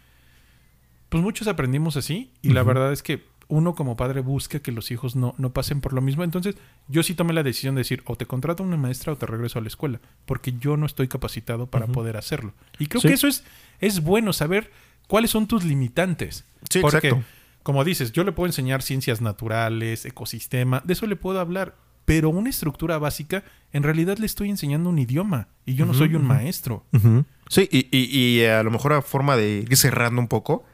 pues 1.10 1.22
muchos 1.22 1.48
aprendimos 1.48 1.96
así 1.96 2.32
y 2.42 2.50
la 2.50 2.64
verdad 2.64 2.92
es 2.92 3.04
que 3.04 3.24
uno 3.48 3.76
como 3.76 3.96
padre 3.96 4.22
busca 4.22 4.60
que 4.60 4.72
los 4.72 4.90
hijos 4.90 5.16
no, 5.16 5.36
no 5.38 5.54
pasen 5.54 5.80
por 5.80 5.94
lo 5.94 6.02
mismo. 6.02 6.24
Entonces 6.24 6.56
yo 6.88 7.04
sí 7.04 7.14
tomé 7.14 7.34
la 7.34 7.44
decisión 7.44 7.76
de 7.76 7.82
decir 7.82 8.02
o 8.06 8.16
te 8.16 8.26
contrato 8.26 8.64
una 8.64 8.78
maestra 8.78 9.14
o 9.14 9.16
te 9.16 9.28
regreso 9.28 9.60
a 9.60 9.62
la 9.62 9.68
escuela, 9.68 10.00
porque 10.26 10.54
yo 10.60 10.76
no 10.76 10.88
estoy 10.88 11.08
capacitado 11.08 11.68
para 11.68 11.86
poder 11.86 12.18
hacerlo. 12.18 12.54
Y 12.80 12.88
creo 12.88 13.02
que 13.02 13.14
eso 13.14 13.28
es, 13.28 13.44
es 13.80 14.02
bueno 14.02 14.34
saber 14.34 14.72
cuáles 15.08 15.30
son 15.30 15.48
tus 15.48 15.64
limitantes. 15.64 16.46
Sí, 16.70 16.80
porque, 16.80 17.16
Como 17.64 17.84
dices, 17.84 18.12
yo 18.12 18.24
le 18.24 18.32
puedo 18.32 18.48
enseñar 18.48 18.82
ciencias 18.82 19.22
naturales, 19.22 20.06
ecosistema, 20.06 20.82
de 20.86 20.94
eso 20.94 21.08
le 21.08 21.16
puedo 21.16 21.40
hablar 21.40 21.76
pero 22.06 22.30
una 22.30 22.50
estructura 22.50 22.98
básica, 22.98 23.44
en 23.72 23.84
realidad 23.84 24.18
le 24.18 24.26
estoy 24.26 24.50
enseñando 24.50 24.90
un 24.90 25.00
idioma 25.00 25.48
y 25.66 25.76
yo 25.76 25.86
no 25.86 25.94
soy 25.94 26.16
un 26.16 26.26
maestro. 26.26 26.86
Sí, 27.48 27.70
y, 27.72 27.88
y, 27.92 28.46
a 28.46 28.64
lo 28.64 28.72
mejor 28.72 28.94
a 28.94 29.02
forma 29.02 29.38
de 29.38 29.66
ir 29.70 29.78
cerrando 29.78 30.20
un 30.20 30.28
poco, 30.28 30.66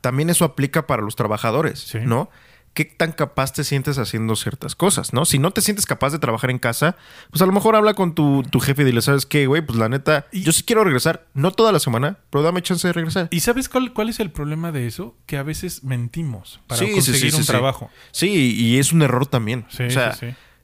también 0.00 0.30
eso 0.30 0.44
aplica 0.44 0.86
para 0.86 1.02
los 1.02 1.16
trabajadores, 1.16 1.94
¿no? 2.04 2.30
¿Qué 2.78 2.84
tan 2.84 3.10
capaz 3.10 3.52
te 3.54 3.64
sientes 3.64 3.98
haciendo 3.98 4.36
ciertas 4.36 4.76
cosas, 4.76 5.12
no? 5.12 5.24
Si 5.24 5.40
no 5.40 5.50
te 5.50 5.62
sientes 5.62 5.84
capaz 5.84 6.12
de 6.12 6.20
trabajar 6.20 6.48
en 6.48 6.60
casa, 6.60 6.94
pues 7.28 7.42
a 7.42 7.46
lo 7.46 7.50
mejor 7.50 7.74
habla 7.74 7.94
con 7.94 8.14
tu, 8.14 8.44
jefe 8.60 8.82
y 8.82 8.84
dile, 8.84 9.02
¿sabes 9.02 9.26
qué, 9.26 9.48
güey? 9.48 9.62
Pues 9.62 9.76
la 9.76 9.88
neta, 9.88 10.26
yo 10.30 10.52
sí 10.52 10.62
quiero 10.62 10.84
regresar, 10.84 11.26
no 11.34 11.50
toda 11.50 11.72
la 11.72 11.80
semana, 11.80 12.18
pero 12.30 12.44
dame 12.44 12.62
chance 12.62 12.86
de 12.86 12.92
regresar. 12.92 13.26
¿Y 13.32 13.40
sabes 13.40 13.68
cuál, 13.68 13.92
cuál 13.92 14.10
es 14.10 14.20
el 14.20 14.30
problema 14.30 14.70
de 14.70 14.86
eso? 14.86 15.16
Que 15.26 15.38
a 15.38 15.42
veces 15.42 15.82
mentimos 15.82 16.60
para 16.68 16.80
conseguir 16.88 17.34
un 17.34 17.44
trabajo. 17.44 17.90
Sí, 18.12 18.54
y 18.56 18.78
es 18.78 18.92
un 18.92 19.02
error 19.02 19.26
también. 19.26 19.66
o 19.68 19.90
sea, 19.90 20.16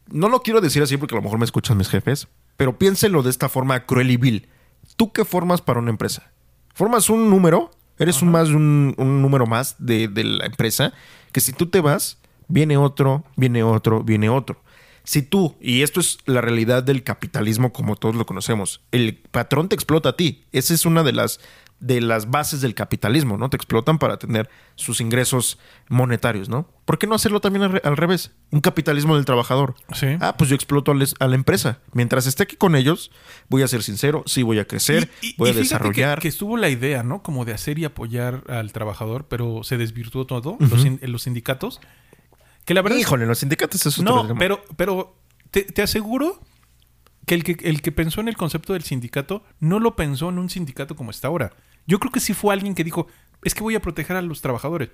no 0.06 0.28
lo 0.28 0.42
quiero 0.42 0.60
decir 0.60 0.84
así 0.84 0.96
porque 0.96 1.16
a 1.16 1.18
lo 1.18 1.22
mejor 1.22 1.40
me 1.40 1.44
escuchan 1.44 1.76
mis 1.76 1.88
jefes, 1.88 2.28
pero 2.56 2.78
piénselo 2.78 3.24
de 3.24 3.30
esta 3.30 3.48
forma 3.48 3.86
cruel 3.86 4.12
y 4.12 4.18
vil. 4.18 4.48
¿Tú 4.94 5.12
qué 5.12 5.24
formas 5.24 5.62
para 5.62 5.80
una 5.80 5.90
empresa? 5.90 6.30
¿Formas 6.74 7.10
un 7.10 7.28
número? 7.28 7.72
Eres 7.98 8.22
un 8.22 8.30
más 8.30 8.48
un, 8.48 8.94
número 8.96 9.46
más 9.46 9.76
de, 9.78 10.08
de 10.08 10.24
la 10.24 10.46
empresa. 10.46 10.92
Que 11.32 11.40
si 11.40 11.52
tú 11.52 11.66
te 11.66 11.80
vas, 11.80 12.18
viene 12.48 12.76
otro, 12.76 13.24
viene 13.36 13.62
otro, 13.62 14.02
viene 14.02 14.28
otro. 14.28 14.62
Si 15.04 15.20
tú, 15.20 15.54
y 15.60 15.82
esto 15.82 16.00
es 16.00 16.18
la 16.24 16.40
realidad 16.40 16.82
del 16.82 17.02
capitalismo 17.02 17.74
como 17.74 17.94
todos 17.94 18.14
lo 18.14 18.24
conocemos, 18.24 18.80
el 18.90 19.16
patrón 19.16 19.68
te 19.68 19.74
explota 19.74 20.10
a 20.10 20.16
ti. 20.16 20.44
Esa 20.52 20.72
es 20.72 20.86
una 20.86 21.02
de 21.02 21.12
las 21.12 21.40
de 21.84 22.00
las 22.00 22.30
bases 22.30 22.62
del 22.62 22.74
capitalismo, 22.74 23.36
¿no? 23.36 23.50
Te 23.50 23.56
explotan 23.56 23.98
para 23.98 24.16
tener 24.16 24.48
sus 24.74 25.02
ingresos 25.02 25.58
monetarios, 25.90 26.48
¿no? 26.48 26.66
¿Por 26.86 26.98
qué 26.98 27.06
no 27.06 27.14
hacerlo 27.14 27.42
también 27.42 27.78
al, 27.84 27.96
revés? 27.98 28.30
Un 28.50 28.62
capitalismo 28.62 29.16
del 29.16 29.26
trabajador. 29.26 29.74
Sí. 29.92 30.06
Ah, 30.20 30.34
pues 30.38 30.48
yo 30.48 30.56
exploto 30.56 30.92
a, 30.92 31.26
la 31.28 31.34
empresa. 31.34 31.80
Mientras 31.92 32.26
esté 32.26 32.44
aquí 32.44 32.56
con 32.56 32.74
ellos, 32.74 33.10
voy 33.50 33.62
a 33.62 33.68
ser 33.68 33.82
sincero, 33.82 34.22
sí 34.24 34.42
voy 34.42 34.60
a 34.60 34.66
crecer, 34.66 35.10
voy 35.36 35.50
a 35.50 35.52
desarrollar. 35.52 36.18
Que, 36.20 36.22
que, 36.22 36.28
estuvo 36.28 36.56
la 36.56 36.70
idea, 36.70 37.02
¿no? 37.02 37.22
Como 37.22 37.44
de 37.44 37.52
hacer 37.52 37.78
y 37.78 37.84
apoyar 37.84 38.44
al 38.48 38.72
trabajador, 38.72 39.26
pero 39.28 39.62
se 39.62 39.76
desvirtuó 39.76 40.26
todo, 40.26 40.56
los, 40.60 40.86
los, 41.02 41.22
sindicatos. 41.22 41.80
Que 42.64 42.72
la 42.72 42.80
verdad. 42.80 42.96
Híjole, 42.96 43.26
los 43.26 43.40
sindicatos 43.40 43.84
es 43.84 43.98
No, 44.00 44.34
pero, 44.38 44.64
pero 44.76 45.18
te, 45.50 45.64
te 45.64 45.82
aseguro 45.82 46.40
que 47.26 47.34
el, 47.34 47.44
que 47.44 47.58
el 47.68 47.82
que 47.82 47.92
pensó 47.92 48.22
en 48.22 48.28
el 48.28 48.38
concepto 48.38 48.72
del 48.72 48.84
sindicato 48.84 49.44
no 49.60 49.80
lo 49.80 49.96
pensó 49.96 50.30
en 50.30 50.38
un 50.38 50.48
sindicato 50.48 50.96
como 50.96 51.10
está 51.10 51.28
ahora. 51.28 51.52
Yo 51.86 51.98
creo 51.98 52.12
que 52.12 52.20
sí 52.20 52.34
fue 52.34 52.54
alguien 52.54 52.74
que 52.74 52.84
dijo, 52.84 53.06
es 53.42 53.54
que 53.54 53.62
voy 53.62 53.74
a 53.74 53.82
proteger 53.82 54.16
a 54.16 54.22
los 54.22 54.40
trabajadores. 54.40 54.90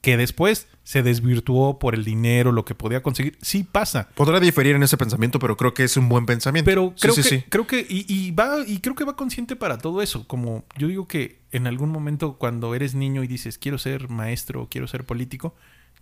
Que 0.00 0.18
después 0.18 0.68
se 0.82 1.02
desvirtuó 1.02 1.78
por 1.78 1.94
el 1.94 2.04
dinero, 2.04 2.52
lo 2.52 2.66
que 2.66 2.74
podía 2.74 3.02
conseguir. 3.02 3.38
Sí 3.40 3.64
pasa. 3.64 4.10
Podrá 4.14 4.38
diferir 4.38 4.76
en 4.76 4.82
ese 4.82 4.98
pensamiento, 4.98 5.38
pero 5.38 5.56
creo 5.56 5.72
que 5.72 5.84
es 5.84 5.96
un 5.96 6.10
buen 6.10 6.26
pensamiento. 6.26 6.70
Pero 6.70 6.94
creo 7.00 7.14
que, 7.14 7.44
creo 7.48 7.66
que, 7.66 7.86
y, 7.88 8.30
va, 8.32 8.58
y 8.66 8.80
creo 8.80 8.94
que 8.94 9.04
va 9.04 9.16
consciente 9.16 9.56
para 9.56 9.78
todo 9.78 10.02
eso. 10.02 10.28
Como 10.28 10.64
yo 10.76 10.88
digo 10.88 11.08
que 11.08 11.40
en 11.52 11.66
algún 11.66 11.88
momento 11.88 12.36
cuando 12.36 12.74
eres 12.74 12.94
niño 12.94 13.22
y 13.22 13.26
dices 13.26 13.56
quiero 13.56 13.78
ser 13.78 14.10
maestro, 14.10 14.68
quiero 14.70 14.86
ser 14.88 15.04
político, 15.04 15.54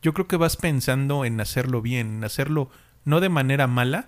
yo 0.02 0.12
creo 0.12 0.26
que 0.26 0.36
vas 0.36 0.56
pensando 0.56 1.24
en 1.24 1.40
hacerlo 1.40 1.80
bien, 1.80 2.16
en 2.16 2.24
hacerlo 2.24 2.70
no 3.04 3.20
de 3.20 3.28
manera 3.28 3.68
mala, 3.68 4.06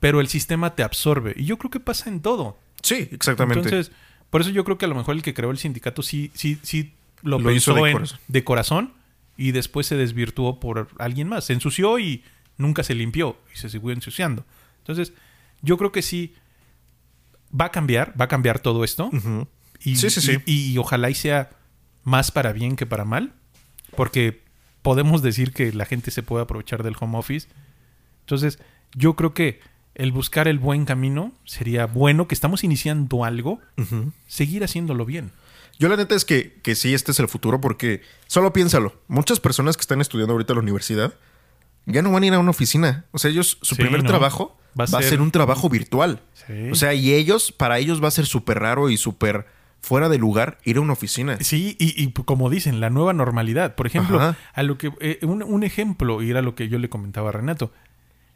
pero 0.00 0.20
el 0.20 0.26
sistema 0.26 0.74
te 0.74 0.82
absorbe. 0.82 1.34
Y 1.36 1.44
yo 1.44 1.58
creo 1.58 1.70
que 1.70 1.80
pasa 1.80 2.10
en 2.10 2.20
todo. 2.20 2.58
Sí, 2.82 3.08
exactamente. 3.12 3.68
Entonces, 3.68 3.92
por 4.30 4.40
eso 4.40 4.50
yo 4.50 4.64
creo 4.64 4.78
que 4.78 4.84
a 4.84 4.88
lo 4.88 4.94
mejor 4.94 5.16
el 5.16 5.22
que 5.22 5.34
creó 5.34 5.50
el 5.50 5.58
sindicato 5.58 6.02
sí, 6.02 6.30
sí, 6.34 6.58
sí 6.62 6.92
lo, 7.22 7.42
pensó 7.42 7.74
de, 7.74 7.92
corazón. 7.92 8.18
de 8.28 8.44
corazón 8.44 8.92
y 9.36 9.52
después 9.52 9.86
se 9.86 9.96
desvirtuó 9.96 10.60
por 10.60 10.88
alguien 10.98 11.28
más. 11.28 11.44
Se 11.44 11.52
ensució 11.52 11.98
y 11.98 12.22
nunca 12.56 12.84
se 12.84 12.94
limpió 12.94 13.36
y 13.52 13.58
se 13.58 13.68
siguió 13.68 13.90
ensuciando. 13.90 14.44
Entonces, 14.78 15.12
yo 15.62 15.76
creo 15.76 15.92
que 15.92 16.02
sí 16.02 16.34
va 17.58 17.66
a 17.66 17.70
cambiar, 17.70 18.14
va 18.20 18.26
a 18.26 18.28
cambiar 18.28 18.60
todo 18.60 18.84
esto. 18.84 19.10
y, 19.80 19.96
sí, 19.96 20.10
sí, 20.10 20.20
sí. 20.20 20.38
Y, 20.46 20.72
y, 20.72 20.78
ojalá 20.78 21.10
y 21.10 21.14
sea 21.14 21.50
más 22.04 22.30
para 22.30 22.52
bien 22.52 22.76
que 22.76 22.86
para 22.86 23.04
mal, 23.04 23.32
porque 23.96 24.42
podemos 24.82 25.22
decir 25.22 25.52
que 25.52 25.72
la 25.72 25.84
gente 25.84 26.10
se 26.10 26.22
puede 26.22 26.44
aprovechar 26.44 26.82
del 26.82 26.96
home 26.98 27.18
office. 27.18 27.48
Entonces, 28.20 28.60
yo 28.94 29.16
creo 29.16 29.34
que 29.34 29.60
el 30.00 30.12
buscar 30.12 30.48
el 30.48 30.58
buen 30.58 30.86
camino 30.86 31.32
sería 31.44 31.84
bueno, 31.84 32.26
que 32.26 32.34
estamos 32.34 32.64
iniciando 32.64 33.22
algo, 33.22 33.60
seguir 34.26 34.64
haciéndolo 34.64 35.04
bien. 35.04 35.30
Yo 35.78 35.90
la 35.90 35.96
neta 35.96 36.14
es 36.14 36.24
que, 36.24 36.54
que 36.62 36.74
sí, 36.74 36.94
este 36.94 37.12
es 37.12 37.20
el 37.20 37.28
futuro 37.28 37.60
porque 37.60 38.00
solo 38.26 38.52
piénsalo, 38.54 38.94
muchas 39.08 39.40
personas 39.40 39.76
que 39.76 39.82
están 39.82 40.00
estudiando 40.00 40.32
ahorita 40.32 40.54
en 40.54 40.56
la 40.56 40.62
universidad 40.62 41.14
ya 41.84 42.00
no 42.00 42.10
van 42.12 42.22
a 42.22 42.26
ir 42.26 42.32
a 42.34 42.38
una 42.38 42.50
oficina. 42.50 43.04
O 43.10 43.18
sea, 43.18 43.30
ellos, 43.30 43.58
su 43.60 43.76
primer 43.76 44.02
trabajo 44.02 44.56
va 44.78 44.84
a, 44.84 45.02
ser... 45.02 45.20
un 45.20 45.30
trabajo 45.30 45.68
virtual. 45.68 46.22
O 46.70 46.74
sea, 46.74 46.94
y 46.94 47.12
ellos, 47.12 47.52
para 47.52 47.78
ellos 47.78 48.02
va 48.02 48.08
a 48.08 48.12
ser 48.12 48.24
súper 48.24 48.58
raro 48.58 48.88
y 48.88 48.96
súper 48.96 49.46
fuera 49.82 50.08
de 50.08 50.16
lugar 50.16 50.58
ir 50.64 50.78
a 50.78 50.80
una 50.80 50.94
oficina. 50.94 51.36
Sí, 51.40 51.76
y, 51.78 52.10
como 52.12 52.48
dicen, 52.48 52.80
la 52.80 52.88
nueva 52.88 53.12
normalidad. 53.12 53.74
Por 53.74 53.86
ejemplo, 53.86 54.18
a 54.54 54.62
lo 54.62 54.78
que 54.78 54.92
eh, 55.00 55.18
un, 55.22 55.42
un, 55.42 55.62
ejemplo, 55.62 56.22
y 56.22 56.30
era 56.30 56.40
lo 56.40 56.54
que 56.54 56.68
yo 56.68 56.78
le 56.78 56.88
comentaba 56.88 57.28
a 57.28 57.32
Renato 57.32 57.70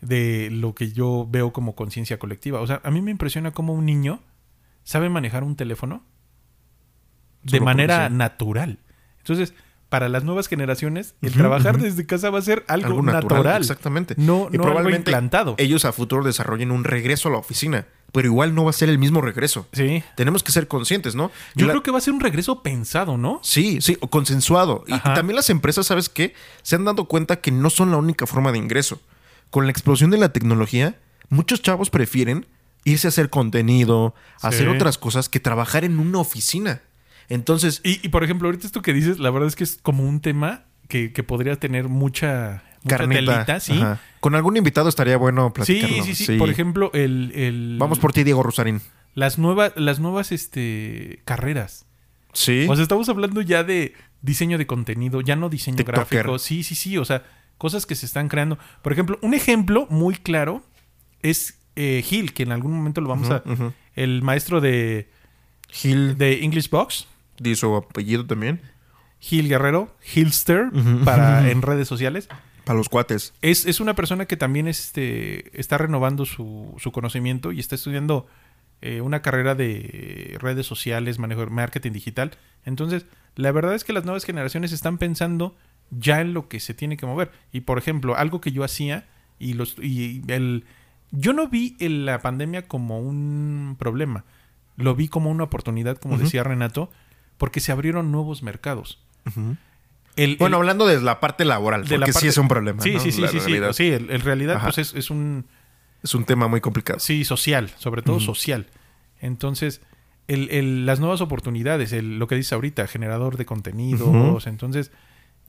de 0.05 0.49
lo 0.51 0.75
que 0.75 0.93
yo 0.93 1.27
veo 1.31 1.53
como 1.53 1.75
conciencia 1.75 2.19
colectiva. 2.19 2.61
O 2.61 2.67
sea, 2.67 2.81
a 2.85 2.91
mí 2.91 3.03
me 3.03 3.11
impresiona 3.11 3.53
cómo 3.53 3.73
un 3.73 3.87
niño 3.87 4.21
sabe 4.85 5.09
manejar 5.09 5.45
un 5.45 5.57
teléfono 5.57 6.03
de 7.43 7.59
Solo 7.59 7.65
manera 7.65 8.09
natural. 8.09 8.79
Entonces, 9.19 9.55
para 9.89 10.09
las 10.09 10.25
nuevas 10.25 10.49
generaciones, 10.49 11.15
el 11.23 11.33
trabajar 11.33 11.79
desde 11.79 12.05
casa 12.07 12.31
va 12.31 12.39
a 12.39 12.43
ser 12.43 12.65
algo, 12.69 13.01
natural. 13.03 13.61
Exactamente. 13.63 14.15
No, 14.17 14.49
y 14.53 14.57
no 14.59 14.67
algo 14.77 14.91
implantado. 14.91 15.55
ellos 15.59 15.85
a 15.85 15.93
futuro 15.93 16.25
desarrollen 16.25 16.71
un 16.73 16.85
regreso 16.85 17.29
a 17.29 17.33
la 17.33 17.39
oficina, 17.39 17.87
pero 18.11 18.27
igual 18.27 18.55
no 18.55 18.65
va 18.65 18.71
a 18.71 18.73
ser 18.73 18.89
el 18.89 18.99
mismo 18.99 19.21
regreso. 19.21 19.69
Sí. 19.73 20.03
Tenemos 20.17 20.43
que 20.43 20.51
ser 20.53 20.67
conscientes, 20.69 21.15
¿no? 21.15 21.31
Yo 21.55 21.67
La- 21.67 21.75
creo 21.75 21.83
que 21.83 21.91
va 21.93 21.99
a 21.99 22.01
ser 22.01 22.13
un 22.13 22.21
regreso 22.21 22.63
pensado, 22.63 23.17
¿no? 23.17 23.39
Sí, 23.43 23.81
sí, 23.81 23.97
o 24.01 24.09
consensuado. 24.09 24.85
Y, 24.89 24.95
y 24.95 24.99
también 25.01 25.37
las 25.37 25.49
empresas, 25.51 25.87
¿sabes 25.87 26.09
qué? 26.09 26.35
Se 26.63 26.75
han 26.77 26.85
dado 26.85 27.05
cuenta 27.07 27.37
que 27.41 27.53
no 27.53 27.71
son 27.71 27.91
la 27.93 27.97
única 27.97 28.27
forma 28.27 28.51
de 28.53 28.59
ingreso. 28.59 29.01
Con 29.51 29.67
la 29.67 29.71
explosión 29.71 30.11
de 30.11 30.19
la 30.19 30.33
tecnología, 30.33 30.97
muchos 31.29 31.63
chavos 31.63 31.91
prefieren 31.91 32.47
irse 32.85 33.07
a 33.07 33.11
hacer 33.11 33.31
contenido, 33.31 34.15
a 34.43 34.51
Sí. 34.51 34.57
hacer 34.57 34.69
otras 34.69 34.99
cosas 34.99 35.29
que 35.29 35.41
trabajar 35.41 35.85
en 35.85 35.99
una 35.99 36.19
oficina. 36.19 36.83
Entonces, 37.29 37.81
Y, 37.85 38.05
y, 38.05 38.09
por 38.11 38.23
ejemplo, 38.25 38.49
ahorita 38.49 38.67
esto 38.67 38.83
que 38.83 38.93
dices, 38.93 39.19
la 39.19 39.31
verdad 39.31 39.49
es 39.49 39.57
que 39.57 39.65
es 39.65 39.79
como 39.81 40.03
un 40.07 40.21
tema 40.21 40.65
que, 40.89 41.13
que 41.13 41.23
podría 41.23 41.57
tener 41.57 41.89
mucha, 41.89 42.63
mucha 42.83 42.97
carnita. 42.99 43.21
telita, 43.47 43.61
¿sí? 43.61 43.73
Ajá. 43.73 44.01
Con 44.21 44.35
algún 44.35 44.57
invitado 44.59 44.89
estaría 44.91 45.17
bueno 45.17 45.49
Sí, 45.49 45.53
platicarlo. 45.55 46.05
sí, 46.05 46.15
sí, 46.15 46.37
Por 46.37 46.51
ejemplo, 46.51 46.91
el, 46.93 47.33
el- 47.35 47.77
Vamos 47.79 47.99
por 47.99 48.13
ti, 48.13 48.23
Diego 48.25 48.43
Rosarín. 48.43 48.83
las 49.15 49.39
nuevas, 49.39 49.73
las 49.77 49.99
nuevas 50.01 50.31
este, 50.33 51.21
carreras. 51.25 51.87
Sí. 52.35 52.67
O 52.69 52.75
sea, 52.75 52.83
estamos 52.83 53.09
hablando 53.09 53.41
ya 53.41 53.65
de 53.65 53.95
diseño 54.21 54.59
de 54.59 54.67
contenido, 54.67 55.21
ya 55.23 55.37
no 55.37 55.49
diseño 55.49 55.77
TikToker. 55.79 56.19
gráfico. 56.25 56.39
Sí, 56.39 56.63
sí, 56.65 56.75
sí. 56.75 56.99
O 56.99 57.05
sea, 57.07 57.23
cosas 57.59 57.87
que 57.87 57.95
se 57.95 58.07
están 58.07 58.29
creando. 58.29 58.59
Por 58.83 58.93
ejemplo, 58.93 59.19
un 59.23 59.35
ejemplo 59.35 59.87
muy 59.91 60.15
claro 60.15 60.63
es 61.23 61.59
eh, 61.77 62.03
Gil, 62.05 62.33
que 62.35 62.43
en 62.45 62.53
algún 62.53 62.73
momento 62.73 63.01
lo 63.01 63.09
vamos 63.09 63.31
a. 63.31 63.43
El 63.95 64.23
maestro 64.23 64.61
de, 64.61 65.09
Gil, 65.69 66.19
de 66.19 66.45
English 66.45 66.71
Box, 66.71 67.07
di 67.39 67.55
su 67.57 67.75
apellido 67.75 68.27
también. 68.27 68.61
Gil 69.21 69.49
Guerrero, 69.49 69.95
Gilster, 70.03 70.67
Ujú. 70.73 71.05
para 71.05 71.51
en 71.51 71.63
redes 71.63 71.89
sociales. 71.89 72.29
Para 72.65 72.77
los 72.79 72.89
cuates. 72.89 73.35
Es, 73.43 73.67
es 73.67 73.81
una 73.81 73.95
persona 73.95 74.27
que 74.27 74.37
también 74.37 74.69
este, 74.69 75.59
está 75.59 75.79
renovando 75.79 76.25
su, 76.27 76.75
su 76.79 76.93
conocimiento 76.93 77.53
y 77.53 77.61
está 77.61 77.75
estudiando 77.75 78.27
eh, 78.83 79.01
una 79.01 79.23
carrera 79.23 79.55
de 79.55 80.37
redes 80.41 80.67
sociales, 80.67 81.19
manejo 81.19 81.41
de 81.41 81.47
marketing 81.51 81.93
digital. 81.93 82.33
Entonces, 82.65 83.07
la 83.35 83.51
verdad 83.53 83.75
es 83.75 83.85
que 83.85 83.93
las 83.93 84.05
nuevas 84.05 84.25
generaciones 84.25 84.73
están 84.73 84.99
pensando 84.99 85.57
ya 85.99 86.21
en 86.21 86.35
lo 86.35 86.49
que 86.49 86.61
se 86.61 86.75
tiene 86.75 86.97
que 86.97 87.07
mover. 87.07 87.31
Y 87.53 87.61
por 87.63 87.79
ejemplo, 87.79 88.17
algo 88.17 88.41
que 88.41 88.53
yo 88.53 88.65
hacía 88.65 89.07
y 89.39 89.55
los 89.55 89.77
y 89.81 90.23
el 90.29 90.65
yo 91.11 91.33
no 91.33 91.49
vi 91.49 91.77
en 91.81 92.07
la 92.07 92.21
pandemia 92.21 92.63
como 92.67 92.99
un 93.01 93.77
problema. 93.79 94.25
Lo 94.77 94.95
vi 94.97 95.07
como 95.09 95.31
una 95.31 95.45
oportunidad, 95.45 95.99
como 95.99 96.19
decía 96.19 96.43
Renato, 96.43 96.91
porque 97.39 97.61
se 97.61 97.71
abrieron 97.73 98.11
nuevos 98.11 98.43
mercados. 98.43 98.99
El- 100.17 100.37
Bueno, 100.37 100.57
el- 100.57 100.61
hablando 100.63 100.87
de 100.87 101.01
la 101.01 101.21
parte 101.21 101.45
laboral, 101.45 101.85
de 101.87 101.99
la 101.99 102.07
porque 102.07 102.19
sí 102.21 102.29
es 102.29 102.39
un 102.39 102.49
problema. 102.49 102.83
Sí, 102.83 102.95
¿no? 102.95 103.01
sí, 103.01 103.13
sí, 103.13 103.21
La 103.21 103.29
sí, 103.29 103.39
sí. 103.41 103.47
realidad. 103.47 103.73
Sí, 103.73 103.89
el- 103.89 104.11
en 104.11 104.21
realidad, 104.21 104.57
Ajá. 104.57 104.67
pues 104.67 104.79
es, 104.79 104.95
es 104.95 105.11
un 105.11 105.47
Es 106.03 106.15
un 106.15 106.25
tema 106.25 106.49
muy 106.49 106.61
complicado. 106.61 106.99
sí 107.01 107.25
social, 107.25 107.71
sobre 107.79 108.03
todo 108.03 108.21
social. 108.21 108.67
Entonces, 109.21 109.81
el, 110.29 110.51
el- 110.51 110.87
las 110.87 111.01
nuevas 111.01 111.21
oportunidades, 111.21 111.93
el- 111.93 112.19
lo 112.19 112.27
que 112.29 112.35
dice 112.37 112.55
ahorita, 112.55 112.87
generador 112.87 113.37
de 113.37 113.47
contenidos. 113.47 114.47
Entonces, 114.47 114.91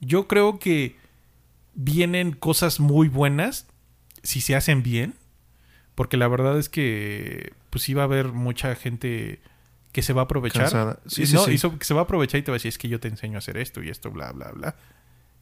yo 0.00 0.26
creo 0.28 0.58
que 0.58 0.96
vienen 1.74 2.32
cosas 2.32 2.80
muy 2.80 3.08
buenas 3.08 3.66
si 4.22 4.40
se 4.40 4.56
hacen 4.56 4.82
bien. 4.82 5.14
Porque 5.94 6.16
la 6.18 6.28
verdad 6.28 6.58
es 6.58 6.68
que 6.68 7.52
pues 7.70 7.82
sí 7.84 7.94
va 7.94 8.02
a 8.02 8.04
haber 8.04 8.28
mucha 8.28 8.74
gente 8.74 9.40
que 9.92 10.02
se 10.02 10.12
va 10.12 10.22
a 10.22 10.24
aprovechar. 10.24 11.00
Sí, 11.06 11.26
sí, 11.26 11.34
no, 11.34 11.44
sí. 11.46 11.58
que 11.78 11.84
se 11.86 11.94
va 11.94 12.00
a 12.00 12.04
aprovechar 12.04 12.38
y 12.38 12.42
te 12.42 12.50
va 12.50 12.56
a 12.56 12.58
decir, 12.58 12.68
es 12.68 12.76
que 12.78 12.88
yo 12.88 13.00
te 13.00 13.08
enseño 13.08 13.36
a 13.36 13.38
hacer 13.38 13.56
esto 13.56 13.82
y 13.82 13.88
esto, 13.88 14.10
bla, 14.10 14.30
bla, 14.32 14.52
bla. 14.52 14.74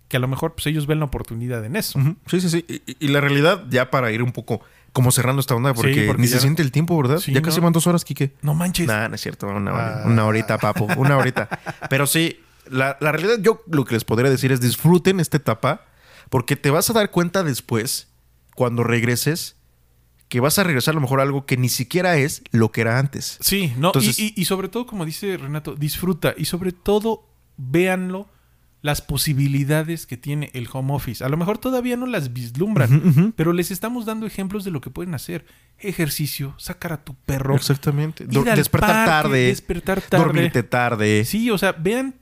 Que 0.07 0.17
a 0.17 0.21
lo 0.21 0.29
mejor 0.29 0.55
pues 0.55 0.67
ellos 0.69 0.87
ven 0.87 1.01
la 1.01 1.07
oportunidad 1.07 1.65
en 1.65 1.75
eso. 1.75 1.99
Sí, 2.27 2.41
sí, 2.41 2.49
sí. 2.51 2.65
Y, 3.01 3.09
la 3.09 3.21
realidad, 3.21 3.65
ya 3.69 3.91
para 3.91 4.13
ir 4.13 4.23
un 4.23 4.31
poco 4.31 4.61
como 4.93 5.11
cerrando 5.11 5.41
esta 5.41 5.57
onda, 5.57 5.75
porque, 5.75 5.95
Sí, 5.95 6.07
porque 6.07 6.23
ni 6.23 6.29
ya- 6.29 6.35
se 6.37 6.41
siente 6.43 6.63
el 6.63 6.71
tiempo, 6.71 6.97
¿verdad? 6.97 7.19
Sí, 7.19 7.33
ya 7.33 7.43
casi 7.43 7.57
¿no? 7.59 7.65
van 7.65 7.73
dos 7.73 7.89
horas, 7.89 8.05
Quique. 8.05 8.33
No 8.43 8.55
manches. 8.55 8.87
Nah, 8.87 9.09
no 9.09 9.17
es 9.17 9.21
cierto, 9.23 9.49
una, 9.49 9.73
hora- 9.73 10.03
Ah. 10.05 10.07
una 10.07 10.25
horita, 10.25 10.59
papo, 10.59 10.87
una 10.97 11.17
horita. 11.17 11.49
Pero 11.91 12.07
sí, 12.07 12.39
la, 12.71 12.97
la 13.01 13.13
realidad, 13.13 13.39
yo 13.41 13.63
lo 13.71 13.85
que 13.85 13.95
les 13.95 14.05
podría 14.05 14.31
decir 14.31 14.53
es 14.53 14.61
disfruten 14.61 15.21
esta 15.21 15.37
etapa, 15.37 15.87
porque 16.31 16.57
te 16.57 16.71
vas 16.71 16.89
a 16.91 16.93
dar 16.93 17.11
cuenta 17.11 17.43
después, 17.43 18.09
cuando 18.55 18.85
regreses, 18.85 19.57
que 20.29 20.41
vas 20.41 20.59
a 20.59 20.65
regresar 20.65 20.93
a 20.93 20.97
lo 20.97 21.01
mejor 21.01 21.21
a 21.21 21.23
algo 21.25 21.47
que 21.47 21.57
ni 21.57 21.69
siquiera 21.69 22.17
es 22.17 22.43
lo 22.51 22.73
que 22.73 22.81
era 22.81 22.99
antes. 22.99 23.39
Sí, 23.41 23.73
no, 23.77 23.89
Entonces- 23.89 24.19
y, 24.19 24.29
y- 24.37 24.41
y 24.43 24.45
sobre 24.47 24.69
todo, 24.69 24.87
como 24.87 25.05
dice 25.05 25.37
Renato, 25.37 25.75
disfruta 25.77 26.35
y 26.37 26.47
sobre 26.47 26.73
todo 26.73 27.29
véanlo 27.57 28.29
las 28.81 29.01
posibilidades 29.01 30.07
que 30.07 30.17
tiene 30.17 30.51
el 30.53 30.69
home 30.71 30.93
office. 30.95 31.25
A 31.25 31.29
lo 31.29 31.37
mejor 31.39 31.57
todavía 31.59 31.97
no 31.97 32.07
las 32.07 32.33
vislumbran, 32.35 33.33
pero 33.37 33.53
les 33.55 33.71
estamos 33.71 34.05
dando 34.07 34.27
ejemplos 34.27 34.63
de 34.65 34.71
lo 34.71 34.81
que 34.81 34.91
pueden 34.91 35.15
hacer. 35.15 35.47
Ejercicio, 35.79 36.55
sacar 36.59 36.93
a 36.93 37.03
tu 37.05 37.15
perro, 37.15 37.55
Exactamente. 37.57 38.25
ir 38.25 38.31
Do- 38.31 38.45
al 38.51 38.57
despertar 38.57 38.91
parque, 38.91 39.11
tarde, 39.11 39.39
despertar 39.47 40.01
tarde. 40.03 40.25
dormirte 40.25 40.63
tarde. 40.63 41.25
Sí, 41.25 41.51
o 41.51 41.57
sea, 41.59 41.73
vean 41.73 42.15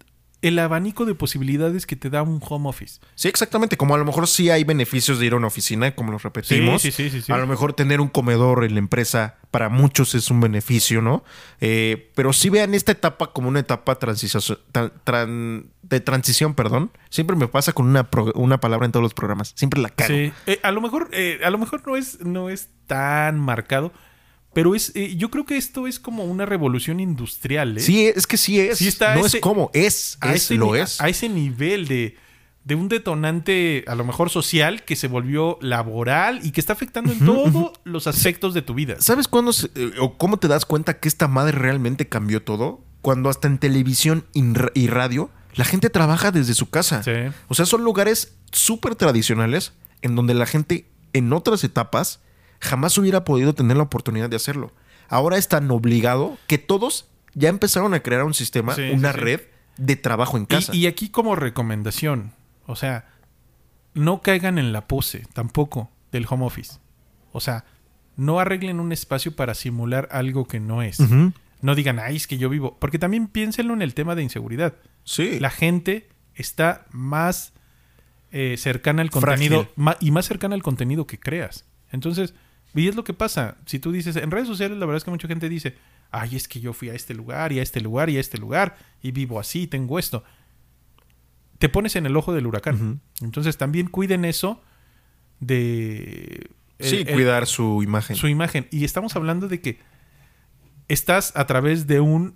el 0.43 0.59
abanico 0.59 1.05
de 1.05 1.14
posibilidades 1.14 1.86
que 1.86 1.97
te 1.97 2.11
da 2.11 2.22
un 2.22 2.40
home 2.47 2.68
office. 2.68 3.01
Sí, 3.14 3.28
exactamente. 3.28 3.76
Como 3.76 3.95
a 3.95 3.99
lo 3.99 4.05
mejor 4.05 4.26
sí 4.28 4.51
hay 4.51 4.64
beneficios 4.64 5.18
de 5.18 5.26
ir 5.26 5.32
a 5.32 5.36
una 5.36 5.47
oficina, 5.47 5.95
como 5.95 6.12
los 6.12 6.22
repetimos. 6.22 6.82
Sí, 6.82 6.90
sí, 6.93 7.09
sí. 7.11 7.32
A 7.32 7.38
lo 7.38 7.47
mejor 7.47 7.72
tener 7.72 8.01
un 8.01 8.09
comedor 8.09 8.64
en 8.64 8.74
la 8.74 8.78
empresa 8.80 9.36
para 9.51 9.68
muchos 9.68 10.14
es 10.14 10.30
un 10.30 10.40
beneficio, 10.40 11.01
¿no? 11.01 11.24
Eh, 11.61 12.11
pero 12.14 12.32
sí 12.32 12.51
vean 12.51 12.74
esta 12.74 12.93
etapa 12.93 13.32
como 13.32 13.49
una 13.49 13.61
etapa 13.61 13.99
tran- 13.99 15.66
de 15.82 16.01
transición, 16.01 16.55
perdón. 16.55 16.90
Siempre 17.11 17.36
me 17.36 17.49
pasa 17.49 17.72
con 17.72 17.86
una, 17.86 18.09
una 18.34 18.59
palabra 18.61 18.86
en 18.86 18.93
todos 18.93 19.03
los 19.03 19.14
programas. 19.14 19.53
Siempre 19.57 19.80
la 19.80 19.90
cago. 19.90 20.09
Sí. 20.12 20.32
Eh, 20.47 20.59
a 20.62 20.72
lo 20.72 20.80
mejor, 20.80 21.09
eh, 21.12 21.40
a 21.45 21.51
lo 21.51 21.59
mejor 21.59 21.82
no 21.86 21.97
es, 21.97 22.20
no 22.20 22.49
es 22.51 22.68
tan 22.86 23.38
marcado, 23.38 23.93
pero 24.55 24.75
es, 24.75 24.93
eh, 24.95 25.15
yo 25.17 25.31
creo 25.31 25.45
que 25.47 25.57
esto 25.57 25.87
es 25.87 25.99
como 25.99 26.25
una 26.25 26.45
revolución 26.47 27.01
industrial, 27.01 27.79
¿eh? 27.79 27.81
Sí, 27.81 28.07
es 28.07 28.27
que 28.27 28.37
sí 28.37 28.61
es. 28.61 28.79
Sí 28.79 28.89
está 28.89 29.15
no 29.15 29.25
ese- 29.27 29.39
es 29.39 29.43
como, 29.43 29.71
es, 29.73 30.19
a 30.21 30.31
es, 30.35 30.45
ese 30.45 30.55
lo 30.57 30.75
es. 30.77 31.01
A 31.01 31.09
ese 31.09 31.29
nivel 31.29 31.89
de, 31.89 32.17
de 32.65 32.75
un 32.75 32.89
detonante, 32.89 33.85
a 33.87 33.95
lo 33.95 34.05
mejor 34.05 34.31
social, 34.31 34.85
que 34.85 34.97
se 34.97 35.09
volvió 35.09 35.59
laboral 35.61 36.41
y 36.45 36.51
que 36.51 36.61
está 36.61 36.73
afectando 36.75 37.13
en 37.13 37.21
todos 37.21 37.73
los 37.85 38.07
aspectos 38.07 38.55
de 38.55 38.63
tu 38.63 38.75
vida. 38.75 38.97
¿Sabes 39.01 39.29
cuándo 39.29 39.53
se- 39.53 39.71
eh, 39.75 39.93
o 40.01 40.17
cómo 40.19 40.39
te 40.39 40.49
das 40.49 40.65
cuenta 40.67 40.99
que 41.01 41.09
esta 41.09 41.29
madre 41.29 41.53
realmente 41.59 42.09
cambió 42.09 42.43
todo? 42.43 42.85
Cuando 43.01 43.31
hasta 43.31 43.49
en 43.49 43.59
televisión 43.59 44.25
y 44.75 44.87
radio 44.87 45.31
la 45.55 45.65
gente 45.65 45.91
trabaja 45.91 46.31
desde 46.31 46.55
su 46.55 46.71
casa. 46.71 47.03
Sí. 47.03 47.11
O 47.49 47.55
sea, 47.55 47.67
son 47.67 47.83
lugares 47.85 48.37
súper 48.53 48.95
tradicionales 48.95 49.73
en 50.03 50.15
donde 50.15 50.35
la 50.35 50.47
gente 50.47 50.87
en 51.13 51.33
otras 51.33 51.65
etapas 51.65 52.21
jamás 52.63 52.97
hubiera 52.97 53.25
podido 53.25 53.55
tener 53.55 53.77
la 53.77 53.83
oportunidad 53.83 54.31
de 54.31 54.37
hacerlo. 54.37 54.73
Ahora 55.09 55.37
es 55.37 55.49
tan 55.49 55.71
obligado 55.71 56.39
que 56.47 56.59
todos 56.59 57.09
ya 57.35 57.49
empezaron 57.49 57.93
a 57.93 58.01
crear 58.01 58.23
un 58.25 58.35
sistema, 58.35 58.75
Sí, 58.75 58.83
una 58.93 59.13
sí, 59.13 59.19
sí. 59.19 59.25
red 59.25 59.41
de 59.77 59.97
trabajo 59.97 60.37
en 60.37 60.47
casa. 60.47 60.75
Y, 60.75 60.81
y 60.81 60.87
aquí 60.87 61.09
como 61.11 61.35
recomendación, 61.35 62.33
o 62.67 62.77
sea, 62.77 63.09
no 63.95 64.23
caigan 64.23 64.59
en 64.59 64.73
la 64.73 64.87
pose 64.87 65.27
tampoco 65.33 65.91
del 66.13 66.27
home 66.29 66.47
office. 66.47 66.79
O 67.33 67.41
sea, 67.41 67.65
no 68.17 68.39
arreglen 68.39 68.79
un 68.81 68.93
espacio 68.93 69.35
para 69.35 69.55
simular 69.55 70.09
algo 70.13 70.47
que 70.47 70.61
no 70.61 70.83
es. 70.83 70.99
No 71.61 71.75
digan, 71.75 71.99
ay, 71.99 72.17
es 72.17 72.27
que 72.27 72.39
yo 72.39 72.49
vivo. 72.49 72.77
Porque 72.79 72.99
también 72.99 73.27
piénsenlo 73.29 73.75
en 73.75 73.83
el 73.83 73.95
tema 73.95 74.15
de 74.15 74.23
inseguridad. 74.23 74.75
Sí. 75.05 75.41
La 75.41 75.51
gente 75.51 76.09
está 76.35 76.87
más 76.91 77.53
eh, 78.31 78.57
cercana 78.59 79.03
al 79.03 79.11
contenido 79.11 79.69
y 80.01 80.11
más 80.11 80.27
cercana 80.27 80.55
al 80.55 80.63
contenido 80.63 81.07
que 81.07 81.19
creas. 81.19 81.65
Entonces, 81.91 82.35
y 82.75 82.89
es 82.89 82.95
lo 82.97 83.05
que 83.05 83.12
pasa. 83.12 83.57
Si 83.66 83.79
tú 83.79 83.93
dices, 83.93 84.16
en 84.16 84.31
redes 84.31 84.49
sociales, 84.49 84.79
la 84.79 84.87
verdad 84.87 84.99
es 84.99 85.05
que 85.05 85.11
mucha 85.11 85.29
gente 85.29 85.49
dice, 85.49 85.77
ay, 86.11 86.37
es 86.37 86.49
que 86.49 86.61
yo 86.61 86.73
fui 86.73 86.89
a 86.91 86.95
este 86.95 87.14
lugar 87.14 87.53
y 87.53 87.59
a 87.59 87.62
este 87.62 87.81
lugar 87.81 88.11
y 88.11 88.16
a 88.16 88.20
este 88.20 88.39
lugar 88.39 88.77
y 89.03 89.11
vivo 89.12 89.39
así, 89.41 89.66
tengo 89.66 89.99
esto. 89.99 90.25
Te 91.59 91.68
pones 91.68 91.95
en 91.97 92.07
el 92.07 92.16
ojo 92.16 92.33
del 92.33 92.47
huracán. 92.47 93.01
Entonces, 93.20 93.57
también 93.57 93.87
cuiden 93.89 94.25
eso 94.25 94.62
de... 95.41 96.51
Sí, 96.81 97.05
el- 97.07 97.14
cuidar 97.14 97.47
su 97.47 97.83
imagen. 97.83 98.16
su 98.16 98.27
imagen. 98.29 98.66
Y 98.70 98.85
estamos 98.85 99.14
hablando 99.14 99.47
de 99.49 99.61
que 99.61 99.79
estás 100.89 101.33
a 101.37 101.47
través 101.47 101.87
de 101.87 102.01
un 102.01 102.35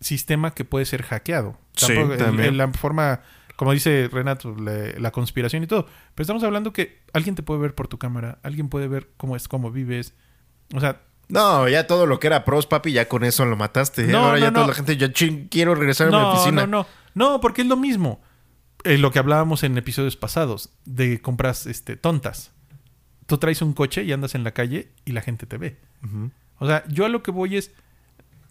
sistema 0.00 0.52
que 0.54 0.64
puede 0.64 0.84
ser 0.84 1.02
hackeado. 1.02 1.58
Sí, 1.74 1.86
Tampoco- 1.94 2.12
en- 2.14 2.18
también. 2.18 2.48
En 2.50 2.56
la 2.58 2.72
forma, 2.72 3.20
como 3.56 3.72
dice 3.72 4.08
Renato, 4.12 4.54
le- 4.54 4.98
la 5.00 5.10
conspiración 5.10 5.62
y 5.62 5.66
todo. 5.66 5.86
Pero 6.14 6.22
estamos 6.22 6.42
hablando 6.44 6.72
que 6.72 7.02
alguien 7.12 7.34
te 7.34 7.42
puede 7.42 7.60
ver 7.60 7.74
por 7.74 7.88
tu 7.88 7.98
cámara, 7.98 8.38
alguien 8.42 8.68
puede 8.68 8.88
ver 8.88 9.10
cómo 9.16 9.34
es, 9.36 9.48
cómo 9.48 9.70
vives. 9.70 10.14
O 10.74 10.80
sea, 10.80 11.02
No, 11.28 11.68
ya 11.68 11.86
todo 11.88 12.06
lo 12.06 12.20
que 12.20 12.28
era 12.28 12.44
pros, 12.44 12.66
papi, 12.68 12.92
ya 12.92 13.08
con 13.08 13.24
eso 13.24 13.44
lo 13.46 13.56
mataste. 13.56 14.04
¿eh? 14.04 14.08
No, 14.08 14.18
Ahora 14.26 14.32
no, 14.38 14.38
ya 14.44 14.52
toda 14.52 14.66
no. 14.66 14.68
la 14.68 14.74
gente, 14.74 14.96
ya 14.96 15.12
ching, 15.12 15.48
quiero 15.48 15.74
regresar 15.74 16.06
a 16.06 16.10
mi 16.10 16.16
oficina. 16.16 16.66
no, 16.66 16.82
no. 16.82 16.86
No, 17.14 17.40
porque 17.40 17.62
es 17.62 17.66
lo 17.68 17.76
mismo. 17.76 18.20
Eh, 18.84 18.98
lo 18.98 19.10
que 19.10 19.18
hablábamos 19.18 19.64
en 19.64 19.76
episodios 19.76 20.16
pasados, 20.16 20.70
de 20.84 21.20
compras 21.20 21.66
este, 21.66 21.96
tontas. 21.96 22.52
tú 23.26 23.38
traes 23.38 23.60
un 23.62 23.72
coche 23.72 24.04
y 24.04 24.12
andas 24.12 24.36
en 24.36 24.44
la 24.44 24.52
calle 24.52 24.92
y 25.04 25.10
la 25.12 25.20
gente 25.22 25.46
te 25.46 25.56
ve. 25.58 25.78
O 26.58 26.66
sea, 26.68 26.84
yo 26.86 27.04
a 27.04 27.08
lo 27.08 27.22
que 27.24 27.32
voy 27.32 27.56
es, 27.56 27.72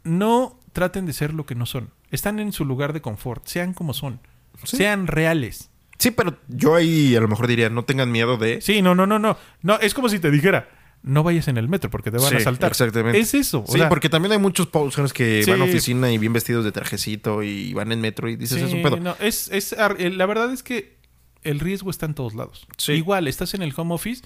no 0.03 0.59
traten 0.73 1.05
de 1.05 1.13
ser 1.13 1.33
lo 1.33 1.45
que 1.45 1.55
no 1.55 1.65
son. 1.65 1.91
Están 2.11 2.39
en 2.39 2.51
su 2.51 2.65
lugar 2.65 2.91
de 2.93 3.01
confort, 3.01 3.47
sean 3.47 3.73
como 3.73 3.93
son, 3.93 4.19
Sí. 4.63 4.77
sean 4.77 5.07
reales. 5.07 5.69
Sí, 5.97 6.11
pero 6.11 6.37
yo 6.47 6.75
ahí 6.75 7.15
a 7.15 7.21
lo 7.21 7.27
mejor 7.27 7.47
diría, 7.47 7.69
no 7.69 7.85
tengan 7.85 8.11
miedo 8.11 8.37
de... 8.37 8.59
Sí, 8.61 8.81
no, 8.81 8.95
no, 8.95 9.05
no, 9.07 9.17
no. 9.19 9.37
No, 9.61 9.79
es 9.79 9.93
como 9.93 10.09
si 10.09 10.19
te 10.19 10.29
dijera, 10.29 10.67
no 11.03 11.23
vayas 11.23 11.47
en 11.47 11.57
el 11.57 11.69
metro 11.69 11.89
porque 11.89 12.11
te 12.11 12.17
van 12.17 12.29
Sí, 12.29 12.35
a 12.35 12.39
saltar. 12.41 12.71
exactamente. 12.71 13.17
Es 13.19 13.33
eso. 13.33 13.63
o 13.65 13.71
Sí, 13.71 13.77
sea, 13.79 13.87
porque 13.89 14.09
también 14.09 14.33
hay 14.33 14.39
muchos 14.39 14.67
personas 14.67 15.13
que 15.13 15.43
Sí. 15.43 15.51
van 15.51 15.61
a 15.61 15.65
oficina 15.65 16.11
y 16.11 16.17
bien 16.17 16.33
vestidos 16.33 16.65
de 16.65 16.71
trajecito 16.71 17.43
y 17.43 17.73
van 17.73 17.91
en 17.91 18.01
metro 18.01 18.27
y 18.29 18.35
dices, 18.35 18.59
sí, 18.59 18.65
es 18.65 18.73
un 18.73 18.81
pedo. 18.81 18.97
no, 18.97 19.15
es, 19.19 19.49
es 19.51 19.73
eh, 19.73 20.09
la 20.09 20.25
verdad 20.25 20.51
es 20.51 20.63
que 20.63 20.97
el 21.43 21.59
riesgo 21.59 21.89
está 21.91 22.05
en 22.07 22.13
todos 22.13 22.33
lados. 22.35 22.67
Sí. 22.77 22.93
Igual, 22.93 23.27
estás 23.27 23.53
en 23.53 23.61
el 23.61 23.73
home 23.75 23.93
office 23.93 24.21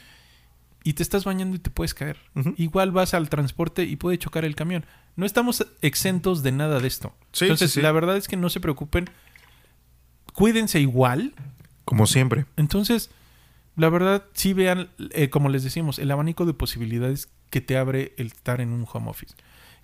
y 0.84 0.94
te 0.94 1.04
estás 1.04 1.26
bañando 1.26 1.56
y 1.56 1.60
te 1.60 1.70
puedes 1.70 1.94
caer. 1.94 2.18
Igual 2.58 2.92
vas 2.92 3.14
al 3.14 3.30
transporte 3.30 3.84
y 3.84 3.96
puede 3.98 4.18
chocar 4.18 4.44
el 4.46 4.56
camión. 4.56 4.86
No 5.18 5.26
estamos 5.26 5.68
exentos 5.82 6.42
de 6.42 6.52
nada 6.54 6.80
de 6.80 6.88
esto. 6.88 7.14
Sí, 7.34 7.46
Entonces, 7.46 7.76
la 7.76 7.92
verdad 7.92 8.16
es 8.18 8.28
que 8.28 8.38
no 8.38 8.50
se 8.50 8.60
preocupen. 8.60 9.10
Cuídense 10.34 10.80
igual. 10.80 11.34
Como 11.86 12.06
siempre. 12.06 12.46
Entonces, 12.56 13.10
la 13.76 13.90
verdad, 13.90 14.26
sí 14.34 14.54
vean, 14.54 14.90
eh, 15.12 15.30
como 15.30 15.50
les 15.50 15.64
decimos, 15.64 15.98
el 16.00 16.12
abanico 16.12 16.46
de 16.46 16.54
posibilidades 16.54 17.30
que 17.50 17.62
te 17.62 17.78
abre 17.78 18.14
el 18.18 18.28
estar 18.28 18.62
en 18.62 18.70
un 18.74 18.86
home 18.92 19.10
office. 19.10 19.34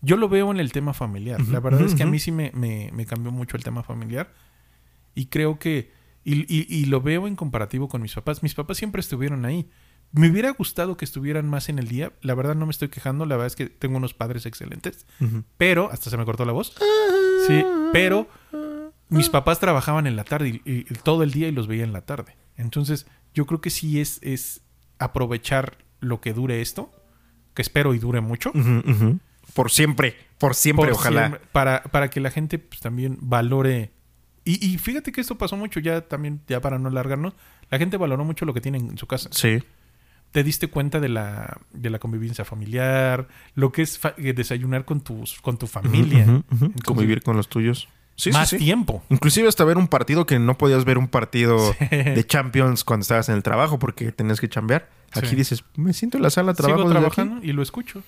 Yo 0.02 0.18
lo 0.18 0.30
veo 0.30 0.52
en 0.52 0.60
el 0.60 0.72
tema 0.72 0.94
familiar. 0.94 1.42
La 1.48 1.60
verdad 1.60 1.82
es 1.82 1.96
que 1.96 2.04
a 2.04 2.06
mí 2.06 2.20
sí 2.20 2.32
me, 2.32 2.52
me- 2.54 2.92
me 2.94 3.06
cambió 3.08 3.32
mucho 3.32 3.58
el 3.58 3.64
tema 3.64 3.82
familiar. 3.82 4.34
Y 5.16 5.28
creo 5.28 5.58
que. 5.58 5.92
Y, 6.24 6.42
y- 6.54 6.68
y 6.70 6.86
lo 6.86 7.02
veo 7.02 7.28
en 7.28 7.36
comparativo 7.36 7.88
con 7.88 8.02
mis 8.02 8.14
papás. 8.14 8.44
Mis 8.44 8.54
papás 8.54 8.78
siempre 8.78 9.00
estuvieron 9.00 9.46
ahí. 9.46 9.68
Me 10.12 10.30
hubiera 10.30 10.52
gustado 10.52 10.96
que 10.98 11.06
estuvieran 11.06 11.50
más 11.50 11.70
en 11.70 11.80
el 11.80 11.88
día. 11.88 12.12
La 12.22 12.36
verdad 12.36 12.54
no 12.56 12.66
me 12.68 12.72
estoy 12.72 12.90
quejando. 12.90 13.26
La 13.26 13.36
verdad 13.36 13.48
es 13.48 13.56
que 13.56 13.68
tengo 13.68 13.98
unos 13.98 14.14
padres 14.14 14.46
excelentes. 14.46 15.08
Pero, 15.58 15.90
hasta 15.92 16.10
se 16.12 16.18
me 16.18 16.26
cortó 16.26 16.46
la 16.46 16.52
voz. 16.52 16.76
Sí, 17.48 17.64
pero 17.92 18.28
mis 19.10 19.30
papás 19.30 19.60
trabajaban 19.60 20.08
en 20.08 20.16
la 20.16 20.24
tarde 20.24 20.62
y, 20.66 20.72
y 20.72 20.84
todo 21.04 21.24
el 21.24 21.32
día 21.32 21.48
y 21.48 21.52
los 21.52 21.68
veía 21.68 21.84
en 21.84 21.94
la 21.94 22.02
tarde. 22.02 22.36
Entonces, 22.58 23.06
yo 23.34 23.46
creo 23.46 23.62
que 23.62 23.70
sí 23.70 24.00
es, 24.00 24.20
es 24.22 24.62
aprovechar 25.00 25.78
lo 26.00 26.22
que 26.22 26.34
dure 26.34 26.62
esto, 26.62 26.92
que 27.54 27.62
espero 27.62 27.94
y 27.94 28.00
dure 28.00 28.22
mucho. 28.22 28.52
Por 29.54 29.72
siempre, 29.72 30.16
por 30.38 30.56
siempre, 30.56 30.86
por 30.90 30.96
ojalá. 30.96 31.28
siempre, 31.28 31.42
para, 31.52 31.84
para 31.84 32.10
que 32.10 32.20
la 32.20 32.32
gente 32.32 32.58
pues, 32.60 32.82
también 32.82 33.18
valore. 33.22 33.92
Y, 34.44 34.66
y 34.66 34.78
fíjate 34.78 35.12
que 35.12 35.22
esto 35.22 35.38
pasó 35.38 35.56
mucho, 35.58 35.80
ya 35.80 36.02
también, 36.02 36.42
ya 36.48 36.62
para 36.62 36.80
no 36.80 36.90
alargarnos, 36.90 37.34
la 37.70 37.78
gente 37.78 37.98
valoró 37.98 38.24
mucho 38.26 38.46
lo 38.46 38.54
que 38.54 38.62
tiene 38.62 38.78
en 38.80 38.98
su 38.98 39.08
casa. 39.08 39.30
Sí. 39.32 39.64
Te 40.32 40.44
diste 40.44 40.68
cuenta 40.68 41.00
de 41.00 41.10
la, 41.10 41.62
de 41.72 41.90
la 41.90 42.00
convivencia 42.00 42.44
familiar, 42.44 43.28
lo 43.54 43.72
que 43.72 43.82
es 43.84 43.98
fa- 43.98 44.16
desayunar 44.18 44.84
con, 44.84 45.02
tus, 45.02 45.40
con 45.42 45.58
tu 45.58 45.68
familia. 45.68 46.24
Entonces, 46.24 46.72
Convivir 46.84 47.22
con 47.24 47.38
los 47.38 47.48
tuyos. 47.48 47.88
Sí, 48.16 48.32
más 48.32 48.50
sí, 48.50 48.58
sí. 48.58 48.64
tiempo. 48.66 49.04
Inclusive 49.10 49.48
hasta 49.48 49.64
ver 49.66 49.78
un 49.78 49.88
partido 49.88 50.26
que 50.26 50.40
no 50.40 50.58
podías 50.58 50.86
ver 50.86 50.98
un 50.98 51.08
partido 51.10 51.76
de 51.90 52.24
Champions 52.26 52.84
cuando 52.84 53.02
estabas 53.02 53.28
en 53.30 53.36
el 53.36 53.44
trabajo 53.44 53.78
porque 53.80 54.12
tenías 54.12 54.40
que 54.40 54.48
chambear. 54.50 54.90
Aquí 55.14 55.36
dices, 55.36 55.64
me 55.76 55.94
siento 55.94 56.18
en 56.18 56.24
la 56.24 56.30
sala, 56.30 56.54
trabajo 56.54 56.80
Sigo 56.84 56.90
desde 56.90 57.06
aquí". 57.06 57.14
trabajando 57.16 57.46
y 57.46 57.52
lo 57.54 57.62
escucho. 57.62 58.04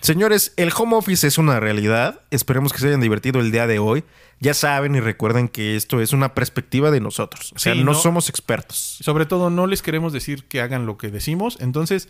Señores, 0.00 0.52
el 0.56 0.70
home 0.76 0.94
office 0.96 1.26
es 1.26 1.38
una 1.38 1.58
realidad. 1.58 2.20
Esperemos 2.30 2.72
que 2.72 2.78
se 2.78 2.86
hayan 2.86 3.00
divertido 3.00 3.40
el 3.40 3.50
día 3.50 3.66
de 3.66 3.78
hoy. 3.80 4.04
Ya 4.40 4.54
saben 4.54 4.94
y 4.94 5.00
recuerden 5.00 5.48
que 5.48 5.74
esto 5.74 6.00
es 6.00 6.12
una 6.12 6.34
perspectiva 6.34 6.90
de 6.92 7.00
nosotros. 7.00 7.52
O 7.56 7.58
sea, 7.58 7.74
no- 7.74 7.94
somos 7.94 8.28
expertos. 8.28 8.98
Sobre 9.00 9.26
todo, 9.26 9.50
no 9.50 9.66
les 9.66 9.82
queremos 9.82 10.12
decir 10.12 10.44
que 10.44 10.60
hagan 10.60 10.86
lo 10.86 10.96
que 10.98 11.10
decimos. 11.10 11.58
Entonces, 11.60 12.08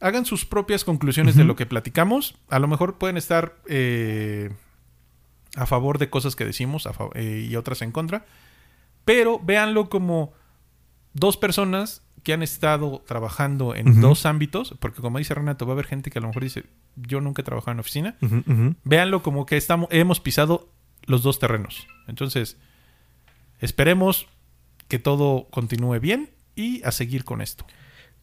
hagan 0.00 0.24
sus 0.24 0.44
propias 0.44 0.84
conclusiones 0.84 1.34
de 1.34 1.42
lo 1.44 1.56
que 1.56 1.66
platicamos. 1.66 2.36
A 2.48 2.60
lo 2.60 2.68
mejor 2.68 2.96
pueden 2.96 3.16
estar 3.16 3.56
eh, 3.66 4.50
a 5.56 5.66
favor 5.66 5.98
de 5.98 6.10
cosas 6.10 6.36
que 6.36 6.44
decimos 6.44 6.86
a 6.86 6.92
eh, 7.14 7.46
y 7.48 7.56
otras 7.56 7.82
en 7.82 7.92
contra. 7.92 8.24
Pero 9.04 9.40
véanlo 9.40 9.88
como 9.88 10.32
dos 11.12 11.36
personas 11.36 12.02
que 12.22 12.32
han 12.32 12.42
estado 12.42 13.04
trabajando 13.06 13.74
en 13.74 14.00
dos 14.00 14.26
ámbitos. 14.26 14.74
Porque 14.80 15.00
como 15.00 15.18
dice 15.18 15.34
Renato, 15.34 15.64
va 15.64 15.72
a 15.72 15.74
haber 15.74 15.86
gente 15.86 16.10
que 16.10 16.18
a 16.18 16.22
lo 16.22 16.28
mejor 16.28 16.42
dice, 16.42 16.64
yo 16.96 17.20
nunca 17.20 17.42
he 17.42 17.44
trabajado 17.44 17.72
en 17.72 17.80
oficina. 17.80 18.16
Ujú. 18.20 18.74
Véanlo 18.84 19.22
como 19.22 19.46
que 19.46 19.56
estamos, 19.56 19.88
hemos 19.92 20.20
pisado 20.20 20.68
los 21.04 21.22
dos 21.22 21.38
terrenos. 21.38 21.86
Entonces, 22.08 22.58
esperemos 23.60 24.26
que 24.88 24.98
todo 24.98 25.46
continúe 25.50 26.00
bien 26.00 26.30
y 26.54 26.82
a 26.82 26.90
seguir 26.90 27.24
con 27.24 27.40
esto. 27.40 27.64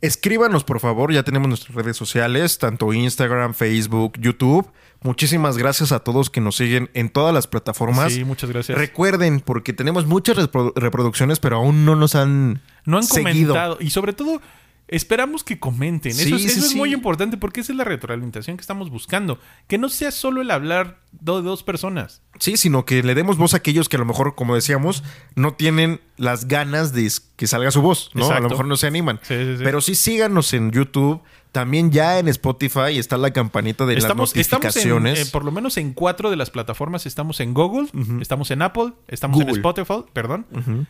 Escríbanos, 0.03 0.63
por 0.65 0.79
favor. 0.81 1.13
Ya 1.13 1.23
tenemos 1.23 1.47
nuestras 1.47 1.73
redes 1.75 1.95
sociales, 1.95 2.57
tanto 2.57 2.91
Instagram, 2.91 3.53
Facebook, 3.53 4.13
YouTube. 4.19 4.69
Muchísimas 5.01 5.57
gracias 5.57 5.93
a 5.93 5.99
todos 5.99 6.29
que 6.29 6.41
nos 6.41 6.57
siguen 6.57 6.89
en 6.93 7.09
todas 7.09 7.33
las 7.33 7.47
plataformas. 7.47 8.11
Sí, 8.11 8.25
muchas 8.25 8.49
gracias. 8.49 8.77
Recuerden, 8.77 9.39
porque 9.39 9.71
tenemos 9.71 10.05
muchas 10.05 10.37
repro- 10.37 10.73
reproducciones, 10.75 11.39
pero 11.39 11.55
aún 11.55 11.85
no 11.85 11.95
nos 11.95 12.15
han 12.15 12.61
no 12.85 12.97
han 12.97 13.03
seguido. 13.03 13.53
comentado 13.53 13.77
y 13.79 13.91
sobre 13.91 14.11
todo 14.11 14.41
esperamos 14.88 15.43
que 15.43 15.59
comenten. 15.59 16.13
Sí, 16.13 16.23
eso 16.27 16.36
es, 16.36 16.41
sí, 16.41 16.47
eso 16.47 16.59
es 16.59 16.69
sí. 16.69 16.77
muy 16.77 16.93
importante 16.93 17.38
porque 17.38 17.61
esa 17.61 17.71
es 17.71 17.77
la 17.77 17.84
retroalimentación 17.84 18.57
que 18.57 18.61
estamos 18.61 18.89
buscando. 18.89 19.39
Que 19.67 19.77
no 19.77 19.89
sea 19.89 20.11
solo 20.11 20.41
el 20.41 20.51
hablar 20.51 20.99
de 21.11 21.41
dos 21.41 21.63
personas. 21.63 22.21
Sí, 22.39 22.57
sino 22.57 22.86
que 22.86 23.03
le 23.03 23.15
demos 23.15 23.38
voz 23.38 23.53
a 23.53 23.57
aquellos 23.57 23.89
que 23.89 23.95
a 23.95 23.99
lo 23.99 24.05
mejor, 24.05 24.36
como 24.36 24.55
decíamos, 24.55 25.03
no 25.36 25.53
tienen 25.53 26.01
las 26.17 26.47
ganas 26.47 26.93
de 26.93 27.11
que 27.36 27.47
salga 27.47 27.71
su 27.71 27.81
voz, 27.81 28.11
¿no? 28.13 28.29
A 28.29 28.39
lo 28.39 28.49
mejor 28.49 28.67
no 28.67 28.75
se 28.75 28.88
animan. 28.88 29.19
Pero 29.27 29.81
sí 29.81 29.95
síganos 29.95 30.53
en 30.53 30.71
YouTube. 30.71 31.21
También 31.51 31.91
ya 31.91 32.17
en 32.17 32.27
Spotify 32.29 32.97
está 32.97 33.15
la 33.15 33.31
campanita 33.31 33.86
de 33.86 33.95
Estamos, 33.95 34.31
las 34.31 34.41
estamos 34.41 34.75
en, 34.75 34.89
notificaciones. 34.89 35.27
eh, 35.27 35.31
por 35.31 35.45
lo 35.45 35.51
menos 35.51 35.77
en 35.77 35.93
cuatro 35.93 36.31
de 36.31 36.36
las 36.36 36.49
plataformas. 36.49 37.05
Estamos 37.05 37.39
en 37.41 37.53
Google, 37.53 37.89
estamos 38.21 38.49
en 38.49 38.63
Apple, 38.63 38.93
estamos 39.07 39.39
en. 39.39 39.49
Spotify, 39.49 40.03
perdón. 40.13 40.47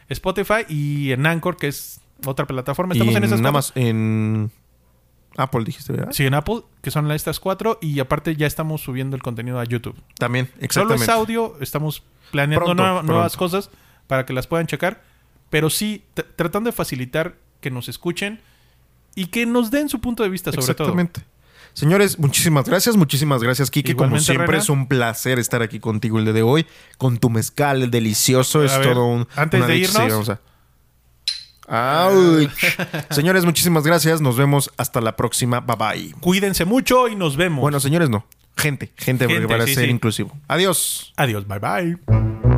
Spotify 0.07 0.65
y 0.69 1.11
en 1.11 1.25
Anchor, 1.25 1.57
que 1.57 1.67
es 1.67 1.99
otra 2.25 2.45
plataforma. 2.45 2.93
Estamos 2.93 3.13
y 3.13 3.17
en 3.17 3.23
esas 3.23 3.39
nada 3.41 3.51
más 3.51 3.71
en 3.75 4.51
Apple, 5.37 5.63
dijiste, 5.63 5.93
¿verdad? 5.93 6.11
Sí, 6.11 6.25
en 6.25 6.33
Apple, 6.33 6.61
que 6.81 6.91
son 6.91 7.11
estas 7.11 7.39
cuatro. 7.39 7.79
Y 7.81 7.99
aparte 7.99 8.35
ya 8.35 8.47
estamos 8.47 8.81
subiendo 8.81 9.15
el 9.15 9.23
contenido 9.23 9.59
a 9.59 9.63
YouTube. 9.63 9.95
También, 10.19 10.47
Solo 10.47 10.57
exactamente. 10.65 11.03
es 11.03 11.09
audio, 11.09 11.55
estamos 11.59 12.03
planeando 12.31 12.65
Pronto, 12.65 12.83
nueva- 12.83 13.03
nuevas 13.03 13.35
cosas 13.37 13.69
para 14.07 14.25
que 14.25 14.33
las 14.33 14.47
puedan 14.47 14.67
checar. 14.67 15.01
Pero 15.49 15.69
sí, 15.69 16.03
tratando 16.35 16.69
de 16.69 16.71
facilitar 16.75 17.35
que 17.61 17.71
nos 17.71 17.87
escuchen 17.89 18.41
y 19.15 19.27
que 19.27 19.45
nos 19.45 19.69
den 19.71 19.89
su 19.89 19.99
punto 20.01 20.23
de 20.23 20.29
vista 20.29 20.51
sobre 20.51 20.65
todo. 20.73 20.87
Exactamente. 20.87 21.21
Señores, 21.73 22.19
muchísimas 22.19 22.65
gracias, 22.69 22.95
muchísimas 22.95 23.41
gracias, 23.41 23.71
Kike. 23.71 23.95
Como 23.95 24.19
siempre, 24.19 24.45
Rena. 24.45 24.59
es 24.59 24.69
un 24.69 24.87
placer 24.87 25.39
estar 25.39 25.63
aquí 25.63 25.79
contigo 25.79 26.19
el 26.19 26.25
día 26.25 26.33
de 26.33 26.43
hoy, 26.43 26.67
con 26.99 27.17
tu 27.17 27.31
mezcal 27.31 27.89
delicioso. 27.89 28.59
A 28.61 28.65
es 28.65 28.77
ver, 28.77 28.93
todo 28.93 29.05
un. 29.05 29.27
antes 29.35 29.59
una 29.59 29.67
de 29.67 29.73
dicha. 29.73 29.87
Sí, 29.91 29.97
irnos. 29.97 30.27
vamos 30.27 30.29
señores, 33.09 33.45
muchísimas 33.45 33.83
gracias. 33.83 34.21
Nos 34.21 34.37
vemos 34.37 34.71
hasta 34.77 35.01
la 35.01 35.15
próxima. 35.15 35.59
Bye 35.61 35.75
bye. 35.77 36.15
Cuídense 36.19 36.65
mucho 36.65 37.07
y 37.07 37.15
nos 37.15 37.37
vemos. 37.37 37.61
Bueno, 37.61 37.79
señores, 37.79 38.09
no. 38.09 38.25
Gente, 38.55 38.91
gente, 38.97 39.27
Gente, 39.27 39.47
para 39.47 39.65
sí, 39.65 39.73
ser 39.73 39.85
sí. 39.85 39.91
inclusivo. 39.91 40.31
Adiós. 40.47 41.13
Adiós, 41.17 41.45
bye 41.47 41.59
bye. 41.59 42.52